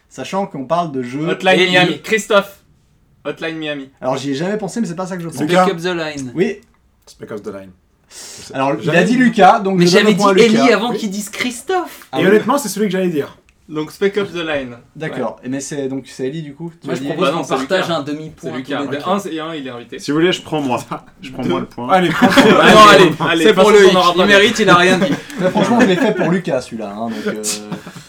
[0.09, 1.27] sachant qu'on parle de jeu.
[1.27, 2.01] Hotline Et- Miami.
[2.01, 2.63] Christophe.
[3.25, 3.89] Hotline Miami.
[3.99, 5.37] Alors, j'y ai jamais pensé, mais c'est pas ça que je pense.
[5.37, 6.31] Pick up the line.
[6.33, 6.61] Oui,
[7.05, 7.71] Spec of the Line.
[8.53, 10.45] Alors il a dit Lucas, donc Mais je j'avais le dit point à Lucas.
[10.63, 10.97] Ellie avant Oui.
[10.97, 12.07] qu'ils disent Christophe.
[12.11, 12.27] Ah Et oui.
[12.29, 13.37] honnêtement, c'est celui que j'allais dire.
[13.69, 14.77] Donc Spec Ops The Line.
[14.95, 17.25] D'accord, et mais c'est donc c'est Ellie du coup tu Moi, as je dit propose
[17.25, 17.95] Bah non, qu'on c'est partage Lucas.
[17.97, 18.51] un demi-point.
[18.51, 18.77] C'est Lucas.
[18.85, 19.03] tous les deux.
[19.05, 19.99] Un, c'est- et un, il est invité.
[19.99, 20.79] Si vous voulez, je prends moi.
[21.21, 21.89] Je prends moi le point.
[21.89, 22.27] Allez, prends
[22.61, 23.95] Allez, non, allez, allez, c'est pour le qu'on hic.
[23.97, 25.11] aura pas Il de- mérite, il a rien dit.
[25.51, 26.93] Franchement, je l'ai fait pour Lucas celui-là.
[26.95, 27.41] Hein, donc, euh,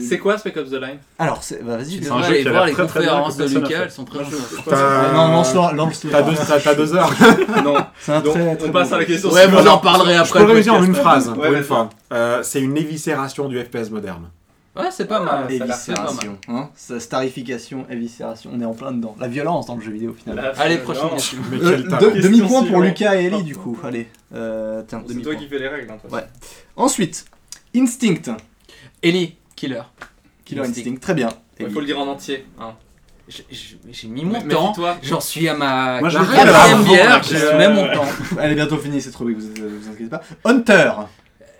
[0.00, 1.96] C'est quoi Spec Ops The Line Alors, bah, vas-y.
[1.98, 4.32] Un devrais aller voir les très, très conférences que de Lucas, elles sont très bonnes.
[4.68, 6.10] T'as- Non, lance-le, lance-le.
[6.10, 7.10] T'as deux, deux heures.
[7.64, 7.74] Non.
[8.00, 10.20] C'est un Donc, très, très on passe à la question Ouais, vous en parlerez Je
[10.20, 10.38] après.
[10.40, 11.62] peux le le réussir en une phrase, Ouais, pour une vas-y.
[11.64, 11.90] fois.
[12.12, 14.30] Euh, c'est une éviscération du FPS moderne.
[14.74, 15.50] Ouais, c'est pas mal.
[15.52, 19.16] Éviscération, hein starification, éviscération, on est en plein dedans.
[19.18, 20.48] La violence dans le jeu vidéo finalement.
[20.56, 21.38] Allez, prochaine question.
[21.52, 22.80] Euh, Demi-point pour.
[22.80, 23.76] Lucas et Ellie du coup.
[23.82, 25.90] Allez, euh, tiens, C'est toi qui fais les règles.
[25.90, 25.96] hein.
[26.10, 26.24] Ouais.
[26.76, 27.24] Ensuite,
[27.74, 28.36] Instinct.
[29.02, 29.82] Ellie, killer.
[30.44, 30.80] Killer Instinct.
[30.80, 31.28] Instinct, très bien.
[31.60, 32.46] Il faut le dire en entier.
[32.60, 32.74] hein.
[33.28, 34.72] J'ai- mis mon Mais- temps.
[35.02, 37.22] J'en suis à ma Moi, je quatrième bière.
[37.22, 38.06] J'ai même mon temps.
[38.40, 40.22] Elle est bientôt finie cette rubrique, vous, euh, vous inquiétez pas.
[40.44, 40.92] Hunter.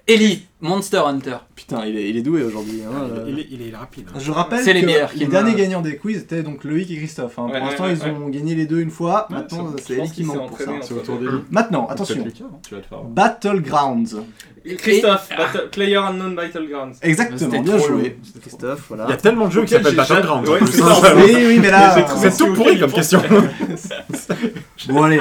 [0.06, 1.36] Ellie, Monster Hunter.
[1.54, 2.82] Putain, il est, il est doué aujourd'hui.
[2.84, 3.24] hein, euh.
[3.28, 4.06] Il est, il est- il est rapide.
[4.12, 4.18] hein.
[4.18, 7.38] Je rappelle C'est les que les derniers gagnants des quiz étaient donc Loïc et Christophe.
[7.38, 7.46] hein.
[7.46, 9.28] Ouais, pour l'instant, ouais, ils ouais, ont gagné les deux une fois.
[9.30, 10.72] Ouais, Maintenant, c'est- Ellie qui manque pour ça.
[11.50, 12.24] Maintenant, attention.
[13.08, 14.16] Battlegrounds.
[14.76, 16.96] Christophe, Battle- Player Unknown Battlegrounds.
[17.02, 18.18] Exactement, bien joué.
[18.40, 19.16] Christophe, Il y a voilà.
[19.16, 20.44] tellement de jeux qui s'appellent Battlegrounds.
[20.50, 21.96] Oui, oui, mais là.
[21.98, 23.22] Euh, C'est tout pourri comme question.
[24.88, 25.20] Bon, allez,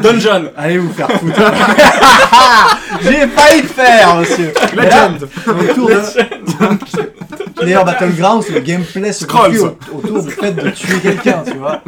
[0.00, 0.50] Dungeon.
[0.56, 1.40] allez vous faire foutre.
[3.02, 4.37] J'ai failli le faire, monsieur.
[4.74, 5.28] Là, Legend.
[5.70, 7.60] autour de.
[7.60, 11.82] Player Battlegrounds, le gameplay se au- autour du fait de tuer quelqu'un, tu vois.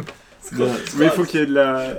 [0.51, 0.67] De-
[0.97, 1.93] Mais il faut qu'il y ait de la.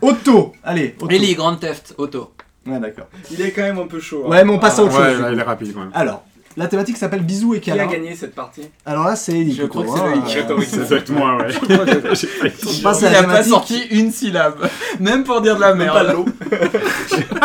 [0.00, 1.10] Auto Allez, auto.
[1.10, 2.32] Ellie, Grand Theft Auto.
[2.66, 3.06] Ouais, d'accord.
[3.30, 4.24] Il est quand même un peu chaud.
[4.26, 4.30] hein.
[4.30, 5.24] Ouais, mais on passe à autre Ouais, chose.
[5.32, 5.90] il est rapide quand même.
[5.94, 6.22] Alors,
[6.58, 7.90] la thématique s'appelle bisous et Qui a câlins.
[7.90, 9.54] gagné cette partie Alors là, c'est Ellie.
[9.54, 10.04] Je crois que c'est
[10.50, 10.66] Loïc.
[10.68, 11.54] C'est exactement moi, ouais.
[12.68, 14.68] On passe à Il la a pas sorti une syllabe.
[15.00, 16.16] Même pour dire de la Même pas merde.
[16.16, 16.26] l'eau.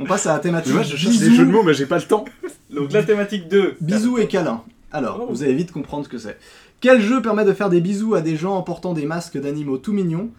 [0.00, 0.72] On passe à la thématique.
[0.72, 2.24] Moi, je cherche bisous, des jeux de mots, mais j'ai pas le temps.
[2.70, 3.76] Donc la thématique 2.
[3.80, 4.62] bisous et câlins.
[4.92, 5.26] Alors, Oh.
[5.30, 6.38] vous allez vite comprendre ce que c'est.
[6.80, 9.76] Quel jeu permet de faire des bisous à des gens en portant des masques d'animaux
[9.78, 10.30] tout mignons?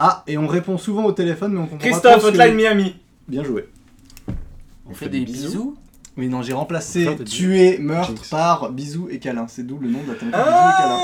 [0.00, 2.54] Ah, et on répond souvent au téléphone, mais on comprend pas Christophe, ce que- Hotline
[2.54, 2.96] Miami.
[3.28, 3.68] Bien joué.
[4.90, 5.76] On fait des bisous?
[6.16, 8.28] Oui, non, j'ai remplacé tuer, meurtre Jinx.
[8.28, 9.46] par bisous et câlins.
[9.48, 10.98] C'est d'où le nom de la thématique Ah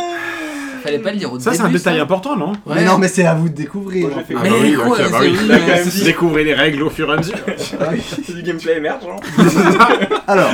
[0.85, 1.63] Fallait pas le dire au Ça, début.
[1.63, 2.03] c'est un détail ça.
[2.03, 2.53] important, non.
[2.67, 2.75] Ouais.
[2.77, 4.09] Mais non, mais c'est à vous de découvrir.
[4.09, 5.29] Moi, j'ai fait Ah Mais bah oui, quoi, ok, c'est bah oui.
[5.33, 6.05] oui, Il a quand mais même si- dit.
[6.05, 7.35] Découvrez les règles au fur et à mesure.
[7.81, 8.03] Ah oui.
[8.25, 9.17] C'est du gameplay émergent.
[10.27, 10.51] Alors,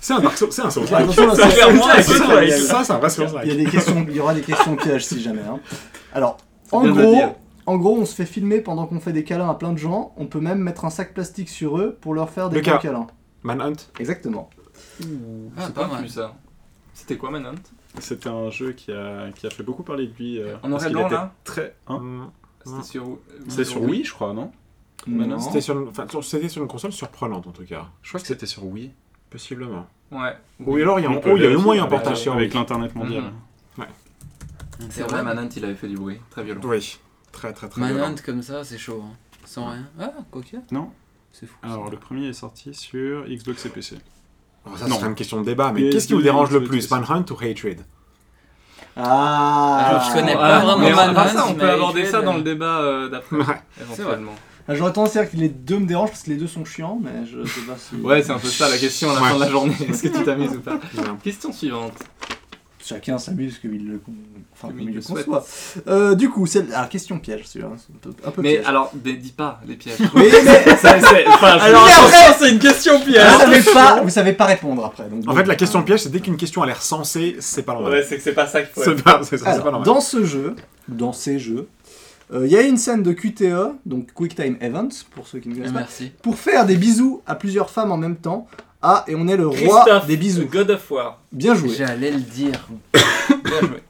[0.00, 0.84] C'est un Dark Souls, c'est un Souls.
[0.92, 1.82] attention, là, Ça, c'est- clairement,
[2.42, 3.26] il y a- Ça, c'est un vrai Souls.
[3.44, 5.42] Il y a des questions, il y aura des questions pièges si jamais.
[5.48, 5.58] hein.
[6.14, 6.38] Alors,
[6.72, 7.32] en bien de le gros, dire.
[7.66, 10.12] en gros, on se fait filmer pendant qu'on fait des câlins à plein de gens.
[10.16, 12.72] On peut même mettre un sac plastique sur eux pour leur faire des Le cas.
[12.72, 13.06] gros câlins.
[13.42, 13.74] Manhunt.
[14.00, 14.48] Exactement.
[15.02, 15.04] Ah,
[15.66, 16.00] C'est pas pas mal.
[16.00, 16.34] plus ça.
[16.94, 17.54] C'était quoi Manhunt?
[18.00, 20.38] C'était un jeu qui a, qui a fait beaucoup parler de lui.
[20.40, 21.74] euh, En noir et blanc là Très.
[21.86, 22.30] Hein Hum,
[22.64, 23.18] C'était sur.
[23.48, 24.50] C'était sur Wii, je crois, non
[25.06, 25.38] Non.
[25.38, 27.86] C'était sur, une- enfin, sur- c'était sur une console surprenante en tout cas.
[28.02, 28.92] Je crois que c'était sur Wii.
[29.30, 29.86] Possiblement.
[30.10, 30.36] Ouais.
[30.60, 31.90] Ou alors il y a, On oh, il y a eu vérifier moins un avec-
[31.90, 32.58] portage sur Avec Wii.
[32.58, 33.22] l'internet mondial.
[33.24, 33.32] Mhm.
[34.78, 36.18] C'est C'est vrai, vrai, Manhunt il avait fait du bruit.
[36.30, 36.60] Très violent.
[36.64, 36.98] Oui.
[37.32, 38.00] Très très très violent.
[38.08, 39.02] Manhunt comme ça, c'est chaud.
[39.06, 39.14] hein.
[39.46, 39.88] Sans rien.
[39.98, 40.56] Ah, quoique.
[40.70, 40.90] Non.
[41.32, 41.56] C'est fou.
[41.62, 43.96] Alors, le premier est sorti sur Xbox et PC.
[44.66, 46.82] Alors, ça, serait une question de débat, mais PS2, qu'est-ce qui vous dérange le plus,
[46.82, 46.90] c'est.
[46.90, 47.80] Manhunt ou Hatred?
[48.96, 50.02] Ah.
[50.08, 52.22] Je connais pas Ah, vraiment mais à part Manhunt, ça, on peut aborder Hatred, ça
[52.22, 53.44] dans le débat euh, d'après, Ouais.
[53.80, 54.34] éventuellement.
[54.68, 56.98] J'aurais tendance à dire que les deux me dérangent parce que les deux sont chiants,
[57.00, 57.94] mais je sais pas si.
[58.00, 59.28] Ouais, c'est un peu ça la question à la Ouais.
[59.28, 59.76] fin de la journée.
[59.88, 60.80] Est-ce que tu t'amuses ou pas?
[61.22, 61.92] Question suivante.
[62.86, 64.00] Chacun s'amuse comme il le,
[64.52, 65.44] enfin, Comme il le conçoit.
[65.88, 67.70] Euh, du coup, c'est alors question piège, celui-là.
[67.76, 68.66] c'est un peu, un peu Mais piège.
[68.66, 69.98] alors, mais dis pas les pièges.
[70.14, 71.88] Oui, mais Ça, c'est- enfin, Alors,
[72.38, 73.26] c'est une question vous piège.
[73.38, 75.08] savez pas, vous savez pas répondre après.
[75.08, 77.72] Donc En fait, la question piège, c'est dès qu'une question a l'air sensée, c'est pas
[77.72, 77.92] normal.
[77.92, 78.82] Ouais, c'est que c'est pas ça qu'il faut.
[78.84, 79.86] C'est pas, c'est ça, c'est Alors, pas normal.
[79.86, 80.54] dans ce jeu,
[80.86, 81.66] dans ces jeux,
[82.32, 85.48] euh, il y a une scène de QTE, donc Quick Time Events, pour ceux qui
[85.48, 86.12] ne connaissent pas, Merci.
[86.22, 88.46] pour faire des bisous à plusieurs femmes en même temps.
[88.88, 90.46] Ah, et on est le roi Christophe, des bisous.
[90.46, 91.18] God of War.
[91.32, 91.70] Bien joué.
[91.76, 92.68] J'allais le dire.
[93.44, 93.82] Bien joué.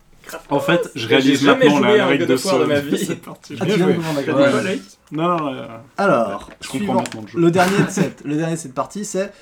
[0.48, 3.04] En fait, je réalise maintenant joué la à règle de War de ma vie.
[3.04, 3.58] C'est parti.
[3.60, 3.94] Ah, Bien joué.
[3.94, 4.80] Ouais.
[5.12, 5.66] Non, non, euh,
[5.98, 7.38] Alors, je comprends suivant, maintenant le jeu.
[7.38, 9.32] le dernier de cette, le dernier de cette partie, c'est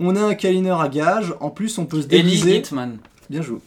[0.00, 1.34] on a un câlineur à gage.
[1.40, 2.56] En plus, on peut se Ellie déguiser.
[2.56, 2.96] Hitman.
[3.28, 3.58] Bien joué.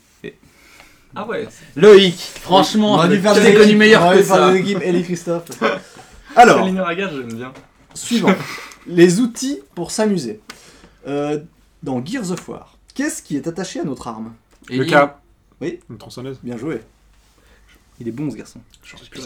[1.15, 1.47] Ah ouais.
[1.75, 2.17] Loïc.
[2.41, 4.51] Franchement, on dû faire des connu meilleur que ça.
[4.55, 5.43] Ellie Christophe.
[6.35, 7.53] Alors, Kalinor Agage, j'aime bien.
[7.93, 8.33] suivant.
[8.87, 10.39] Les outils pour s'amuser.
[11.09, 11.39] Euh,
[11.83, 14.33] Dans Gears of War, qu'est-ce qui est attaché à notre arme
[14.69, 15.19] Le Ellie, cas.
[15.61, 15.79] Oui.
[15.89, 16.39] Une tronçonneuse.
[16.43, 16.81] Bien joué.
[17.99, 18.61] Il est bon ce garçon.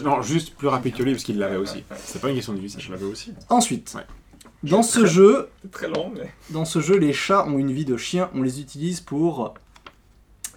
[0.02, 1.84] Non, juste plus rapide que lui parce qu'il l'avait aussi.
[1.96, 2.80] C'est pas une question difficile.
[2.80, 3.32] Je l'avais aussi.
[3.48, 4.02] Ensuite, Ouais.
[4.64, 6.32] dans ce jeu, C'est très long, mais.
[6.50, 8.30] dans ce jeu, les chats ont une vie de chien.
[8.34, 9.54] On les utilise pour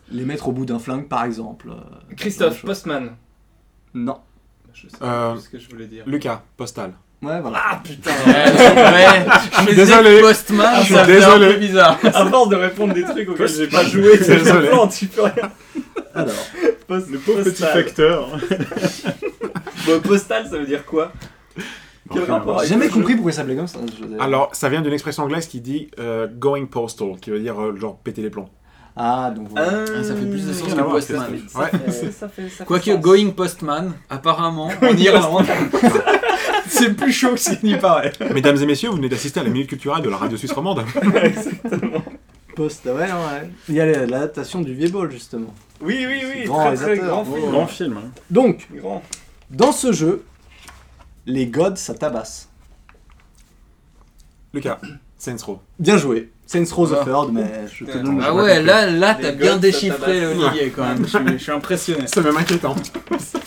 [0.09, 1.69] les mettre au bout d'un flingue, par exemple.
[1.69, 2.63] Euh, Christophe.
[2.63, 3.15] Postman.
[3.93, 4.19] Non.
[4.73, 6.03] Je sais Euh, pas ce que je voulais dire.
[6.07, 6.93] Lucas, postal.
[7.23, 7.57] Ouais, voilà.
[7.71, 9.25] Ah putain Ouais, ouais,
[9.61, 10.21] je disais désolé.
[10.21, 11.53] Postman, Je suis ça faisait un désolé.
[11.53, 11.99] peu bizarre.
[12.03, 14.69] À force de répondre des trucs auxquels j'ai pas joué, c'est Désolé.
[14.95, 15.51] tu peux rien.
[16.13, 16.33] Alors,
[16.87, 17.73] Post- Le pauvre petit postal.
[17.83, 18.29] facteur.
[19.85, 21.11] Bon, postal, ça veut dire quoi?
[22.13, 23.79] Quel Enfin, rapport j'ai jamais compris pourquoi ça s'appelait comme ça.
[23.99, 27.59] je- Alors, ça vient d'une expression anglaise qui dit euh, going postal, qui veut dire
[27.61, 28.47] euh, genre péter les plombs.
[28.95, 29.83] Ah, donc voilà.
[29.99, 31.25] Ah, ça fait plus de sens que ça Postman.
[31.25, 31.69] fait- Ouais.
[31.71, 32.99] ça fait- ça fait- ça fait Quoique sens.
[33.01, 35.45] Going Postman, apparemment, en Irlande,
[36.69, 38.11] c'est plus chaud que ce qu'il n'y paraît.
[38.33, 40.83] Mesdames et messieurs, vous venez d'assister à la minute culturelle de la radio suisse romande.
[42.55, 43.49] Post, ouais, ouais.
[43.69, 45.53] Il y a la- l'adaptation du V-Ball, justement.
[45.79, 47.51] Oui, oui, oui, Grand très grand film.
[47.51, 47.97] Grand film.
[47.97, 48.11] hein.
[48.31, 49.03] Donc, Grand.
[49.51, 50.25] dans ce jeu,
[51.27, 52.49] les gods, ça tabasse.
[54.53, 54.79] Lucas,
[55.17, 55.59] Saints Row.
[55.79, 56.31] Bien joué.
[56.45, 57.03] Saints Row the Ah.
[57.05, 60.85] Third, mais je te donne le Ah ouais, là, là t'as bien déchiffré Olivier quand
[60.85, 61.03] même.
[61.05, 62.03] Je suis, je suis impressionné.
[62.05, 62.75] C'est même inquiétant.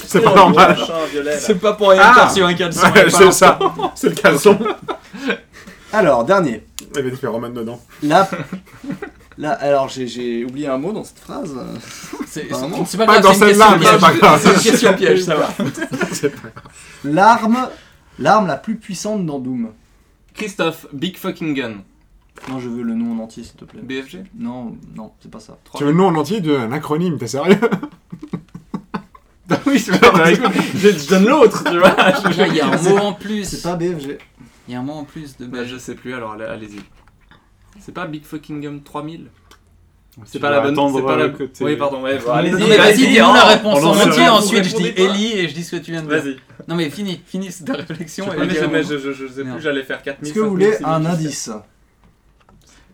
[0.05, 0.77] C'est pas normal.
[1.39, 2.27] C'est pas pour rien Ah.
[2.27, 2.87] reçu un caleçon.
[3.11, 3.59] C'est ça.
[3.95, 4.59] C'est le caleçon.
[5.93, 6.65] Alors, dernier.
[6.91, 7.81] Il y avait des phéromones dedans.
[8.03, 8.29] Là,
[9.39, 11.55] là alors j'ai- oublié un mot dans cette phrase.
[12.27, 12.57] C'est pas
[13.07, 14.21] Pas grave, dans c'est une celle-là, mais c'est pas piège.
[14.21, 14.41] grave.
[14.43, 15.49] C'est une question piège, ça va.
[17.05, 17.69] L'arme,
[18.19, 19.71] l'arme la plus puissante dans Doom.
[20.41, 21.75] Christophe, Big Fucking Gun.
[22.49, 23.83] Non, je veux le nom en entier, s'il te plaît.
[23.83, 25.59] BFG Non, non, c'est pas ça.
[25.77, 27.59] Tu veux le nom en entier d'un acronyme, t'es sérieux?
[29.67, 31.95] Oui, je je, je donne l'autre, tu vois.
[32.49, 33.63] Il y a un mot en C'est plus.
[33.63, 34.19] pas BFG.
[34.69, 36.81] Il y a un mot en plus de Bah, je sais plus, alors allez- allez-y.
[37.81, 39.27] C'est pas Big Fucking Gun 3000
[40.25, 40.77] C'est pas la bonne.
[40.95, 41.29] C'est pas la.
[41.31, 42.77] côté- Oui, pardon, ouais, allez-y.
[42.77, 43.33] vas-y, hein.
[43.35, 45.93] la réponse on en entier, ensuite je dis Ellie et je dis ce que tu
[45.93, 46.23] viens de dire.
[46.23, 46.37] Vas-y.
[46.69, 50.29] Non mais finis, finis ta réflexion mais dis je, sais plus, j'allais faire 4000.
[50.31, 51.51] Est-ce que vous 5000, voulez 6000, un indice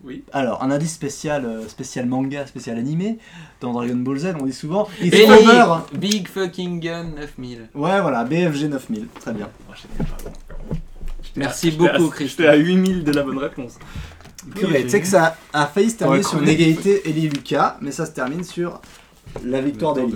[0.05, 0.24] Oui.
[0.32, 3.19] Alors, un indice spécial, euh, spécial manga, spécial animé.
[3.61, 7.69] Dans Dragon Ball Z, on dit souvent It's Ellie, over Big fucking gun 9000.
[7.74, 9.09] Ouais, voilà, BFG 9000.
[9.20, 9.48] Très bien.
[11.35, 12.47] Merci J'étais à- beaucoup Christophe.
[12.47, 13.78] J'étais à 8000 de la bonne réponse.
[14.55, 17.90] Purée, tu sais que ça a failli se terminer Ouais, sur une égalité Ellie-Lucas, mais
[17.90, 18.81] ça se termine sur
[19.44, 20.14] la victoire d'Ellie.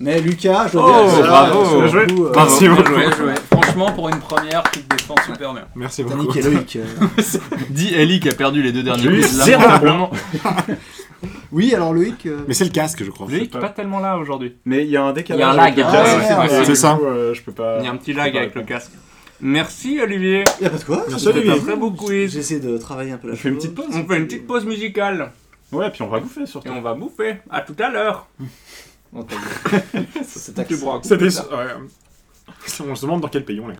[0.00, 0.80] Mais Lucas, je Oh,
[1.22, 1.78] bravo.
[1.80, 2.06] Bien joué.
[2.06, 2.88] coup, euh, Merci Bien beaucoup.
[2.94, 3.34] joué, joué.
[3.52, 5.64] Franchement pour une première tu te défends super bien.
[5.76, 6.26] Merci T'as beaucoup.
[6.28, 6.76] niqué Loïc.
[6.76, 6.84] euh.
[7.70, 10.10] Dis Ellie qui a perdu les deux derniers zéro lamentablement.
[11.52, 12.26] Oui, alors Loïc.
[12.26, 13.26] euh, Mais c'est le casque, je crois.
[13.30, 14.56] Loïc, pas tellement là aujourd'hui.
[14.64, 15.38] Mais il y a un décalage.
[15.38, 15.44] Il y
[15.82, 16.98] a un lag, c'est ça.
[17.02, 17.78] euh, je peux pas.
[17.80, 18.90] Il y a un petit lag pas avec le casque.
[19.40, 20.44] Merci Olivier.
[20.60, 21.52] Y'a pas de quoi Merci, Olivier.
[21.52, 22.32] un Très beau quiz.
[22.32, 23.64] J'essaie de travailler un peu la On fait une chose.
[23.64, 25.32] petite pause On fait une petite pause musicale
[25.72, 26.68] Ouais, puis on va bouffer surtout.
[26.68, 27.36] et on va bouffer.
[27.50, 28.28] À tout à l'heure.
[29.12, 30.06] Oh, ta gueule.
[30.24, 30.38] C'est.
[30.48, 30.64] C'était.
[30.74, 31.66] Ouais.
[32.88, 33.76] On se demande dans quel pays on est.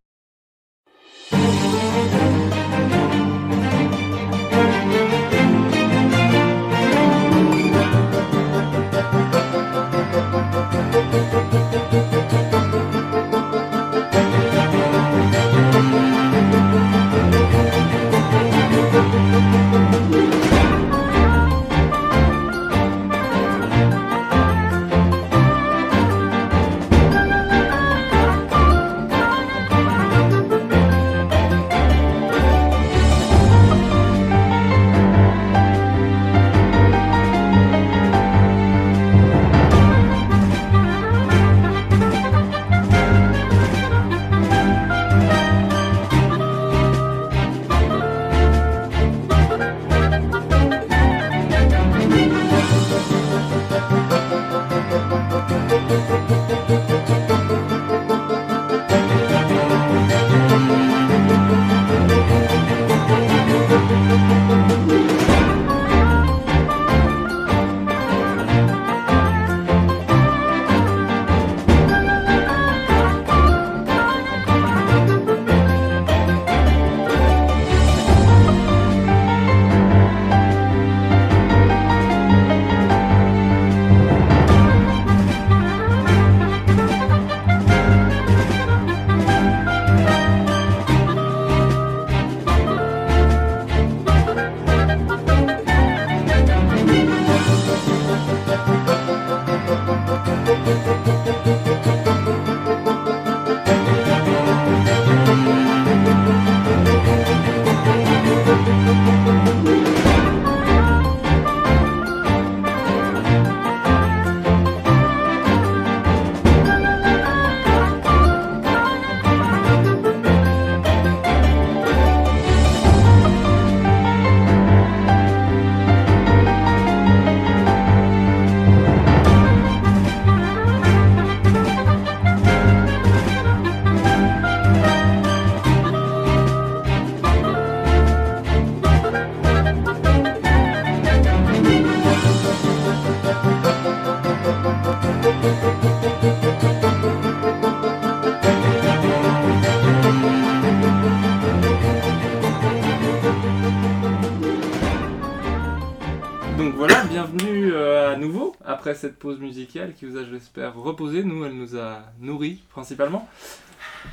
[158.95, 161.23] cette pause musicale qui vous a, j'espère, reposé.
[161.23, 163.29] Nous, elle nous a nourris principalement.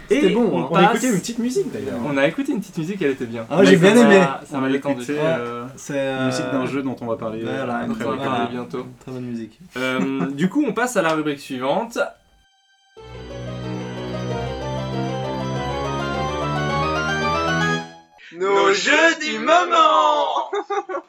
[0.09, 0.67] C'était Et bon, on, hein.
[0.71, 1.99] On a écouté une petite musique d'ailleurs.
[2.05, 3.45] On a écouté une petite musique, elle était bien.
[3.49, 4.23] Ah, j'ai bien aimé.
[4.45, 5.05] Ça m'a a détendu.
[5.09, 8.05] euh, C'est une euh, musique d'un jeu dont on va parler euh, voilà, après.
[8.05, 8.85] On va la parler bientôt.
[9.01, 9.59] Très bonne musique.
[9.77, 11.99] Euh, du coup, on passe à la rubrique suivante.
[18.35, 20.49] Nos jeux du moment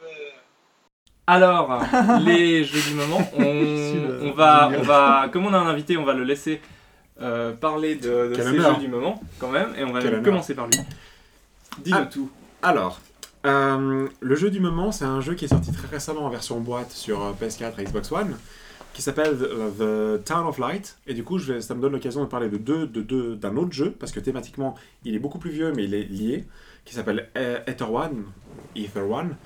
[1.27, 1.83] Alors,
[2.25, 6.13] les jeux du moment, on, va, on va, comme on a un invité, on va
[6.13, 6.61] le laisser
[7.21, 8.43] euh, parler de, de ces
[8.75, 10.79] jeux du moment, quand même, et on va commencer par lui.
[11.83, 12.07] Dis-le Ah.
[12.07, 12.31] tout.
[12.63, 13.01] Alors,
[13.47, 16.61] euh, le jeu du moment, c'est un jeu qui est sorti très récemment en version
[16.61, 18.37] boîte sur euh, PS4 et Xbox One,
[18.93, 20.99] qui s'appelle The, The Town of Light.
[21.07, 23.35] Et du coup, je vais- ça me donne l'occasion de parler de deux, de deux,
[23.37, 24.75] d'un autre jeu, parce que thématiquement,
[25.05, 26.45] il est beaucoup plus vieux, mais il est lié,
[26.85, 28.25] qui s'appelle Ether One,
[28.77, 29.37] Ether One.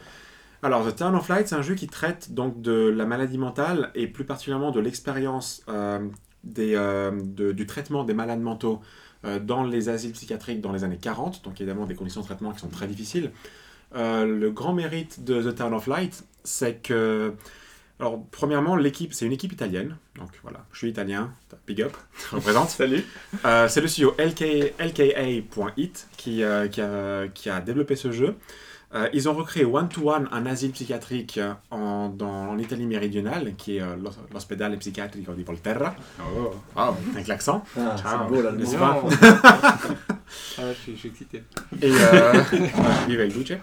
[0.63, 3.91] Alors, The Town of Light, c'est un jeu qui traite donc de la maladie mentale
[3.95, 6.01] et plus particulièrement de l'expérience euh,
[6.43, 8.81] des, euh, de- du traitement des malades mentaux
[9.25, 12.51] euh, dans les asiles psychiatriques dans les années 40, donc évidemment des conditions de traitement
[12.53, 13.31] qui sont très difficiles.
[13.95, 17.33] Le grand mérite de The Town of Light, c'est que,
[18.01, 21.33] alors premièrement, l'équipe, c'est une équipe italienne, donc voilà, je suis italien,
[21.67, 21.97] big up,
[22.31, 22.69] je représente.
[22.69, 23.03] Salut.
[23.43, 28.35] C'est le studio LK, LKA.it qui, qui, a, qui a développé ce jeu.
[28.95, 31.39] Euh, ils ont recréé One to One, un asile psychiatrique
[31.71, 36.55] en, dans, en Italie méridionale, qui est euh, l'os- l'ospedale psychiatrico di Volterra, Oh.
[37.15, 37.63] avec l'accent.
[37.79, 38.19] Ah, Ciao.
[38.23, 38.79] c'est beau là, le N'est-ce mot.
[38.79, 39.03] pas
[40.59, 41.43] Ah, je, suis, je suis excité.
[41.83, 42.33] Et euh,
[43.09, 43.59] vive il duce.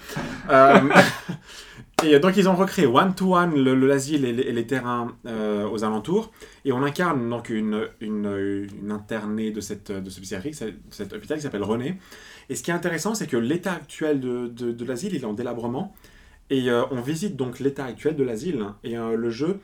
[2.03, 4.67] Et donc ils ont recréé one to one le, le- l'asile et les, et les
[4.67, 6.31] terrains euh, aux alentours.
[6.65, 11.13] Et on incarne donc une, une, une internée de cette de ce psychiatrie, de cet
[11.13, 11.99] hôpital qui s'appelle René.
[12.49, 15.25] Et ce qui est intéressant, c'est que l'état actuel de, de, de l'asile, il est
[15.25, 15.95] en délabrement.
[16.51, 18.63] Et euh, on visite donc l'état actuel de l'asile.
[18.83, 19.59] Et euh, le jeu,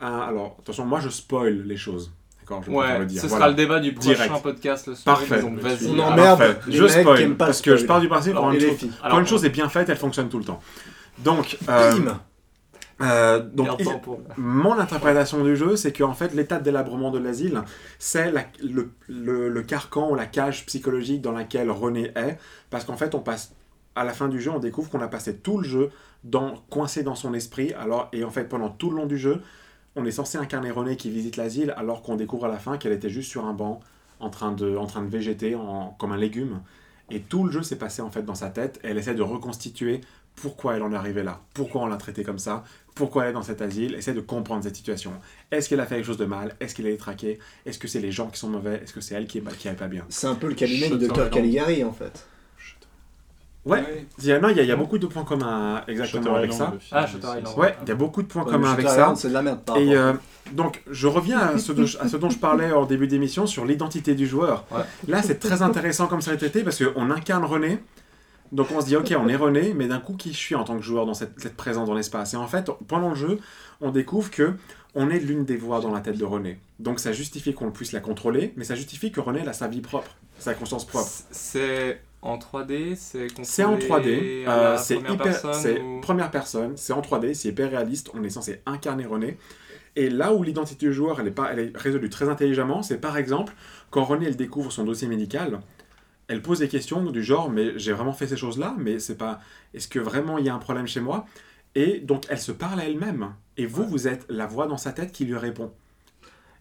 [0.00, 2.12] a- alors attention, moi je spoil les choses.
[2.40, 3.22] D'accord, je Ouais, le dire.
[3.22, 3.44] ce Voilà.
[3.44, 4.42] sera le débat du prochain Direct.
[4.42, 5.16] podcast le soir.
[5.18, 5.40] Parfait.
[5.40, 5.86] Donc vas-y.
[5.88, 6.58] On emmerde parfait.
[6.66, 9.88] les Je spoil parce que je pars du principe quand une chose est bien faite,
[9.88, 10.60] elle fonctionne tout le temps.
[11.18, 11.90] Donc, euh,
[13.02, 13.84] euh, donc il-
[14.36, 17.62] mon interprétation du jeu, c'est qu'en fait, l'état de délabrement de l'asile,
[17.98, 22.38] c'est la- le, le- le carcan ou la cage psychologique dans laquelle René est,
[22.70, 23.54] parce qu'en fait, on passe
[23.94, 25.90] à la fin du jeu, on découvre qu'on a passé tout le jeu
[26.24, 27.72] dans, coincé dans son esprit.
[27.74, 29.40] Alors, et en fait, pendant tout le long du jeu,
[29.94, 32.92] on est censé incarner René qui visite l'asile, alors qu'on découvre à la fin qu'elle
[32.92, 33.80] était juste sur un banc,
[34.20, 36.60] en train de, en train de végéter en- comme un légume.
[37.10, 39.22] Et tout le jeu s'est passé en fait dans sa tête, et elle essaie de
[39.22, 40.00] reconstituer
[40.36, 42.62] pourquoi elle en est arrivée là, pourquoi on l'a traitée comme ça,
[42.94, 45.12] pourquoi elle est dans cet asile, essaie de comprendre cette situation.
[45.50, 46.54] Est-ce qu'elle a fait quelque chose de mal?
[46.60, 47.38] Est-ce qu'elle est traquée?
[47.64, 48.80] Est-ce que c'est les gens qui sont mauvais?
[48.82, 50.04] Est-ce que c'est elle qui est, qui est pas bien?
[50.08, 51.30] C'est un peu le cabinet du docteur.
[51.30, 52.26] Caligari en fait.
[53.66, 56.22] Ouais, il y a, non, il y a, y a beaucoup de points communs exactement
[56.22, 56.86] Shutter avec Island, ça.
[56.92, 57.38] Ah, Shutter aussi.
[57.38, 57.58] Island.
[57.58, 59.12] Ouais, il y a beaucoup de points Ouais, communs avec ça.
[59.16, 60.12] C'est de la merde par Et euh,
[60.52, 63.44] donc, je reviens à ce, dont je, à ce dont je parlais en début d'émission
[63.48, 64.64] sur l'identité du joueur.
[64.70, 64.82] Ouais.
[65.08, 67.80] Là, c'est très intéressant comme ça est traité parce qu'on incarne René.
[68.52, 70.64] Donc, on se dit, ok, on est René, mais d'un coup, qui je suis en
[70.64, 72.34] tant que joueur dans cette, cette présence dans l'espace?
[72.34, 73.38] Et en fait, pendant le jeu,
[73.80, 74.54] on découvre que
[74.94, 76.58] on est l'une des voix dans la tête de René.
[76.78, 79.68] Donc, ça justifie qu'on puisse la contrôler, mais ça justifie que René elle a sa
[79.68, 81.10] vie propre, sa conscience propre.
[81.30, 85.80] C'est en 3D, c'est C'est en 3D, contrôlé à euh, c'est première hyper, personne c'est
[85.80, 89.36] ou- première personne, c'est en 3D, c'est hyper réaliste, on est censé incarner René.
[89.96, 92.98] Et là où l'identité du joueur, elle est, pas, elle est résolue très intelligemment, c'est
[92.98, 93.54] par exemple,
[93.90, 95.60] quand René elle découvre son dossier médical,
[96.28, 99.40] elle pose des questions du genre, mais j'ai vraiment fait ces choses-là, mais c'est pas,
[99.74, 101.26] est-ce que vraiment il y a un problème chez moi?
[101.74, 103.34] Et donc elle se parle à elle-même.
[103.56, 105.72] Et vous, vous êtes la voix dans sa tête qui lui répond.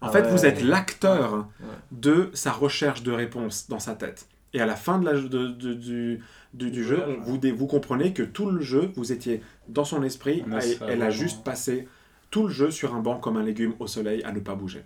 [0.02, 0.32] En Ah fait, ouais.
[0.32, 1.68] vous êtes l'acteur Ouais.
[1.92, 4.28] de sa recherche de réponse dans sa tête.
[4.54, 6.22] Et à la fin de la, de- de- du,
[6.54, 10.44] du, du jeu, vous, vous comprenez que tout le jeu, vous étiez dans son esprit,
[10.64, 11.88] et elle a juste passé
[12.30, 14.84] tout le jeu sur un banc comme un légume au soleil à ne pas bouger.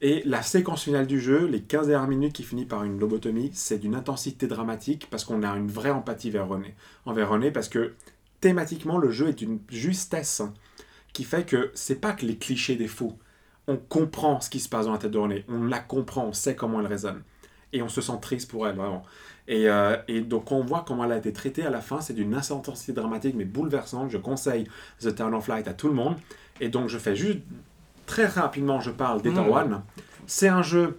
[0.00, 3.50] Et la séquence finale du jeu, les 15 dernières minutes qui finit par une lobotomie,
[3.52, 6.76] c'est d'une intensité dramatique parce qu'on a une vraie empathie vers René.
[7.04, 7.94] Envers René parce que
[8.40, 10.42] thématiquement, le jeu est une justesse
[11.12, 13.18] qui fait que c'est pas que les clichés des fous.
[13.66, 15.44] On comprend ce qui se passe dans la tête de René.
[15.48, 17.22] On la comprend, on sait comment elle résonne.
[17.72, 19.02] Et on se sent triste pour elle, vraiment.
[19.48, 22.00] Et, euh, et donc, on voit comment elle a été traitée à la fin.
[22.00, 24.10] C'est d'une intensité dramatique, mais bouleversante.
[24.10, 24.68] Je conseille
[25.00, 26.16] The Town of Light à tout le monde.
[26.60, 27.40] Et donc, je fais juste
[28.08, 29.52] très rapidement, je parle d'Ether Mmh.
[29.52, 29.82] One.
[30.26, 30.98] C'est un jeu.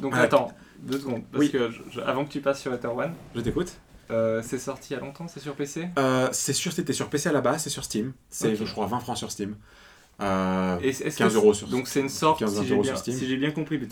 [0.00, 0.48] Donc Ah, attends,
[0.80, 1.22] deux secondes.
[1.30, 1.50] Parce oui.
[1.50, 3.72] que je- je- avant que tu passes sur Ether One, Je t'écoute.
[4.10, 7.08] euh, c'est sorti il y a longtemps, c'est sur PC Euh, c'est sûr, c'était sur
[7.10, 8.12] PC à la base, c'est sur Steam.
[8.30, 9.56] C'est, je crois, 20 francs sur Steam.
[10.18, 12.82] Euh, Et est-ce 15 que euros sur Donc c'est une sorte, 15 si j'ai euros
[12.82, 13.14] bien, sur Steam.
[13.18, 13.86] si j'ai bien compris, mais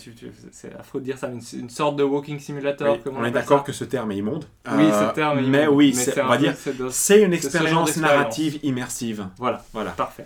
[0.51, 2.97] c'est affreux de dire ça, mais une, une sorte de walking simulator.
[3.05, 4.45] oui, on est d'accord que ce terme est immonde.
[4.71, 6.75] Oui, Euh, ce terme est Mais immonde, oui, mais c'est- c'est on va dire, c'est
[6.75, 9.27] de- c'est une expérience narrative immersive.
[9.37, 9.91] Voilà, Voilà.
[9.91, 10.25] parfait.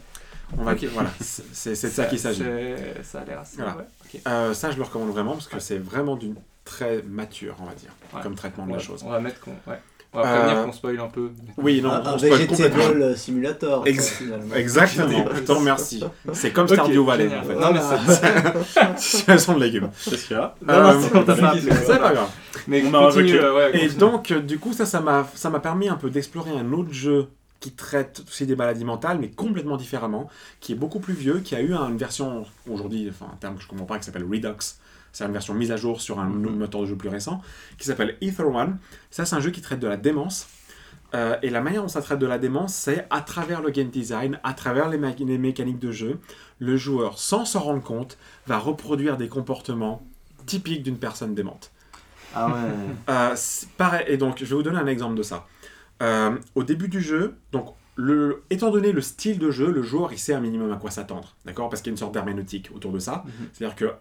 [0.58, 0.78] On va Ok.
[0.80, 2.42] dire, voilà, c'est c'est- c'est de ça qu'il s'agit.
[2.44, 3.58] c'est- Ça a l'air assez.
[3.58, 3.78] Voilà.
[3.78, 3.84] ouais,
[4.16, 4.22] ok.
[4.28, 5.60] Euh, ça, je le recommande vraiment parce que Ouais.
[5.60, 6.36] c'est vraiment d'une
[6.66, 8.22] très mature, on va dire, Ouais.
[8.22, 9.02] comme traitement de Ouais, la chose.
[9.06, 9.52] On va mettre qu'on.
[9.70, 9.80] Ouais.
[10.12, 11.30] On va prévenir Euh, qu'on spoil un peu.
[11.58, 12.78] Oui, non, un, on un spoil complètement.
[12.80, 13.82] vegetable simulator.
[13.82, 14.56] quoi, Ex- finalement.
[14.56, 16.04] Exactement, je te remercie.
[16.34, 17.40] C'est comme Stardew Valley génial.
[17.40, 17.56] en fait.
[17.56, 17.80] Non, mais
[18.16, 19.90] c'est- Situation de légumes.
[20.04, 21.54] Qu'est-ce qu'il y a Non, non, Euh, c'est- on t'a pas.
[21.60, 22.28] C'est pas grave.
[22.68, 25.96] Mais euh, ouais, Et donc, euh, du coup, ça, ça m'a, ça m'a permis un
[25.96, 27.28] peu d'explorer un autre jeu
[27.60, 30.30] qui traite aussi des maladies mentales, mais complètement différemment,
[30.60, 33.62] qui est beaucoup plus vieux, qui a eu une version aujourd'hui, enfin un terme que
[33.62, 34.76] je comprends pas, qui s'appelle Redux.
[35.12, 37.42] C'est une version mise à jour sur un autre moteur de jeu plus récent,
[37.78, 38.78] qui s'appelle Ether One.
[39.10, 40.48] Ça, c'est un jeu qui traite de la démence.
[41.16, 43.90] Euh, et la manière dont ça traite de la démence, c'est à travers le game
[43.90, 46.20] design, à travers les, mécaniques de jeu,
[46.60, 50.06] le joueur, sans s'en rendre compte, va reproduire des comportements
[50.46, 51.72] typiques d'une personne démente.
[52.36, 52.54] Ah ouais.
[53.10, 53.36] Euh,
[53.78, 55.48] pareil, et donc je vais vous donner un exemple de ça.
[56.02, 60.14] Euh, au début du jeu, donc le, étant donné le style de jeu, le joueur
[60.14, 61.70] il sait un minimum à quoi s'attendre, d'accord?
[61.70, 63.24] Parce qu'il y a une sorte d'herméneutique autour de ça.
[63.26, 63.32] Mhm.
[63.54, 63.92] C'est-à-dire que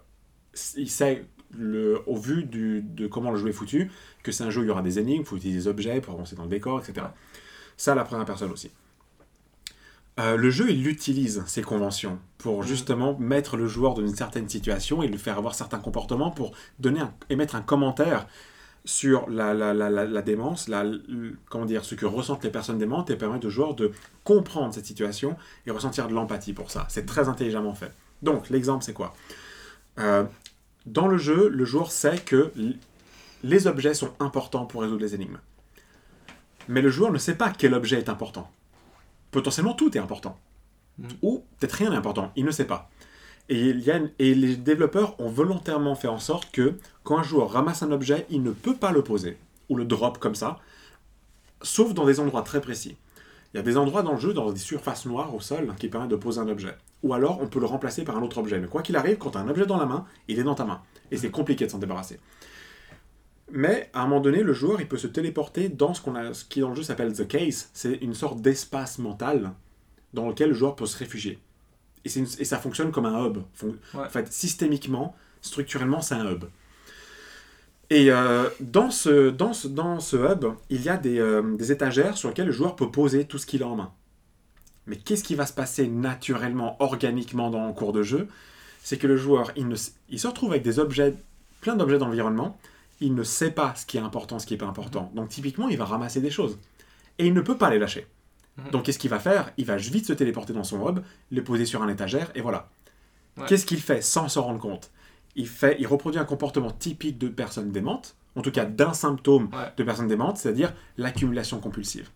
[0.77, 1.25] il sait,
[1.57, 3.91] le, au vu du, de comment le jeu est foutu,
[4.23, 6.01] que c'est un jeu où il y aura des énigmes, il faut utiliser des objets
[6.01, 7.07] pour avancer dans le décor, etc.
[7.77, 8.71] Ça, la première personne aussi.
[10.21, 14.49] Euh, le jeu, il utilise ces conventions pour justement mettre le joueur dans une certaine
[14.49, 18.27] situation et le faire avoir certains comportements pour donner un- émettre un commentaire
[18.85, 20.71] sur la, la, la, la, démence,
[21.49, 23.93] comment dire, ce que ressentent les personnes démentes et permettre au joueur de
[24.25, 25.37] comprendre cette situation
[25.67, 26.87] et ressentir de l'empathie pour ça.
[26.89, 27.93] C'est très intelligemment fait.
[28.23, 29.13] Donc, l'exemple, c'est quoi?
[29.99, 30.25] Euh,
[30.87, 32.53] Dans le jeu, le joueur sait que
[33.43, 35.39] les objets sont importants pour résoudre les énigmes.
[36.69, 38.51] Mais le joueur ne sait pas quel objet est important.
[39.31, 40.39] Potentiellement, tout est important.
[40.99, 41.09] Mhm.
[41.23, 42.33] Ou peut-être rien n'est important.
[42.37, 42.91] Il ne sait pas.
[43.49, 46.77] Et, il y a et les développeurs ont volontairement fait en sorte que
[47.09, 49.39] quand un joueur ramasse un objet, il ne peut pas le poser
[49.71, 50.59] ou le drop comme ça,
[51.63, 52.97] sauf dans des endroits très précis.
[53.53, 55.89] Il y a des endroits dans le jeu, dans des surfaces noires au sol, qui
[55.89, 56.75] permettent de poser un objet.
[57.03, 58.59] Ou alors, on peut le remplacer par un autre objet.
[58.61, 60.55] Mais quoi qu'il arrive, quand tu as un objet dans la main, il est dans
[60.55, 60.83] ta main.
[61.11, 62.21] Et c'est compliqué de s'en débarrasser.
[63.51, 66.35] Mais à un moment donné, le joueur, il peut se téléporter dans ce, qu'on a,
[66.35, 67.71] ce qui dans le jeu s'appelle The Case.
[67.73, 69.53] C'est une sorte d'espace mental
[70.13, 71.39] dans lequel le joueur peut se réfugier.
[72.05, 73.39] Et, c'est une- et ça fonctionne comme un hub.
[73.55, 74.05] Fon- Ouais.
[74.05, 76.45] En fait, systémiquement, structurellement, c'est un hub.
[77.91, 81.73] Et euh, dans, ce, dans, ce, dans ce hub, il y a des, euh, des
[81.73, 83.93] étagères sur lesquelles le joueur peut poser tout ce qu'il a en main.
[84.87, 88.29] Mais qu'est-ce qui va se passer naturellement, organiquement dans le cours de jeu?
[88.83, 89.77] C'est que le joueur, il, ne,
[90.09, 91.15] il se retrouve avec des objets,
[91.61, 92.59] plein d'objets dans l'environnement,
[93.01, 95.11] il ne sait pas ce qui est important, ce qui n'est pas important.
[95.15, 96.59] Donc typiquement, il va ramasser des choses.
[97.19, 98.07] Et il ne peut pas les lâcher.
[98.57, 98.71] Mhm.
[98.71, 99.53] Donc qu'est-ce qu'il va faire?
[99.57, 101.01] Il va vite se téléporter dans son hub,
[101.31, 102.69] le poser sur un étagère, et voilà.
[103.37, 103.45] Ouais.
[103.47, 104.91] Qu'est-ce qu'il fait sans s'en rendre compte?
[105.37, 109.49] Il, fait, il reproduit un comportement typique de personnes démentes, en tout cas d'un symptôme
[109.53, 109.73] Ouais.
[109.77, 112.09] de personnes démentes, c'est-à-dire l'accumulation compulsive.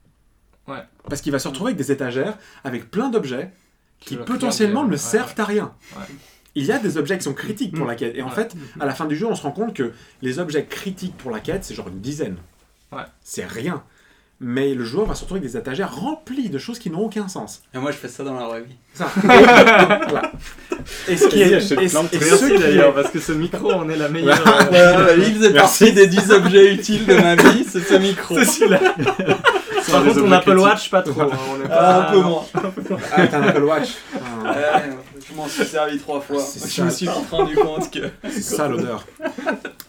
[0.68, 0.82] Ouais.
[1.08, 3.50] Parce qu'il va se retrouver avec des étagères avec plein d'objets
[3.98, 5.74] qui le potentiellement ne ouais, servent à rien.
[6.54, 7.88] Il y a des objets qui sont critiques pour Mm.
[7.88, 8.14] la quête.
[8.16, 10.66] Et en fait, à la fin du jeu, on se rend compte que les objets
[10.66, 12.36] critiques pour la quête, c'est genre une dizaine.
[13.22, 13.82] C'est rien.
[14.44, 17.28] Mais le joueur va se retrouver avec des étagères remplies de choses qui n'ont aucun
[17.28, 17.62] sens.
[17.74, 18.74] Et moi, je fais ça dans la vraie vie.
[18.92, 19.08] Ça.
[19.22, 20.32] Voilà.
[21.08, 21.78] Et ce qui est, trucs.
[21.88, 24.42] ce Merci d'ailleurs, parce que ce micro, on est la meilleure.
[24.72, 28.34] euh, il faisait partie des 10 objets utiles de ma vie, c'est ce micro.
[28.36, 28.80] C'est celui-là.
[29.90, 30.64] Par contre, ton Apple critiques.
[30.66, 31.20] Watch, pas trop.
[31.22, 32.44] hein, on est Ah, un peu moins.
[33.12, 33.88] Ah, t'as un Apple Watch.
[34.14, 34.18] Ah,
[34.52, 34.90] Ouais,
[35.30, 36.40] je m'en suis servi trois fois.
[36.40, 38.00] C'est Je me suis rendu compte que.
[38.28, 39.06] c'est ça l'odeur.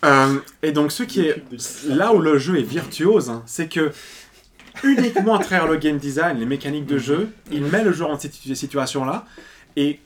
[0.05, 1.43] Euh, et donc, ce qui est
[1.87, 3.91] là où le jeu est virtuose, hein, c'est que
[4.83, 8.17] uniquement à travers le game design, les mécaniques de jeu, il met le joueur dans
[8.19, 9.25] cette situ- situation-là.
[9.75, 9.99] Et,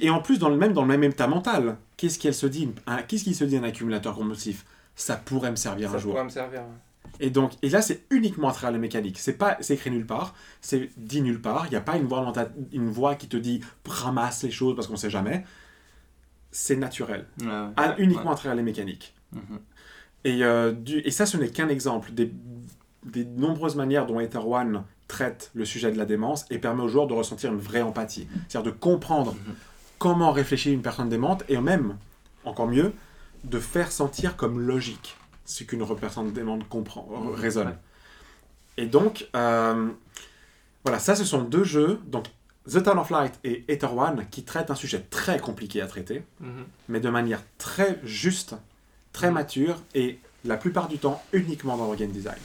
[0.00, 2.68] et en plus, dans le même, dans le même état mental, qu'est-ce qu'elle se dit?
[3.08, 4.64] Qu'est-ce qu'il se dit un accumulateur compulsif?
[4.94, 6.12] Ça pourrait me servir Ça un jour.
[6.12, 6.62] pourrait me servir.
[7.20, 9.18] Et donc, et là, c'est uniquement à travers les mécaniques.
[9.18, 11.66] C'est pas, c'est écrit nulle part, c'est dit nulle part.
[11.66, 14.50] Il n'y a pas une voix, dans ta- une voix qui te dit ramasse les
[14.50, 15.44] choses parce qu'on sait jamais.
[16.50, 17.26] C'est naturel.
[17.76, 19.14] À- uniquement à travers les mécaniques.
[19.32, 19.58] Mhm.
[20.24, 22.30] Et, euh, du- et ça, ce n'est qu'un exemple des,
[23.06, 26.88] des nombreuses manières dont Ether One traite le sujet de la démence et permet aux
[26.88, 28.26] joueurs de ressentir une vraie empathie.
[28.48, 29.54] C'est-à-dire de comprendre Mhm.
[29.98, 31.96] comment réfléchit une personne démente et même,
[32.44, 32.92] encore mieux,
[33.44, 37.68] de faire sentir comme logique ce qu'une personne démente comprend, euh, raisonne.
[37.68, 37.74] Ouais.
[38.78, 39.88] Et donc, euh,
[40.84, 42.26] voilà, ça, ce sont deux jeux, donc
[42.68, 46.24] The Town of Light et Ether One, qui traitent un sujet très compliqué à traiter
[46.40, 46.64] Mhm.
[46.88, 48.56] mais de manière très juste,
[49.12, 52.36] très mature et la plupart du temps uniquement dans le game design.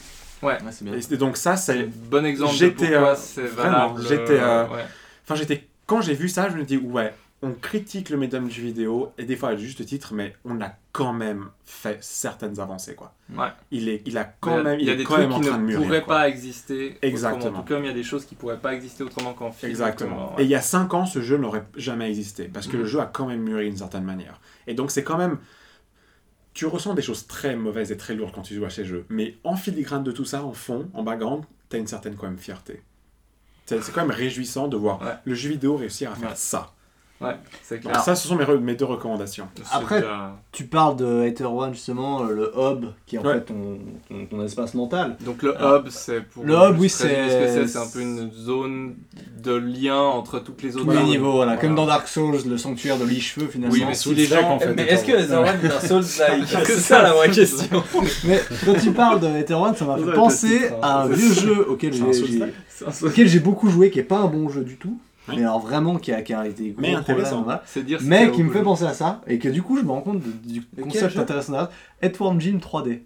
[0.41, 0.57] Ouais.
[0.71, 0.93] c'est bien.
[0.93, 3.13] Et donc ça, C'est un bon exemple J'étais, euh,
[3.55, 4.01] valable.
[4.07, 4.85] j'étais, euh, ouais.
[5.23, 5.67] Enfin, j'étais...
[5.85, 7.13] Quand j'ai vu ça, je me dis, ouais,
[7.43, 10.71] on critique le médium du vidéo, et des fois à juste titre, mais on a
[10.91, 13.13] quand même fait certaines avancées, quoi.
[13.35, 13.47] Ouais.
[13.71, 15.47] Il, est, il a quand même, il y a est des quand trucs même qui
[15.47, 15.85] de ne mûrir.
[15.87, 16.15] pourraient quoi.
[16.17, 17.39] pas exister Exactement.
[17.45, 17.61] autrement.
[17.63, 19.69] Tout comme il y a des choses qui pourraient pas exister autrement qu'en film.
[19.71, 20.35] Exactement.
[20.35, 20.43] Ouais.
[20.43, 22.83] Et il y a 5 ans, ce jeu n'aurait jamais existé, parce que Mhm.
[22.83, 24.39] le jeu a quand même mûri d'une certaine manière.
[24.67, 25.37] Et donc c'est quand même...
[26.53, 29.05] Tu ressens des choses très mauvaises et très lourdes quand tu joues à ces jeux,
[29.09, 32.37] mais en filigrane de tout ça, en fond, en background, t'as une certaine quand même
[32.37, 32.81] fierté.
[33.65, 35.13] C'est quand même réjouissant de voir Ouais.
[35.23, 36.35] le jeu vidéo réussir à faire Ouais.
[36.35, 36.73] ça.
[37.21, 37.99] Ouais, c'est clair.
[38.01, 39.47] ça, ce sont mes, deux recommandations.
[39.71, 43.35] Après, déjà- Tu parles de Hater One justement, euh, le hub qui est en Ouais.
[43.35, 43.77] fait ton,
[44.09, 45.17] ton, ton espace mental.
[45.23, 46.43] Donc le hub, c'est pour.
[46.43, 47.77] Le hub, oui, c'est- c'est.
[47.77, 48.95] Un peu une zone
[49.43, 50.85] de lien entre toutes les autres.
[50.85, 51.05] Tous les zones.
[51.05, 51.53] niveaux, voilà.
[51.53, 51.61] Voilà.
[51.67, 53.73] Comme dans Dark Souls, le sanctuaire de lich-feu finalement.
[53.73, 54.49] Oui, mais si les gens.
[54.49, 57.83] en fait, Mais est-ce que Etherone est un Souls-like C'est ça la vraie question.
[58.25, 61.69] Mais quand tu parles de Hater One, ça m'a fait penser à un vieux jeu
[61.69, 61.93] auquel
[63.27, 64.97] j'ai beaucoup joué, qui est pas un bon jeu du tout.
[65.29, 65.35] Oui.
[65.37, 67.45] Mais alors vraiment qui a, qui a été gros Mais intéressant.
[67.77, 67.99] dire.
[68.03, 70.21] Mais qui me fait penser à ça, et que du coup je me rends compte
[70.43, 71.69] du concept intéressant derrière.
[72.01, 73.01] Earthworm Jim 3D.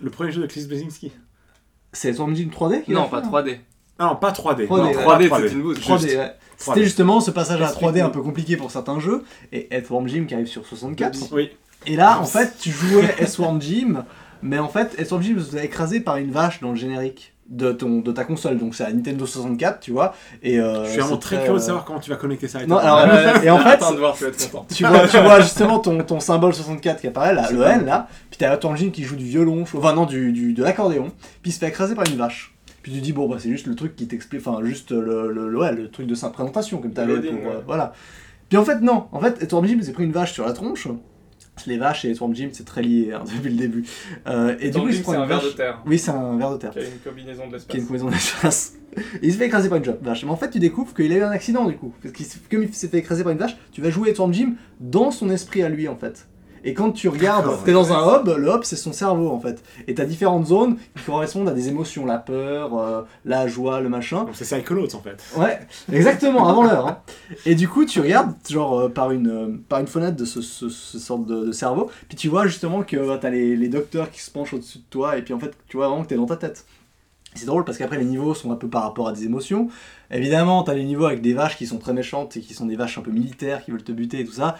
[0.00, 1.12] Le premier jeu de Chris Blazinski.
[1.92, 3.58] C'est Earthworm Jim 3D qu'il a Non, fait, pas hein 3D.
[3.98, 4.66] Ah non, pas 3D.
[4.66, 4.94] 3D, Non, ouais.
[4.94, 5.78] 3D, pas c'est une bouse.
[5.78, 6.16] 3D, Juste.
[6.16, 6.26] ouais.
[6.26, 6.32] 3D.
[6.58, 10.08] C'était justement ce passage à la 3D un peu compliqué pour certains jeux, et Earthworm
[10.08, 11.32] Jim qui arrive sur 64.
[11.32, 11.50] Oui.
[11.86, 14.04] Et là, en fait, tu jouais Earthworm Jim,
[14.42, 17.70] mais en fait, Earthworm Jim se faisait écraser par une vache dans le générique de,
[17.70, 18.58] ton, de ta console.
[18.58, 20.14] Donc c'est la Nintendo 64, tu vois.
[20.42, 22.58] Et, euh, Je suis vraiment très curieux de euh, savoir comment tu vas connecter ça
[22.60, 23.06] à Non, alors,
[23.44, 24.24] et en fait, Attends de voir, tu
[24.84, 28.38] vois, tu vois justement ton, ton symbole 64 qui apparaît, là, le N là, puis
[28.38, 31.12] t'as Earthworm Jim qui joue du violon, enfin non, du, du, de l'accordéon,
[31.42, 32.54] puis il se fait écraser par une vache.
[32.82, 35.48] Puis tu dis, bon, bah c'est juste le truc qui t'explique, enfin, juste le, le,
[35.48, 37.32] le- ouais, le truc de sa présentation, comme t'avais pour.
[37.32, 37.62] euh, ouais.
[37.66, 37.92] voilà.
[38.48, 40.88] Puis en fait, non, en fait, Earthworm Jim s'est pris une vache sur la tronche.
[41.66, 43.84] Les vaches et Earthworm Jim, c'est très lié hein, depuis le début.
[44.26, 45.82] Euh, et du coup, il se prend c'est un verre de terre.
[45.86, 47.80] Oui, c'est un verre de terre Qui a une combinaison de qui est l'espace.
[47.80, 49.08] une combinaison.
[49.22, 50.24] Et il se fait écraser par une vache.
[50.24, 51.94] Mais en fait, tu découvres qu'il a eu un accident du coup.
[52.02, 54.54] Parce que comme il s'est fait écraser par une vache, tu vas jouer Earthworm Jim
[54.80, 56.26] dans son esprit à lui en fait.
[56.64, 59.40] Et quand tu regardes, D'accord, t'es dans un hub, le hub c'est son cerveau en
[59.40, 59.62] fait.
[59.88, 63.88] Et t'as différentes zones qui correspondent à des émotions, la peur, euh, la joie, le
[63.88, 64.24] machin.
[64.24, 65.22] Donc c'est Psychonauts en fait.
[65.36, 65.58] Ouais,
[65.92, 66.86] exactement, avant l'heure.
[66.86, 66.98] hein.
[67.46, 70.40] Et du coup, tu regardes, genre, euh, par, une, euh, par une fenêtre de ce,
[70.40, 73.68] ce, ce sorte de, de cerveau, puis tu vois justement que euh, t'as les, les
[73.68, 76.08] docteurs qui se penchent au-dessus de toi, et puis en fait, tu vois vraiment que
[76.08, 76.64] t'es dans ta tête.
[77.34, 79.68] C'est drôle parce qu'après, les niveaux sont un peu par rapport à des émotions.
[80.10, 82.76] Évidemment, t'as les niveaux avec des vaches qui sont très méchantes et qui sont des
[82.76, 84.58] vaches un peu militaires qui veulent te buter et tout ça.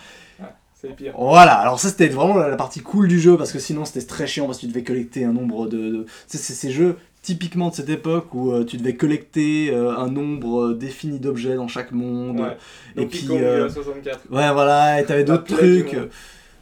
[0.83, 1.15] C'est pire.
[1.17, 4.27] Voilà, alors ça c'était vraiment la, partie cool du jeu parce que sinon c'était très
[4.27, 5.79] chiant parce que tu devais collecter un nombre de.
[5.79, 6.07] de...
[6.27, 10.71] C'est ces jeux typiquement de cette époque où euh, tu devais collecter euh, un nombre
[10.71, 12.41] euh, défini d'objets dans chaque monde.
[12.41, 12.57] Ouais.
[12.97, 14.23] Et puis, Kong 64.
[14.31, 15.97] Ouais, voilà, et t'avais d'autres trucs.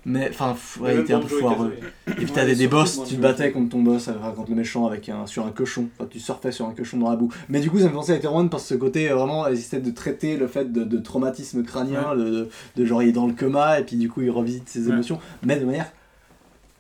[0.06, 1.74] Mais enfin, ouais, il était un peu foireux.
[2.08, 4.86] Et puis t'avais des boss, tu te battais contre ton boss, enfin, contre le méchant
[4.86, 5.88] avec un, sur un cochon.
[5.98, 7.30] Enfin, tu surfais sur un cochon dans la boue.
[7.50, 9.46] Mais du coup, ça me fait penser à Eternal parce que ce côté euh, vraiment,
[9.48, 13.10] ils essaient de traiter le fait de, de traumatisme crânien, de, de, de genre il
[13.10, 14.92] est dans le coma et puis du coup il revisite ses Ouais.
[14.94, 15.92] émotions, mais de manière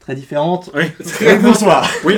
[0.00, 0.70] très différente.
[0.74, 0.84] Oui.
[1.26, 1.86] Et bonsoir.
[2.04, 2.14] Oui.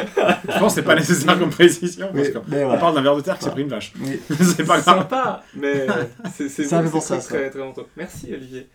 [0.49, 2.77] Je pense que c'est pas nécessaire comme précision parce on voilà.
[2.79, 3.93] parle d'un verre de terre qui s'est pris une vache.
[4.01, 4.21] Oui.
[4.41, 4.99] c'est pas grave.
[5.01, 5.87] sympa, mais
[6.33, 7.83] c'est c'est Ça c'est très, très, très longtemps.
[7.97, 8.69] Merci Olivier.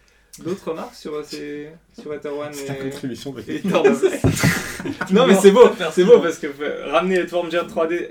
[0.43, 1.69] D'autres remarques sur, euh, ces...
[1.99, 3.61] sur Ether One C'est ta contribution de et
[5.13, 8.09] Non mais c'est beau, c'est beau parce que euh, ramener Earthworm Jim 3D,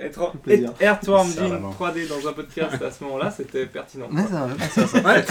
[0.80, 1.74] Earthworm- Jim vraiment.
[1.78, 4.08] 3D dans un podcast à ce moment-là, c'était pertinent.
[4.10, 4.22] Mais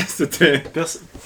[0.07, 0.63] c'était.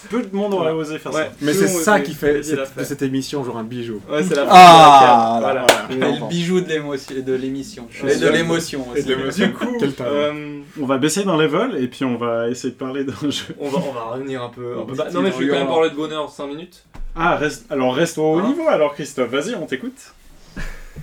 [0.10, 1.32] Peu de monde aurait osé faire Ouais, ça.
[1.41, 4.02] Mais c'est ça qui fait de cette émission genre un bijou.
[4.10, 7.16] Ouais, c'est la Ah, le bijou de l'émotion.
[7.16, 7.88] de l'émission.
[8.08, 9.04] Et de l'émotion aussi.
[9.04, 13.04] Du coup, euh, On va baisser d'un level et puis on va essayer de parler
[13.04, 13.56] d'un jeu.
[13.60, 13.80] on, va,
[14.12, 14.76] revenir un peu.
[15.14, 16.84] Non mais je même parler de bonheur 5 minutes.
[17.15, 17.65] Ah, reste...
[17.72, 20.14] alors reste au haut Hein niveau alors Christophe, vas-y, on t'écoute.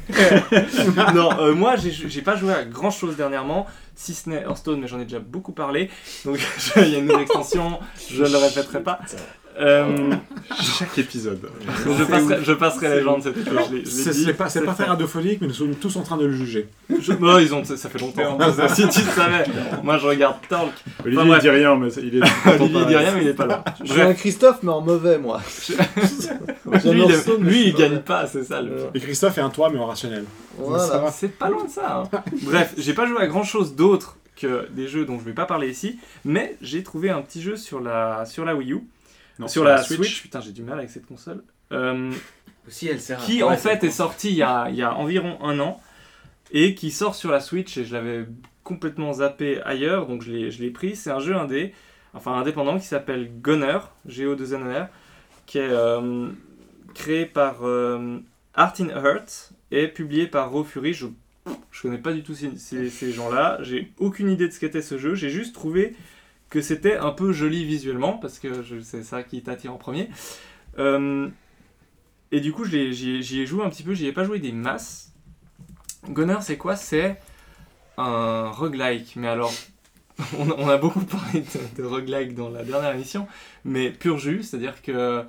[1.14, 4.80] non, euh, moi j'ai j'ai pas joué à grand chose dernièrement, si ce n'est Hearthstone,
[4.80, 5.90] mais j'en ai déjà beaucoup parlé.
[6.24, 7.80] Donc je- il y a une nouvelle extension,
[8.10, 9.00] je ne le répéterai pas.
[9.58, 10.12] Euh,
[10.78, 11.40] Chaque épisode.
[11.86, 13.36] je, passerai, je passerai la légende cette
[13.72, 16.68] l'ai C'est pas, pas très radiophonique, mais nous sommes tous en train de le juger.
[17.00, 18.38] Je- non, ils ont, ça fait longtemps.
[18.68, 19.44] si tu le savais,
[19.82, 20.72] moi je regarde Talk.
[21.04, 22.22] Olivier il dit rien, mais il est.
[22.60, 23.64] Olivier dit rien, mais il est pas là.
[23.82, 25.40] Je suis un Christophe, mais en mauvais, moi.
[26.84, 28.72] Lui, il, est- lui, il gagne pas, c'est ça le.
[28.94, 30.24] Et Christophe est un toit, mais en rationnel.
[30.58, 31.10] Voilà.
[31.12, 32.02] C'est pas loin de ça.
[32.12, 32.20] hein.
[32.42, 35.46] Bref, j'ai pas joué à grand chose d'autre que des jeux dont je vais pas
[35.46, 38.80] parler ici, mais j'ai trouvé un petit jeu sur la, sur la Wii U,
[39.38, 40.22] Non, sur, la, Switch.
[40.22, 41.42] Putain, j'ai du mal avec cette console.
[41.72, 42.10] Euh,
[42.66, 44.82] Aussi, elle sert à qui en fait est console sorti il y a, il y
[44.82, 45.80] a environ un an
[46.52, 48.26] et qui sort sur la Switch et je l'avais
[48.62, 50.96] complètement zappé ailleurs, donc je l'ai je l'ai pris.
[50.96, 51.72] C'est un jeu indé,
[52.14, 54.88] enfin indépendant qui s'appelle Gunner, G-O-2-N-E-R,
[55.46, 56.28] qui est euh,
[56.94, 58.18] créé par euh,
[58.54, 60.94] Art in Hurt et publié par Raw Fury.
[60.94, 61.06] Je,
[61.72, 64.82] je connais pas du tout ces, ces- ces gens-là, j'ai aucune idée de ce qu'était
[64.82, 65.94] ce jeu, j'ai juste trouvé
[66.56, 70.08] que c'était un peu joli visuellement, parce que c'est ça qui t'attire en premier.
[70.78, 71.28] Euh,
[72.32, 75.12] et du coup, j'y ai, joué un petit peu, j'y ai pas joué des masses.
[76.08, 76.74] Gunner, c'est quoi?
[76.74, 77.20] C'est
[77.98, 79.52] un roguelike, mais alors,
[80.38, 83.28] on, a- on a beaucoup parlé de, de roguelike dans la dernière émission,
[83.66, 85.24] mais pur jus, c'est-à-dire que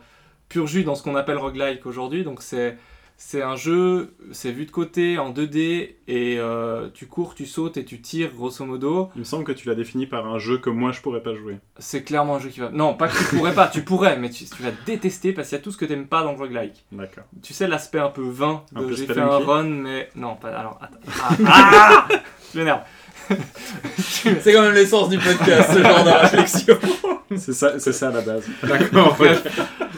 [0.47, 2.77] pur jus dans ce qu'on appelle roguelike aujourd'hui, donc c'est
[3.19, 7.75] c'est un jeu, c'est vu de côté en 2D et euh, tu cours, tu sautes
[7.77, 9.09] et tu tires grosso modo.
[9.15, 11.33] Il me semble que tu l'as défini par un jeu que moi je pourrais pas
[11.33, 11.57] jouer.
[11.79, 12.69] C'est clairement un jeu qui va.
[12.69, 15.57] Non, pas que tu pourrais pas, tu pourrais, mais tu, tu vas détester parce qu'il
[15.57, 16.85] y a tout ce que t'aimes pas dans le roguelike.
[16.91, 17.23] D'accord.
[17.41, 20.49] Tu sais l'aspect un peu vain de j'ai fait un run, mais non, pas.
[20.49, 20.99] Alors, attends.
[21.19, 22.07] Ah, ah
[22.53, 22.81] Je m'énerve.
[24.41, 26.77] C'est quand même l'essence du podcast, ce genre de réflexion.
[27.35, 28.45] C'est ça, c'est ça à la base.
[28.63, 29.17] D'accord.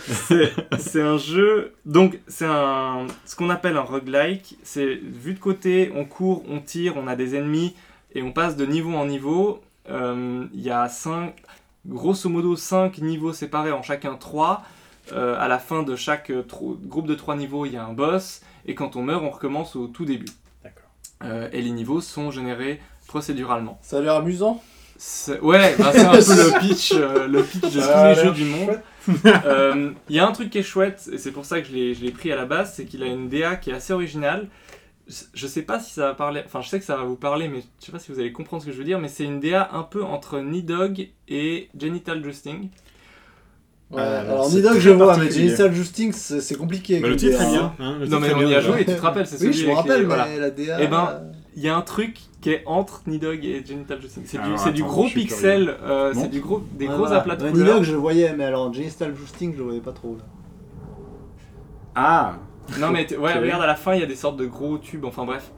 [0.07, 1.75] C'est c'est un jeu.
[1.85, 3.05] Donc, c'est un.
[3.23, 4.57] Ce qu'on appelle un roguelike.
[4.63, 7.75] C'est vu de côté, on court, on tire, on a des ennemis
[8.15, 9.61] et on passe de niveau en niveau.
[9.91, 11.35] Euh, Il y a 5.
[11.85, 14.63] Grosso modo, 5 niveaux séparés en chacun 3.
[15.13, 16.43] à la fin de chaque euh,
[16.83, 18.41] groupe de 3 niveaux, il y a un boss.
[18.65, 20.31] Et quand on meurt, on recommence au tout début.
[20.63, 20.89] D'accord.
[21.23, 22.79] Euh, et les niveaux sont générés
[23.09, 23.77] procéduralement.
[23.81, 24.63] Ça a l'air amusant.
[25.41, 28.45] Ouais, bah, c'est un peu le pitch, euh, le pitch de tous les jeux du
[28.45, 28.79] monde.
[29.45, 31.73] Euh, Il y a un truc qui est chouette, et c'est pour ça que je
[31.73, 33.91] l'ai je l'ai pris à la base, c'est qu'il a une DA qui est assez
[33.91, 34.47] originale.
[35.33, 37.47] Je- sais pas si ça va parler, enfin je sais que ça va vous parler,
[37.47, 39.23] mais je sais pas si vous allez comprendre ce que je veux dire, mais c'est
[39.23, 42.69] une DA un peu entre Nidog et Genital Justing.
[43.89, 45.31] Ouais, Euh, alors Nidog, je vois, mais.
[45.31, 46.95] Genital Justing, c'est compliqué.
[46.97, 47.63] Mais comme le titre est bien.
[47.63, 47.73] hein.
[47.79, 48.85] hein, Non mais on y bien, a joué, ouais.
[48.85, 50.37] tu te rappelles, c'est Oui, celui je me avec les- rappelle, voilà.
[50.37, 50.77] la DA.
[50.81, 54.23] Eh ben, euh, Il y a un truc qui est entre Nidog et Genital Justing.
[54.25, 57.67] C'est du, c'est gros pixel, euh, c'est du gros, des gros aplats de Ouais, couleurs.
[57.67, 60.15] Nidog, je le voyais, mais alors Genital Justing, je le voyais pas trop.
[60.15, 60.23] Là.
[61.95, 62.35] Ah
[62.79, 64.77] Non mais t- ouais, regarde à la fin, il y a des sortes de gros
[64.77, 65.51] tubes, enfin bref.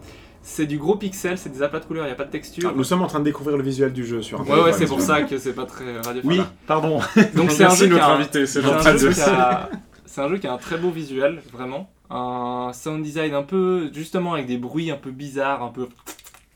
[0.43, 2.69] C'est du gros pixel, c'est des aplats de couleurs, il n'y a pas de texture.
[2.71, 4.73] Ah, Nous sommes en train de découvrir le visuel du jeu sur un Ouais, ouais,
[4.73, 6.39] c'est pour ça que c'est pas très radiophonique.
[6.41, 6.99] Oui, pardon.
[7.35, 8.97] Donc c'est un, jeu qui notre invité, c'est gentil.
[8.97, 9.69] jeu qui a-
[10.05, 11.91] c'est un jeu qui a un très beau visuel, vraiment.
[12.09, 15.87] Un sound design un peu, justement, avec des bruits un peu bizarres, un peu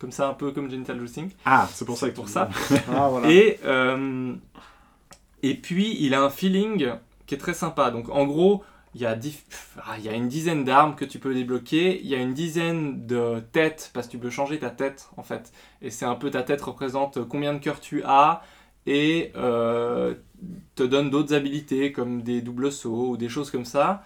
[0.05, 1.31] comme ça, un peu comme Genital Justing.
[1.45, 2.47] Ah, c'est pour ça C'est pour ça.
[2.93, 3.27] Ah, voilà.
[3.31, 4.33] Et, euh,
[5.41, 6.91] et puis, il a un feeling
[7.25, 7.89] qui est très sympa.
[7.89, 8.63] Donc, en gros,
[8.93, 9.43] il y a, dix-
[9.79, 11.99] ah, il y a une dizaine d'armes que tu peux débloquer.
[12.01, 15.23] Il y a une dizaine de têtes, parce que tu peux changer ta tête, en
[15.23, 15.51] fait.
[15.81, 18.43] Et c'est un peu ta tête représente combien de cœurs tu as
[18.85, 20.13] et euh,
[20.75, 24.03] te donne d'autres habilités, comme des doubles sauts ou des choses comme ça.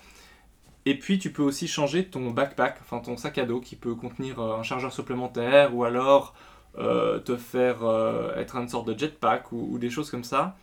[0.90, 3.94] Et puis, tu peux aussi changer ton backpack, enfin ton sac à dos, qui peut
[3.96, 6.34] contenir euh, un chargeur supplémentaire ou alors
[6.80, 10.56] euh, te faire euh, être une sorte de jetpack ou, ou des choses comme ça.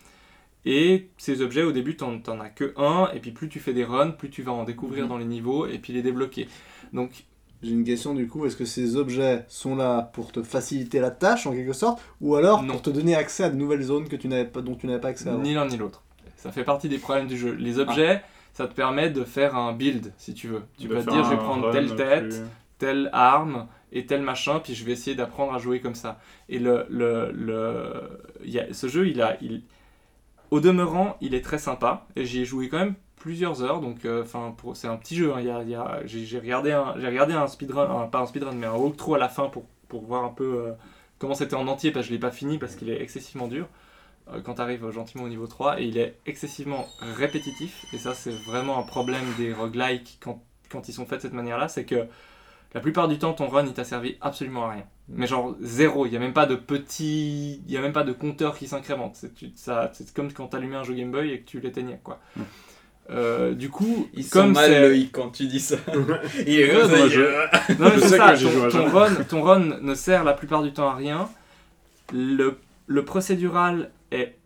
[0.65, 3.85] Et ces objets, au début, t'en as que un, et puis plus tu fais des
[3.85, 5.09] runs, plus tu vas en découvrir Mhm.
[5.11, 6.49] dans les niveaux et puis les débloquer.
[6.93, 7.11] Donc,
[7.63, 11.11] J'ai une question du coup, est-ce que ces objets sont là pour te faciliter la
[11.11, 12.73] tâche en quelque sorte, ou alors Non.
[12.75, 15.09] pour te donner accès à de nouvelles zones que tu pas, dont tu n'avais pas
[15.09, 15.39] accès avant?
[15.41, 16.03] ni l'un ni l'autre.
[16.37, 17.53] Ça fait partie des problèmes du jeu.
[17.53, 18.23] Les objets,
[18.57, 20.63] ça te permet de faire un build, si tu veux.
[20.79, 24.23] Tu De vas te dire, je vais prendre telle tête, plus- telle arme et tel
[24.23, 26.19] machin, puis je vais essayer d'apprendre à jouer comme ça.
[26.49, 27.93] Et le, le, le,
[28.45, 29.63] il y a, ce jeu, il a, il,
[30.51, 34.05] au demeurant, il est très sympa, et j'y ai joué quand même plusieurs heures, donc
[34.05, 35.33] euh, enfin pour c'est un petit jeu.
[35.35, 37.89] hein, il y a, il y a- j'ai, j'ai regardé un, j'ai regardé un speedrun,
[38.03, 40.45] un- pas un speedrun, mais un walkthrough à la fin pour, pour voir un peu
[40.69, 40.73] euh,
[41.19, 43.67] comment c'était en entier, parce que je l'ai pas fini parce qu'il est excessivement dur.
[44.33, 46.87] Euh, Quand tu arrives gentiment au niveau 3, et il est excessivement
[47.17, 51.23] répétitif, et ça c'est vraiment un problème des roguelikes quand, quand ils sont faits de
[51.23, 52.07] cette manière-là, c'est que
[52.75, 54.85] la plupart du temps, ton run, il t'a servi absolument à rien.
[55.09, 58.03] Mais genre zéro, il n'y a même pas de petit, il y a même pas
[58.05, 59.15] de compteur qui s'incrémente.
[59.15, 61.61] C'est tu- ça- c'est comme quand tu allumais un jeu Game Boy et que tu
[61.61, 62.19] l'éteignais, quoi.
[63.09, 65.77] Euh, du coup, Il sent comme mal l'œil quand tu dis ça.
[66.47, 67.21] Il est Ouais, comme ça, moi, il- je-
[67.81, 70.65] non, mais Je c'est sais ça, ton, ton run, ton run ne sert la plupart
[70.65, 71.29] du temps à rien.
[72.13, 72.59] Le,
[72.89, 74.37] le procédural est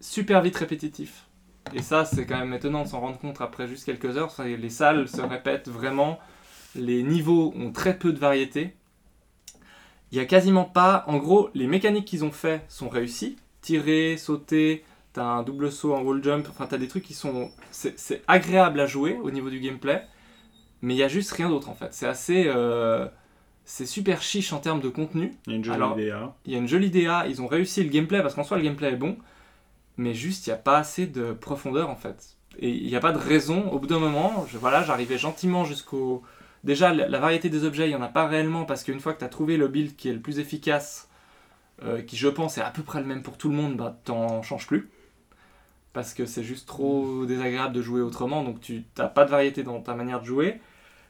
[0.00, 1.26] super vite répétitif.
[1.72, 4.34] Et ça, c'est quand même étonnant de s'en rendre compte après juste quelques heures.
[4.38, 6.18] Les salles se répètent vraiment.
[6.74, 8.76] Les niveaux ont très peu de variété.
[10.12, 11.04] Il y a quasiment pas.
[11.06, 13.36] En gros, les mécaniques qu'ils ont fait sont réussies.
[13.62, 16.46] Tirer, sauter, t'as un double saut en wall jump.
[16.50, 17.50] Enfin, t'as des trucs qui sont.
[17.70, 20.06] C'est agréable à jouer au niveau du gameplay.
[20.82, 21.94] Mais il y a juste rien d'autre en fait.
[21.94, 22.44] C'est assez.
[22.46, 23.08] euh,
[23.64, 25.34] C'est super chiche en termes de contenu.
[25.46, 26.34] Il y a une jolie Alors, DA.
[26.44, 28.62] Il y a une jolie DA, ils ont réussi le gameplay parce qu'en soi le
[28.62, 29.16] gameplay est bon,
[29.96, 32.36] mais juste il n'y a pas assez de profondeur en fait.
[32.58, 35.64] Et il n'y a pas de raison, au bout d'un moment, je, voilà, j'arrivais gentiment
[35.64, 36.22] jusqu'au.
[36.62, 39.12] Déjà, la, la variété des objets, il n'y en a pas réellement parce qu'une fois
[39.12, 41.08] que tu as trouvé le build qui est le plus efficace,
[41.82, 43.98] euh, qui je pense est à peu près le même pour tout le monde, bah
[44.04, 44.88] t'en changes plus.
[45.92, 49.62] Parce que c'est juste trop désagréable de jouer autrement, donc tu n'as pas de variété
[49.62, 50.60] dans ta manière de jouer.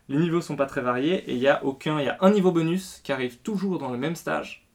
[0.09, 3.13] Les niveaux sont pas très variés et il y a aucun, un niveau bonus qui
[3.13, 4.67] arrive toujours dans le même stage.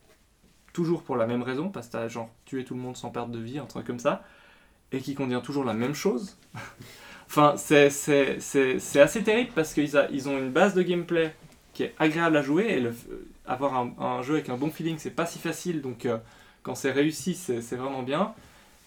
[0.74, 3.40] toujours pour la même raison, parce que genre tué tout le monde sans perte de
[3.40, 4.24] vie, un truc comme ça,
[4.92, 6.38] et qui contient toujours la même chose.
[7.28, 7.90] enfin, c'est-
[9.02, 11.36] assez terrible parce qu'ils ils ont une base de gameplay
[11.74, 12.94] qui est agréable à jouer, et f-
[13.48, 16.18] avoir un, jeu avec un bon feeling, c'est pas si facile, donc euh,
[16.64, 18.34] quand c'est réussi, c'est vraiment bien.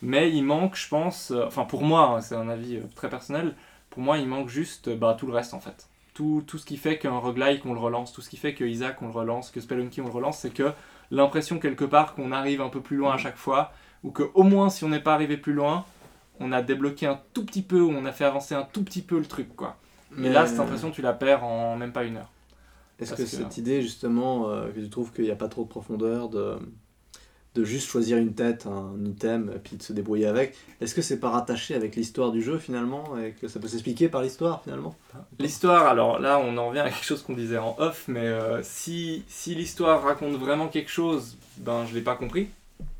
[0.02, 3.10] Mais il manque, je pense, euh, enfin pour moi, hein, c'est un avis euh, très
[3.10, 3.54] personnel,
[3.90, 5.88] pour moi il manque juste euh, bah, tout le reste en fait.
[6.14, 8.64] Tout, tout ce qui fait qu'un roguelike on le relance, tout ce qui fait que
[8.64, 10.72] Isaac on le relance, que Spelunky on le relance, c'est que
[11.10, 13.72] l'impression quelque part qu'on arrive un peu plus loin à chaque fois,
[14.02, 15.84] ou que au moins si on n'est pas arrivé plus loin,
[16.38, 19.00] on a débloqué un tout petit peu, ou on a fait avancer un tout petit
[19.02, 19.76] peu le truc quoi.
[20.10, 22.30] Mais là cette impression tu la perds en même pas une heure.
[22.98, 25.68] Est-ce que- cette idée, justement, euh, que tu trouves qu'il n'y a pas trop de
[25.68, 26.58] profondeur, de,
[27.54, 31.20] de juste choisir une tête, un item, puis de se débrouiller avec, est-ce que c'est
[31.20, 34.94] pas rattaché avec l'histoire du jeu finalement, et que ça peut s'expliquer par l'histoire finalement?
[35.38, 38.62] L'histoire, alors là on en revient à quelque chose qu'on disait en off, mais euh,
[38.62, 42.48] si, si l'histoire raconte vraiment quelque chose, ben je l'ai pas compris.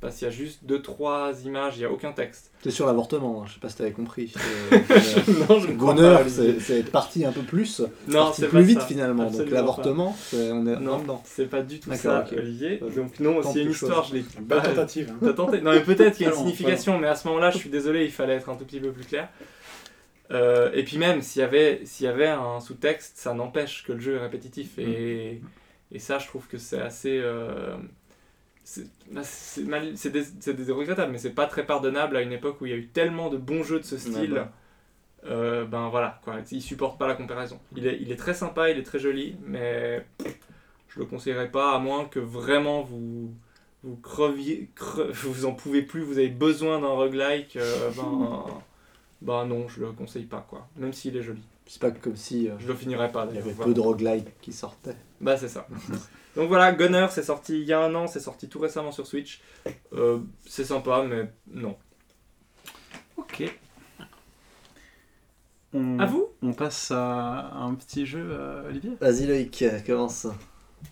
[0.00, 2.50] Parce qu'il y a juste deux trois images, il n'y a aucun texte.
[2.62, 4.32] C'est sur l'avortement, hein, je sais pas si t'avais compris.
[4.72, 4.78] Euh,
[5.48, 6.28] non, je pas.
[6.28, 8.86] c'est c'est être parti un peu plus, Non, parti c'est plus pas vite ça.
[8.86, 9.30] finalement.
[9.30, 11.22] Donc l'avortement, c'est- on est Non, dedans.
[11.24, 12.38] c'est pas du tout ça, ok.
[12.38, 12.78] Olivier.
[12.94, 13.88] Donc non, s'il y a une chose.
[13.88, 15.10] histoire, je l'ai pas- tentative.
[15.12, 15.18] hein.
[15.22, 17.59] T'as tenté Non, mais peut-être qu'il y a une signification, mais à ce moment-là, je
[17.59, 19.28] suis désolé, il fallait être un tout petit peu plus clair.
[20.30, 23.92] Euh, et puis même, s'il y avait, s'il y avait un sous-texte, ça n'empêche que
[23.92, 24.78] le jeu est répétitif.
[24.78, 25.42] Et,
[25.90, 27.18] et ça, je trouve que c'est assez...
[27.22, 27.76] euh,
[29.22, 29.80] c'est bah,
[30.74, 33.28] regrettables, mais c'est pas très pardonnable à une époque où il y a eu tellement
[33.28, 34.32] de bons jeux de ce style.
[34.34, 34.52] bah.
[35.24, 36.38] Euh, ben voilà, quoi.
[36.50, 37.60] il supporte pas la comparaison.
[37.76, 40.04] Il est, il est très sympa, il est très joli, mais
[40.88, 43.32] je le conseillerais pas à moins que vraiment vous
[43.84, 48.44] vous creviez, cre- vous en pouvez plus, vous avez besoin d'un roguelike, euh, ben,
[49.22, 50.66] ben non, je le conseille pas quoi.
[50.76, 53.26] Même s'il est joli, C'est pas comme si euh, je le finirai pas.
[53.30, 53.68] il y avait voilà.
[53.68, 54.96] peu de roguelike qui sortaient.
[55.20, 55.68] Bah c'est ça.
[56.36, 59.06] Donc voilà, Gunner, c'est sorti il y a un an, c'est sorti tout récemment sur
[59.06, 59.42] Switch.
[59.92, 61.76] Euh, c'est sympa, mais non.
[63.16, 63.44] Ok.
[65.74, 68.92] On, À vous on passe à un petit jeu, euh, Olivier?
[69.00, 70.26] Vas-y Loïc, commence.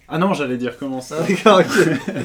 [0.09, 1.17] Ah non, j'allais dire comment ça.
[1.21, 2.17] Ah, D'accord, ok.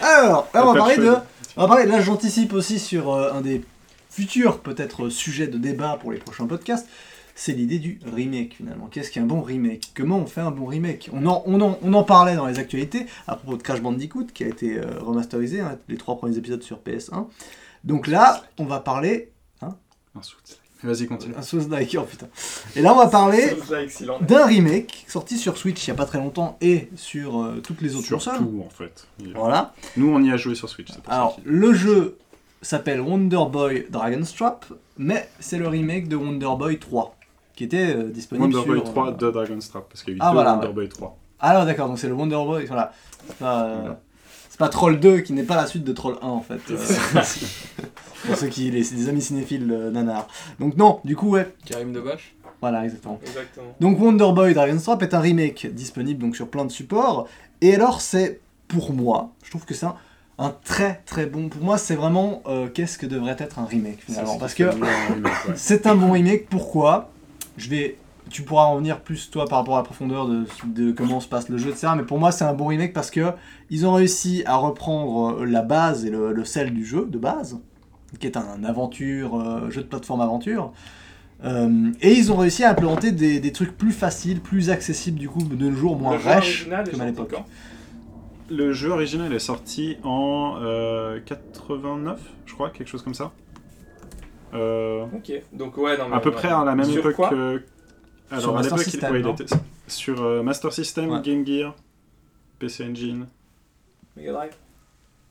[0.00, 1.14] Alors, on va parler de de.
[1.56, 3.64] On va parler, là, j'anticipe aussi sur euh, un des
[4.10, 6.88] futurs, peut-être, sujets de débat pour les prochains podcasts.
[7.34, 8.86] C'est l'idée du remake, finalement.
[8.86, 9.92] Qu'est-ce qu'un bon remake?
[9.94, 11.10] Comment on fait un bon remake?
[11.12, 14.26] On en, on, en, on en parlait dans les actualités à propos de Crash Bandicoot,
[14.32, 17.26] qui a été euh, remasterisé, hein, les trois premiers épisodes sur PS1.
[17.82, 19.30] Donc là, on va parler.
[20.16, 20.56] Un soutien.
[20.84, 21.34] Vas-y, continue.
[21.36, 22.28] Un sauce like, oh putain.
[22.76, 23.56] Et là, on va parler
[24.20, 27.80] d'un remake sorti sur Switch il n'y a pas très longtemps et sur euh, toutes
[27.80, 28.36] les autres consoles.
[28.36, 29.08] Surtout, en fait.
[29.34, 29.74] Voilà.
[29.96, 30.92] Nous, on y a joué sur Switch.
[30.92, 32.18] pour Alors, le jeu
[32.62, 34.66] s'appelle Wonder Boy Dragon's Trap,
[34.98, 37.16] mais c'est le remake de Wonder Boy 3,
[37.54, 38.66] qui était euh, disponible Wonder sur...
[38.66, 40.66] Boy 3 euh, de Dragon's Trap, parce qu'il y a eu Ah, deux voilà, Wonder
[40.68, 40.72] ouais.
[40.72, 41.16] Boy 3.
[41.40, 42.92] Ah non, d'accord, donc c'est le Wonder Boy, voilà.
[43.26, 44.00] C'est pas, euh, Voilà.
[44.48, 46.60] c'est pas Troll 2 qui n'est pas la suite de Troll 1, en fait.
[46.70, 46.76] euh,
[48.26, 48.70] pour ceux qui...
[48.70, 50.28] Les, des amis cinéphiles euh, nanars.
[50.58, 53.20] Donc non, du coup, ouais, Karim Debache voilà, exactement.
[53.22, 53.74] Exactement.
[53.78, 57.28] Donc Wonder Boy Dragon's Trap est un remake disponible donc sur plein de supports.
[57.60, 59.96] Et alors c'est pour moi, je trouve que c'est un,
[60.38, 61.50] un très très bon.
[61.50, 64.38] Pour moi c'est vraiment euh, qu'est-ce que devrait être un remake finalement.
[64.38, 64.70] Parce que
[65.56, 66.48] c'est un bon remake.
[66.48, 67.10] Pourquoi?
[67.56, 67.96] Je vais,
[68.30, 71.28] tu pourras en venir plus toi par rapport à la profondeur de, de comment se
[71.28, 71.88] passe le jeu, etc.
[71.96, 73.32] Mais pour moi c'est un bon remake parce que
[73.70, 77.18] ils ont réussi à reprendre euh, la base et le, le sel du jeu de
[77.18, 77.60] base,
[78.18, 80.72] qui est un aventure, euh, jeu de plateforme aventure.
[81.44, 85.28] Euh, et ils ont réussi à implémenter des, des trucs plus faciles, plus accessibles du
[85.28, 87.34] coup de nos jours, moins rêches comme à l'époque.
[88.50, 93.32] Le jeu original est sorti en euh, 89, je crois, quelque chose comme ça.
[94.54, 96.16] Euh, Ok, donc ouais, non mais.
[96.16, 97.62] à peu près à la même Sur époque quoi que.
[98.30, 99.54] Alors, Sur à Master System, ouais, il non était
[99.86, 101.20] sur euh, Master System, Ouais.
[101.22, 101.74] Game Gear,
[102.58, 103.26] PC Engine.
[104.16, 104.52] Mega Drive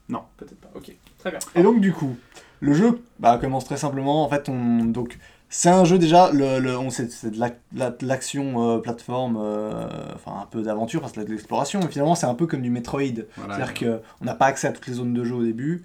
[0.09, 0.21] Non.
[0.37, 0.69] Peut-être pas.
[0.75, 1.39] Ok, très bien.
[1.55, 2.15] Et donc du coup,
[2.59, 4.23] le jeu bah, commence très simplement.
[4.25, 5.17] En fait, on donc
[5.49, 6.31] c'est un jeu déjà.
[6.31, 10.45] Le, le- on sait c'est de la- la- de l'action euh, plateforme, euh, enfin un
[10.45, 11.79] peu d'aventure parce que c'est de l'exploration.
[11.81, 13.01] Mais finalement, c'est un peu comme du Metroid.
[13.37, 13.55] Voilà.
[13.55, 15.83] C'est-à-dire que on n'a pas accès à toutes les zones de jeu au début.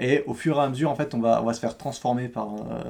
[0.00, 2.28] Et au fur et à mesure, en fait, on va, on va se faire transformer
[2.28, 2.82] par, euh,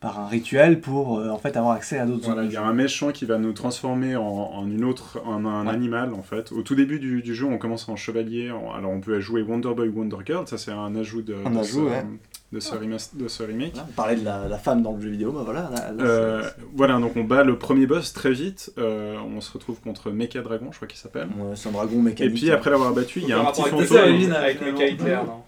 [0.00, 2.56] par un rituel pour euh, en fait avoir accès à d'autres Voilà, zones il y
[2.58, 5.72] a un méchant qui va nous transformer en, en une autre, en un Ouais.
[5.72, 6.52] animal en fait.
[6.52, 8.50] Au tout début du, du jeu, on commence en chevalier.
[8.50, 10.46] en- alors on peut jouer Wonder Boy, Wonder Girl.
[10.46, 12.04] Ça c'est un ajout de, Un ajout, ouais.
[12.52, 13.72] De ce remas- de ce remake.
[13.74, 15.68] Voilà, on parlait de la, la femme dans le jeu vidéo, bah voilà.
[15.74, 18.72] là- là, Euh, c'est- voilà, donc on bat le premier boss très vite.
[18.78, 21.28] Euh, on se retrouve contre Mecha Dragon, je crois qu'il s'appelle.
[21.38, 22.34] Ouais, c'est un dragon Et mécanique.
[22.34, 23.86] puis après l'avoir battu, il y a un petit fantôme.
[23.86, 25.42] ça, avec Mecha Hitler, non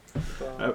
[0.58, 0.74] pas-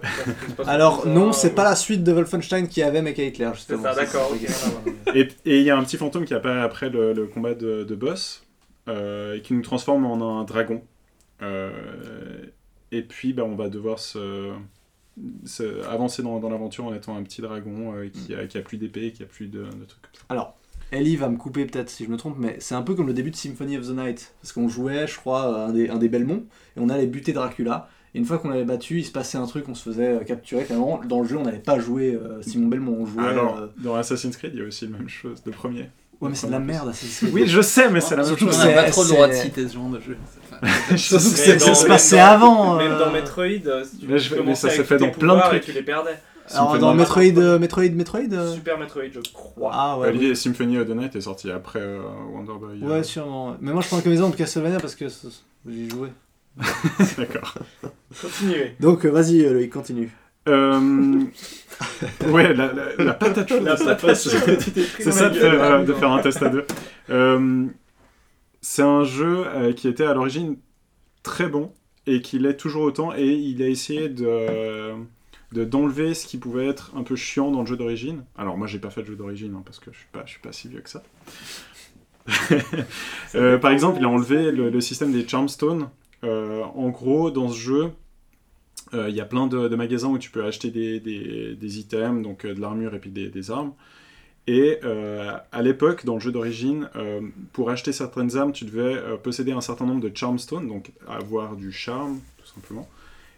[0.63, 3.55] pas- Alors ça, non, c'est pas la suite de Wolfenstein qui avait Mecha Hitler C'est
[3.57, 3.83] justement.
[3.83, 5.19] ça, d'accord, ça, c'est- voilà, voilà.
[5.19, 7.83] Et et il y a un petit fantôme qui apparaît après le, le combat de,
[7.83, 8.45] de boss
[8.87, 10.81] euh, et qui nous transforme en un dragon.
[11.41, 11.71] Euh,
[12.91, 14.51] et puis bah, on va devoir se,
[15.45, 18.61] se- avancer dans, dans l'aventure en étant un petit dragon euh, qui, a, qui a
[18.61, 20.21] plus d'épée, qui a plus de, de trucs comme ça.
[20.29, 20.55] Alors,
[20.91, 23.13] Ellie va me couper peut-être si je me trompe, mais c'est un peu comme le
[23.13, 24.33] début de Symphony of the Night.
[24.41, 26.43] Parce qu'on jouait, je crois, un des, un des Belmonts,
[26.77, 27.89] et on allait buter Dracula.
[28.15, 30.23] Et une fois qu'on l'avait battu, il se passait un truc, on se faisait euh,
[30.23, 30.65] capturer.
[30.65, 33.23] Finalement, dans le jeu, on n'allait pas jouer euh, Simon Belmont, on jouait.
[33.23, 35.89] Alors, euh, dans Assassin's Creed, il y a aussi la même chose, le premier.
[36.21, 37.33] Ouais, mais c'est de la merde, Assassin's Creed.
[37.33, 38.57] Oui, je sais, mais c'est la même On chose.
[38.59, 40.15] n'a pas C'est- trop le droit de citer ce genre de jeu.
[40.91, 42.75] Je que ça se passait avant.
[42.77, 45.09] Même euh, dans Metroid, euh, si tu Mais je- mais commençais ça s'est fait dans
[45.09, 45.65] plein de pouvoirs et trucs.
[45.65, 46.17] tu les perdais.
[46.53, 49.71] Alors, dans Metroid, euh, Metroid, Metroid euh, Super Metroid, je crois.
[49.73, 50.09] Ah ouais.
[50.09, 51.99] Olivier, Symphony of the Night est sorti après euh,
[52.33, 52.79] Wonder Boy.
[52.83, 52.87] euh.
[52.97, 53.55] Ouais, sûrement.
[53.61, 55.05] Mais moi, je prends la combinaison de Castlevania parce que
[55.67, 56.11] j'y jouais.
[57.17, 57.55] D'accord.
[58.21, 58.75] Continuez.
[58.79, 60.11] Donc, vas-y, euh, Loïc, continue.
[60.49, 61.21] Euh...
[62.27, 65.93] ouais, la, la, la patate chaude, La patate chaude que C'est ça de faire, de
[65.93, 66.65] faire un test à deux.
[67.09, 67.65] Euh,
[68.63, 70.57] c'est un jeu euh, qui était à l'origine
[71.23, 71.73] très bon
[72.07, 74.93] et qui l'est toujours autant et il a essayé de
[75.53, 78.25] de- d'enlever ce qui pouvait être un peu chiant dans le jeu d'origine.
[78.37, 80.31] Alors moi j'ai pas fait de jeu d'origine hein, parce que je suis pas je
[80.33, 81.03] suis pas si vieux que ça.
[83.35, 85.89] Euh, par exemple, il a enlevé le, le système des Charmstones.
[86.23, 87.91] Euh, en gros, dans ce jeu,
[88.93, 91.79] euh, il y a plein de, de magasins où tu peux acheter des, des- des
[91.79, 93.73] items, donc de l'armure et puis des, des armes.
[94.47, 97.21] Et euh, à l'époque, dans le jeu d'origine, euh,
[97.53, 101.55] pour acheter certaines armes, tu devais euh, posséder un certain nombre de Charmstones, donc avoir
[101.55, 102.89] du charme, tout simplement.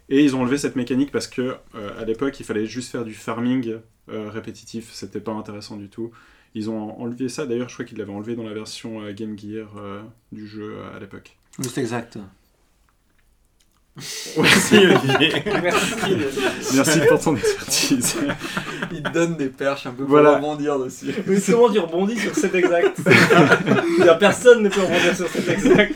[0.09, 3.15] Et ils ont enlevé cette mécanique parce que à l'époque, il fallait juste faire du
[3.15, 3.77] farming
[4.07, 6.11] répétitif, c'était pas intéressant du tout.
[6.53, 9.67] Ils ont enlevé ça, d'ailleurs, je crois qu'ils l'avaient enlevé dans la version Game Gear
[10.31, 11.35] du jeu à l'époque.
[11.57, 12.19] Juste exact.
[14.37, 15.43] Merci Olivier.
[15.63, 15.95] Merci.
[16.75, 18.15] Merci pour ton expertise.
[18.91, 20.35] Il donne des perches un peu pour Voilà.
[20.35, 21.13] rebondir dessus.
[21.27, 22.97] Mais comment tu rebondis sur cet exact
[23.99, 25.93] Il y a personne ne peut rebondir sur cet exact.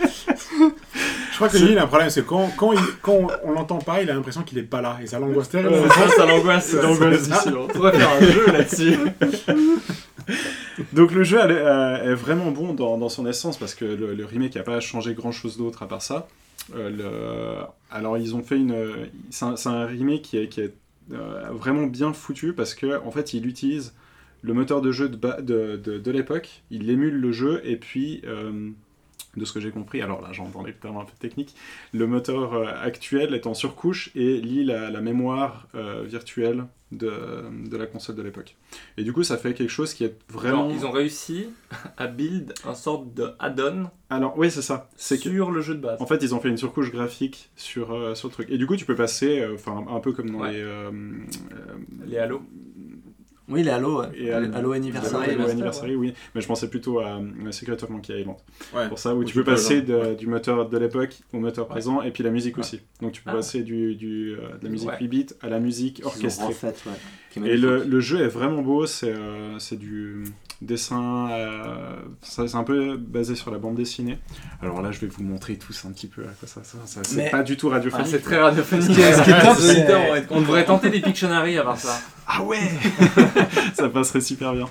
[1.32, 3.78] Je crois que lui, il a un problème, c'est quand, quand, il- quand on, l'entend
[3.80, 4.98] pas, il a l'impression qu'il est pas là.
[5.02, 5.84] Et ça l'angoisse terriblement.
[5.84, 6.76] Ouais, ça, l'angoisse.
[6.82, 8.98] On pourrait faire un jeu là-dessus.
[10.93, 14.56] Donc le jeu euh, est vraiment bon dans, dans son essence parce que le, remake
[14.56, 16.27] n'a pas changé grand chose d'autre à part ça.
[16.76, 19.09] Euh, Alors ils ont fait une...
[19.30, 20.74] C'est un, remake qui est,
[21.11, 23.93] euh, vraiment bien foutu parce que en fait il utilise
[24.42, 28.24] le moteur de jeu de, de, de, de l'époque, il émule le jeu et puis...
[29.38, 31.56] de ce que j'ai compris, alors là j'entends des termes un peu techniques,
[31.93, 37.11] le moteur euh, actuel est en surcouche et lit la, la mémoire euh, virtuelle de,
[37.69, 38.56] de la console de l'époque.
[38.98, 40.69] Et du coup ça fait quelque chose qui est vraiment...
[40.72, 41.49] Ils ont réussi
[41.98, 45.75] à build un sorte de add-on Alors oui c'est ça, c'est que sur le jeu
[45.75, 46.01] de base.
[46.01, 48.49] en fait ils ont fait une surcouche graphique sur, euh, sur le truc.
[48.49, 50.53] Et du coup tu peux passer, euh, enfin un peu comme dans Ouais.
[50.53, 50.66] les...
[52.08, 52.41] Les Halo.
[53.50, 54.03] Oui, les Halo.
[54.16, 55.32] Et Halo, Halo- Anniversary.
[55.32, 55.50] Halo.
[55.50, 56.14] Anniversary, oui.
[56.36, 58.38] Mais je pensais plutôt à euh, Secret of Monkey Island.
[58.76, 58.88] Ouais.
[58.88, 61.40] Pour ça, où Où tu tu peux peux, passer de- du moteur de l'époque au
[61.40, 61.72] moteur Ouais.
[61.72, 62.61] présent, et puis la musique Ouais.
[62.64, 62.82] aussi.
[63.02, 63.36] Donc tu peux Ah.
[63.36, 64.98] passer du, du, euh, de la musique Ouais.
[65.02, 66.53] 8 bits à la musique orchestrée.
[67.32, 70.24] Qui est Et le, jeu est vraiment beau, c'est euh, c'est du
[70.61, 74.18] dessin, euh, c'est un peu basé sur la bande dessinée.
[74.61, 76.80] Alors là, je vais vous montrer tous un petit peu à quoi ça sert.
[76.86, 78.08] C'est Mais- pas du tout Ah, radiophonique.
[78.08, 78.88] c'est très radiophonique.
[78.90, 79.30] Ce qui est- ce qui
[79.80, 79.86] est
[80.26, 82.00] top, On devrait tenter des Pictionary à part ça.
[82.28, 82.58] Ah ouais
[83.74, 84.68] Ça passerait super bien.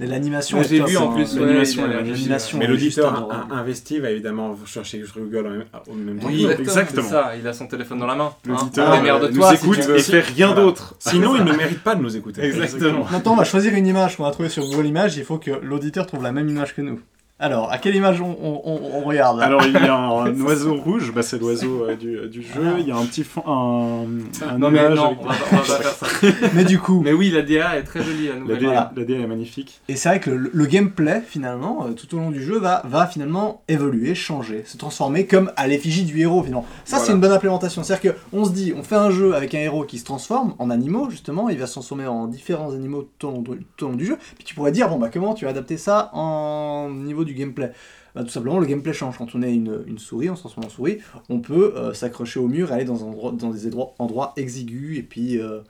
[0.00, 0.62] Et L'animation.
[0.62, 1.14] J'ai vu en hein.
[1.14, 6.28] plus, l'animation Mais l'auditeur investi va évidemment chercher je rigole en même- au même temps.
[6.28, 7.08] Oui, exactement.
[7.08, 8.26] Ça, il a son téléphone dans la main.
[8.32, 8.34] hein.
[8.46, 10.62] L'auditeur euh, de nous si écoute et fait rien Voilà.
[10.62, 10.94] d'autre.
[11.00, 12.42] Sinon, il ne mérite pas de nous écouter.
[12.44, 13.06] Exactement.
[13.10, 15.16] Maintenant, on va choisir une image qu'on a trouvée sur Google Images.
[15.16, 17.00] Il faut que l'auditeur trouve la même image que nous.
[17.40, 20.74] Alors, à quelle image on, on- on- on regarde Alors il y a un oiseau
[20.74, 22.74] rouge, bah, c'est l'oiseau euh, du, du jeu.
[22.80, 24.06] Il y a un petit fond, un,
[24.44, 26.06] un Non mais non, avec- on va, on va pas faire ça.
[26.54, 28.58] Mais du coup, Mais oui, la DA est très jolie, la La nouvelle.
[28.58, 28.92] DA, Voilà.
[28.96, 29.80] la DA est magnifique.
[29.88, 32.82] et c'est vrai que le, le gameplay, finalement, euh, tout au long du jeu, va,
[32.86, 36.66] va finalement évoluer, changer, se transformer comme à l'effigie du héros, finalement.
[36.84, 37.84] Ça, c'est une bonne implémentation.
[37.84, 40.70] C'est-à-dire qu'on se dit, on fait un jeu avec un héros qui se transforme en
[40.70, 43.90] animaux, justement, il va se transformer en différents animaux tout au long, de- tout au
[43.90, 44.16] long du jeu.
[44.34, 47.70] Puis tu pourrais dire, bon, bah, comment tu vas adapter ça en niveau du gameplay
[48.14, 49.16] Bah, tout simplement, le gameplay change.
[49.18, 50.98] Quand on est une, une souris, on se transforme en souris,
[51.28, 54.98] on peut euh, s'accrocher au mur, aller dans, un endroit- dans des endroits, endroits exigus,
[54.98, 55.60] et puis euh,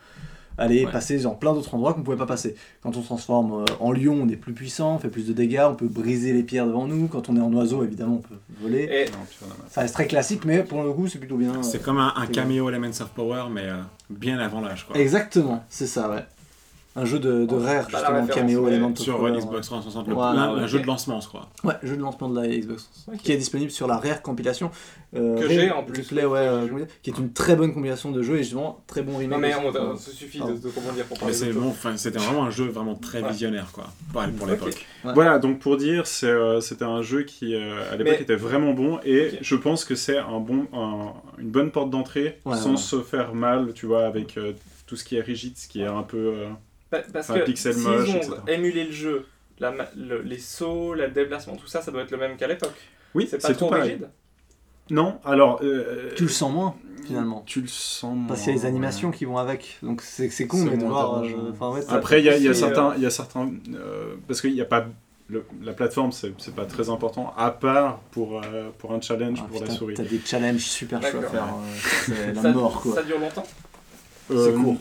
[0.56, 0.90] aller Ouais.
[0.90, 2.56] passer dans plein d'autres endroits qu'on ne pouvait pas passer.
[2.82, 5.32] Quand on se transforme euh, en lion, on est plus puissant, on fait plus de
[5.32, 7.06] dégâts, on peut briser les pierres devant nous.
[7.06, 8.88] Quand on est en oiseau, évidemment, on peut voler.
[8.90, 9.18] Et Non,
[9.68, 11.62] Ça reste très classique, mais pour le coup, c'est plutôt bien.
[11.62, 13.76] C'est euh, comme un, un caméo Elements of Power, mais euh,
[14.10, 14.84] bien avant l'âge.
[14.86, 14.96] quoi.
[14.98, 16.24] Exactement, c'est ça, ouais.
[17.00, 20.42] Un jeu de, de Rare, justement, caméo, Element of Sur Color, Xbox 360, le, Voilà,
[20.42, 21.48] un, jeu de lancement, je crois.
[21.64, 23.18] Ouais, jeu de lancement de la Xbox, Ok.
[23.18, 24.70] qui est disponible sur la Rare compilation.
[25.16, 28.10] euh, Que j'ai, en plus, ouais, que euh, dire, qui est une très bonne compilation
[28.10, 29.30] de jeux et justement très bon remake.
[29.30, 31.58] Non mais on, Enfin, on- ça suffit de, de rebondir pour Mais parler c'est d'autre
[31.60, 31.76] bon, chose.
[31.78, 33.30] enfin, c'était vraiment un jeu vraiment très Ouais.
[33.30, 34.86] visionnaire, quoi, pour, l'époque.
[35.04, 35.12] Ouais.
[35.14, 38.72] Voilà, donc pour dire, euh, c'était un jeu qui euh, à l'époque Mais- était vraiment
[38.74, 42.72] bon et je pense que c'est un bon, un- une bonne porte d'entrée Ouais, sans
[42.72, 42.76] ouais.
[42.76, 44.52] se faire mal, tu vois, avec euh,
[44.86, 46.34] tout ce qui est rigide, ce qui est un peu.
[46.94, 48.32] Euh, Pa- Parce Enfin, que pixel s'ils ont etc.
[48.48, 49.26] émulé le jeu,
[49.58, 52.46] la ma- le- les sauts, le déplacement, tout ça, ça doit être le même qu'à
[52.48, 52.74] l'époque.
[53.14, 53.92] Oui, C'est pas trop tout pareil.
[53.92, 54.08] rigide.
[54.90, 55.60] Non, alors.
[55.62, 56.74] euh, Tu le sens moins,
[57.06, 57.42] finalement.
[57.46, 58.28] Tu le sens moins.
[58.28, 58.68] Parce qu'il y a les ouais.
[58.68, 59.78] animations qui vont avec.
[59.82, 61.22] Donc c'est c'est con, C'est mais de voir.
[61.22, 62.94] euh, ouais, Après, il y a, y certains.
[62.96, 64.86] Il y a certains euh, parce qu'il n'y a pas.
[65.28, 69.40] le- la plateforme, c'est c'est pas très important, à part pour, euh, pour un challenge
[69.42, 69.94] Ah, pour putain, la souris.
[69.94, 71.44] T'as des challenges super chauds à faire.
[71.44, 71.76] euh,
[72.06, 72.94] C'est la Ça, mort, quoi.
[72.94, 73.44] ça dure longtemps
[74.30, 74.76] c'est court.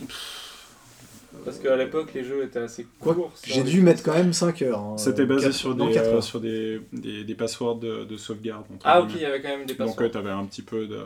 [1.48, 3.32] Parce qu'à l'époque, les jeux étaient assez courts.
[3.46, 4.80] J'ai dû mettre quand même 5 heures.
[4.80, 6.24] hein, C'était euh, basé sur, des, 4 euh, heures.
[6.24, 8.66] sur des, des, des passwords de, de sauvegarde.
[8.74, 10.06] entre Ah ok, il y avait quand même des Donc passeports.
[10.08, 11.00] tu t'avais un petit peu de,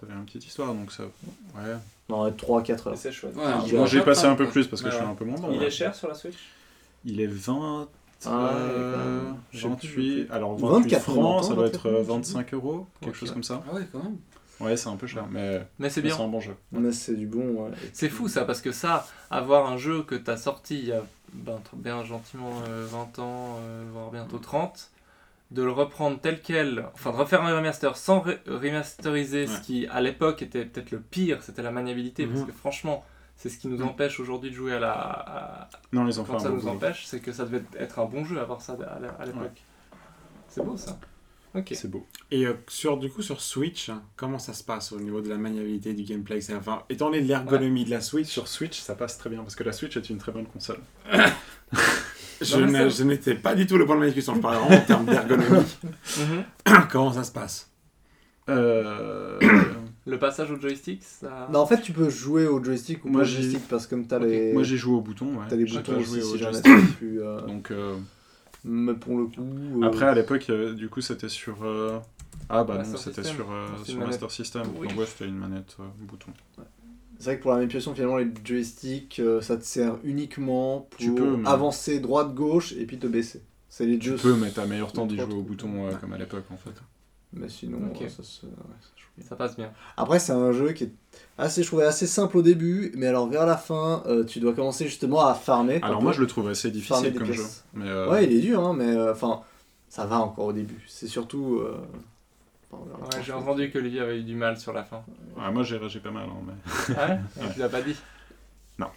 [0.00, 1.74] t'avais une petite histoire, donc ça, ouais.
[2.08, 2.96] Non, 3-4 Mais heures.
[2.96, 3.34] c'est chouette.
[3.36, 3.42] Ouais,
[3.76, 5.10] Bon, j'ai passé un peu plus parce que Ouais, je suis ouais.
[5.12, 5.50] un peu moins bon.
[5.52, 6.36] Il est cher sur la Switch?
[7.04, 7.88] Il est 20,
[8.26, 9.36] Ah, euh, quand même.
[9.50, 12.86] Je sais plus, 28, alors 24 28 francs, ça doit 24, être euh, 25 euros,
[13.00, 13.62] quelque chose comme ça.
[13.68, 14.16] Ah ouais, quand même.
[14.60, 16.16] Ouais, c'est un peu cher, mais, Mais c'est mais bien.
[16.16, 16.54] c'est un bon jeu.
[16.72, 17.70] Mais c'est du bon, ouais.
[17.92, 21.02] C'est fou ça, parce que ça, avoir un jeu que t'as sorti il y a
[21.32, 24.90] ben, bien gentiment euh, 20 ans, euh, voire bientôt 30,
[25.52, 29.86] de le reprendre tel quel, enfin de refaire un remaster sans re- remasteriser ce qui
[29.86, 32.46] à l'époque était peut-être le pire, c'était la maniabilité, parce Mhm.
[32.46, 33.04] que franchement,
[33.36, 34.92] c'est ce qui nous empêche aujourd'hui de jouer à la.
[34.92, 38.24] à- Non, ont fait Quand ça nous empêche, c'est que ça devait être un bon
[38.24, 38.76] jeu à part ça
[39.20, 39.62] à l'époque.
[40.48, 40.98] C'est beau ça.
[41.58, 41.72] Ok.
[41.74, 42.06] C'est beau.
[42.30, 45.36] Et euh, sur, du coup, sur Switch, comment ça se passe au niveau de la
[45.36, 49.18] maniabilité du gameplay c'est- Enfin, étant donné l'ergonomie de la Switch, Sur Switch, ça passe
[49.18, 50.78] très bien parce que la Switch est une très bonne console.
[52.40, 54.34] je n'étais pas du tout le point de ma discussion.
[54.34, 55.64] Je parlais vraiment en termes d'ergonomie.
[56.18, 56.44] Mhm.
[56.90, 57.70] comment ça se passe?
[58.48, 59.38] Euh,
[60.06, 61.48] Le passage au joystick, ça.
[61.52, 63.90] Non, en fait, tu peux jouer au joystick ou Moi, pas au joystick parce que
[63.90, 64.24] comme t'as Ok.
[64.24, 64.52] les.
[64.54, 65.26] Moi, j'ai joué au bouton.
[65.36, 65.44] Ouais.
[65.48, 66.96] T'as les boutons aussi joué au jamais joystick.
[66.96, 67.96] plus, euh, Donc, euh,
[68.70, 69.82] Mais pour le coup.
[69.82, 71.64] euh, après, à l'époque, euh, du coup, c'était sur.
[71.64, 71.98] euh,
[72.50, 73.36] Ah bah non, Master c'était System.
[73.36, 74.30] sur, euh, sur une Master manette.
[74.30, 74.62] System.
[74.78, 74.88] Oui.
[74.88, 76.30] Donc ouais, c'était une manette euh, bouton.
[77.18, 81.00] C'est vrai que pour la manipulation, finalement, les joysticks, euh, ça te sert uniquement pour
[81.00, 83.42] Tu peux, mais- avancer droite-gauche et puis te baisser.
[83.70, 84.16] C'est les Tu jeux.
[84.16, 86.70] peux, mais t'as meilleur temps d'y jouer au bouton euh, comme à l'époque en fait.
[87.32, 88.02] Mais sinon, Ok.
[88.02, 88.46] euh, ça se.
[88.46, 89.26] ouais, ça joue bien.
[89.26, 89.72] Ça passe bien.
[89.96, 90.92] Après, c'est un jeu qui est
[91.38, 94.52] assez, je trouvais, assez simple au début, mais alors vers la fin, euh, tu dois
[94.54, 95.78] commencer justement à farmer.
[95.82, 96.16] Alors moi, peu.
[96.16, 97.44] je le trouve assez Farmer difficile des comme jeu.
[97.74, 99.42] Mais, euh, Ouais, il est dur, hein, mais euh, enfin,
[99.88, 100.84] ça va encore au début.
[100.88, 101.60] C'est surtout.
[101.62, 101.78] euh,
[102.70, 102.82] enfin,
[103.16, 105.02] Ouais, j'ai entendu qu'Olivier avait eu du mal sur la fin.
[105.36, 106.24] ouais, moi, j'ai ragé pas mal.
[106.28, 106.52] hein,
[106.88, 106.94] mais...
[106.96, 107.18] Ah ouais
[107.54, 107.96] Tu l'as pas dit
[108.78, 108.88] Non.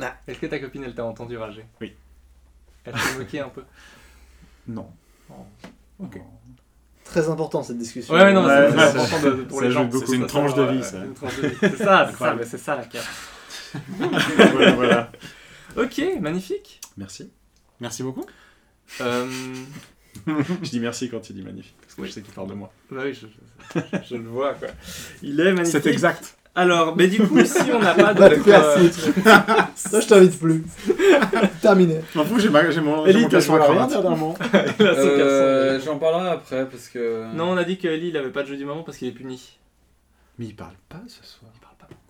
[0.00, 0.14] Ah.
[0.26, 1.94] Est-ce que ta copine, elle t'a entendu rager Oui.
[2.84, 3.62] Elle s'est moquée un peu
[4.68, 4.88] Non.
[5.98, 6.20] Ok.
[7.10, 8.12] Très important cette discussion.
[8.14, 9.88] Ouais, non, Ouais, c'est important de- pour les gens.
[10.12, 11.02] une tranche de vie, ça.
[11.60, 13.06] c'est ça, c'est ça, mais c'est ça la carte.
[13.98, 15.12] voilà, voilà.
[15.76, 16.80] Ok, magnifique.
[16.96, 17.30] Merci.
[17.80, 18.24] Merci beaucoup.
[19.00, 19.26] Euh,
[20.26, 22.72] Je dis merci quand il dit magnifique, parce que je sais qu'il parle de moi.
[22.90, 24.68] bah oui, je, je- je- je le vois quoi.
[25.22, 25.82] Il est magnifique.
[25.82, 26.35] C'est exact.
[26.58, 29.68] Alors, mais du coup, si on n'a pas te d'autres, faire euh, foutre.
[29.76, 30.64] Ça, je t'invite plus.
[31.60, 32.00] Terminé.
[32.14, 33.70] Je m'en fous, j'ai ma- j'ai mon, j'ai Ellie, mon t'as caleçon à joué à
[33.72, 33.90] rien cravate.
[34.02, 35.80] dernièrement là, c'est Euh.
[35.84, 37.26] J'en parlerai après parce que.
[37.34, 39.08] Non, on a dit que Ellie, il avait pas de jeu du moment parce qu'il
[39.08, 39.58] est puni.
[40.38, 41.50] Mais il parle pas ce soir.
[41.54, 42.00] Il parle pas beaucoup.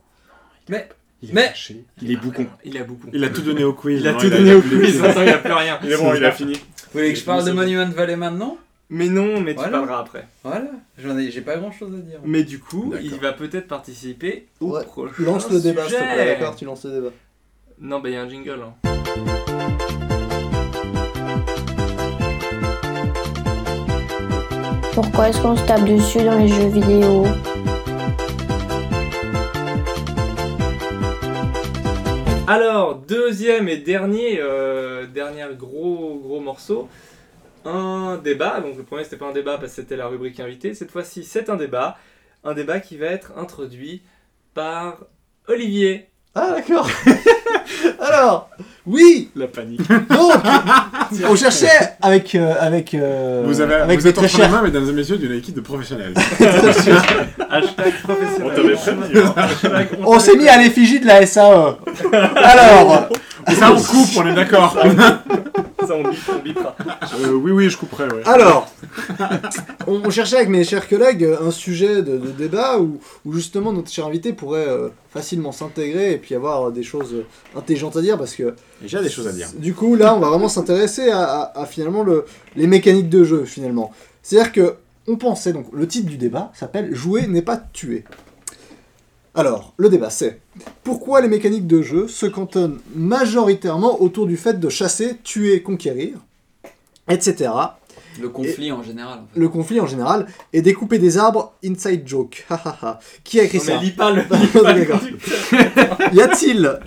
[0.68, 0.88] Mais.
[1.22, 1.84] Il est Mais- fâché.
[2.02, 2.46] Il est boucon.
[2.64, 3.08] Il a beaucoup.
[3.12, 4.00] Il a tout donné au quiz.
[4.00, 5.78] Il a non, tout donné au quiz, il a plus rien.
[5.82, 6.52] Il est bon, il a fini.
[6.52, 6.60] Vous
[6.92, 8.58] voulez que je parle de Monument Valley maintenant?
[8.88, 10.28] Mais non, mais tu parleras après.
[10.44, 12.20] Voilà, j'en ai, j'ai pas grand chose à dire.
[12.24, 13.04] Mais du coup, D'accord.
[13.04, 14.84] il va peut-être participer au Ouais.
[14.84, 17.10] prochain Lance le débat, s'il te plaît, d'accord Tu lances le débat.
[17.80, 18.60] Non, bah il y a un jingle.
[18.62, 18.74] hein.
[24.94, 27.24] Pourquoi est-ce qu'on se tape dessus dans les jeux vidéo?
[32.48, 36.88] Alors, deuxième et dernier, euh, dernier gros gros morceau,
[37.66, 38.60] un débat.
[38.60, 40.72] Donc le premier c'était pas un débat parce que c'était la rubrique invitée.
[40.74, 41.96] Cette fois-ci c'est un débat,
[42.44, 44.02] un débat qui va être introduit
[44.54, 44.98] par
[45.48, 46.08] Olivier.
[46.38, 46.86] Ah, d'accord.
[48.00, 48.50] Alors,
[48.86, 49.80] oui La panique.
[49.88, 50.32] Donc,
[51.30, 51.66] on cherchait
[52.02, 52.34] avec.
[52.34, 54.50] euh, avec euh, Vous, avez, avec vous mes êtes très entre les chers.
[54.50, 56.12] mains, mesdames et messieurs, d'une équipe de professionnels.
[57.50, 58.54] Hashtag On professionnel.
[58.54, 59.18] t'avait prévenu.
[59.20, 59.86] hein.
[60.04, 61.78] On s'est mis à l'effigie de la SAE.
[62.36, 63.08] Alors,
[63.54, 64.72] Ça, on coupe, on est d'accord.
[65.86, 66.74] Ça, on bip, on bipera.
[67.20, 68.22] Euh, oui, oui, je couperai, ouais.
[68.24, 68.68] Alors,
[69.86, 73.32] on, on cherchait avec mes chers collègues euh, un sujet de, de débat où, où
[73.32, 77.24] justement notre cher invité pourrait euh, facilement s'intégrer et puis avoir des choses
[77.56, 79.48] intelligentes à dire parce que Déjà des choses à dire.
[79.56, 82.24] du coup là on va vraiment s'intéresser à, à- à, finalement le,
[82.56, 83.92] les mécaniques de jeu finalement.
[84.22, 84.74] C'est-à-dire que
[85.06, 88.04] on pensait donc le titre du débat s'appelle Jouer n'est pas tuer.
[89.34, 90.40] Alors, le débat c'est
[90.84, 96.18] pourquoi les mécaniques de jeu se cantonnent majoritairement autour du fait de chasser, tuer, conquérir,
[97.08, 97.50] etc.
[98.20, 99.18] Le conflit en général.
[99.18, 99.38] en fait.
[99.38, 102.46] Le conflit en général et découper des arbres, inside joke.
[102.48, 103.00] Ha, ha, ha.
[103.24, 104.22] Qui a écrit Non, ça mais lis pas le.
[104.30, 105.00] lis pas le D'accord.
[105.00, 105.20] truc.
[106.14, 106.80] Y a-t-il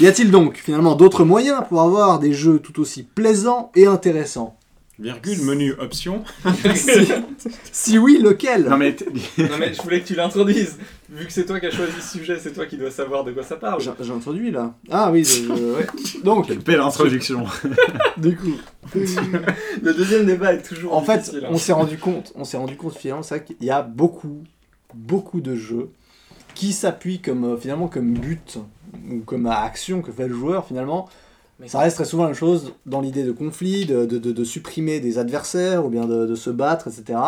[0.00, 4.56] y a-t-il donc finalement d'autres moyens pour avoir des jeux tout aussi plaisants et intéressants?
[4.98, 6.22] Virgule, menu, option.
[6.76, 6.88] si,
[7.72, 8.94] si oui, lequel Non, mais
[9.38, 10.78] Non, mais je voulais que tu l'introduises.
[11.10, 13.32] Vu que c'est toi qui as choisi ce sujet, c'est toi qui dois savoir de
[13.32, 13.80] quoi ça parle.
[13.80, 14.74] J'ai introduit là.
[14.90, 15.86] Ah oui, je- je- ouais.
[16.24, 17.44] donc quelle belle introduction.
[18.16, 18.54] du coup,
[18.94, 20.94] Le deuxième débat est toujours.
[20.94, 21.46] en fait, hein.
[21.50, 24.44] on s'est rendu compte, on s'est rendu compte finalement, c'est qu'il y a beaucoup,
[24.94, 25.90] beaucoup de jeux
[26.54, 28.58] qui s'appuient comme euh, finalement comme but
[29.10, 31.08] ou comme action que fait le joueur finalement.
[31.60, 34.32] Mais- Ça reste très souvent la même chose dans l'idée de conflit, de, de- de-
[34.32, 37.18] de supprimer des adversaires ou bien de, de se battre, etc.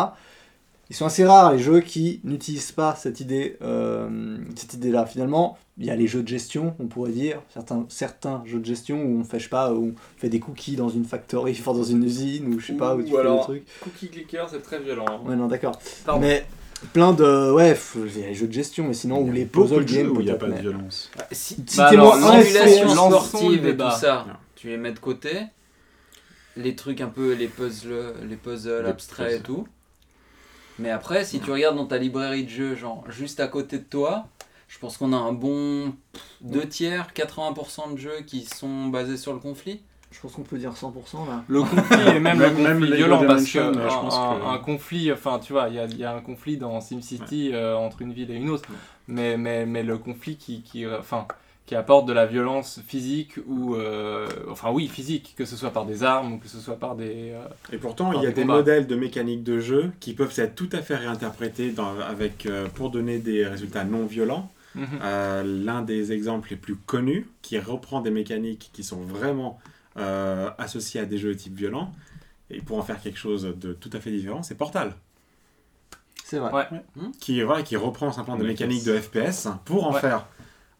[0.89, 5.05] Ils sont assez rares les jeux qui n'utilisent pas cette idée, euh, cette idée-là.
[5.05, 8.65] Finalement, il y a les jeux de gestion, on pourrait dire, certains, certains jeux de
[8.65, 11.51] gestion où on fait, je sais pas, où on fait des cookies dans une factory,
[11.59, 13.65] enfin dans une usine, ou je sais pas, où tu Ou fais alors- des trucs.
[13.81, 15.05] Cookie Clicker, c'est très violent.
[15.09, 15.19] hein.
[15.29, 15.77] Ouais, non, d'accord.
[16.05, 16.21] Pardon.
[16.21, 16.45] Mais
[16.93, 17.51] plein de.
[17.51, 20.11] Ouais, f- il y a les jeux de gestion, mais sinon, ou les puzzle games,
[20.15, 21.11] où il n'y a pas de violence.
[21.31, 24.33] Si, Citez-moi bah alors, simulation sportive et tout ça, Non.
[24.55, 25.41] tu les mets de côté.
[26.55, 29.67] Les trucs un peu, les puzzles, les puzzles Les abstraits et tout.
[30.79, 33.83] Mais après, si tu regardes dans ta librairie de jeux, genre juste à côté de
[33.83, 34.27] toi,
[34.67, 35.93] je pense qu'on a un bon
[36.41, 39.81] 2 tiers, 80% de jeux qui sont basés sur le conflit.
[40.11, 41.43] Je pense qu'on peut dire 100% là.
[41.47, 44.39] Le conflit et même le Même- même conflit violent parce que je un, pense un-
[44.39, 46.79] que- un conflit, enfin tu vois, il y a, il y a un conflit dans
[46.81, 48.67] SimCity euh, entre une ville et une autre,
[49.07, 51.27] mais, mais, mais le conflit qui, qui, enfin,
[51.65, 55.85] qui apporte de la violence physique ou, euh, enfin oui, physique, que ce soit par
[55.85, 57.31] des armes ou que ce soit par des...
[57.33, 60.55] euh, Et pourtant, il y a des modèles de mécanique de jeu qui peuvent être
[60.55, 64.49] tout à fait réinterprétés dans- avec, euh, pour donner des résultats non violents.
[64.75, 64.87] mhm.
[65.03, 69.59] Euh, L'un des exemples les plus connus, qui reprend des mécaniques qui sont vraiment
[69.97, 71.91] euh, associées à des jeux de type violent,
[72.49, 74.93] et pour en faire quelque chose de tout à fait différent, c'est Portal,
[76.23, 76.51] C'est vrai.
[76.53, 76.81] Ouais.
[77.19, 79.99] qui, voilà, qui reprend simplement des mécaniques de FPS pour en Ouais.
[80.01, 80.25] faire,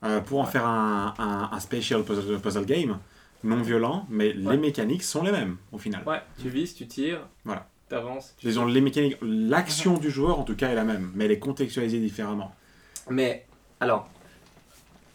[0.03, 2.99] euh, pour en faire un, un, un spatial puzzle, puzzle game
[3.43, 4.51] non violent, mais Ouais.
[4.53, 6.03] les mécaniques sont les mêmes au final.
[6.05, 7.67] Ouais, tu vises, tu tires, Voilà.
[7.87, 8.33] t'avances.
[8.37, 11.31] tu- Disons, les mécaniques, l'action du joueur en tout cas est la même, mais elle
[11.31, 12.53] est contextualisée différemment.
[13.09, 13.45] Mais
[13.79, 14.09] alors,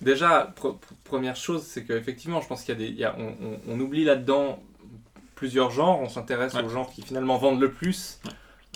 [0.03, 3.05] déjà, pre- pre- première chose, c'est qu'effectivement, je pense qu'il y a des, il y
[3.05, 4.63] a- on, on- on oublie là-dedans
[5.35, 6.01] plusieurs genres.
[6.01, 6.63] On s'intéresse Ouais.
[6.63, 8.21] aux genres qui finalement vendent le plus,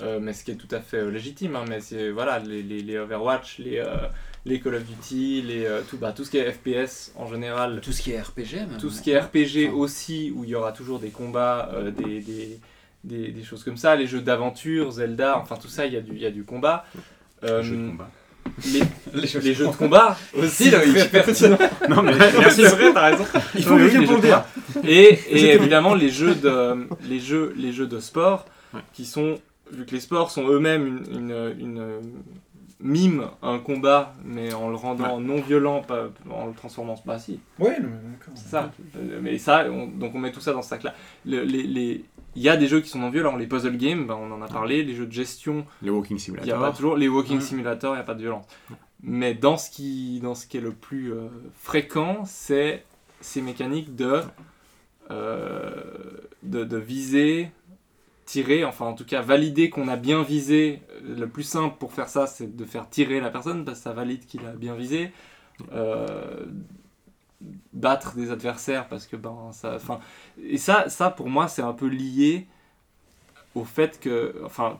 [0.02, 1.56] euh, mais ce qui est tout à fait euh, légitime.
[1.56, 4.08] hein, mais c'est voilà, les, les, les Overwatch, les, euh,
[4.44, 7.80] les Call of Duty, les euh, tout, bah, tout ce qui est FPS en général.
[7.82, 8.78] Tout ce qui est RPG même.
[8.78, 9.76] Tout ce qui est RPG Enfin.
[9.76, 12.60] aussi, où il y aura toujours des combats, euh, des, des,
[13.04, 16.00] des, des choses comme ça, les jeux d'aventure, Zelda, enfin tout ça, il y a
[16.00, 16.84] du, il y a du combat.
[17.44, 18.10] Euh, Jeu de combat.
[18.72, 18.82] les,
[19.20, 20.94] les, jeux, les jeux de combat aussi, Si, Loïc.
[20.96, 21.58] très pertinent.
[21.88, 23.24] Non, mais Merci, c'est vrai, t'as raison.
[23.54, 24.44] Il faut quelqu'un pour le dire.
[24.84, 28.44] Et, et évidemment les jeux de les jeux les jeux de sport
[28.74, 28.80] Ouais.
[28.92, 29.38] qui sont
[29.72, 31.82] vu que les sports sont eux-mêmes une, une, une,
[32.80, 37.40] mime un combat mais en le rendant non violent pas en le transformant bah si
[37.58, 38.34] Ouais, d'accord.
[38.34, 38.70] c'est ça
[39.22, 42.04] mais ça on- donc on met tout ça dans ce sac là le, les, les
[42.34, 44.42] il y a des jeux qui sont non violents les puzzle games bah, on en
[44.42, 46.60] a parlé les jeux de gestion Le Walking il y a Simulator.
[46.60, 47.42] pas toujours les walking Ouais.
[47.42, 48.44] simulator, il n'y a pas de violence.
[49.02, 52.84] Mais dans ce qui, dans ce qui est le plus euh, fréquent, c'est
[53.22, 54.20] ces mécaniques de,
[55.10, 55.70] euh,
[56.42, 57.50] de, de viser,
[58.26, 60.82] tirer, enfin en tout cas valider qu'on a bien visé.
[61.02, 63.92] Le plus simple pour faire ça, c'est de faire tirer la personne parce que ça
[63.94, 65.10] valide qu'il a bien visé.
[65.72, 66.44] Euh,
[67.72, 70.00] battre des adversaires parce que ben ça enfin
[70.42, 72.46] et ça ça pour moi c'est un peu lié
[73.54, 74.76] au fait que, enfin,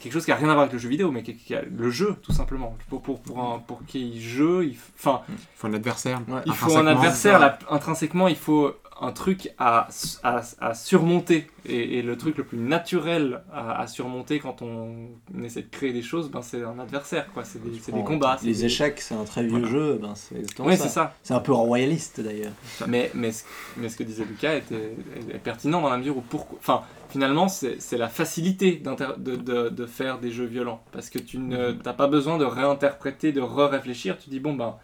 [0.00, 1.60] quelque chose qui a rien à voir avec le jeu vidéo, mais qui, qui a-
[1.60, 2.74] le jeu, tout simplement.
[2.88, 6.22] Pour, pour, pour, un, pour qu'il jeu, il, enfin, Il faut un adversaire.
[6.46, 9.88] il faut un adversaire, là, intrinsèquement, il faut un truc à,
[10.22, 11.46] à, à surmonter.
[11.66, 15.08] Et, et le truc le plus naturel à, à surmonter quand on,
[15.42, 17.42] essaie de créer des choses, ben, c'est un adversaire, quoi.
[17.44, 18.38] C'est des, des combats.
[18.42, 19.68] Les des- échecs, c'est un très vieux Voilà.
[19.68, 21.14] jeu, ben c'est exactement Oui, ça.
[21.22, 22.52] c'est un peu royaliste d'ailleurs.
[22.86, 23.44] Mais, mais, ce,
[23.78, 24.94] mais ce que disait Lucas était,
[25.32, 28.76] est pertinent dans la mesure où, pourquoi, enfin, finalement, c'est la facilité
[29.18, 30.82] de, de, de faire des jeux violents.
[30.92, 34.18] Parce que tu n'as pas besoin de réinterpréter, de re-réfléchir.
[34.18, 34.76] Tu dis, bon, ben,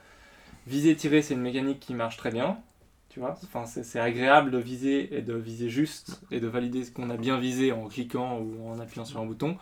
[0.67, 2.57] viser, tirer, c'est une mécanique qui marche très bien.
[3.11, 6.93] Tu vois enfin, c'est agréable de viser et de viser juste et de valider ce
[6.93, 9.57] qu'on a bien visé en cliquant ou en appuyant sur un bouton.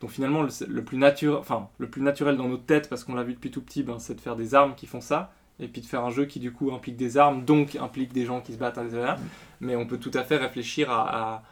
[0.00, 3.14] Donc finalement, le, le plus, nature, enfin, le plus naturel dans notre tête, parce qu'on
[3.14, 5.32] l'a vu depuis tout petit, ben, c'est de faire des armes qui font ça.
[5.60, 8.26] Et puis de faire un jeu qui du coup implique des armes, donc implique des
[8.26, 9.14] gens qui se battent, etc.
[9.60, 11.42] Mais on peut tout à fait réfléchir à,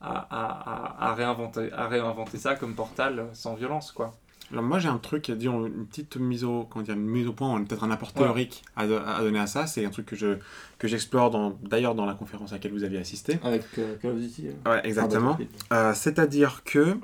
[0.00, 4.14] à, à, à- à réinventer, à réinventer ça comme portal sans violence, quoi.
[4.52, 7.32] Alors moi j'ai un truc, disons une petite mise au, comment dire, une mise au
[7.32, 8.22] point, peut-être un apport Ouais.
[8.22, 9.66] théorique à, à donner à ça.
[9.66, 10.38] C'est un truc que je
[10.78, 13.38] que j'explore dans, d'ailleurs dans la conférence à laquelle vous aviez assisté.
[13.44, 14.48] Avec euh, Call of Duty.
[14.48, 14.70] euh.
[14.72, 15.36] Ouais, exactement.
[15.38, 16.96] Ah, bah, Euh, C'est-à-dire que,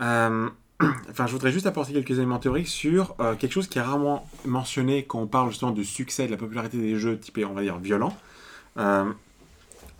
[0.00, 0.48] euh,
[1.10, 5.04] enfin, je voudrais juste apporter quelques éléments théoriques sur quelque chose qui est rarement mentionné
[5.04, 7.78] quand on parle justement du succès, de la popularité des jeux typés, on va dire,
[7.78, 8.16] violents.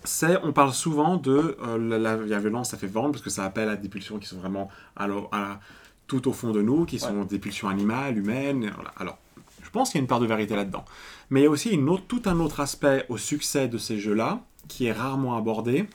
[0.05, 3.69] C'est, on parle souvent de euh, la, violence, ça fait vendre parce que ça appelle
[3.69, 5.59] à des pulsions qui sont vraiment à à
[6.07, 8.71] tout au fond de nous, qui sont des pulsions animales, humaines.
[8.75, 8.93] voilà.
[8.99, 9.19] Alors,
[9.63, 10.85] je pense qu'il y a une part de vérité là-dedans.
[11.31, 13.99] Mais il y a aussi une autre- tout un autre aspect au succès de ces
[13.99, 15.89] jeux-là qui est rarement abordé.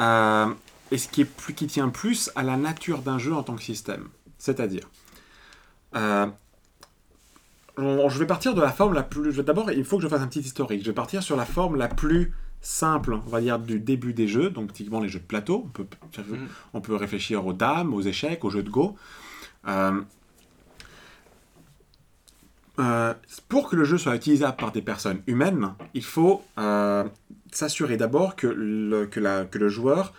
[0.00, 0.46] Euh,
[0.90, 3.56] et ce qui, est plus, qui tient plus à la nature d'un jeu en tant
[3.56, 4.08] que système.
[4.38, 4.88] C'est-à-dire,
[5.96, 6.26] euh,
[7.78, 9.36] je vais partir de la forme la plus.
[9.38, 10.82] D'abord, il faut que je fasse un petit historique.
[10.82, 14.28] Je vais partir sur la forme la plus simple, on va dire, du début des
[14.28, 15.64] jeux, donc typiquement les jeux de plateau.
[15.66, 15.86] On peut,
[16.74, 18.96] on peut réfléchir aux dames, aux échecs, aux jeux de Go.
[19.68, 20.00] Euh,
[22.80, 23.14] euh,
[23.48, 27.04] pour que le jeu soit utilisable par des personnes humaines, il faut euh,
[27.52, 30.12] s'assurer d'abord que le, que, la- que le joueur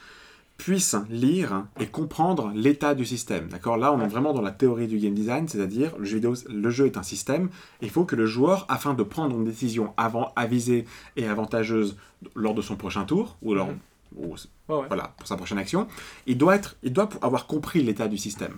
[0.57, 3.49] puisse lire et comprendre l'état du système.
[3.49, 3.75] D'accord?
[3.75, 6.69] Là, on est vraiment dans la théorie du game design, c'est-à-dire le jeu, vidéo, le
[6.69, 7.49] jeu est un système.
[7.81, 10.85] Il faut que le joueur, afin de prendre une décision avant, avisée
[11.17, 11.97] et avantageuse
[12.35, 13.67] lors de son prochain tour, ou, lors,
[14.15, 14.35] ou-
[14.69, 14.87] ouais.
[14.87, 15.89] voilà, pour sa prochaine action,
[16.25, 18.53] il doit, être, il doit avoir compris l'état du système.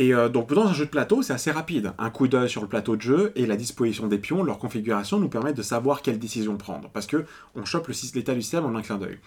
[0.00, 1.92] Et euh, donc dans un jeu de plateau, c'est assez rapide.
[1.98, 5.20] Un coup d'œil sur le plateau de jeu et la disposition des pions, leur configuration
[5.20, 6.88] nous permettent de savoir quelle décision prendre.
[6.88, 9.18] Parce que on chope l'état du système en un clin d'œil.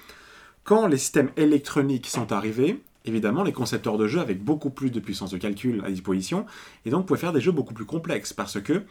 [0.64, 5.00] Quand les systèmes électroniques sont arrivés, évidemment, les concepteurs de jeux avaient beaucoup plus de
[5.00, 6.48] puissance de calcul à disposition,
[6.88, 8.82] et donc pouvaient faire des jeux beaucoup plus complexes, parce que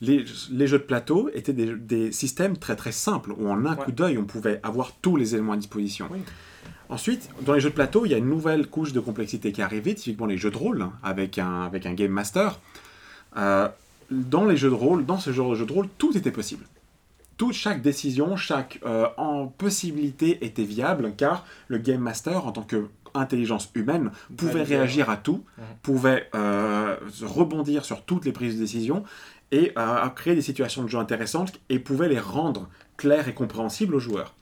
[0.00, 3.76] les, les jeux de plateau étaient des, des systèmes très très simples, où en un
[3.76, 6.08] coup d'œil, on pouvait avoir tous les éléments à disposition.
[6.90, 9.60] Ensuite, dans les jeux de plateau, il y a une nouvelle couche de complexité qui
[9.60, 12.58] est arrivée, typiquement les jeux de rôle, hein, avec un, avec un Game Master.
[13.36, 13.68] Euh,
[14.10, 16.64] dans les jeux de rôle, dans ce genre de jeu de rôle, tout était possible.
[17.36, 22.62] Toute, chaque décision, chaque euh, en possibilité était viable, car le Game Master, en tant
[22.62, 25.64] qu'intelligence humaine, pouvait réagir à tout, Mhm.
[25.82, 29.04] pouvait euh, rebondir sur toutes les prises de décision,
[29.52, 29.72] et
[30.14, 32.68] créer des situations de jeu intéressantes, et pouvait les rendre
[32.98, 34.34] claires et compréhensibles aux joueurs.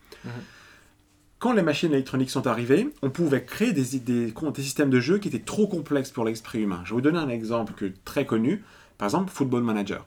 [1.47, 5.39] Quand les machines électroniques sont arrivées, on pouvait créer des, systèmes de jeu qui étaient
[5.39, 6.81] trop complexes pour l'esprit humain.
[6.83, 8.65] Je vais vous donner un exemple que, très connu,
[8.99, 10.05] par exemple Football Manager.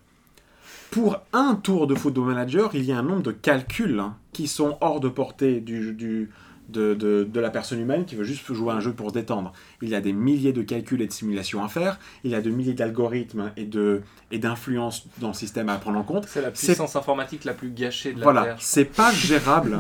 [0.92, 4.50] Pour un tour de Football Manager, il y a un nombre de calculs hein, qui
[4.50, 6.30] sont hors de portée du, du-
[6.72, 9.14] de, de- de la personne humaine qui veut juste jouer à un jeu pour se
[9.14, 9.51] détendre.
[9.81, 12.41] Il y a des milliers de calculs et de simulations à faire, il y a
[12.41, 16.27] des milliers d'algorithmes et de- et d'influences dans le système à prendre en compte.
[16.27, 18.57] C'est la puissance informatique la plus gâchée de la Voilà, Terre.
[18.59, 19.80] c'est pas gérable.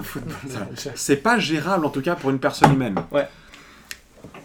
[0.95, 2.95] c'est pas gérable en tout cas pour une personne humaine.
[3.11, 3.27] Ouais.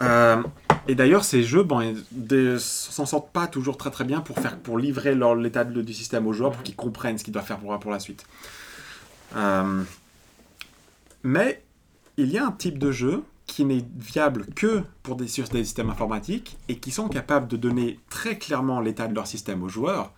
[0.02, 0.42] Euh,
[0.88, 1.66] et d'ailleurs, ces jeux,
[2.12, 6.26] des- s'en sortent pas toujours très très bien pour faire, pour livrer l'état du système
[6.26, 8.24] aux joueurs, pour qu'ils comprennent ce qu'ils doivent faire pour, pour la suite.
[9.36, 9.82] Euh,
[11.22, 11.62] mais
[12.16, 15.64] il y a un type de jeu qui n'est viable que pour des, sur des
[15.64, 19.68] systèmes informatiques et qui sont capables de donner très clairement l'état de leur système aux
[19.68, 20.12] joueurs.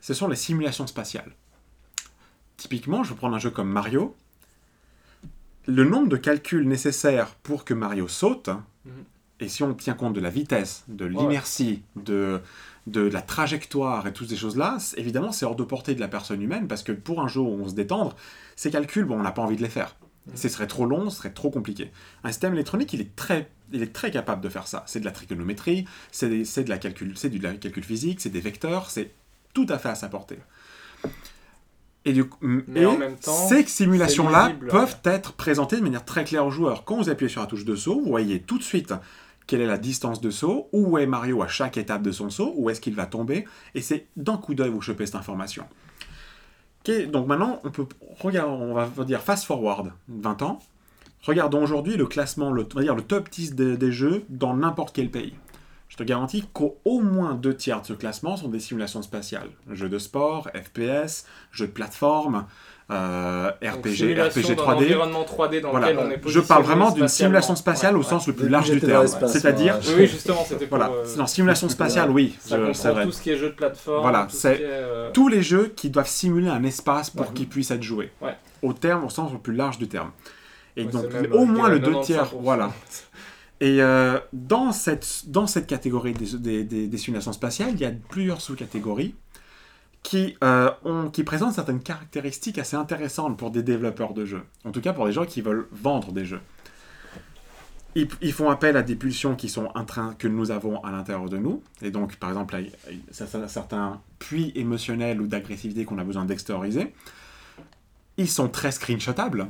[0.00, 1.32] Ce sont les simulations spatiales.
[2.56, 4.14] Typiquement, je vais prendre un jeu comme Mario.
[5.66, 8.50] Le nombre de calculs nécessaires pour que Mario saute,
[8.84, 9.04] Mhm.
[9.40, 12.40] et si on tient compte de la vitesse, de l'inertie, de,
[12.86, 16.40] de la trajectoire et toutes ces choses-là, évidemment, c'est hors de portée de la personne
[16.40, 18.16] humaine, parce que pour un jeu où on se détendre,
[18.56, 19.96] ces calculs, bon, on n'a pas envie de les faire.
[20.34, 21.90] Ce serait trop long, ce serait trop compliqué.
[22.24, 24.84] Un système électronique, il est très, il est très capable de faire ça.
[24.86, 28.90] C'est de la trigonométrie, c'est de la calcul, c'est du calcul physique, c'est des vecteurs,
[28.90, 29.10] c'est
[29.52, 30.38] tout à fait à sa portée.
[32.04, 36.24] Et, du Mais et en même temps, ces simulations-là peuvent être présentées de manière très
[36.24, 36.84] claire aux joueurs.
[36.84, 38.94] Quand vous appuyez sur la touche de saut, vous voyez tout de suite
[39.46, 42.54] quelle est la distance de saut, où est Mario à chaque étape de son saut,
[42.56, 45.66] où est-ce qu'il va tomber, et c'est d'un coup d'œil vous chopez cette information.
[47.06, 47.86] Donc maintenant, on peut
[48.20, 50.58] regarder, on va dire fast forward 20 ans.
[51.22, 54.54] Regardons aujourd'hui le classement, le, on va dire le top 10 des, des jeux dans
[54.54, 55.34] n'importe quel pays.
[55.88, 59.50] Je te garantis qu'au au moins deux tiers de ce classement sont des simulations spatiales.
[59.72, 62.46] Jeux de sport, FPS, jeux de plateforme,
[62.90, 64.74] euh, RPG, RPG d'un 3D.
[64.74, 65.92] environnement 3D dans Voilà.
[65.92, 68.70] lequel on est Je parle vraiment d'une simulation spatiale au Ouais, sens le plus large
[68.70, 69.06] du terme.
[69.06, 70.78] C'est-à-dire, moi, Oui, justement, c'était pour.
[70.78, 73.04] voilà, euh, simulation spatiale, oui, ça je- comprend c'est vrai.
[73.04, 74.02] tout ce qui est jeu de plateforme.
[74.02, 77.32] Voilà, ce c'est euh, tous les jeux qui doivent simuler un espace pour Ouais.
[77.34, 78.10] qu'ils puissent être joués.
[78.20, 78.34] Ouais.
[78.62, 80.10] Au terme, au sens le plus large du terme.
[80.76, 82.40] Et Ouais, donc, au euh, moins le deux tiers, 95%.
[82.42, 82.70] voilà.
[83.62, 83.82] Et
[84.32, 88.40] dans, cette, dans cette catégorie des, des, des- des simulations spatiales, il y a plusieurs
[88.40, 89.14] sous-catégories
[90.02, 94.42] qui, euh, ont, qui présentent certaines caractéristiques assez intéressantes pour des développeurs de jeux.
[94.64, 96.40] En tout cas, pour des gens qui veulent vendre des jeux.
[97.96, 99.68] Ils, ils font appel à des pulsions qui sont
[100.18, 101.60] que nous avons à l'intérieur de nous.
[101.82, 102.56] Et donc, par exemple,
[102.88, 106.94] il y a certains- puits émotionnels ou d'agressivité qu'on a besoin d'extérioriser.
[108.16, 109.48] Ils sont très screenshotables.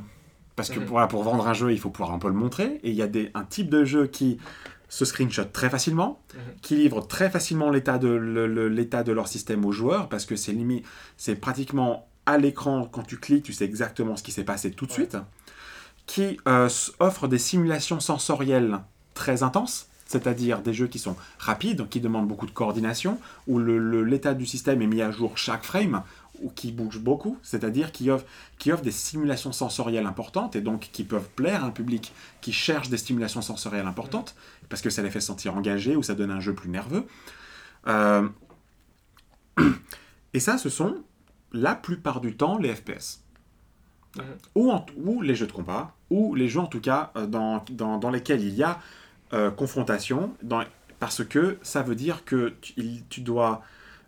[0.55, 0.85] Parce que Mhm.
[0.85, 2.79] voilà, pour vendre un jeu, il faut pouvoir un peu le montrer.
[2.83, 4.37] Et il y a des, un type de jeu qui
[4.93, 6.39] se screenshot très facilement, Mhm.
[6.61, 10.25] qui livre très facilement l'état de, le- le- l'état de leur système aux joueurs, parce
[10.25, 14.31] que c'est limite, c'est pratiquement à l'écran, quand tu cliques, tu sais exactement ce qui
[14.33, 14.95] s'est passé tout de Ouais.
[14.97, 15.17] suite,
[16.07, 18.79] qui euh, s- offre des simulations sensorielles
[19.13, 23.77] très intenses, c'est-à-dire des jeux qui sont rapides, qui demandent beaucoup de coordination, où le-
[23.77, 26.03] le- l'état du système est mis à jour chaque frame,
[26.41, 28.25] ou qui bougent beaucoup, c'est-à-dire qui offrent,
[28.57, 32.51] qui offrent des simulations sensorielles importantes, et donc qui peuvent plaire à un public qui
[32.53, 34.35] cherche des stimulations sensorielles importantes,
[34.69, 37.05] parce que ça les fait sentir engagés, ou ça donne un jeu plus nerveux.
[37.87, 38.27] Euh,
[40.33, 40.95] Et ça, ce sont
[41.51, 43.21] la plupart du temps les FPS.
[44.17, 44.23] Mhm.
[44.55, 47.63] Ou, en- ou les jeux de combat, ou les jeux en tout cas euh, dans,
[47.71, 48.79] dans, dans lesquels il y a
[49.33, 50.63] euh, confrontation, dans-
[50.99, 53.61] parce que ça veut dire que tu, il- tu dois...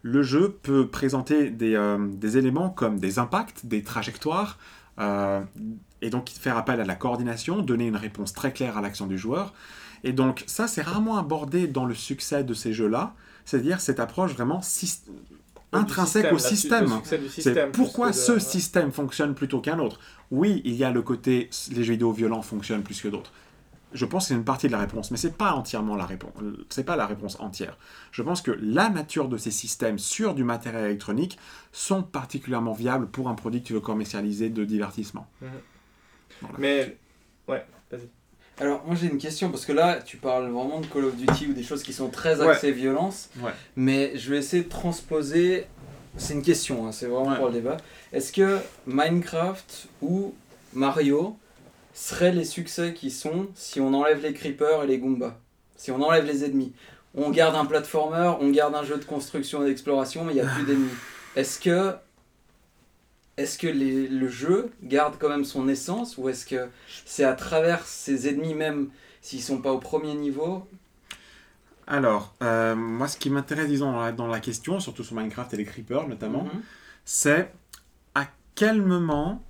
[0.03, 4.59] Le jeu peut présenter des, euh, des éléments comme des impacts, des trajectoires,
[4.99, 5.41] euh,
[6.01, 9.17] et donc faire appel à la coordination, donner une réponse très claire à l'action du
[9.17, 9.53] joueur.
[10.03, 13.13] Et donc ça, c'est rarement abordé dans le succès de ces jeux-là,
[13.45, 14.61] c'est-à-dire cette approche vraiment
[15.71, 16.89] intrinsèque système, au système.
[17.29, 19.99] C'est pourquoi de- ce système fonctionne plutôt qu'un autre.
[20.29, 23.31] Oui, il y a le côté les jeux vidéo violents fonctionnent plus que d'autres.
[23.93, 26.31] Je pense que c'est une partie de la réponse, mais c'est pas entièrement la réponse.
[26.69, 27.77] C'est pas la réponse entière.
[28.11, 31.37] Je pense que la nature de ces systèmes sur du matériel électronique
[31.71, 35.27] sont particulièrement viables pour un produit que tu veux commercialiser de divertissement.
[36.57, 36.97] Mais,
[37.47, 38.09] ouais, vas-y.
[38.59, 41.47] Alors, moi j'ai une question parce que là, tu parles vraiment de Call of Duty
[41.47, 42.49] ou des choses qui sont très Ouais.
[42.49, 43.29] axées violence.
[43.41, 43.51] Ouais.
[43.75, 45.65] Mais je vais essayer de transposer.
[46.17, 47.37] C'est une question, hein, c'est vraiment Ouais.
[47.37, 47.77] pour le débat.
[48.11, 50.35] Est-ce que Minecraft ou
[50.73, 51.35] Mario
[51.93, 55.37] seraient les succès qui sont si on enlève les creepers et les Goombas
[55.75, 56.73] Si on enlève les ennemis
[57.15, 60.41] On garde un platformer, on garde un jeu de construction et d'exploration, mais il n'y
[60.41, 60.89] a plus d'ennemis.
[61.35, 61.93] Est-ce que.
[63.37, 66.69] Est-ce que les- le jeu garde quand même son essence ou est-ce que
[67.05, 68.89] c'est à travers ces ennemis même
[69.21, 70.67] s'ils sont pas au premier niveau?
[71.87, 75.53] Alors, euh, moi, ce qui m'intéresse, disons, dans la, dans la question, surtout sur Minecraft
[75.53, 76.61] et les creepers notamment, Mhm.
[77.05, 77.51] c'est
[78.15, 79.43] à quel moment,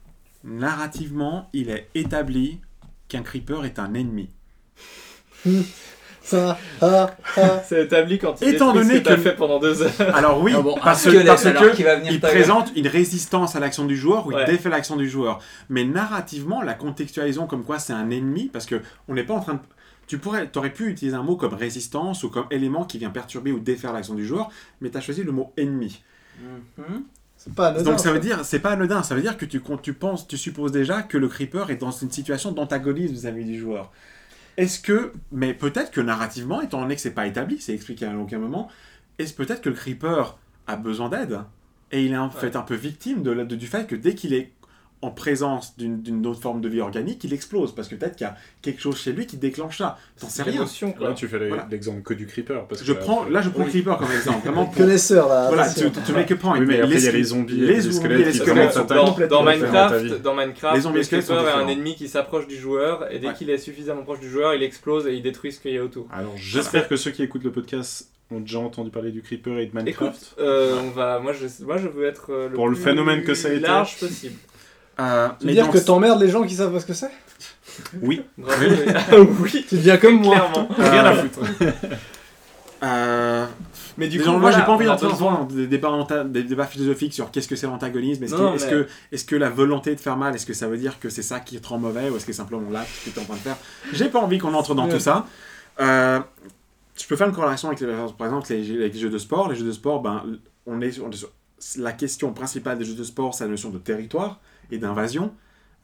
[0.43, 2.59] narrativement, il est établi
[3.07, 4.29] qu'un creeper est un ennemi.
[6.23, 7.61] Ça, ah, ah.
[7.67, 9.91] C'est établi quand il Étant donné ce que fait pendant deux heures.
[10.15, 12.87] Alors oui, Ah bon, parce, que, squelette, parce que qui va venir il présente une
[12.87, 14.45] résistance à l'action du joueur ou il Ouais.
[14.45, 15.39] défait l'action du joueur.
[15.67, 19.41] Mais narrativement, la contextualisation comme quoi c'est un ennemi, parce que on n'est pas en
[19.41, 19.59] train de...
[20.07, 23.51] Tu pourrais, aurais pu utiliser un mot comme résistance ou comme élément qui vient perturber
[23.51, 24.49] ou défaire l'action du joueur,
[24.79, 26.01] mais tu as choisi le mot ennemi.
[26.77, 27.03] Mhm.
[27.22, 29.61] C'est pas anodin, Donc ça veut dire, c'est pas anodin, ça veut dire que tu,
[29.81, 33.59] tu penses, tu supposes déjà que le creeper est dans une situation d'antagonisme vis-à-vis du
[33.59, 33.91] joueur.
[34.57, 38.15] Est-ce que, mais peut-être que narrativement, étant donné que c'est pas établi, c'est expliqué à
[38.17, 38.69] aucun moment,
[39.19, 41.39] est-ce peut-être que le creeper a besoin d'aide?
[41.91, 44.33] Et il est en fait un peu victime de, de- du fait que dès qu'il
[44.33, 44.51] est
[45.03, 48.25] en présence d'une d'une autre forme de vie organique, il explose parce que peut-être qu'il
[48.25, 49.97] y a quelque chose chez lui qui déclenche ça.
[50.19, 50.65] T'en sais rien.
[50.97, 51.09] Quoi.
[51.09, 51.67] Là, tu fais Voilà.
[51.69, 52.65] l'exemple que du creeper.
[52.67, 53.65] Parce que Je prends, là, je prends Oui.
[53.65, 54.65] le creeper comme exemple, vraiment.
[54.65, 55.47] pour- Connaisseur là.
[55.49, 56.57] Voilà, tu, tu make a point.
[56.59, 58.75] Oui, mais après, il y a les zombies les les zombies squelettes et les squelettes
[58.77, 58.83] Dans,
[59.27, 63.11] dans Minecraft, dans Minecraft, Les zombies le creeper est un ennemi qui s'approche du joueur
[63.11, 63.33] et dès Ouais.
[63.33, 65.83] qu'il est suffisamment proche du joueur, il explose et il détruit ce qu'il y a
[65.83, 66.07] autour.
[66.13, 69.65] Alors, j'espère que ceux qui écoutent le podcast ont déjà entendu parler du creeper et
[69.67, 70.15] de Minecraft.
[70.15, 72.83] Écoute, euh, on va, moi, je, moi je veux être euh, le Pour le plus
[72.83, 73.59] phénomène que ça a été.
[73.61, 74.35] large possible.
[74.99, 76.93] Euh, Tu veux mais dire donc- que t'emmerdes les gens qui savent pas ce que
[76.93, 77.09] c'est?
[78.01, 78.21] Oui.
[78.47, 78.51] Ah
[79.41, 80.35] oui, Tu deviens comme moi.
[80.35, 80.67] clairement.
[80.77, 81.39] Rien à foutre.
[82.83, 83.45] Euh,
[83.97, 86.29] Mais du coup, moi, voilà, j'ai pas envie on a d'entrer dans des débats, anta-
[86.29, 88.23] des débats philosophiques sur qu'est-ce que c'est l'antagonisme.
[88.23, 90.67] Est-ce que, est-ce mais- que, est-ce que la volonté de faire mal, est-ce que ça
[90.67, 92.83] veut dire que c'est ça qui te rend mauvais ou est-ce que c'est simplement là
[92.85, 93.55] ce que tu es en train de faire?
[93.93, 94.91] J'ai pas envie qu'on entre dans Ouais.
[94.93, 95.25] tout ça.
[95.79, 96.19] Euh,
[96.99, 99.17] je peux faire une corrélation avec, les, par exemple, les, jeux- avec les jeux de
[99.17, 99.49] sport.
[99.49, 100.23] Les jeux de sport, ben,
[100.65, 101.31] on est, on est sur-
[101.77, 104.39] la question principale des jeux de sport, c'est la notion de territoire
[104.71, 105.33] et d'invasion.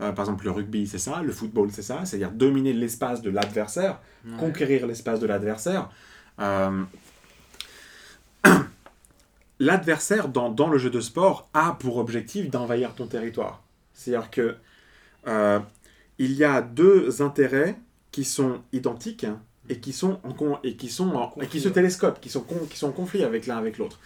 [0.02, 1.22] Euh, par exemple, le rugby, c'est ça.
[1.22, 2.06] Le football, c'est ça.
[2.06, 4.00] C'est-à-dire dominer l'espace de l'adversaire,
[4.38, 5.90] conquérir l'espace de l'adversaire.
[6.40, 6.84] Euh,
[9.62, 13.62] L'adversaire dans, dans le jeu de sport a pour objectif d'envahir ton territoire.
[13.94, 14.56] C'est-à-dire que
[15.28, 15.60] euh,
[16.18, 17.78] il y a deux intérêts
[18.12, 21.60] qui sont identiques hein, et qui sont en con- et qui sont en- et qui
[21.60, 24.00] se télescopent, qui sont con- qui sont en conflit avec l'un avec l'autre.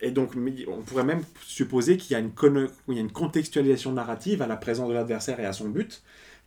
[0.00, 0.32] Et donc,
[0.68, 4.42] on pourrait même supposer qu'il y, a une conne- il y a une contextualisation narrative
[4.42, 6.02] à la présence de l'adversaire et à son but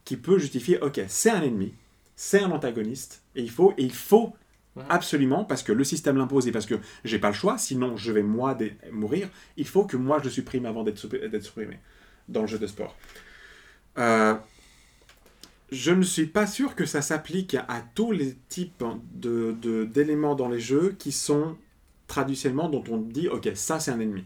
[0.05, 1.73] qui peut justifier, ok, c'est un ennemi,
[2.15, 4.33] c'est un antagoniste, et il faut, et il faut
[4.77, 4.83] Ouais.
[4.87, 8.09] absolument, parce que le système l'impose et parce que j'ai pas le choix, sinon je
[8.13, 8.57] vais moi
[8.89, 11.77] mourir, il faut que moi je le supprime avant d'être supprimé
[12.29, 12.95] dans le jeu de sport.
[13.97, 14.33] Euh,
[15.73, 18.81] je ne suis pas sûr que ça s'applique à tous les types
[19.13, 21.57] de- de- d'éléments dans les jeux qui sont
[22.11, 24.25] traditionnellement dont on dit ok ça c'est un ennemi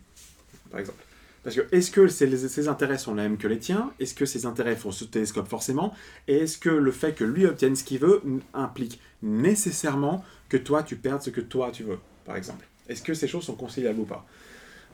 [0.71, 1.03] par exemple.
[1.43, 3.93] Parce que est-ce que ses intérêts sont les mêmes que les tiens?
[3.99, 5.93] Est-ce que ses intérêts font ce télescope forcément?
[6.27, 8.23] Et est-ce que le fait que lui obtienne ce qu'il veut
[8.55, 12.65] implique nécessairement que toi tu perdes ce que toi tu veux par exemple?
[12.89, 14.25] Est-ce que ces choses sont conciliables ou pas?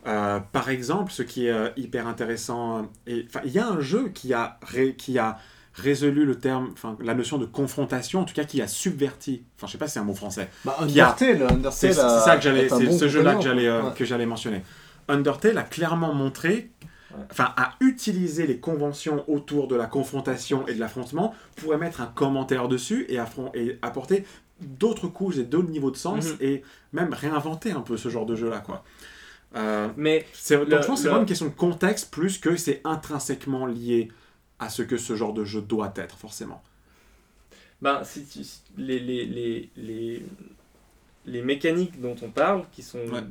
[0.08, 4.34] Euh, par exemple, ce qui est euh, hyper intéressant, il y a un jeu qui
[4.34, 4.60] a
[5.74, 9.68] résolu le terme, enfin, la notion de confrontation, en tout cas qui a subverti, enfin,
[9.68, 10.50] je sais pas si c'est un mot français.
[10.66, 13.84] Bah, a- Undertale, c'est a- ça que j'allais, c'est bon ce jeu-là que j'allais, euh,
[13.84, 13.94] ouais.
[13.96, 14.64] que j'allais mentionner.
[15.08, 16.72] Undertale a clairement montré,
[17.32, 22.06] enfin, a utilisé les conventions autour de la confrontation et de l'affrontement pour émettre un
[22.08, 24.26] commentaire dessus et, affron- et apporter
[24.60, 26.38] d'autres couches et d'autres niveaux de sens Mhm.
[26.42, 28.84] et même réinventer un peu ce genre de jeu-là, quoi.
[29.56, 32.12] Euh, Mais c'est, donc le- je pense que c'est le- vraiment une question de contexte
[32.12, 34.10] plus que c'est intrinsèquement lié
[34.62, 36.64] à ce que ce genre de jeu doit être, forcément.
[37.82, 40.24] Ben, si tu- si- les, les, les, les,
[41.26, 43.24] les mécaniques dont on parle, qui sont Ouais.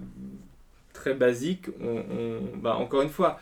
[0.93, 3.41] très basiques, on, on- ben, encore une fois,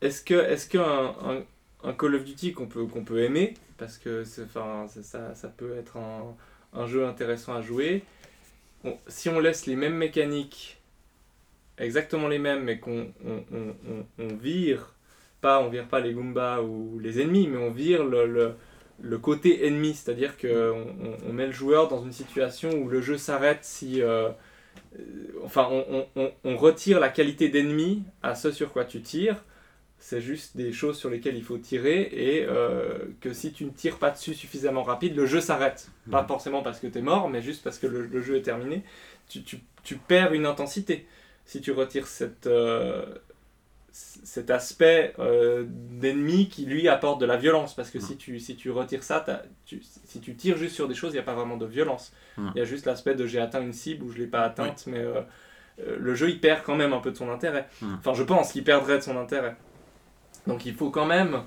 [0.00, 1.42] est-ce que est-ce qu'un un,
[1.84, 5.76] un Call of Duty qu'on peut, qu'on peut aimer, parce que enfin, ça, ça peut
[5.76, 6.34] être un,
[6.72, 8.02] un jeu intéressant à jouer,
[8.84, 10.78] on- si on laisse les mêmes mécaniques,
[11.78, 14.94] exactement les mêmes, mais qu'on on, on- on- on vire,
[15.40, 18.54] pas, on vire pas les Goombas ou les ennemis, mais on vire le- le,
[19.00, 20.86] le côté ennemi, c'est-à-dire qu'on
[21.28, 24.02] on, met le joueur dans une situation où le jeu s'arrête si...
[24.02, 24.30] euh,
[24.98, 25.02] euh,
[25.44, 29.44] enfin, on, on- on- retire la qualité d'ennemi à ce sur quoi tu tires.
[29.98, 33.70] C'est juste des choses sur lesquelles il faut tirer et euh, que si tu ne
[33.70, 35.90] tires pas dessus suffisamment rapide, le jeu s'arrête.
[36.10, 38.42] Pas forcément parce que tu es mort, mais juste parce que le, le jeu est
[38.42, 38.82] terminé.
[39.28, 41.06] Tu, tu- tu perds une intensité
[41.44, 43.04] si tu retires cette, euh,
[43.92, 47.74] cet aspect euh, d'ennemi qui lui apporte de la violence.
[47.74, 49.24] Parce que si tu, si tu retires ça,
[49.66, 52.12] tu- si tu tires juste sur des choses, il n'y a pas vraiment de violence.
[52.54, 54.42] Il y a juste l'aspect de j'ai atteint une cible ou je ne l'ai pas
[54.42, 55.20] atteinte, mais euh,
[55.80, 57.66] euh, le jeu il perd quand même un peu de son intérêt.
[57.98, 59.56] Enfin, je pense qu'il perdrait de son intérêt.
[60.46, 61.42] Donc il faut quand même,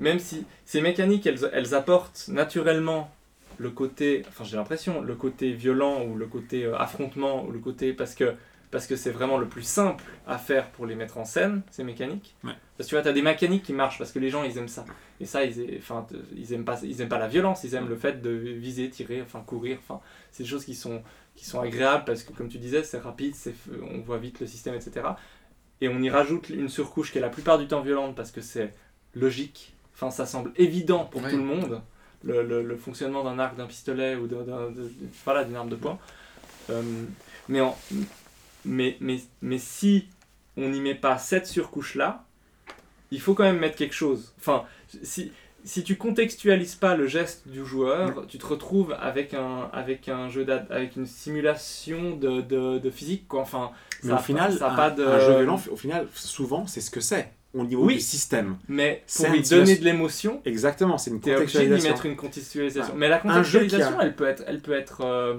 [0.00, 3.10] même si ces mécaniques elles, elles apportent naturellement
[3.58, 7.92] le côté, enfin j'ai l'impression, le côté violent ou le côté affrontement ou le côté
[7.92, 8.34] parce que
[8.70, 11.84] parce que c'est vraiment le plus simple à faire pour les mettre en scène ces
[11.84, 12.34] mécaniques.
[12.44, 12.52] Ouais.
[12.76, 14.56] Parce que tu vois, tu as des mécaniques qui marchent parce que les gens ils
[14.58, 14.84] aiment ça.
[15.20, 16.06] Et ça ils, enfin,
[16.36, 19.22] ils aiment pas ils aiment pas la violence, ils aiment le fait de viser, tirer,
[19.22, 21.02] enfin courir, enfin c'est des choses qui sont
[21.34, 23.34] qui sont agréables parce que comme tu disais, c'est rapide,
[23.94, 25.06] on voit vite le système etc.
[25.80, 28.40] Et on y rajoute une surcouche qui est la plupart du temps violente parce que
[28.40, 28.74] c'est
[29.14, 29.74] logique.
[29.94, 31.30] Enfin, ça semble évident pour Ouais.
[31.30, 31.80] tout le monde,
[32.24, 34.90] le, le- le fonctionnement d'un arc, d'un pistolet ou d'un- d'un- de-
[35.24, 35.98] voilà, d'une arme de poing.
[36.70, 36.82] Euh,
[37.48, 37.76] mais, en-
[38.68, 40.06] mais, mais, mais si
[40.56, 42.24] on n'y met pas cette surcouche-là,
[43.10, 44.34] il faut quand même mettre quelque chose.
[44.38, 44.64] Enfin,
[45.02, 45.32] si,
[45.64, 50.28] si tu contextualises pas le geste du joueur, tu te retrouves avec un, avec un
[50.28, 53.26] jeu avec une simulation de, de, de physique.
[53.28, 53.40] Quoi.
[53.42, 53.70] Enfin,
[54.02, 55.04] Mais ça au a final, pas, ça un, pas de...
[55.04, 57.94] un jeu violent, au final, souvent, c'est ce que c'est au niveau Oui.
[57.94, 58.58] du système.
[58.68, 61.90] Mais pour lui donner de l'émotion, Exactement, c'est une T'es obligé d'y contextualisation.
[61.92, 62.94] mettre une contextualisation.
[62.96, 65.00] Mais la qui a- contextualisation, elle peut être, elle peut être.
[65.02, 65.36] euh,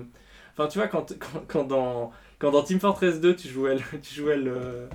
[0.58, 3.82] Enfin, tu vois, quand, quand, quand dans quand dans Team Fortress 2, tu jouais le,
[4.02, 4.88] tu jouais le,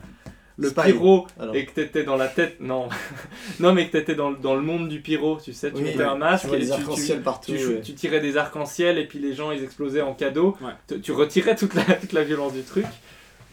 [0.56, 0.82] le Spy.
[0.92, 1.54] pyro Alors.
[1.54, 2.88] et que t'étais dans la tête, non,
[3.60, 5.82] non, mais que t'étais dans, le- dans le monde du pyro, tu sais, tu Oui,
[5.84, 7.80] mettais un masque tu vois et des tu, arcs-en-ciel tu, partout, tu, jou- ouais.
[7.82, 10.56] tu tirais des arcs-en-ciel et puis les gens ils explosaient en cadeau.
[10.60, 10.72] Ouais.
[10.88, 12.86] Tu, tu retirais toute la, toute la violence du truc,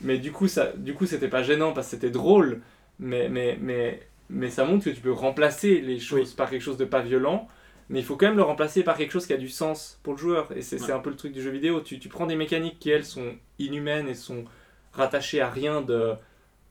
[0.01, 2.61] mais du coup ça, du coup c'était pas gênant parce que c'était drôle,
[2.99, 6.77] mais mais mais mais ça montre que tu peux remplacer les choses par quelque chose
[6.77, 7.47] de pas violent.
[7.91, 10.13] Mais il faut quand même le remplacer par quelque chose qui a du sens pour
[10.13, 10.51] le joueur.
[10.55, 10.91] Et c'est Ouais.
[10.91, 11.81] un peu le truc du jeu vidéo.
[11.81, 14.45] Tu, tu prends des mécaniques qui, elles, sont inhumaines et sont
[14.93, 16.13] rattachées à rien de,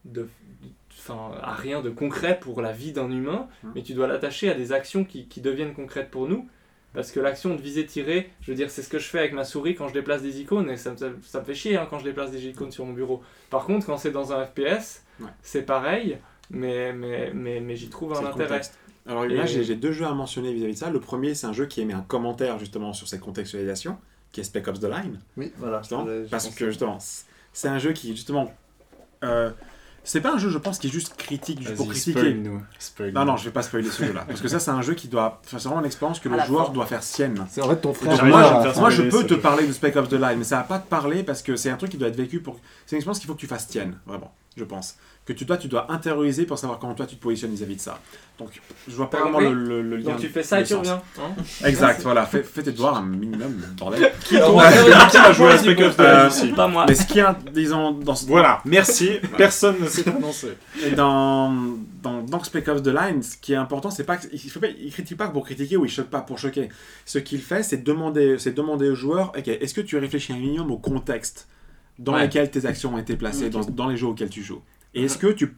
[0.04, 0.28] de,
[0.98, 4.54] enfin, à rien de concret pour la vie d'un humain, mais tu dois l'attacher à
[4.54, 6.48] des actions qui, qui deviennent concrètes pour nous.
[6.92, 9.32] Parce que l'action de viser, tirer, je veux dire, c'est ce que je fais avec
[9.32, 11.76] ma souris quand je déplace des icônes, et ça, me- ça, ça me fait chier
[11.76, 13.22] hein, quand je déplace des icônes sur mon bureau.
[13.48, 15.28] Par contre, quand c'est dans un FPS, Ouais.
[15.40, 16.18] c'est pareil,
[16.50, 18.60] mais, mais, mais, mais j'y trouve un intérêt.
[19.06, 20.90] Alors Et- là, j'ai j'ai deux jeux à mentionner vis-à-vis de ça.
[20.90, 23.98] Le premier, c'est un jeu qui émet un commentaire justement sur cette contextualisation,
[24.32, 25.20] qui est Spec Ops The Line.
[25.36, 25.82] Oui, voilà.
[26.30, 26.98] Parce que justement,
[27.52, 28.52] c'est un jeu qui justement
[29.24, 29.50] euh,
[30.04, 32.18] C'est pas un jeu, je pense, qui est juste critique juste pour critiquer.
[32.20, 32.62] spoil-nous.
[32.78, 33.14] Spoil-nous.
[33.18, 34.24] Non, non, je vais pas spoiler ce jeu-là.
[34.26, 35.40] Parce que ça, c'est un jeu qui doit.
[35.44, 36.72] Enfin, c'est vraiment une expérience que le joueur fin.
[36.72, 37.44] doit faire sienne.
[37.50, 38.16] C'est en fait ton frère.
[38.16, 39.40] J'arrive moi, je, moi, peux te jeu.
[39.40, 41.68] parler de Spec Ops The Line, mais ça va pas te parler parce que c'est
[41.70, 42.58] un truc qui doit être vécu pour.
[42.86, 44.96] C'est une expérience qu'il faut que tu fasses tienne, vraiment, je pense.
[45.30, 47.80] Que tu dois, tu dois intérioriser pour savoir comment toi tu te positionnes vis-à-vis de
[47.80, 48.00] ça.
[48.36, 48.48] Donc,
[48.88, 50.10] je vois pas T'as vraiment le, le- le lien.
[50.10, 51.00] Donc tu fais ça et tu reviens.
[51.20, 51.30] hein
[51.64, 54.10] Exact, voilà, fais, fais tes devoirs un minimum, bordel.
[54.24, 56.84] Qui a joué à Spec Ops The Line ici Pas moi.
[56.88, 58.26] Mais ce qui est, disons, dans ce.
[58.26, 59.10] Voilà, merci.
[59.36, 60.48] Personne ne s'est prononcé.
[60.84, 61.52] Et dans,
[62.02, 64.58] dans, dans Spec Ops The Line, ce qui est important, c'est pas que- il, faut
[64.58, 66.70] pas, il critique pas pour critiquer ou il choque pas pour choquer.
[67.06, 70.38] Ce qu'il fait, c'est demander, c'est demander aux joueurs, ok, est-ce que tu réfléchis un
[70.38, 71.46] minimum au contexte
[72.00, 72.24] dans Ouais.
[72.26, 74.62] lequel tes actions ont été placées dans, dans les jeux auxquels tu joues?
[74.94, 75.54] Et est-ce que tu,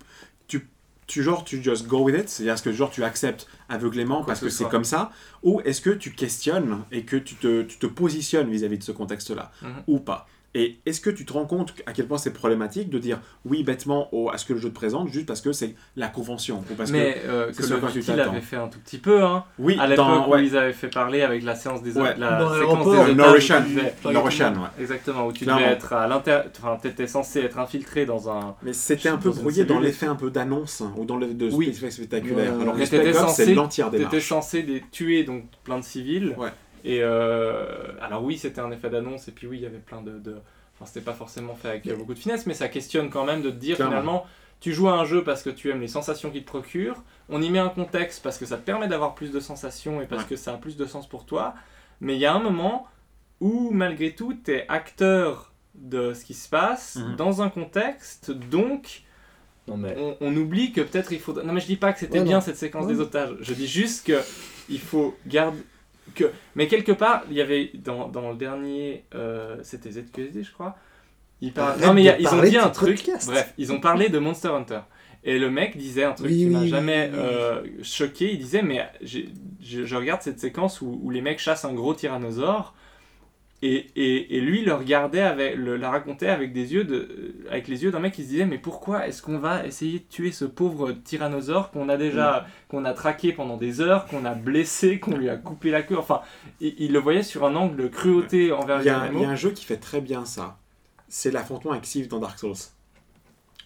[0.46, 0.66] tu,
[1.06, 4.40] tu genre tu just go with it, c'est-à-dire est-ce que genre tu acceptes aveuglément parce
[4.40, 5.10] que que ce c'est comme ça,
[5.42, 8.92] ou est-ce que tu questionnes et que tu te, tu te positionnes vis-à-vis de ce
[8.92, 9.52] contexte-là?
[9.62, 9.82] Mhm.
[9.86, 10.26] ou pas?
[10.54, 13.62] Et est-ce que tu te rends compte à quel point c'est problématique de dire oui
[13.62, 16.62] bêtement au- à ce que le jeu te présente juste parce que c'est la convention
[16.70, 18.32] ou parce mais euh, c'est que ce le t'attends?
[18.32, 19.44] l'avait fait un tout petit peu, hein.
[19.56, 21.96] que oui À l'époque dans où ouais, ils avaient fait parler avec la séance des
[21.96, 22.14] Ouais.
[22.18, 23.14] la Dans séquence des otages devais-
[24.12, 24.68] Norwegian, ouais.
[24.80, 25.60] Exactement, où tu Clairement.
[25.62, 28.54] devais être à l'intérieur, enfin t'étais censé être infiltré dans un.
[28.62, 31.66] mais c'était un peu brouillé dans l'effet un peu d'annonce ou dans l'effet de Oui.
[31.74, 35.44] spectacle spectaculaire Ouais, alors que t'étais censé- c'est l'entière T'étais démarche censé des- tuer donc
[35.64, 36.34] plein de civils.
[36.84, 40.02] Et euh, alors oui, c'était un effet d'annonce et puis oui, il y avait plein
[40.02, 40.18] de.
[40.18, 40.36] de-
[40.74, 43.50] Enfin, c'était pas forcément fait avec beaucoup de finesse, mais ça questionne quand même de
[43.50, 43.92] te dire Clairement.
[43.92, 44.26] finalement,
[44.58, 47.02] tu joues à un jeu parce que tu aimes les sensations qu'il te procure.
[47.28, 50.06] On y met un contexte parce que ça te permet d'avoir plus de sensations et
[50.06, 50.28] parce Ouais.
[50.30, 51.54] que ça a plus de sens pour toi.
[52.00, 52.86] Mais il y a un moment
[53.40, 57.16] où malgré tout, t'es acteur de ce qui se passe Mhm.
[57.16, 59.02] dans un contexte, donc
[59.68, 59.94] Non mais.
[59.98, 61.34] on, on oublie que peut-être il faut.
[61.42, 62.40] Non, mais je dis pas que c'était Ouais, bien non.
[62.40, 62.94] cette séquence Ouais.
[62.94, 63.36] des otages.
[63.40, 64.20] Je dis juste que
[64.68, 65.58] il faut garder.
[66.14, 66.24] Que...
[66.56, 69.04] Mais quelque part, il y avait dans, dans le dernier.
[69.14, 70.76] euh, c'était ZQSD, je crois.
[71.40, 72.96] Ils Arrête Non, mais y a- ils ont dit un truc.
[73.02, 73.28] podcast.
[73.28, 74.80] Bref, ils ont parlé de Monster Hunter.
[75.24, 77.24] Et le mec disait un truc Oui, qui m'a oui, jamais oui, oui.
[77.24, 78.32] euh, choqué.
[78.32, 79.20] Il disait Mais je,
[79.60, 82.74] je regarde cette séquence où, où les mecs chassent un gros tyrannosaure.
[83.64, 87.68] Et, et, et lui le regardait avec, le, la racontait avec des yeux de, avec
[87.68, 90.32] les yeux d'un mec qui se disait mais pourquoi est-ce qu'on va essayer de tuer
[90.32, 94.98] ce pauvre tyrannosaure qu'on a déjà qu'on a traqué pendant des heures qu'on a blessé
[94.98, 96.22] qu'on lui a coupé la queue enfin
[96.60, 99.04] il, il le voyait sur un angle de cruauté envers il les y, a, il
[99.04, 99.24] y animaux.
[99.26, 100.58] a un jeu qui fait très bien ça.
[101.08, 102.54] C'est l'affrontement avec Sif dans Dark Souls.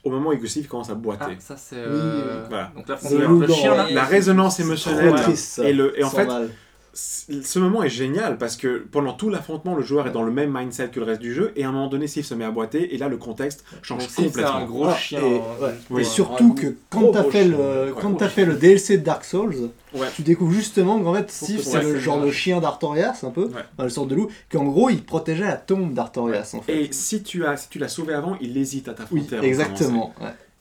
[0.04, 1.24] Au moment où Sif commence à boiter.
[1.30, 2.70] Ah, ça c'est euh, Voilà.
[2.76, 3.86] donc frontière loup le chien là.
[3.90, 6.50] La résonance émotionnelle triste et, le, et en fait mal.
[6.96, 10.50] Ce moment est génial parce que pendant tout l'affrontement, le joueur est dans le même
[10.52, 12.50] mindset que le reste du jeu et à un moment donné, Sif se met à
[12.50, 14.54] boiter et là le contexte change Donc, Sif, c'est complètement.
[14.56, 16.00] un gros chien et- hein, ouais.
[16.00, 20.08] Et surtout que quand t'as fait, le, quand fait le DLC de Dark Souls, Ouais.
[20.14, 22.26] tu découvres justement qu'en fait Sif Ouais, c'est le genre vrai.
[22.28, 23.62] de chien d'Artorias un peu, Ouais.
[23.78, 26.72] dans le sorte de loup, qu'en gros il protégeait la tombe d'Artorias en fait.
[26.84, 29.26] Et si tu as, si tu l'as sauvé avant, il hésite à Oui, t'affronter.
[29.28, 29.46] commencer.
[29.48, 30.14] exactement.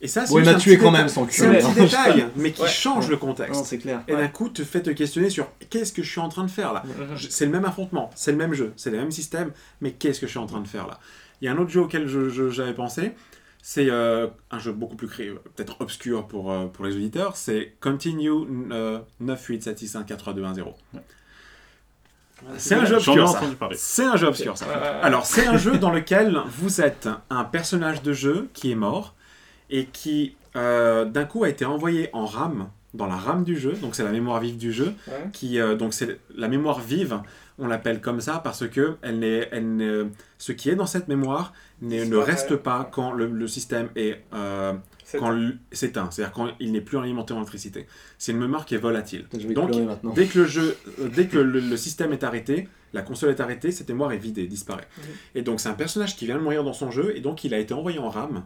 [0.06, 0.22] Ouais.
[0.22, 1.58] Et ça, Bon, il m'a un tué quand détail- même sans C'est un cul.
[1.60, 2.68] petit détail, mais qui Ouais.
[2.70, 3.66] change le Non, contexte.
[3.66, 4.02] c'est clair.
[4.08, 6.52] Et d'un coup, te fait te questionner sur qu'est-ce que je suis en train de
[6.52, 6.84] faire là.
[7.30, 9.52] C'est le même affrontement, c'est le même jeu, c'est le même système,
[9.82, 11.00] mais qu'est-ce que je suis en train de faire là?
[11.42, 13.12] Il y a un autre jeu auquel je- je- j'avais pensé,
[13.62, 17.74] c'est euh, un jeu beaucoup plus cré- peut-être obscur pour, euh, pour les auditeurs, c'est
[17.82, 18.30] Continue
[18.72, 20.76] euh, 98761432110.
[22.58, 23.42] C'est un jeu obscur ça.
[23.74, 24.68] C'est un jeu obscur ça.
[24.68, 24.88] Ouais, ouais, ouais.
[25.02, 29.15] Alors, c'est un jeu dans lequel vous êtes un personnage de jeu qui est mort
[29.70, 33.74] et qui, euh, d'un coup, a été envoyé en RAM, dans la RAM du jeu,
[33.74, 35.30] donc c'est la mémoire vive du jeu, Ouais.
[35.34, 37.20] qui, euh, donc c'est la mémoire vive,
[37.60, 41.54] on l'appelle comme ça parce que elle n'est, elle ce qui est dans cette mémoire
[41.82, 44.74] n'est- ne reste pas quand le, le système est euh,
[45.06, 45.38] C'est- quand
[45.72, 47.86] s'éteint, c'est-à-dire quand il n'est plus alimenté en électricité.
[48.18, 49.26] C'est une mémoire qui est volatile.
[49.54, 49.72] Donc.
[50.16, 53.40] Dès que le jeu, euh, dès que le, le système est arrêté, la console est
[53.42, 54.88] arrêtée, cette mémoire est vidée, disparaît.
[55.34, 57.54] Et donc c'est un personnage qui vient de mourir dans son jeu et donc il
[57.54, 58.44] a été envoyé en RAM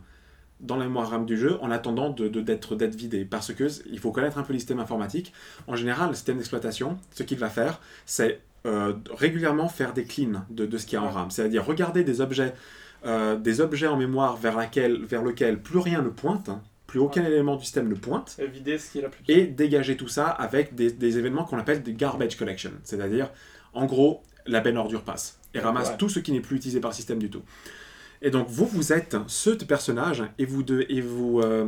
[0.59, 3.99] dans la mémoire RAM du jeu en attendant de, d'être, d'être vidé parce que il
[3.99, 5.33] faut connaître un peu les systèmes informatiques.
[5.67, 10.43] En général, le système d'exploitation, ce qu'il va faire, c'est euh, régulièrement faire des cleans
[10.49, 12.53] de, de ce qu'il y a en RAM, c'est-à-dire regarder des objets,
[13.05, 16.99] euh, des objets en mémoire vers, laquelle, vers lequel plus rien ne pointe, hein, plus
[16.99, 20.07] aucun élément du système ne pointe Éviter ce qui est la plus et dégager tout
[20.09, 22.71] ça avec des, des événements qu'on appelle des garbage collection.
[22.83, 23.29] C'est-à-dire,
[23.73, 25.97] en gros, la benne ordure passe et ramasse Ouais.
[25.97, 27.43] tout ce qui n'est plus utilisé par le système du tout.
[28.21, 31.67] Et donc, vous, vous êtes ce personnage et vous, et vous, euh,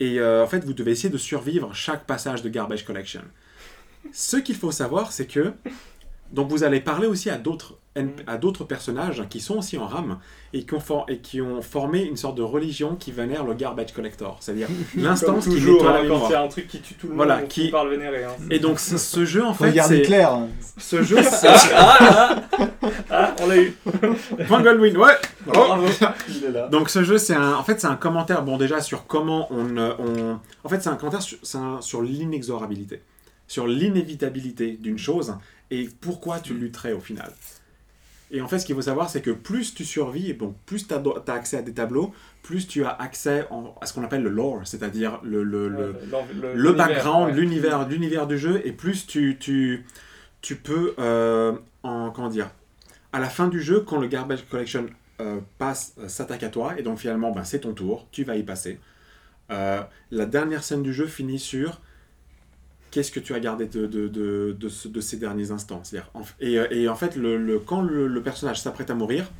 [0.00, 3.22] et euh, en fait, vous devez essayer de survivre chaque passage de garbage collection.
[4.12, 5.52] Ce qu'il faut savoir, c'est que
[6.32, 7.78] donc vous allez parler aussi à d'autres
[8.28, 10.18] à d'autres personnages qui sont aussi en rame
[10.52, 13.52] et qui, ont for- et qui ont formé une sorte de religion qui vénère le
[13.54, 16.32] garbage collector, c'est-à-dire l'instance qui toujours, nettoie hein, la mémoire.
[16.32, 18.22] a un truc qui tue tout le Voilà, monde, qui- qui parle vénéré.
[18.24, 18.30] Hein.
[18.48, 20.32] Et donc ce, ce jeu en fait, Regarde c'est Claire.
[20.32, 20.48] hein.
[20.78, 21.48] ce jeu, c'est
[23.10, 23.72] Ah, on l'a eu.
[24.46, 25.12] point Goldwyn, ouais.
[25.46, 25.84] Bravo.
[26.28, 26.68] Il est là.
[26.68, 29.76] Donc ce jeu, c'est un, en fait, c'est un commentaire, bon déjà sur comment on,
[29.76, 33.02] euh, on, en fait, c'est un commentaire sur, c'est un- sur l'inexorabilité,
[33.48, 35.34] sur l'inévitabilité d'une chose
[35.72, 37.32] et pourquoi tu lutterais au final.
[38.32, 40.94] Et en fait, ce qu'il faut savoir, c'est que plus tu survis, bon, plus tu
[40.94, 41.02] as,
[41.32, 44.60] accès à des tableaux, plus tu as accès en- à ce qu'on appelle le lore,
[44.64, 47.40] c'est-à-dire le, le, le, l'en- le l'univers, background, ouais.
[47.40, 49.84] l'univers, l'univers du jeu, et plus tu, tu,
[50.42, 51.52] tu peux, euh,
[51.82, 52.50] en, comment dire,
[53.12, 54.86] à la fin du jeu, quand le garbage collection
[55.20, 58.36] euh, passe, euh, s'attaque à toi, et donc finalement, ben, c'est ton tour, tu vas
[58.36, 58.78] y passer.
[59.50, 61.80] Euh, la dernière scène du jeu finit sur
[62.90, 65.82] qu'est-ce que tu as gardé de, de, de, de, ce- de ces derniers instants.
[66.14, 69.30] En- et, euh, et en fait, le, le- quand le, le personnage s'apprête à mourir,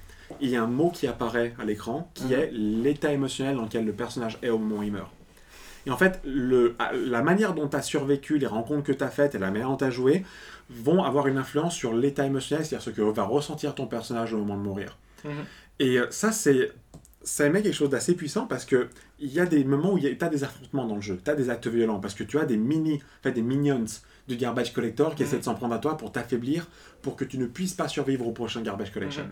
[0.40, 2.32] il y a un mot qui apparaît à l'écran, qui Mhm.
[2.32, 5.10] est l'état émotionnel dans lequel le personnage est au moment où il meurt.
[5.86, 9.08] Et en fait, le, la manière dont tu as survécu, les rencontres que tu as
[9.08, 10.24] faites et la manière dont tu as joué
[10.68, 14.38] vont avoir une influence sur l'état émotionnel, c'est-à-dire ce que va ressentir ton personnage au
[14.38, 14.98] moment de mourir.
[15.24, 15.30] Mhm.
[15.80, 16.70] Et euh, ça, c'est
[17.22, 20.16] ça émet quelque chose d'assez puissant parce que il y a des moments où tu
[20.20, 22.44] as des affrontements dans le jeu, tu as des actes violents parce que tu as
[22.46, 23.84] des mini, en fait, des minions
[24.28, 25.28] du garbage collector qui Mhm.
[25.28, 26.66] essaient de s'en prendre à toi pour t'affaiblir,
[27.02, 29.24] pour que tu ne puisses pas survivre au prochain garbage collection.
[29.24, 29.30] Mhm.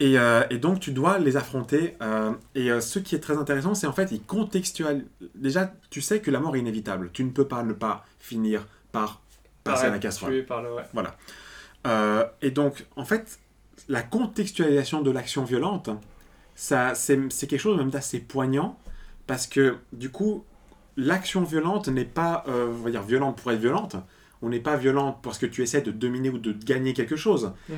[0.00, 1.96] Et, euh, et donc tu dois les affronter.
[2.02, 5.04] euh, et euh, ce qui est très intéressant, c'est en fait, ils contextualisent.
[5.36, 7.10] Déjà, tu sais que la mort est inévitable.
[7.12, 9.20] Tu ne peux pas ne pas finir par
[9.62, 10.32] passer à la casserole.
[10.32, 10.82] tué par le- ouais.
[10.92, 11.16] Voilà.
[12.42, 13.38] Et donc, en fait,
[13.88, 15.90] la contextualisation de l'action violente,
[16.62, 18.78] ça, c'est, c'est quelque chose même d'assez poignant,
[19.26, 20.44] parce que du coup,
[20.96, 23.96] l'action violente n'est pas, euh, on va dire, violente pour être violente.
[24.42, 27.52] On n'est pas violente parce que tu essaies de dominer ou de gagner quelque chose.
[27.68, 27.76] Mhm.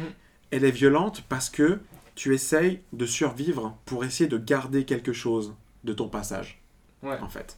[0.50, 1.80] Elle est violente parce que
[2.14, 5.54] tu essayes de survivre pour essayer de garder quelque chose
[5.84, 6.60] de ton passage,
[7.02, 7.18] Ouais.
[7.22, 7.56] en fait.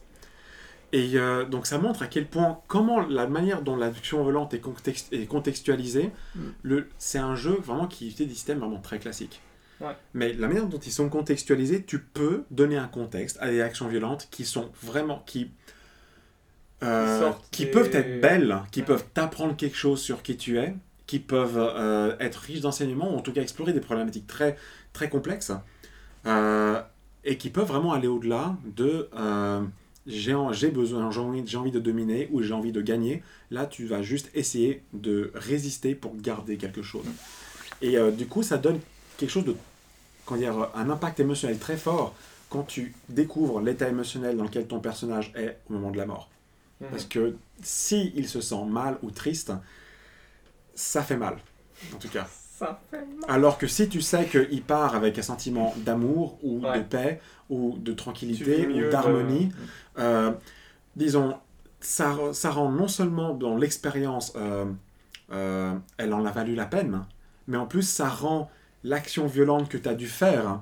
[0.92, 4.60] Et euh, donc ça montre à quel point, comment la manière dont l'action violente est,
[4.60, 6.40] contexte- est contextualisée, Mm.
[6.62, 9.40] le, c'est un jeu vraiment qui utilise des systèmes vraiment très classiques.
[9.80, 9.94] Ouais.
[10.14, 13.88] Mais la manière dont ils sont contextualisés, tu peux donner un contexte à des actions
[13.88, 15.50] violentes qui sont vraiment, qui,
[16.82, 18.86] euh, Qui des- peuvent être belles, qui Ouais.
[18.86, 20.74] peuvent t'apprendre quelque chose sur qui tu es,
[21.06, 24.56] qui peuvent euh, être riches d'enseignements, ou en tout cas explorer des problématiques très,
[24.92, 25.52] très complexes,
[26.26, 26.80] euh,
[27.24, 29.08] et qui peuvent vraiment aller au-delà de
[30.08, 33.22] j'ai besoin, j'ai envie, de dominer ou j'ai envie de gagner.
[33.50, 37.06] Là, tu vas juste essayer de résister pour garder quelque chose.
[37.82, 38.78] Et euh, du coup, ça donne
[39.16, 39.56] quelque chose de,
[40.24, 42.14] comment dire, un impact émotionnel très fort
[42.50, 46.28] quand tu découvres l'état émotionnel dans lequel ton personnage est au moment de la mort.
[46.80, 46.88] Mhm.
[46.90, 49.52] Parce que si il se sent mal ou triste,
[50.74, 51.38] ça fait mal,
[51.94, 52.26] en tout cas.
[52.58, 53.24] Ça fait mal.
[53.28, 56.78] Alors que si tu sais qu'il part avec un sentiment d'amour ou Ouais.
[56.78, 57.20] de paix
[57.50, 59.50] ou de tranquillité ou de- d'harmonie,
[59.98, 60.32] euh,
[60.94, 61.36] disons,
[61.80, 64.64] ça, ça rend non seulement dans l'expérience, euh,
[65.32, 67.04] euh, elle en a valu la peine,
[67.46, 68.50] mais en plus ça rend
[68.86, 70.60] l'action violente que tu as dû faire,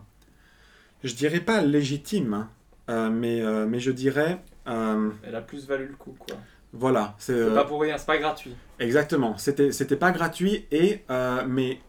[1.02, 2.48] je dirais pas légitime,
[2.88, 6.36] euh, mais, euh, mais je dirais, euh, Elle a plus valu le coup, quoi.
[6.72, 8.54] voilà, c'est pas pour rien, c'est pas gratuit.
[8.78, 11.02] Exactement, c'était c'était pas gratuit et
[11.46, 11.80] mais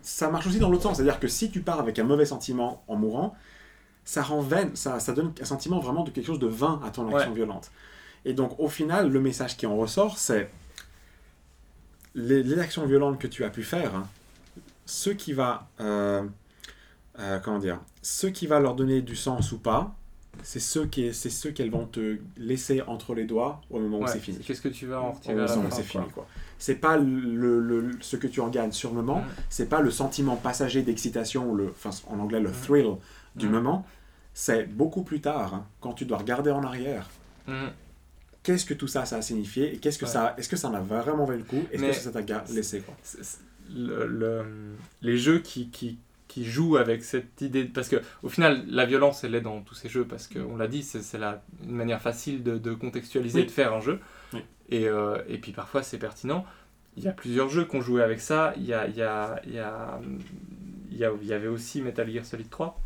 [0.00, 2.82] ça marche aussi dans l'autre sens, c'est-à-dire que si tu pars avec un mauvais sentiment
[2.88, 3.36] en mourant,
[4.04, 6.90] ça rend vaine, ça, ça donne un sentiment vraiment de quelque chose de vain à
[6.90, 7.36] ton action Ouais.
[7.36, 7.70] violente.
[8.24, 10.50] Et donc au final, le message qui en ressort, c'est
[12.14, 13.92] les, les actions violentes que tu as pu faire,
[14.86, 16.22] ce qui va euh,
[17.18, 19.94] euh, comment dire, ce qui va leur donner du sens ou pas,
[20.42, 24.06] c'est ce qui c'est ce qu'elles vont te laisser entre les doigts au moment où
[24.06, 24.38] c'est fini.
[24.38, 26.26] Qu'est-ce que tu vas en retirer moment où c'est fini quoi.
[26.58, 29.90] C'est pas le, le- ce que tu en gagnes sur le moment, c'est pas le
[29.90, 32.94] sentiment passager d'excitation, ou le, enfin, en anglais le thrill
[33.36, 33.84] du moment.
[34.34, 37.10] C'est beaucoup plus tard, hein, quand tu dois regarder en arrière.
[38.42, 40.10] Qu'est-ce que tout ça, ça a signifié et qu'est-ce que Ouais.
[40.10, 42.80] ça, est-ce que ça en a vraiment valu le coup Est-ce que ça t'a laissé
[42.80, 42.94] quoi
[43.74, 44.44] le- le-
[45.02, 47.64] les jeux qui, qui, qui jouent avec cette idée.
[47.64, 50.04] Parce que au final, la violence, elle est dans tous ces jeux.
[50.04, 51.00] Parce qu'on l'a dit, c'est
[51.64, 53.46] une manière facile de, de contextualiser, Oui.
[53.46, 54.00] de faire un jeu.
[54.32, 54.40] Oui.
[54.70, 56.44] Et, euh, et puis parfois, c'est pertinent.
[56.96, 58.52] Il y a plusieurs jeux qui ont joué avec ça.
[58.56, 60.00] Il y, a, il y, a, il y, a,
[60.90, 62.78] il y, a- il y avait aussi Metal Gear Solid 3.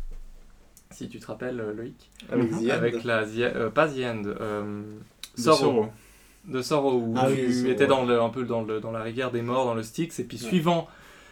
[0.91, 2.09] Si tu te rappelles, euh, Loïc.
[2.31, 2.69] Avec The End.
[2.69, 3.25] Avec la.
[3.25, 4.23] The- euh, pas The End.
[4.25, 4.83] euh,
[5.35, 5.89] Sorrow.
[6.47, 9.31] De Sorrow, où Ah tu étais dans le, un peu dans, le, dans la rivière
[9.31, 10.87] des morts, dans le Styx, et puis suivant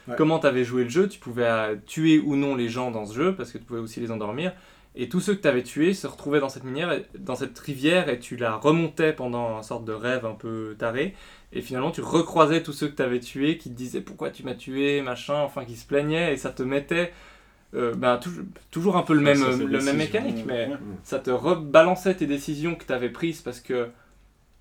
[0.07, 0.13] Ouais.
[0.19, 3.07] comment tu avais joué le jeu, tu pouvais euh, tuer ou non les gens dans
[3.07, 4.53] ce jeu, parce que tu pouvais aussi les endormir,
[4.93, 8.07] Et tous ceux que tu avais tués se retrouvaient dans cette minière, dans cette rivière,
[8.07, 11.15] et tu la remontais pendant une sorte de rêve un peu taré.
[11.53, 14.43] Et finalement, tu recroisais tous ceux que tu avais tués, qui te disaient pourquoi tu
[14.43, 17.11] m'as tué, machin, enfin, qui se plaignaient, et ça te mettait
[17.73, 20.77] euh, ben, toujours, toujours un peu le même, le même mécanique, mais ouais.
[21.03, 23.87] ça te rebalançait tes décisions que tu avais prises parce que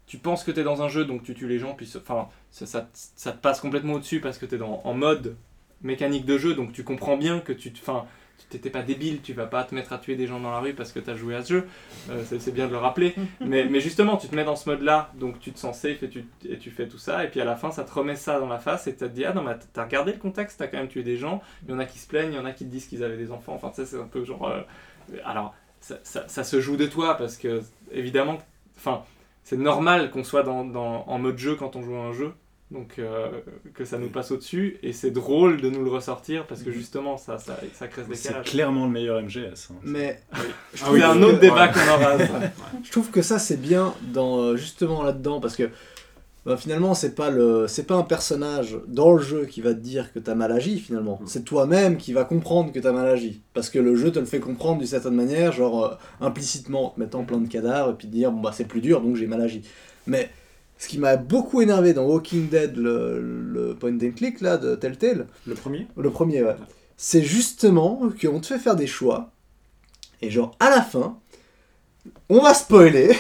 [0.07, 2.29] tu penses que tu es dans un jeu, donc tu tues les gens, puis enfin,
[2.51, 5.37] ça, ça, ça te passe complètement au-dessus parce que tu es en mode
[5.83, 8.05] mécanique de jeu, donc tu comprends bien que tu enfin,
[8.39, 10.59] tu t'étais pas débile, tu vas pas te mettre à tuer des gens dans la
[10.59, 11.67] rue parce que tu as joué à ce jeu,
[12.11, 14.69] Euh, c'est c'est bien de le rappeler, mais, mais justement, tu te mets dans ce
[14.69, 17.41] mode-là, donc tu te sens safe et tu, et tu fais tout ça, et puis
[17.41, 19.33] à la fin, ça te remet ça dans la face et tu te dis, ah
[19.33, 21.79] non, mais t'as regardé le contexte, t'as quand même tué des gens, il y en
[21.79, 23.55] a qui se plaignent, il y en a qui te disent qu'ils avaient des enfants,
[23.55, 24.49] enfin, ça c'est un peu genre...
[24.49, 24.63] euh,
[25.25, 28.39] alors, ça, ça- ça se joue de toi parce que, évidemment,
[28.77, 29.05] enfin,
[29.45, 32.33] c'est normal qu'on soit dans, dans- en mode jeu quand on joue à un jeu,
[32.71, 33.29] donc euh,
[33.75, 37.17] que ça nous passe au-dessus, et c'est drôle de nous le ressortir parce que justement,
[37.19, 38.47] ça, ça, ça crée ce C'est décalage.
[38.51, 39.69] clairement le meilleur MGS.
[39.71, 39.75] hein.
[39.83, 40.39] Mais Je
[40.83, 41.41] Ah trouve oui, c'est un oui, autre oui.
[41.41, 41.73] débat Ouais.
[41.73, 42.19] qu'on aura.
[42.19, 42.53] ça.
[42.85, 45.69] je trouve que ça c'est bien dans euh, justement là-dedans parce que
[46.47, 49.81] bah, finalement c'est pas le c'est pas un personnage dans le jeu qui va te
[49.81, 53.43] dire que t'as mal agi finalement c'est toi-même qui va comprendre que t'as mal agi
[53.55, 56.91] parce que le jeu te le fait comprendre d'une certaine manière genre euh, implicitement en
[56.91, 59.17] te mettant plein de cadavres et puis te dire bon bah c'est plus dur donc
[59.17, 59.63] j'ai mal agi
[60.07, 60.31] mais
[60.77, 64.75] ce qui m'a beaucoup énervé dans Walking Dead le, le point and click là de
[64.75, 66.57] Telltale Le premier le premier, ouais.
[66.97, 69.33] C'est justement qu'on te fait faire des choix.
[70.21, 71.19] Et genre, à la fin,
[72.29, 73.17] on va spoiler.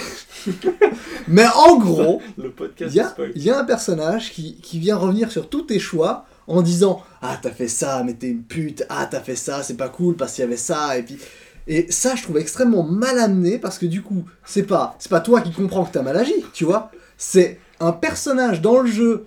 [1.28, 3.32] mais en gros, Le podcast il y, a- spoil.
[3.34, 7.02] il y a un personnage qui, qui vient revenir sur tous tes choix en disant
[7.22, 8.84] Ah, t'as fait ça, mais t'es une pute.
[8.88, 10.98] Ah, t'as fait ça, c'est pas cool parce qu'il y avait ça.
[10.98, 11.18] Et puis.
[11.66, 15.20] Et ça, je trouve extrêmement mal amené parce que du coup, c'est pas, c'est pas
[15.20, 16.90] toi qui comprends que t'as mal agi, tu vois.
[17.16, 19.24] C'est un personnage dans le jeu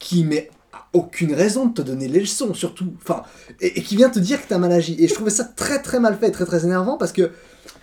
[0.00, 0.50] qui met
[0.92, 2.92] aucune raison de te donner les leçons, surtout.
[3.02, 3.22] Enfin,
[3.60, 4.96] et, et qui vient te dire que t'as mal agi.
[4.98, 7.30] Et je trouvais ça très très mal fait, très très énervant parce que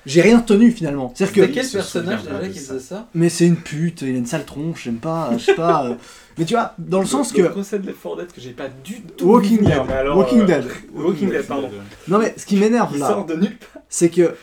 [0.06, 1.12] j'ai rien tenu finalement.
[1.16, 1.52] C'est-à-dire que.
[1.54, 4.84] Quel personnage déjà qui faisait ça Mais c'est une pute, il a une sale tronche,
[4.86, 5.88] j'aime pas, je sais pas.
[5.88, 5.96] euh.
[6.38, 7.42] Mais tu vois, dans le sens que.
[7.42, 9.26] Le procès de l'effort Dead que j'ai pas du tout.
[9.26, 9.82] Walking vu Dead.
[9.88, 10.66] mais alors, Walking euh, Dead.
[10.94, 11.70] Walking Dead, pardon.
[12.08, 13.82] Non mais ce qui m'énerve Il là, sort de nulle part.
[13.90, 14.36] c'est que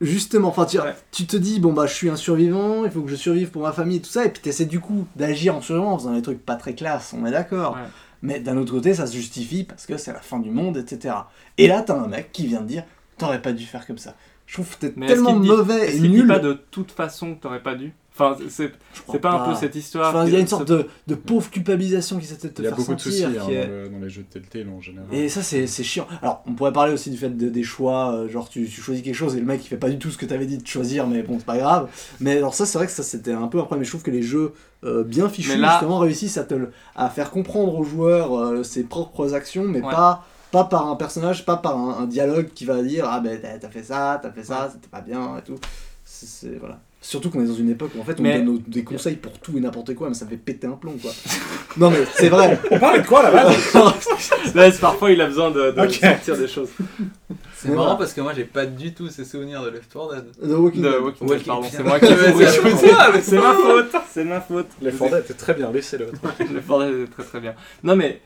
[0.00, 0.94] justement, enfin tu, Ouais.
[1.12, 3.62] tu te dis bon bah je suis un survivant, il faut que je survive pour
[3.62, 6.12] ma famille et tout ça, et puis t'essaies du coup d'agir en survivant en faisant
[6.14, 7.74] des trucs pas très classe, on est d'accord.
[7.74, 7.80] Ouais.
[8.22, 11.14] Mais d'un autre côté, ça se justifie parce que c'est la fin du monde, etc.
[11.58, 12.84] Et là, t'as un mec qui vient de dire
[13.18, 14.14] t'aurais pas dû faire comme ça.
[14.46, 16.26] Je trouve que t'es tellement dit- mauvais et nul.
[16.26, 18.70] pas de toute façon que t'aurais pas dû Enfin, c'est
[19.10, 20.10] c'est pas, un peu cette histoire.
[20.14, 22.64] Enfin, il y a une sorte de, de pauvre culpabilisation qui s'essaie de te Il
[22.64, 23.42] y a faire beaucoup de soucis sentir.
[23.44, 25.08] hein, est- dans, le- dans les jeux de Telltale en général.
[25.12, 26.06] Et ça, c'est c'est chiant.
[26.22, 29.02] Alors, on pourrait parler aussi du fait de- des choix, euh, genre tu, tu choisis
[29.02, 30.66] quelque chose et le mec il fait pas du tout ce que t'avais dit de
[30.66, 31.88] choisir, mais bon, c'est pas grave.
[32.20, 33.80] Mais alors, ça, c'est vrai que ça c'était un peu un problème.
[33.80, 34.52] Mais je trouve que les jeux
[34.84, 38.62] euh, bien fichus, là- justement, réussissent à, te, le- à faire comprendre aux joueurs euh,
[38.62, 39.90] ses propres actions, mais Ouais.
[39.90, 40.24] pas,
[40.54, 43.68] pas par un personnage, pas par un, un dialogue qui va dire Ah ben t'as
[43.68, 45.56] fait ça, t'as fait ça, c'était pas bien et tout.
[46.04, 46.58] C'est-.
[46.60, 46.78] Voilà.
[47.00, 49.16] Surtout qu'on est dans une époque où en fait on Mais- donne nos- des conseils
[49.16, 51.10] pour tout et n'importe quoi, mais ça fait péter un plomb quoi.
[51.76, 52.58] non mais c'est vrai.
[52.70, 53.50] On parlait de quoi là-bas
[54.54, 56.68] Là, parfois, il a besoin de, de sortir des choses.
[57.56, 60.24] C'est marrant parce que moi j'ai pas du tout ces souvenirs de Left 4 Dead.
[60.40, 61.00] The Walking De Dead.
[61.02, 61.66] Walking Dead, pardon.
[61.70, 63.92] C'est moi qui ai c'est- ma faute.
[64.10, 64.68] C'est ma faute.
[64.80, 66.12] Les Fordets étaient très bien, laissez-le.
[66.52, 67.54] Le bordel est très très bien.
[67.82, 68.20] Non, mais.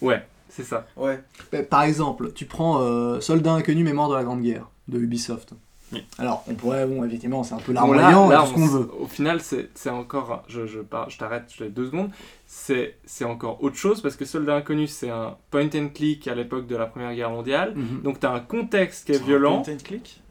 [0.00, 0.22] Ouais,
[0.54, 0.86] c'est ça.
[0.96, 1.20] Ouais.
[1.52, 5.54] Mais Par exemple, tu prends euh, Soldat inconnu mémoire de la Grande Guerre de Ubisoft.
[5.92, 6.02] Oui.
[6.18, 8.66] Alors, on pourrait, bon, effectivement, c'est un peu là- larmoyant, là, tout ce on qu'on
[8.66, 8.90] veut.
[9.00, 10.42] Au final, c'est c'est encore.
[10.48, 12.08] Je, je, pars- je t'arrête, je te laisse deux secondes.
[12.46, 16.34] C'est c'est encore autre chose parce que Soldat Inconnu, c'est un point and click à
[16.34, 17.74] l'époque de la Première Guerre mondiale.
[17.76, 18.00] Mhm.
[18.02, 19.60] Donc, tu as un contexte qui est violent.
[19.62, 20.21] Point and click?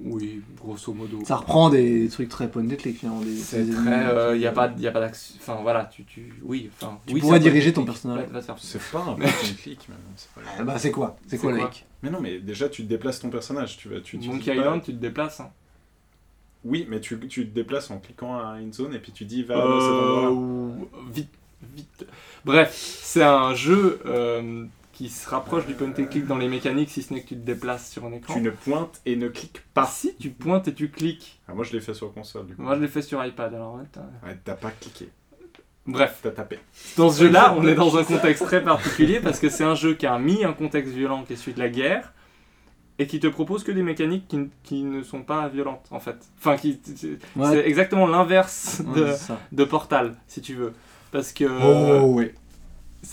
[0.00, 1.18] Oui, grosso modo.
[1.24, 3.20] Ça reprend des trucs très click, finalement.
[3.20, 4.34] des- C'est des très.
[4.34, 5.34] Il n'y a qui- pas, y a pas d'action.
[5.40, 6.04] Enfin, voilà, tu.
[6.04, 6.98] tu oui, enfin.
[7.06, 8.26] Tu oui, pourrais diriger and ton personnage.
[8.58, 10.56] C'est pas un grave.
[10.58, 11.70] Ah bah, c'est quoi C'est quoi, quoi
[12.02, 13.76] Mais non, mais déjà, tu te déplaces ton personnage.
[13.76, 15.40] Tu vas, tu, tu Monkey Island, tu te déplaces.
[15.40, 15.50] hein.
[16.64, 19.42] Oui, mais tu, tu te déplaces en cliquant à une zone et puis tu dis
[19.42, 20.70] va cet Euh,
[21.12, 21.30] vite,
[21.74, 22.06] vite.
[22.44, 24.64] Bref, c'est un jeu euh,
[24.98, 27.36] qui se rapproche du point and click dans les mécaniques, si ce n'est que tu
[27.36, 28.34] te déplaces sur un écran.
[28.34, 29.86] Tu ne pointes et ne cliques pas.
[29.86, 31.40] si, tu pointes et tu cliques.
[31.46, 32.62] Ah, moi, je l'ai fait sur console, du coup.
[32.62, 35.08] Moi, je l'ai fait sur iPad, alors ouais, t'as- Ouais, t'as pas cliqué,
[35.86, 36.58] Bref, t'as tapé.
[36.96, 39.94] dans ce jeu-là, on est dans un contexte très particulier parce que c'est un jeu
[39.94, 42.12] qui a mis un contexte violent qui est celui de la guerre
[42.98, 46.00] et qui te propose que des mécaniques qui, n- qui ne sont pas violentes, en
[46.00, 46.16] fait.
[46.38, 47.50] Enfin, qui, c'est Ouais.
[47.52, 49.14] c'est exactement l'inverse de,
[49.52, 50.72] de Portal, si tu veux.
[51.12, 51.44] Parce que...
[51.44, 52.32] Oh, oui.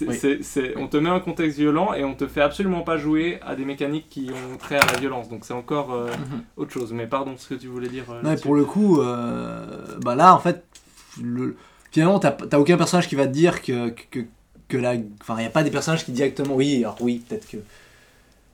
[0.01, 0.73] Oui.
[0.77, 3.65] on te met un contexte violent et on te fait absolument pas jouer à des
[3.65, 5.29] mécaniques qui ont trait à la violence.
[5.29, 6.41] Donc c'est encore euh, Mhm.
[6.57, 6.91] autre chose.
[6.91, 8.05] Mais pardon, ce que tu voulais dire.
[8.09, 9.65] euh, Non, pour le coup, euh,
[10.03, 10.63] bah là, en fait,
[11.21, 11.55] le-
[11.91, 14.21] finalement, t'as aucun personnage qui va te dire que, que,
[14.67, 14.95] que la.
[15.21, 16.55] Enfin, il n'y a pas des personnages qui directement.
[16.55, 17.57] Oui, alors oui, peut-être que.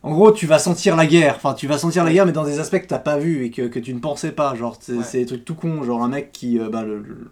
[0.03, 1.35] En gros, tu vas sentir la guerre.
[1.38, 3.51] Enfin, tu vas sentir la guerre, mais dans des aspects que t'as pas vu et
[3.51, 4.53] que, que tu ne pensais pas.
[4.56, 5.03] Genre, c'est Ouais.
[5.14, 5.84] des trucs tout cons.
[5.84, 6.60] Genre, un mec qui.
[6.60, 7.32] euh, bah, le- le-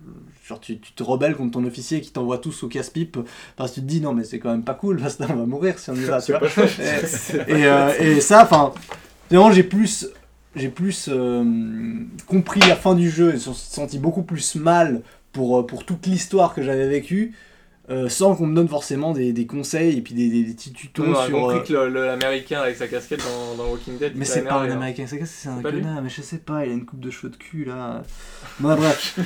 [0.50, 3.18] genre, tu, tu te rebelles contre ton officier qui t'envoie tous au casse-pipe.
[3.56, 5.30] Parce que tu te dis, non, mais c'est quand même pas cool, parce que là,
[5.32, 6.42] on va mourir si on y va, tu vois.
[7.48, 8.74] Et, et, euh, et ça, enfin.
[9.30, 10.08] Finalement, j'ai plus.
[10.56, 11.44] J'ai plus euh,
[12.26, 16.08] compris la fin du jeu et se- senti beaucoup plus mal pour, euh, pour toute
[16.08, 17.36] l'histoire que j'avais vécue.
[17.90, 20.72] Euh, sans qu'on me donne forcément des, des conseils et puis des, des, des petits
[20.74, 21.40] tutos On a sur.
[21.40, 24.14] compris euh, que le- le- l'américain avec sa casquette dans, dans Walking Dead.
[24.16, 24.78] mais il c'est t'a pas un énervé, hein.
[24.78, 26.86] américain, c'est c'est un C'est pas lui connard, mais je sais pas, il a une
[26.86, 28.04] coupe de cheveux de cul là.
[28.60, 29.18] Bon, bref.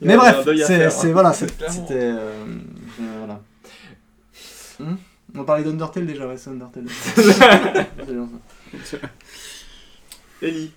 [0.00, 1.12] Il mais a bref, un deuil à c'est faire, c'est- hein.
[1.12, 1.74] voilà, c'est- Clairement.
[1.74, 1.94] c'était.
[1.94, 2.44] euh,
[3.00, 3.40] euh, voilà.
[4.80, 4.96] Hmm?
[5.36, 6.84] On parlait d'Undertale déjà, ouais, c'est Undertale.
[7.16, 8.28] C'est bien,
[8.84, 8.96] ça.
[10.42, 10.70] Ellie.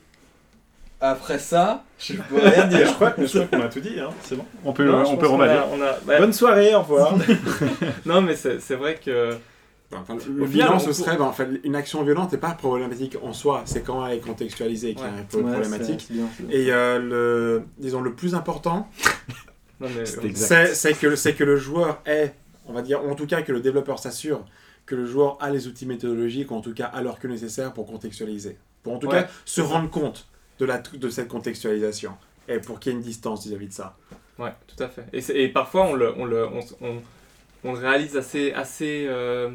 [0.99, 2.93] Après ça, je peux rien dire.
[2.95, 4.09] crois, je crois qu'on a tout dit, hein.
[4.23, 4.45] c'est bon.
[4.65, 7.15] On peut, Non, on peut a- on a- bah, Bonne soirée, au revoir.
[8.05, 9.35] non, mais c'est c'est vrai que.
[9.93, 12.51] Enfin, Au le final, bilan, ce serait, ben, en fait, une action violente n'est pas
[12.51, 15.07] problématique en soi, c'est quand elle est contextualisée qui Ouais.
[15.07, 16.01] est un peu Ouais, problématique.
[16.01, 16.57] c'est- c'est bien, c'est bien.
[16.57, 18.89] Et euh, le, disons, le plus important,
[19.79, 20.67] Non, mais, C'est exact.
[20.69, 22.33] c'est c'est que, c'est que le joueur ait,
[22.65, 24.43] on va dire, en tout cas que le développeur s'assure
[24.87, 27.71] que le joueur a les outils méthodologiques, ou en tout cas a leur que nécessaire
[27.73, 28.57] pour contextualiser.
[28.83, 30.27] Pour en tout Ouais, cas se rendre compte
[30.59, 32.17] de, la, de cette contextualisation.
[32.47, 33.97] Et pour qu'il y ait une distance vis-à-vis de ça.
[34.39, 35.05] Ouais, tout à fait.
[35.13, 37.01] Et, et parfois, on le, on le, on, on-
[37.63, 38.53] on réalise assez.
[38.53, 39.51] assez euh,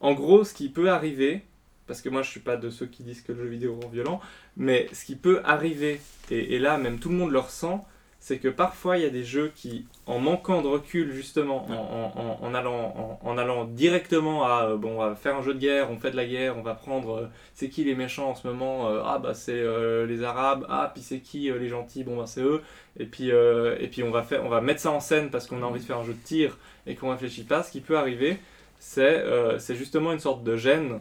[0.00, 1.42] En gros, ce qui peut arriver,
[1.86, 3.88] parce que moi je suis pas de ceux qui disent que le jeu vidéo rend
[3.88, 4.20] violent,
[4.56, 7.86] mais ce qui peut arriver, et, et là même tout le monde le ressent,
[8.24, 12.38] c'est que parfois il y a des jeux qui, en manquant de recul justement, en,
[12.46, 15.58] en- allant, en, en allant directement à euh, bon, on va faire un jeu de
[15.58, 18.34] guerre, on fait de la guerre, on va prendre euh, c'est qui les méchants en
[18.36, 19.60] ce moment, Euh, ah bah c'est
[20.06, 22.62] les Arabes, ah puis c'est qui les gentils, bon bah c'est eux,
[22.98, 25.62] et puis, et puis on, va faire, on va mettre ça en scène parce qu'on
[25.62, 27.62] a envie de faire un jeu de tir et qu'on réfléchit pas.
[27.64, 28.38] Ce qui peut arriver,
[28.78, 29.24] c'est
[29.58, 31.00] c'est justement une sorte de gêne,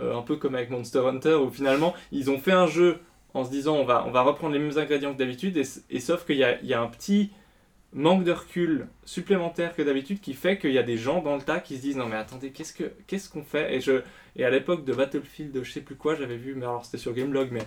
[0.00, 2.98] un peu comme avec Monster Hunter, où finalement ils ont fait un jeu
[3.34, 6.24] en se disant on va, on va reprendre les mêmes ingrédients que d'habitude, et, sauf
[6.26, 7.30] qu'il y y a un petit
[7.92, 11.42] manque de recul supplémentaire que d'habitude qui fait qu'il y a des gens dans le
[11.42, 13.74] tas qui se disent non mais attendez qu'est-ce que qu'est-ce qu'on fait?
[13.74, 14.02] Et je
[14.36, 17.12] et à l'époque de Battlefield je sais plus quoi j'avais vu mais alors c'était sur
[17.12, 17.66] Gameblog mais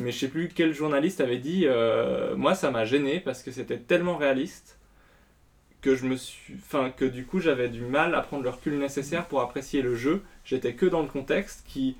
[0.00, 3.50] mais je sais plus quel journaliste avait dit euh, moi ça m'a gêné parce que
[3.50, 4.78] c'était tellement réaliste
[5.80, 8.78] que je me suis enfin que du coup j'avais du mal à prendre le recul
[8.78, 10.22] nécessaire pour apprécier le jeu.
[10.44, 11.96] J'étais que dans le contexte qui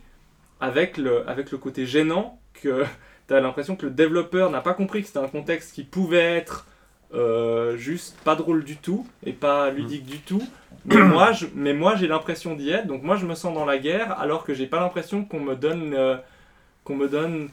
[0.60, 2.84] avec le avec le côté gênant que
[3.26, 6.66] t'as l'impression que le développeur n'a pas compris que c'était un contexte qui pouvait être
[7.14, 10.42] euh, juste pas drôle du tout et pas ludique du tout.
[10.84, 12.86] Mais moi je, mais moi j'ai l'impression d'y être.
[12.86, 15.54] Donc moi je me sens dans la guerre alors que j'ai pas l'impression qu'on me
[15.54, 16.16] donne euh,
[16.84, 17.48] qu'on me donne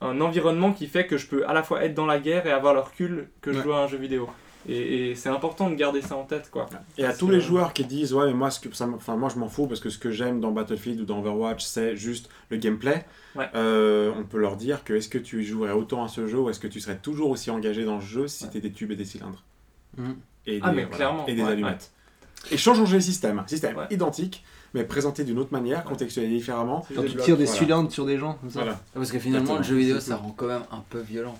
[0.00, 2.52] un environnement qui fait que je peux à la fois être dans la guerre et
[2.52, 4.28] avoir le recul que je joue à un jeu vidéo
[4.68, 7.40] et, et c'est important de garder ça en tête quoi Et à tous que- les
[7.40, 9.80] joueurs qui disent ouais mais moi ce que ça, enfin moi je m'en fous parce
[9.80, 13.04] que ce que j'aime dans Battlefield ou dans Overwatch c'est juste le gameplay.
[13.34, 13.48] Ouais.
[13.54, 16.50] Euh, on peut leur dire que est-ce que tu jouerais autant à ce jeu ou
[16.50, 18.96] est-ce que tu serais toujours aussi engagé dans le jeu si c'était des tubes et
[18.96, 19.42] des cylindres
[19.98, 20.16] Mhm.
[20.46, 21.90] et Ah, des, mais voilà, clairement, et des ouais, allumettes.
[22.50, 23.86] Et changeons le système, système Ouais.
[23.90, 26.84] identique mais présenté d'une autre manière, contextualisé différemment.
[26.94, 27.58] Quand tu tires des Voilà.
[27.60, 28.60] cylindres sur des gens, comme ça.
[28.60, 28.78] Voilà.
[28.92, 29.58] Parce que finalement, Exactement.
[29.58, 31.38] le jeu vidéo, ça rend quand même un peu violent.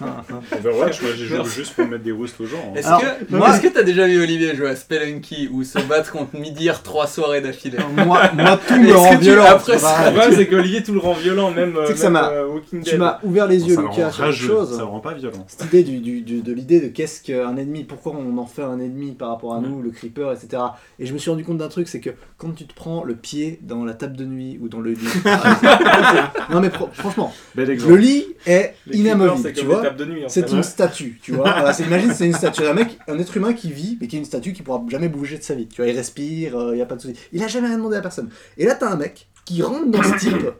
[0.00, 1.54] Overwatch, moi j'ai joué Merci.
[1.56, 2.58] juste pour mettre des roustes aux gens.
[2.68, 2.72] hein.
[2.76, 6.12] Est-ce que moi- est-ce que t'as déjà vu Olivier jouer à Spelunky ou se battre
[6.12, 9.44] contre Midir trois soirées d'affilée moi, moi, tout me rend violent.
[9.46, 12.12] après ça ça- c'est qu'Olivier tout le rend violent même, euh, Tu que ça même,
[12.22, 14.72] m'a- euh, Walking Tu m'as ouvert les yeux, ça Lucas, sur chose.
[14.72, 15.44] ça le rend pas violent.
[15.48, 18.62] cette idée du, du- du- de l'idée de qu'est-ce qu'un ennemi, pourquoi on en fait
[18.62, 20.62] un ennemi par rapport à nous, le creeper, etc.
[20.98, 23.14] Et je me suis rendu compte d'un truc, c'est que quand tu te prends le
[23.14, 24.98] pied dans la table de nuit ou dans le lit,
[26.50, 29.84] non mais fr- franchement, le lit est inamovible, tu comme des vois.
[29.90, 30.54] tables de nuit en C'est fait.
[30.56, 31.44] une statue, tu vois.
[31.50, 32.66] Voilà, c'est- imagine, c'est une statue.
[32.66, 35.08] Un mec, un être humain qui vit, mais qui est une statue qui pourra jamais
[35.08, 35.66] bouger de sa vie.
[35.68, 37.14] Tu vois, il respire, il y a pas de souci.
[37.32, 38.30] Il a jamais rien demandé à personne.
[38.58, 40.50] Et là, t'as un mec qui rentre dans ce type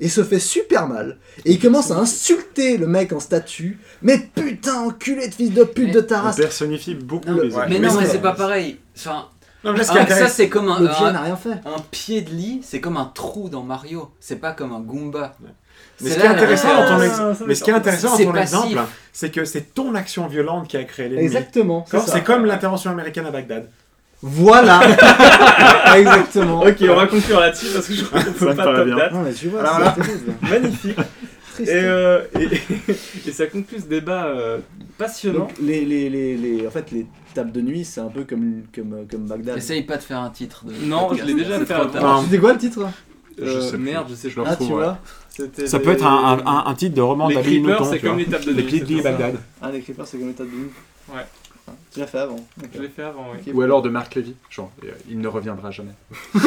[0.00, 1.18] et se fait super mal.
[1.44, 3.78] Et il commence à insulter le mec en statue.
[4.02, 6.36] Mais putain, enculé de fils de pute Mais- de ta On race.
[6.36, 7.64] personnifie beaucoup Le- les Ouais.
[7.68, 8.78] Mais non, Mais c'est- c'est pas pareil.
[8.96, 9.26] Enfin,
[9.64, 11.50] Non, mais ah, ça c'est comme un, un, n'a rien fait.
[11.66, 14.08] un pied de lit, c'est comme un trou dans Mario.
[14.20, 15.36] C'est pas comme un Goomba.
[16.00, 18.78] Mais ce là ex- mais ce qui est intéressant dans ton exemple,
[19.12, 21.24] c'est que c'est ton action violente qui a créé l'ennemi.
[21.24, 21.84] Exactement.
[22.06, 23.68] C'est comme l'intervention américaine à Bagdad.
[24.22, 24.80] Voilà.
[25.96, 26.62] Exactement.
[26.62, 28.96] Ok, on va conclure là-dessus parce que je crois qu'on peut pas top bien.
[28.96, 29.12] date.
[29.12, 30.32] Non, mais tu vois, Alors c'est terrible.
[30.42, 30.98] Magnifique.
[31.60, 32.48] Et, euh, et,
[33.28, 34.58] et ça conclut ce débat euh,
[34.96, 35.40] passionnant.
[35.40, 37.04] Donc, les, les, les, les- en fait, les
[37.34, 39.56] tables de nuit, c'est un peu comme, comme, comme Bagdad.
[39.58, 40.64] Essaye pas de faire un titre.
[40.66, 41.74] De Non, je l'ai déjà fait.
[42.24, 42.88] C'était quoi le titre?
[43.40, 44.98] Je Euh, sais merde, je sais le Ah, tu vois
[45.66, 47.90] Ça peut être un, un- un titre de roman Les d'Amélie creepers, Nothomb.
[47.92, 48.10] c'est tu vois.
[48.10, 48.68] comme les tables de Les nuit.
[48.68, 49.10] Clitly c'est et pour ça.
[49.18, 49.40] Bagdad.
[49.62, 50.70] Ah, les creepers, c'est comme les tables de nuit.
[51.10, 51.26] Ouais.
[51.68, 52.36] Ah, Tu l'as fait avant.
[52.74, 53.38] Je l'ai fait avant, oui.
[53.46, 53.54] Ok.
[53.54, 55.92] Ou alors de Marc Lévy, genre, euh, il ne reviendra jamais.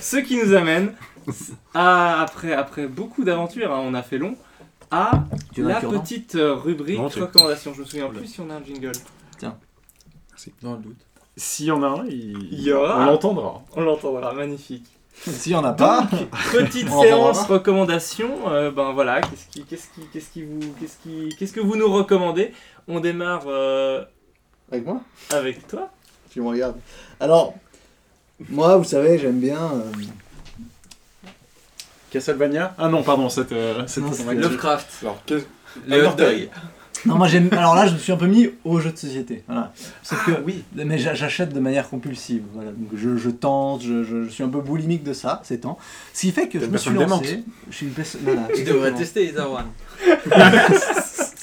[0.00, 0.92] Ce qui nous amène,
[1.74, 4.36] à, après, après beaucoup d'aventures, hein, on a fait long,
[4.90, 5.24] à
[5.54, 7.72] Tu veux un la cure-dent petite euh, rubrique Non, tu- recommandation.
[7.74, 8.92] Je me souviens plus si on a un jingle.
[10.60, 10.96] Dans le doute.
[11.36, 12.98] S'il y en a un, il, Il y aura.
[13.00, 13.62] on l'entendra.
[13.74, 14.84] On l'entendra, magnifique.
[15.14, 16.08] Si on a pas.
[16.52, 17.54] Petite On séance l'entendra.
[17.54, 18.30] recommandation.
[18.48, 21.76] euh, ben voilà, qu'est-ce qui, qu'est-ce qui, qu'est-ce qui vous, qu'est-ce qui, qu'est-ce que vous
[21.76, 22.52] nous recommandez?
[22.88, 24.04] On démarre euh,
[24.70, 25.00] Avec moi?
[25.30, 25.90] avec toi.
[26.30, 26.76] Tu me regardes.
[27.20, 27.54] Alors,
[28.48, 29.58] moi, vous savez, j'aime bien.
[29.72, 29.90] euh,
[32.10, 32.74] Castlevania?
[32.78, 34.42] Ah non, pardon, c'était euh, c'était Non, ton c'était actu.
[34.42, 34.88] Lovecraft.
[35.02, 36.50] Alors, qu'est- hot.
[37.04, 37.48] Non, moi j'aime.
[37.52, 39.42] Alors là, je me suis un peu mis aux jeux de société.
[39.48, 39.72] Voilà.
[40.02, 40.32] Sauf que.
[40.44, 40.62] oui.
[40.74, 42.42] Mais j'a- j'achète de manière compulsive.
[42.54, 42.70] Voilà.
[42.70, 45.78] Donc je, je tente, je, je- je suis un peu boulimique de ça, ces temps.
[46.14, 47.44] Ce qui fait que je me suis lancé.
[47.70, 48.20] Je suis une personne.
[48.24, 49.66] Voilà, Tu devrais tester Ether One.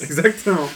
[0.01, 0.67] Exactement.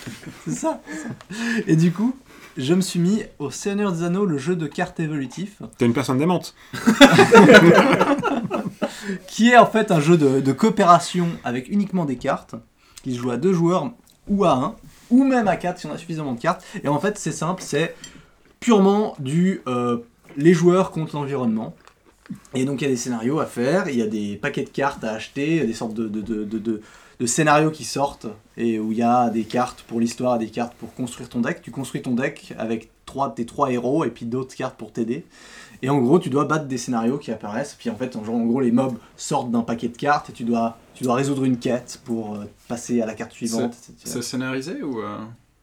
[0.45, 1.63] C'est ça, c'est ça.
[1.67, 2.15] Et du coup,
[2.57, 5.93] je me suis mis au Seigneur des Anneaux, le jeu de cartes évolutif, T'es une
[5.93, 6.53] personne démente.
[9.27, 12.55] qui est en fait un jeu de, de coopération avec uniquement des cartes,
[13.03, 13.91] qui se joue à deux joueurs
[14.27, 14.75] ou à un,
[15.09, 16.63] ou même à quatre si on a suffisamment de cartes.
[16.83, 17.95] Et en fait, c'est simple, c'est
[18.59, 19.97] purement du euh,
[20.37, 21.75] les joueurs contre l'environnement.
[22.53, 24.69] Et donc il y a des scénarios à faire, il y a des paquets de
[24.69, 26.81] cartes à acheter, des sortes de, de, de, de-
[27.25, 28.27] scénarios qui sortent,
[28.57, 31.61] et où il y a des cartes pour l'histoire, des cartes pour construire ton deck.
[31.61, 35.25] Tu construis ton deck avec trois, tes trois héros et puis d'autres cartes pour t'aider.
[35.81, 37.75] Et en gros, tu dois battre des scénarios qui apparaissent.
[37.79, 40.77] Puis en fait, en gros, les mobs sortent d'un paquet de cartes et tu dois,
[41.03, 43.75] tu dois résoudre une quête pour euh, passer à la carte suivante.
[44.03, 45.01] C'est scénarisé ou.
[45.01, 45.17] euh,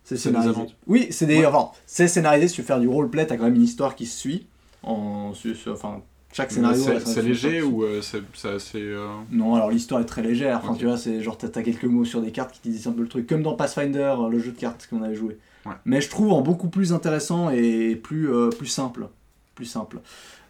[0.04, 0.60] C'est des scénarisé.
[0.86, 1.38] Oui, c'est des.
[1.38, 1.46] Ouais.
[1.46, 2.48] Enfin, c'est scénarisé.
[2.48, 4.46] Si tu veux faire du roleplay, t'as quand même une histoire qui se suit.
[4.82, 6.02] En, su- su- enfin,
[6.32, 6.82] chaque scénario.
[7.04, 8.80] C'est léger ou euh, c'est assez.
[8.82, 10.60] euh, Non, alors l'histoire est très légère.
[10.62, 12.86] Enfin, tu vois, c'est genre t'as t'as quelques mots sur des cartes qui te disent
[12.86, 15.38] un peu le truc, comme dans Pathfinder, le jeu de cartes qu'on avait joué.
[15.66, 15.72] Ouais.
[15.86, 19.08] Mais je trouve en beaucoup plus intéressant et plus euh, plus simple,
[19.54, 20.00] plus simple.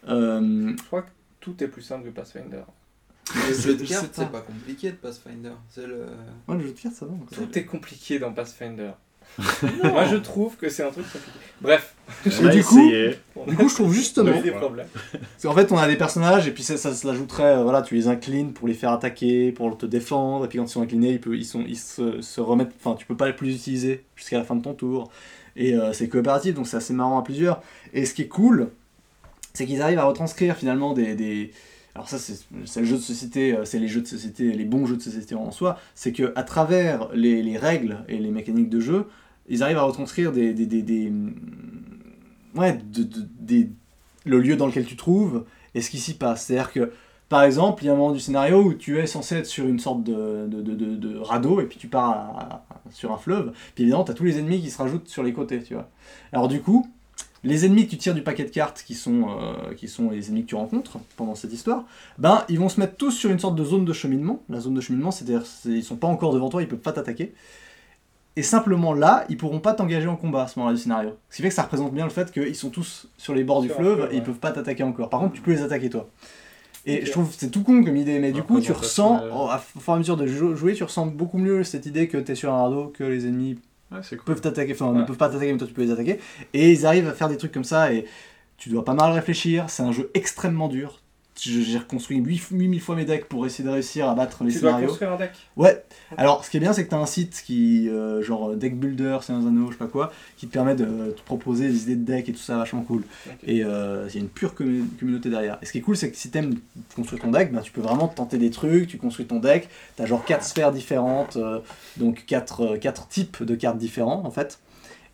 [0.09, 2.63] Euh, Je crois que tout est plus simple que Pathfinder.
[3.35, 4.21] Le jeu de Je sais cartes, pas.
[4.23, 5.51] c'est pas compliqué de Pathfinder.
[5.69, 6.05] C'est le.
[6.47, 7.13] ouais, le jeu de cartes, ça va.
[7.13, 7.27] encore.
[7.31, 8.91] Tout est compliqué dans Pathfinder.
[9.83, 11.39] Moi, je trouve que c'est un truc compliqué.
[11.61, 12.91] Bref, a du coup-.
[13.47, 14.41] Du coup, je trouve justement.
[14.41, 14.87] des problèmes.
[15.13, 17.55] Parce qu'en fait, on a des personnages et puis ça, ça se l'ajouterait.
[17.57, 20.43] euh, voilà, tu les inclines pour les faire attaquer, pour te défendre.
[20.45, 22.73] Et puis quand ils sont inclinés, ils, peuvent- ils, sont, ils se, se remettent.
[22.83, 25.09] Enfin, tu peux pas les plus utiliser jusqu'à la fin de ton tour.
[25.55, 27.61] Et euh, c'est coopératif, donc c'est assez marrant à plusieurs.
[27.93, 28.69] Et ce qui est cool,
[29.53, 31.15] c'est qu'ils arrivent à retranscrire finalement des.
[31.15, 31.51] des-
[31.95, 34.85] alors ça, c'est le jeu de société, euh, c'est les jeux de société, les bons
[34.85, 35.77] jeux de société en soi.
[35.95, 39.07] C'est que à travers les, les règles et les mécaniques de jeu,
[39.49, 41.11] ils arrivent à retranscrire des, des, des, des-
[42.55, 43.69] ouais, de- de- des-
[44.25, 45.45] le lieu dans lequel tu trouves
[45.75, 46.45] et ce qui s'y passe.
[46.45, 46.91] C'est-à-dire que,
[47.29, 49.65] par exemple, il y a un moment du scénario où tu es censé être sur
[49.67, 52.61] une sorte de, de, de, de- de radeau et puis tu pars
[52.91, 53.53] sur un fleuve.
[53.75, 55.89] Puis évidemment, tu as tous les ennemis qui se rajoutent sur les côtés, tu vois.
[56.33, 56.87] Alors du coup,
[57.43, 60.27] les ennemis que tu tires du paquet de cartes, qui sont, euh, qui sont les
[60.29, 61.85] ennemis que tu rencontres pendant cette histoire,
[62.19, 64.41] ben ils vont se mettre tous sur une sorte de zone de cheminement.
[64.49, 66.91] La zone de cheminement, c'est-à-dire c'est- ils sont pas encore devant toi, ils peuvent pas
[66.93, 67.33] t'attaquer.
[68.37, 71.17] Et simplement là, ils pourront pas t'engager en combat à ce moment-là du scénario.
[71.29, 73.61] Ce qui fait que ça représente bien le fait qu'ils sont tous sur les bords
[73.61, 75.09] du fleuve et ils peuvent pas t'attaquer encore.
[75.09, 76.07] Par contre, tu peux les attaquer toi.
[76.85, 79.29] Et je trouve que c'est tout con comme idée, mais du coup, tu ressens, euh,
[79.75, 82.17] au fur et à mesure de jou- jouer, tu ressens beaucoup mieux cette idée que
[82.17, 83.59] t'es sur un radeau, que les ennemis
[83.91, 84.25] Ouais, cool.
[84.25, 85.05] peuvent t'attaquer, enfin ne Ouais.
[85.05, 86.19] peuvent pas t'attaquer, mais toi tu peux les attaquer.
[86.53, 88.05] Et ils arrivent à faire des trucs comme ça et
[88.57, 89.69] tu dois pas mal réfléchir.
[89.69, 91.00] C'est un jeu extrêmement dur.
[91.39, 94.69] J'ai reconstruit 8000 fois mes decks pour essayer de réussir à battre les Tu dois
[94.71, 94.87] scénarios.
[94.89, 95.31] construire un deck.
[95.55, 95.83] Ouais.
[96.17, 98.77] Alors, ce qui est bien, c'est que tu as un site qui, euh, genre Deck
[98.77, 101.83] Builder, c'est un anneau, je sais pas quoi, qui te permet de te proposer des
[101.83, 103.03] idées de deck et tout ça, vachement cool.
[103.43, 105.57] Et euh, il y a une pure commu- communauté derrière.
[105.61, 106.55] Et ce qui est cool, c'est que si t'aimes
[106.95, 110.05] construire ton deck, ben, tu peux vraiment tenter des trucs, tu construis ton deck, t'as
[110.05, 111.59] genre 4 sphères différentes, euh,
[111.97, 114.59] donc 4 types de cartes différents en fait.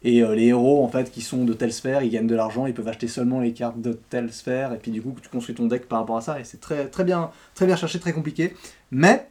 [0.03, 2.65] Et euh, les héros en fait qui sont de telle sphère, ils gagnent de l'argent,
[2.65, 5.55] ils peuvent acheter seulement les cartes de telle sphère, et puis du coup tu construis
[5.55, 8.13] ton deck par rapport à ça, et c'est très, très bien, très bien cherché, très
[8.13, 8.55] compliqué,
[8.91, 9.27] mais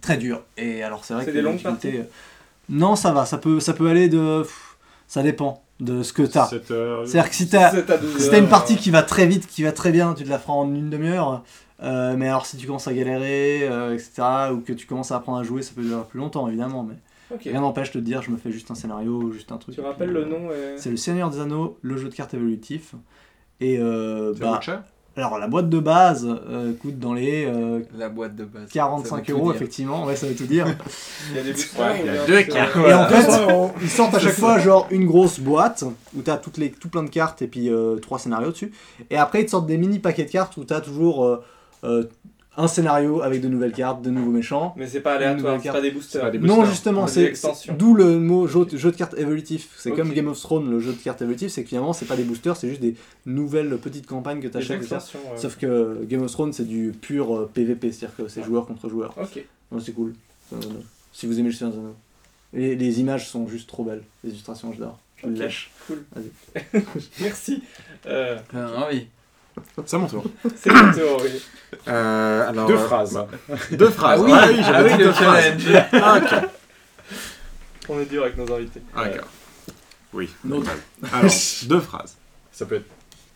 [0.00, 0.42] très dur.
[0.56, 2.04] Et alors c'est vrai C'est que des longues difficulté, euh,
[2.68, 4.42] Non, ça va, ça peut, ça peut aller de.
[4.42, 4.76] pff,
[5.08, 6.46] Ça dépend de ce que t'as.
[6.48, 9.46] C'est-à-dire que si t'as C'est à 12 si t'as une partie qui va très vite,
[9.48, 11.42] qui va très bien, tu te la feras en une demi-heure.
[11.82, 14.22] Euh, mais alors si tu commences à galérer, euh, etc.,
[14.52, 16.84] ou que tu commences à apprendre à jouer, ça peut durer plus longtemps évidemment.
[16.84, 16.94] Mais
[17.42, 19.74] Rien n'empêche de te dire, je me fais juste un scénario, ou juste un truc.
[19.74, 20.78] Tu rappelles puis, le euh, nom et...
[20.78, 22.94] C'est le Seigneur des Anneaux, le jeu de cartes évolutif.
[23.60, 24.60] Et euh, bah,
[25.16, 28.62] alors la boîte de base euh, coûte dans les euh, La boîte de base.
[28.62, 30.66] ça veut 45 tout euros effectivement, ouais ça veut tout dire.
[31.30, 32.76] Il y a des Ouais, ou il y a deux cartes.
[32.76, 35.84] Et en fait, ils sortent à chaque fois genre une grosse boîte
[36.16, 38.72] où t'as toutes les, tout plein de cartes et puis euh, trois scénarios dessus.
[39.10, 41.42] Et après, ils te sortent des mini paquets de cartes où t'as toujours euh,
[41.84, 42.04] euh,
[42.56, 44.74] un scénario avec de nouvelles cartes, de nouveaux méchants.
[44.76, 46.32] Mais c'est pas aléatoire, c'est pas des boosters.
[46.40, 47.32] Non, justement, c'est
[47.76, 49.70] d'où le mot jeu, jeu de cartes évolutif.
[49.76, 52.16] C'est comme Game of Thrones, le jeu de cartes évolutif, c'est que finalement, c'est pas
[52.16, 52.94] des boosters, c'est juste des
[53.26, 54.90] nouvelles petites campagnes que tu Des achètes.
[54.92, 55.36] ouais.
[55.36, 58.88] Sauf que Game of Thrones, c'est du pur euh, PVP, c'est-à-dire que c'est joueur contre
[58.88, 59.14] joueur.
[59.20, 59.42] Ok.
[59.72, 60.14] Donc c'est cool.
[60.52, 60.56] Euh,
[61.12, 61.96] si vous aimez le Seigneur des Anneaux.
[62.52, 64.02] Les, les images sont juste trop belles.
[64.22, 64.98] Les illustrations, j'adore.
[65.16, 65.38] Je le Ok.
[65.40, 65.70] lâche.
[65.88, 66.04] Cool.
[66.14, 66.82] Vas-y.
[67.20, 67.62] Merci.
[68.06, 69.08] Euh, Ah oui.
[69.86, 70.24] C'est mon tour.
[70.56, 71.42] c'est le tour, oui.
[71.88, 73.12] Euh, alors, Deux euh, phrases.
[73.14, 73.28] bah,
[73.72, 74.20] deux phrases.
[74.20, 75.44] Ah oui, Ah oui, ah j'avais oui, dit le deux phrases.
[75.62, 75.86] challenge.
[75.92, 76.48] Ah, ok.
[77.90, 78.82] On est dur avec nos invités.
[78.94, 79.28] Ah, d'accord.
[80.12, 80.30] Oui.
[80.44, 80.56] Non.
[80.56, 80.76] normal.
[81.12, 81.30] Alors,
[81.64, 82.16] deux phrases.
[82.52, 82.86] Ça peut être.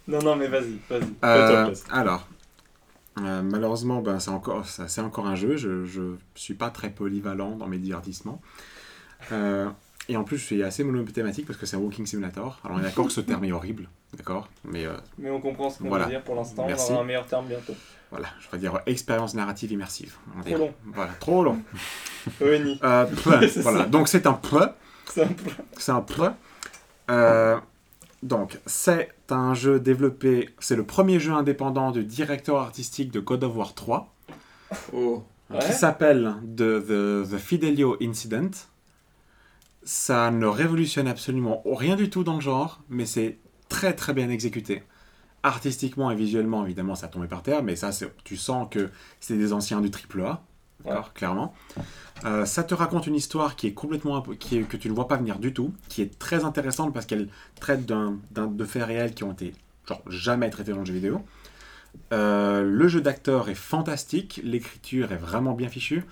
[0.06, 1.02] Non, non, mais vas-y, vas-y.
[1.24, 2.26] Euh, alors,
[3.20, 5.56] euh, malheureusement, ben, c'est encore, ça- encore un jeu.
[5.56, 8.40] Je, je suis pas très polyvalent dans mes divertissements.
[9.32, 9.68] Euh,
[10.08, 12.58] et en plus, je suis assez monothématique parce que c'est un walking simulator.
[12.64, 14.48] Alors, on est d'accord que ce terme est horrible, d'accord?
[14.64, 16.04] Mais euh, Mais on comprend ce qu'on Voilà.
[16.04, 16.64] veut dire pour l'instant.
[16.64, 16.92] On Merci.
[16.92, 17.74] aura un meilleur terme bientôt.
[18.10, 20.14] voilà, je vais dire euh, expérience narrative immersive.
[20.36, 20.58] on Trop dire.
[20.58, 20.74] long.
[20.86, 21.62] Voilà, trop long.
[22.42, 22.80] ENI.
[22.82, 23.06] Euh,
[23.48, 23.86] C'est voilà, ça.
[23.86, 24.68] donc c'est un peu.
[25.06, 25.50] C'est un peu.
[25.78, 26.30] C'est un peu.
[27.10, 27.56] Euh,
[28.22, 30.50] donc, c'est un jeu développé.
[30.58, 34.12] C'est le premier jeu indépendant du directeur artistique de God of War 3.
[34.92, 35.22] Oh.
[35.60, 38.50] Qui s'appelle The, The, The Fidelio Incident.
[39.90, 43.38] Ça ne révolutionne absolument rien du tout dans le genre, mais c'est
[43.70, 44.82] très très bien exécuté.
[45.42, 49.38] Artistiquement et visuellement, évidemment, ça tombé par terre, mais ça, c'est- tu sens que c'est
[49.38, 50.42] des anciens du AAA,
[50.84, 51.54] d'accord, clairement.
[52.26, 55.08] Euh, ça te raconte une histoire qui est complètement qui est- que tu ne vois
[55.08, 58.84] pas venir du tout, qui est très intéressante parce qu'elle traite d'un, d'un- de faits
[58.84, 59.54] réels qui ont été
[59.88, 61.24] genre jamais traités dans le jeu vidéo.
[62.12, 66.04] Euh, le jeu d'acteur est fantastique, l'écriture est vraiment bien fichue.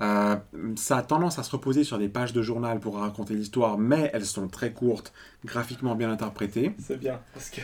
[0.00, 0.36] Euh,
[0.76, 4.10] ça a tendance à se reposer sur des pages de journal pour raconter l'histoire, mais
[4.12, 5.12] elles sont très courtes,
[5.44, 6.72] graphiquement bien interprétées.
[6.78, 7.18] C'est bien.
[7.32, 7.62] Parce que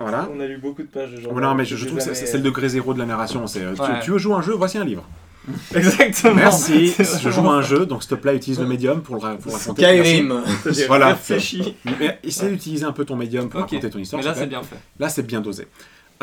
[0.00, 0.28] Voilà.
[0.34, 1.42] on a lu beaucoup de pages de journal.
[1.44, 3.46] non, mais je, trouve que c'est le degré zéro de la narration.
[3.46, 5.04] C'est, euh, tu- tu, veux jouer à un jeu, voici un livre.
[5.74, 6.34] Exactement.
[6.34, 9.20] Merci, je joue à un jeu, donc s'il te plaît, utilise le médium pour le
[9.20, 9.82] ra- pour raconter.
[9.82, 10.42] Skyrim.
[10.88, 11.08] Voilà.
[11.08, 11.76] Réfléchis.
[12.00, 13.70] Mais essaie d'utiliser un peu ton médium pour Ok.
[13.70, 14.22] raconter ton histoire.
[14.22, 14.76] Mais là, c'est bien fait.
[14.98, 15.68] Là, c'est bien dosé.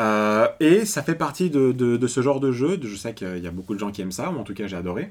[0.00, 3.50] Euh, et ça fait partie de, ce genre de jeu, je sais qu'il y a
[3.50, 5.10] beaucoup de gens qui aiment ça, ou en tout cas j'ai adoré,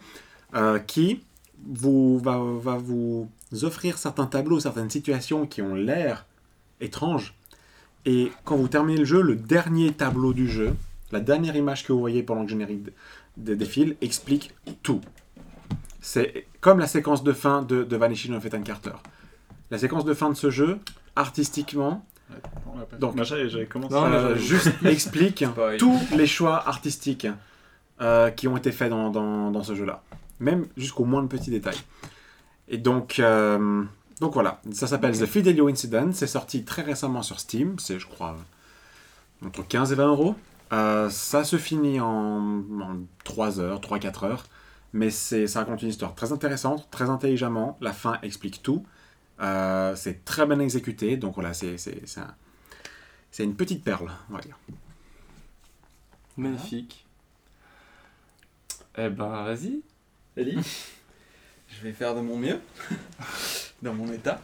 [0.56, 1.22] euh, qui
[1.66, 3.30] vous, va, vous
[3.62, 6.26] offrir certains tableaux, certaines situations qui ont l'air
[6.80, 7.36] étranges.
[8.06, 10.74] Et quand vous terminez le jeu, le dernier tableau du jeu,
[11.12, 12.90] la dernière image que vous voyez pendant le générique
[13.38, 15.02] défile, explique tout.
[16.02, 18.96] C'est comme la séquence de fin de, de Vanishing of Ethan Carter.
[19.70, 20.80] La séquence de fin de ce jeu,
[21.16, 22.04] artistiquement,
[23.00, 23.94] Donc- Moi, j'avais commencé.
[23.94, 24.36] Non, mais j'avoue.
[24.40, 25.44] juste explique
[25.78, 27.28] tous les choix artistiques
[28.02, 30.02] euh, qui ont été faits dans, dans- dans ce jeu-là.
[30.40, 31.78] Même jusqu'au moins de petits détails.
[32.68, 33.84] Et donc, euh,
[34.20, 36.10] donc voilà, ça s'appelle The Fidelio Incident.
[36.14, 37.78] C'est sorti très récemment sur Steam.
[37.80, 38.36] C'est, je crois,
[39.46, 40.36] entre 15 et 20 euros.
[40.74, 44.46] Euh, ça se finit en, en 3 heures, 3-4 heures.
[44.94, 47.78] Mais c'est, ça raconte une histoire très intéressante, très intelligemment.
[47.82, 48.84] La fin explique tout.
[49.42, 51.18] Euh, c'est très bien exécuté.
[51.18, 52.36] Donc voilà, c'est, c'est, c'est un-
[53.32, 54.58] c'est une petite perle, on va dire.
[56.38, 57.06] Magnifique.
[58.98, 59.82] Eh ben, vas-y.
[60.36, 60.60] Ellie
[61.70, 62.60] Je vais faire de mon mieux,
[63.82, 64.42] dans mon état.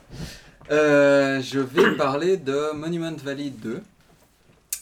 [0.72, 3.84] Euh, je vais parler de Monument Valley 2.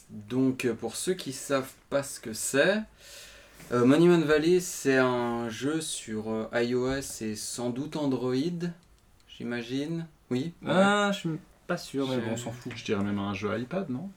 [0.09, 2.79] Donc, euh, pour ceux qui savent pas ce que c'est,
[3.71, 8.35] euh, Monument Valley, c'est un jeu sur iOS et sans doute Android,
[9.37, 10.05] j'imagine.
[10.31, 10.53] Oui.
[10.63, 10.71] ouais.
[10.71, 11.29] Ah, je suis
[11.67, 12.71] pas sûr, mais Je- bon, on s'en fout.
[12.75, 14.09] Je dirais même un jeu iPad, non?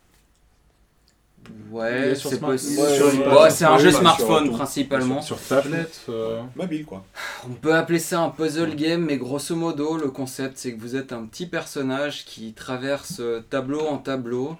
[1.71, 2.81] Ouais, c'est possible.
[2.83, 5.23] ouais, Sur- ouais, ouais, ouais, c'est un jeu smartphone sur- principalement.
[5.23, 7.05] Sur, sur tablette euh, Mobile, quoi.
[7.49, 10.95] On peut appeler ça un puzzle game, mais grosso modo, le concept c'est que vous
[10.97, 14.57] êtes un petit personnage qui traverse euh, tableau en tableau.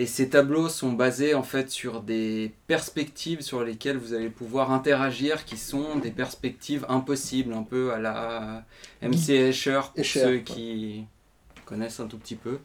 [0.00, 4.70] Et ces tableaux sont basés en fait sur des perspectives sur lesquelles vous allez pouvoir
[4.70, 8.64] interagir, qui sont des perspectives impossibles, un peu à la
[9.02, 10.54] MC Escher, pour Escher, ceux quoi.
[10.54, 11.04] qui
[11.64, 12.60] connaissent un tout petit peu.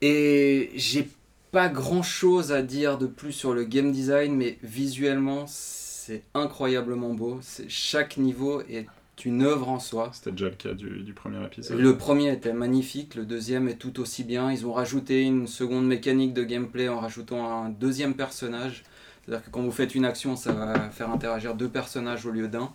[0.00, 1.06] Et j'ai
[1.52, 7.12] pas grand chose à dire de plus sur le game design, mais visuellement c'est incroyablement
[7.12, 7.40] beau.
[7.68, 8.86] Chaque niveau est
[9.24, 10.10] une œuvre en soi.
[10.12, 11.78] C'était déjà le cas du, du premier épisode.
[11.78, 14.52] Le premier était magnifique, le deuxième est tout aussi bien.
[14.52, 18.84] Ils ont rajouté une seconde mécanique de gameplay en rajoutant un deuxième personnage.
[19.24, 22.48] C'est-à-dire que quand vous faites une action, ça va faire interagir deux personnages au lieu
[22.48, 22.72] d'un.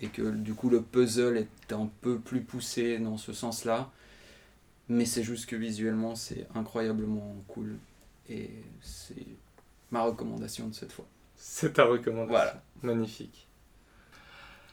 [0.00, 3.90] Et que du coup, le puzzle est un peu plus poussé dans ce sens-là.
[4.88, 7.76] Mais c'est juste que visuellement, c'est incroyablement cool.
[8.28, 9.26] Et c'est
[9.90, 11.06] ma recommandation de cette fois.
[11.36, 12.28] C'est ta recommandation.
[12.28, 12.62] Voilà.
[12.82, 13.48] Magnifique.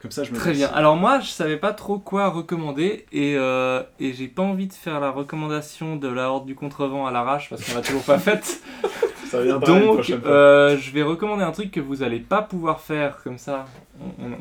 [0.01, 0.67] Comme ça, je me Très bien.
[0.69, 4.73] Alors moi, je savais pas trop quoi recommander et, euh, et j'ai pas envie de
[4.73, 8.17] faire la recommandation de la Horde du Contrevent à l'arrache parce qu'on l'a toujours pas
[8.17, 8.61] faite.
[9.29, 13.37] Ça Donc, euh, je vais recommander un truc que vous allez pas pouvoir faire comme
[13.37, 13.65] ça.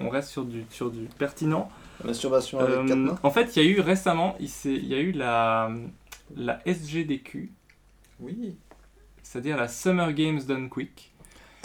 [0.01, 1.69] On, reste sur du, sur du pertinent.
[2.05, 3.19] Masturbation avec Euh, quatre mains.
[3.23, 5.71] en fait, il y a eu récemment, il y a eu la,
[6.37, 7.53] la SGDQ,
[8.21, 8.57] Oui.
[9.23, 11.08] c'est-à-dire la Summer Games Done Quick,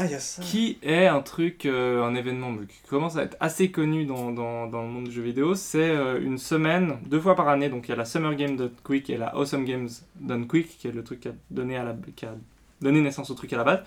[0.03, 4.31] Ah, qui est un truc, euh, un événement qui commence à être assez connu dans,
[4.31, 5.55] dans, le monde du jeu vidéo.
[5.55, 8.55] C'est euh, une semaine, deux fois par année, donc il y a la Summer Games
[8.55, 11.77] Done Quick et la Awesome Games Done Quick, qui est le truc qui a donné,
[11.77, 12.35] à la, qui a
[12.81, 13.83] donné naissance au truc à la base.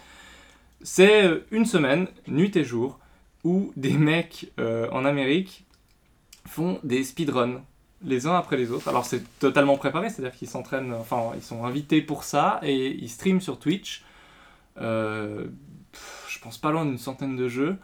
[0.83, 2.99] C'est euh, une semaine, nuit et jour,
[3.45, 5.67] où des mecs en Amérique
[6.47, 7.63] font des speedruns
[8.05, 8.89] les uns après les autres.
[8.89, 13.09] Alors c'est totalement préparé, c'est-à-dire qu'ils s'entraînent, enfin ils sont invités pour ça et ils
[13.09, 14.05] streament sur Twitch.
[16.47, 17.77] Pense pas loin d'une centaine de jeux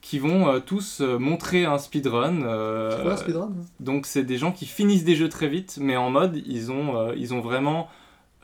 [0.00, 2.42] qui vont euh, tous euh, montrer un speedrun.
[2.42, 5.78] euh, C'est quoi un speedrun donc c'est des gens qui finissent des jeux très vite,
[5.80, 7.88] mais en mode ils ont, ils ont vraiment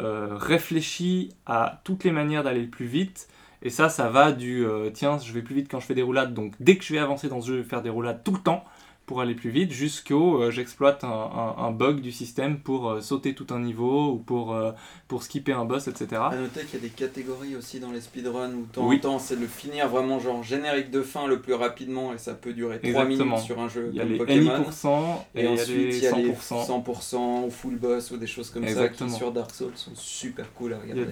[0.00, 3.28] réfléchi à toutes les manières d'aller le plus vite.
[3.62, 6.34] Et ça, ça va du tiens, je vais plus vite quand je fais des roulades,
[6.34, 8.32] donc dès que je vais avancer dans ce jeu, je vais faire des roulades tout
[8.32, 8.64] le temps
[9.06, 13.00] pour aller plus vite, jusqu'au euh, j'exploite un, un- un bug du système pour euh,
[13.02, 14.72] sauter tout un niveau ou pour, euh,
[15.08, 16.06] pour skipper un boss, etc.
[16.30, 18.96] À noter qu'il y a des catégories aussi dans les speedruns où temps Oui.
[18.96, 22.18] en temps c'est de le finir vraiment genre générique de fin le plus rapidement et
[22.18, 23.24] ça peut durer 3 Exactement.
[23.36, 24.64] minutes sur un jeu Il y a comme les Pokémon.
[24.70, 26.66] 1% et, Et, il y a ensuite il y a les 100%.
[26.82, 29.10] 100% ou full boss ou des choses comme ça Exactement.
[29.10, 31.02] qui sur Dark Souls sont super cool à regarder.
[31.02, 31.06] A-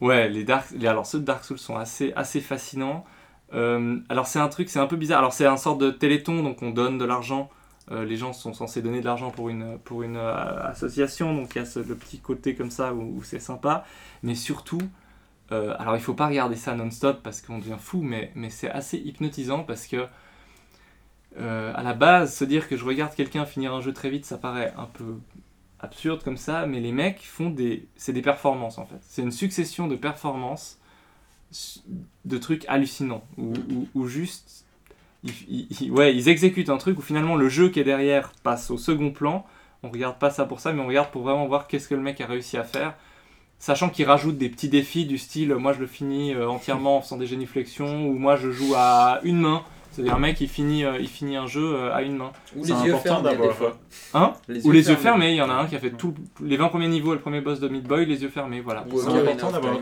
[0.00, 3.04] Ouais, les Dark, alors ceux de Dark Souls sont assez, assez fascinants.
[3.52, 5.18] Euh, alors c'est un truc, c'est un peu bizarre.
[5.18, 7.50] Alors c'est un sorte de téléthon, donc on donne de l'argent.
[7.90, 11.54] Euh, les gens sont censés donner de l'argent pour une, pour une euh, association, donc
[11.54, 13.84] il y a ce- le petit côté comme ça où, c'est sympa.
[14.22, 14.80] Mais surtout,
[15.50, 18.98] alors il faut pas regarder ça non-stop parce qu'on devient fou, mais, mais c'est assez
[18.98, 20.06] hypnotisant parce que
[21.38, 24.38] à la base, se dire que je regarde quelqu'un finir un jeu très vite, ça
[24.38, 25.16] paraît un peu
[25.80, 27.88] absurde comme ça, mais les mecs font des.
[27.96, 28.98] C'est des performances en fait.
[29.02, 30.78] C'est une succession de performances,
[32.24, 34.64] de trucs hallucinants, où, où- où juste.
[35.22, 38.70] Ils, ils- ouais, ils exécutent un truc où finalement le jeu qui est derrière passe
[38.70, 39.46] au second plan.
[39.82, 42.00] On regarde pas ça pour ça, mais on regarde pour vraiment voir qu'est-ce que le
[42.02, 42.94] mec a réussi à faire.
[43.58, 47.00] Sachant qu'il rajoute des petits défis du style moi je le finis euh, entièrement en
[47.00, 49.62] faisant des géniflexions, ou moi je joue à une main.
[49.94, 52.32] C'est-à-dire un mec il finit, euh, il finit un jeu euh, à une main.
[52.56, 53.78] Ou C'est les yeux important fermés fois.
[54.14, 55.30] Hein Les Ou yeux les yeux fermés.
[55.32, 57.40] il y en a un qui a fait tout, les 20 premiers niveaux, le premier
[57.40, 58.84] boss de Meat Boy, les yeux fermés, voilà.
[58.92, 59.78] Ou C'est important d'avoir-.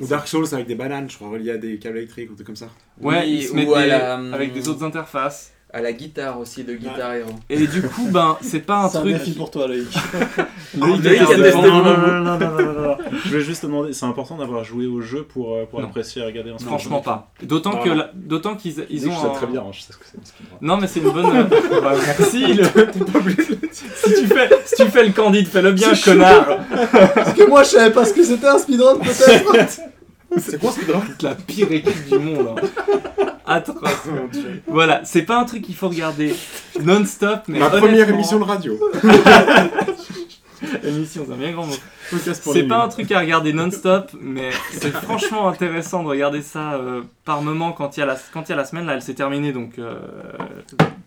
[0.00, 2.36] Ou Dark Souls avec des bananes, je crois, reliées à des câbles électriques ou des
[2.44, 2.68] trucs comme ça.
[3.00, 5.52] Ouais, Oui, ils se ou mettent à des- la- avec des autres interfaces.
[5.72, 7.30] À la guitare aussi de Guitar Hero.
[7.48, 9.12] Et du coup, ben, c'est pas un C'est un truc.
[9.12, 9.86] défi pour toi, Loïc.
[10.76, 11.82] Loïc Loïc a testé non, moment.
[11.84, 12.96] non, non, non, non, non, non, non.
[13.24, 16.22] Je voulais juste te demander, c'est important d'avoir joué au jeu pour, euh, pour apprécier
[16.22, 16.76] et regarder un speedrun.
[16.76, 17.30] Franchement pas.
[17.44, 19.12] D'autant Ah que, la- d'autant qu'ils ils ont.
[19.12, 20.56] je sais un- très bien, hein, je sais ce que c'est un speedrun.
[20.60, 21.26] Non, mais c'est une bonne.
[21.36, 21.44] euh,
[21.82, 22.52] bah, merci.
[22.54, 22.64] le-
[23.72, 26.46] si tu fais, si tu fais le candide, fais-le bien, C'est connard.
[27.14, 29.80] Parce que moi, je savais pas ce que c'était un speedrun, peut-être.
[30.38, 32.54] C'est quoi speedrun C'est la pire équipe du monde.
[32.56, 33.26] hein.
[33.46, 34.06] Atroce.
[34.68, 36.34] Voilà, c'est pas un truc qu'il faut regarder
[36.82, 38.78] non-stop, mais Ma première honnêtement- émission de radio.
[40.84, 41.74] émission, c'est un bien grand mot.
[42.52, 47.02] C'est pas un truc à regarder non-stop, mais c'est franchement intéressant de regarder ça euh,
[47.24, 48.86] par moment quand il y a la, quand y a la semaine.
[48.86, 49.98] Là, elle s'est terminée, donc euh,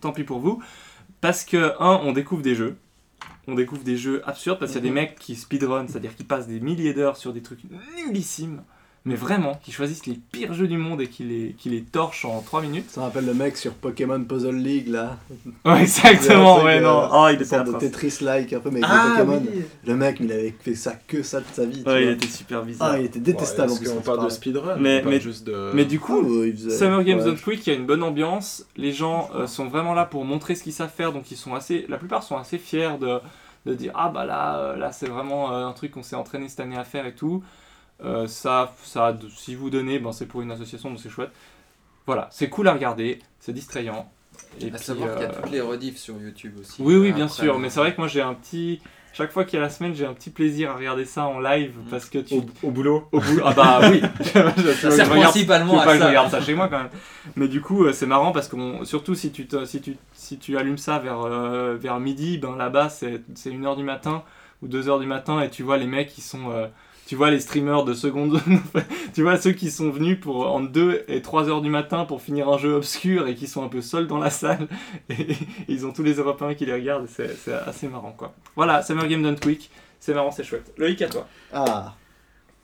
[0.00, 0.62] tant pis pour vous.
[1.20, 2.76] Parce que, un, on découvre des jeux.
[3.46, 6.24] On découvre des jeux absurdes parce qu'il y a des mecs qui speedrun, c'est-à-dire qui
[6.24, 7.60] passent des milliers d'heures sur des trucs
[8.06, 8.62] nullissimes,
[9.06, 12.24] mais vraiment, qui choisissent les pires jeux du monde et qui les, qui les torchent
[12.24, 12.88] en 3 minutes.
[12.90, 15.18] Ça rappelle le mec sur Pokémon Puzzle League, là.
[15.66, 17.08] Ouais, exactement, ouais, euh, non.
[17.12, 17.72] Oh, il était de.
[17.78, 19.42] Tetris-like, un peu, mais avec Ah, Pokémon.
[19.46, 19.62] oui.
[19.86, 21.82] Le mec, il avait fait ça que ça de sa vie.
[21.84, 22.12] tu Ouais, il vois.
[22.14, 22.92] était super bizarre.
[22.94, 23.90] Ah, il était détestable en Est-ce plus.
[23.90, 25.70] qu'on quand parle de speedrun Mais- on parle mais- juste de...
[25.74, 27.24] Mais du coup, Ah, ouais, il faisait- Summer Games ouais.
[27.26, 28.64] Done Quick, il y a une bonne ambiance.
[28.76, 31.54] Les gens euh, sont vraiment là pour montrer ce qu'ils savent faire, donc ils sont
[31.54, 33.18] assez, la plupart sont assez fiers de,
[33.66, 36.48] de dire ah bah là, euh, là c'est vraiment euh, un truc qu'on s'est entraîné
[36.48, 37.42] cette année à faire et tout.
[38.02, 41.30] Euh, ça, ça, si vous donnez, ben c'est pour une association, donc c'est chouette.
[42.06, 44.10] Voilà, c'est cool à regarder, c'est distrayant.
[44.60, 46.82] Et À puis, savoir qu'il y a euh, toutes les rediffs sur YouTube aussi.
[46.82, 48.80] oui, oui, bien sûr, mais c'est vrai que moi j'ai un petit.
[49.16, 51.38] Chaque fois qu'il y a la semaine, j'ai un petit plaisir à regarder ça en
[51.38, 52.34] live parce que tu.
[52.34, 56.02] Au, au boulot Au bout- Ah bah oui Je- Ça principalement à pas que je
[56.02, 56.08] ça.
[56.08, 56.90] regarde ça chez moi quand même.
[57.36, 60.36] Mais du coup, euh, c'est marrant parce que surtout si tu, te- si, tu, si
[60.38, 64.24] tu allumes ça vers, euh, vers midi, ben là-bas c'est c'est 1h du matin
[64.62, 66.50] ou 2h du matin et tu vois les mecs qui sont.
[67.06, 68.40] Tu vois les streamers de seconde
[69.14, 72.22] tu vois ceux qui sont venus pour en 2 et 3 heures du matin pour
[72.22, 74.68] finir un jeu obscur et qui sont un peu seuls dans la salle
[75.10, 75.36] et,
[75.68, 78.34] ils ont tous les Européens qui les regardent et c'est c'est assez marrant quoi.
[78.56, 80.72] Voilà, Summer Game Done Quick, c'est marrant, c'est chouette.
[80.76, 81.26] Loïc à toi.
[81.52, 81.94] Ah,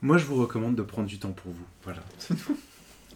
[0.01, 1.65] Moi, je vous recommande de prendre du temps pour vous.
[1.83, 2.01] Voilà.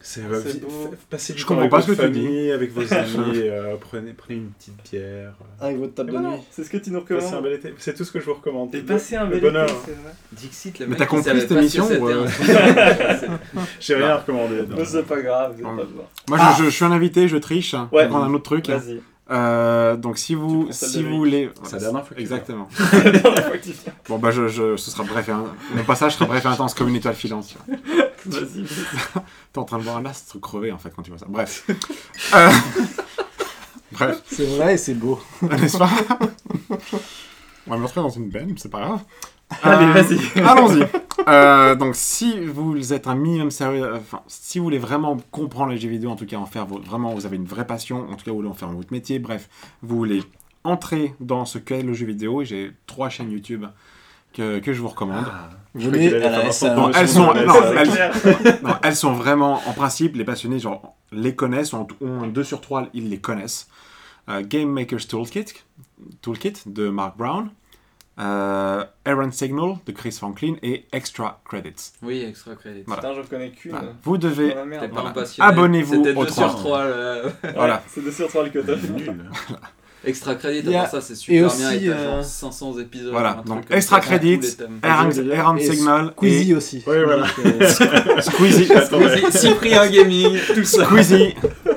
[0.08, 4.14] C'est f- passez du Je temps avec pas votre famille, avec vos amis, euh, prenez,
[4.14, 5.34] prenez une petite bière.
[5.42, 6.36] euh, Avec votre table et de voilà.
[6.38, 6.44] nuit.
[6.52, 7.44] C'est ce que tu nous Passez un recommandes.
[7.44, 7.74] bel été.
[7.80, 8.76] C'est tout ce que je vous recommande.
[8.76, 9.66] Et passer un bel bonheur.
[9.68, 10.14] été, c'est vrai.
[10.32, 12.26] Dixit, le Mais t'as compris cette émission hein.
[13.80, 14.58] J'ai rien recommandé.
[14.62, 14.76] non.
[14.78, 15.56] Mais c'est pas grave.
[15.62, 16.56] Moi, Ah.
[16.60, 17.74] je, suis un invité, je triche.
[17.74, 17.80] Ouais.
[17.94, 18.68] Je vais prendre un autre truc.
[18.70, 19.02] Vas-y.
[19.32, 21.50] Euh, donc, si vous, si vous voulez.
[21.64, 22.68] C'est la dernière fois que tu Exactement.
[22.94, 23.94] La dernière fois que tu viens.
[24.08, 25.46] Bon, bah, je, je- ce sera bref et un...
[25.74, 27.48] Mon passage sera bref et intense comme une étoile filante.
[27.48, 28.06] tu vois.
[28.26, 28.64] Vas-y.
[29.54, 31.26] T'es en train de voir un astre crever en fait quand tu vois ça.
[31.28, 31.66] Bref.
[32.36, 32.50] Euh,
[33.92, 35.20] Bref, C'est vrai et c'est beau.
[35.42, 35.90] n'est-ce pas?
[37.68, 39.00] On va me retrouver dans une benne, c'est pas grave.
[39.64, 40.42] Allez, Euh, vas-y.
[40.44, 40.86] Allons-y.
[41.28, 45.72] Euh, donc, si vous êtes un minimum sérieux, euh, enfin, si vous voulez vraiment comprendre
[45.72, 48.16] les jeux vidéo, en tout cas en faire vraiment, vous avez une vraie passion, en
[48.16, 49.50] tout cas vous voulez en faire votre métier, bref,
[49.82, 50.24] vous voulez
[50.64, 53.66] entrer dans ce qu'est le jeu vidéo, et j'ai trois chaînes YouTube
[54.34, 55.26] que, que je vous recommande.
[55.76, 56.76] Je qu'il Venez allait à la.
[56.76, 57.90] Non, elles sont, non, elles,
[58.64, 62.44] non, elles sont vraiment, en principe, les passionnés, genre, les connaissent, ont, ont un 2
[62.44, 63.68] sur 3, ils les connaissent.
[64.30, 65.46] Euh, Game Maker's Toolkit,
[66.22, 67.50] Toolkit de Mark Brown,
[68.20, 71.92] euh, Errand Signal de Chris Franklin et Extra Credits.
[72.02, 72.84] Oui, extra crédit.
[72.88, 73.02] Voilà.
[73.02, 73.72] Putain, j'en connais qu'une.
[73.72, 73.88] Voilà.
[74.04, 74.56] Vous devez,
[74.92, 75.14] Voilà.
[75.40, 76.50] Abonnez-vous C'était aux 2 trois.
[76.50, 76.86] sur 3.
[76.86, 77.22] le-
[77.56, 77.84] voilà.
[77.88, 78.74] C'est 2 sur 3 le quota.
[78.76, 79.30] Nul.
[80.08, 81.72] Extra crédit, Il y a- avant ça, c'est super et aussi, bien.
[81.72, 83.12] Et t'as euh, genre 500 épisodes.
[83.12, 83.42] Voilà.
[83.44, 86.84] Donc, Extra Credits, Errand et Signal Squeezie aussi.
[86.86, 87.26] Ouais, voilà.
[88.22, 88.70] Squeezie,
[89.32, 90.86] Cyprien Gaming, tout ça.
[90.86, 91.34] Squeezie.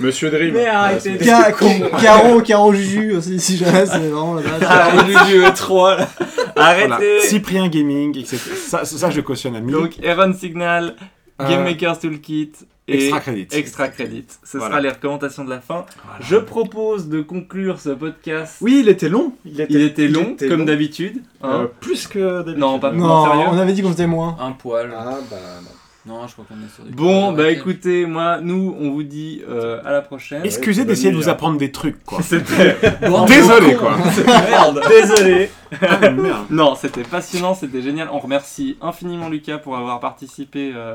[0.00, 0.54] Monsieur Dream.
[0.54, 1.18] Mais arrêtez.
[1.22, 1.52] Ca-
[2.00, 4.62] Caro, Caro Juju aussi, si jamais, c'est vraiment la base.
[4.68, 6.08] Ah, on est du E3 là.
[6.56, 6.86] Arrêtez.
[6.88, 7.20] Voilà.
[7.22, 8.36] Cyprien Gaming, etc.
[8.56, 9.74] Ça, ça, je cautionne à 1000.
[9.74, 10.94] Donc, Aaron Signal,
[11.38, 12.52] Game Euh, Maker's Toolkit
[12.88, 13.48] et Extra Credits.
[13.52, 14.24] Extra Credit.
[14.44, 14.72] Ce Voilà.
[14.72, 15.84] sera les recommandations de la fin.
[16.20, 18.56] Je propose de conclure ce podcast.
[18.62, 19.32] Oui, il était long.
[19.44, 21.20] Il était, Il était long, était comme d'habitude.
[21.42, 21.50] hein.
[21.64, 22.58] Euh, plus que d'habitude.
[22.58, 24.36] Non, pas- Non, sérieux on avait dit qu'on faisait moins.
[24.40, 24.94] Un poil.
[24.96, 25.68] Ah bah non.
[26.06, 29.42] Non, je crois qu'on est sur du Bon, bah écoutez, moi, nous, on vous dit
[29.48, 30.42] euh, à la prochaine.
[30.44, 31.32] Excusez d'essayer de vous hein.
[31.32, 32.22] apprendre des trucs, quoi.
[32.22, 32.76] C'était.
[33.08, 33.96] Bon, Désolé, quoi.
[34.26, 35.50] Merde, désolé.
[35.82, 36.46] Ah, merde.
[36.48, 38.08] Non, c'était passionnant, c'était génial.
[38.12, 40.94] On remercie infiniment Lucas pour avoir participé euh,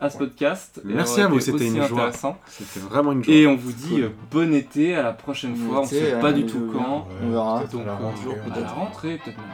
[0.00, 0.80] à ce podcast.
[0.82, 2.04] Merci à vous, c'était aussi une joie.
[2.04, 2.38] intéressant.
[2.46, 3.34] C'était vraiment une joie.
[3.34, 4.02] Et on vous dit Cool.
[4.04, 5.80] euh, bon été à la prochaine Bon fois.
[5.80, 7.06] On été, sait hein, pas du tout quand.
[7.22, 7.58] On verra.
[7.60, 8.72] peut-être Donc, à la jour on peut-être verra.
[8.74, 9.46] rentrée, peut-être même.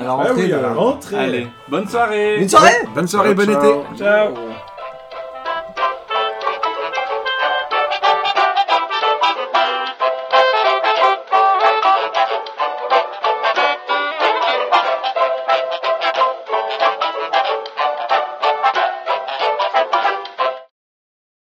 [0.00, 1.16] À la Ah rentrée oui, de- à la rentrée.
[1.18, 2.38] Allez, bonne soirée.
[2.38, 3.74] Bonne soirée Bonne soirée, bon été.
[3.98, 4.28] Ciao.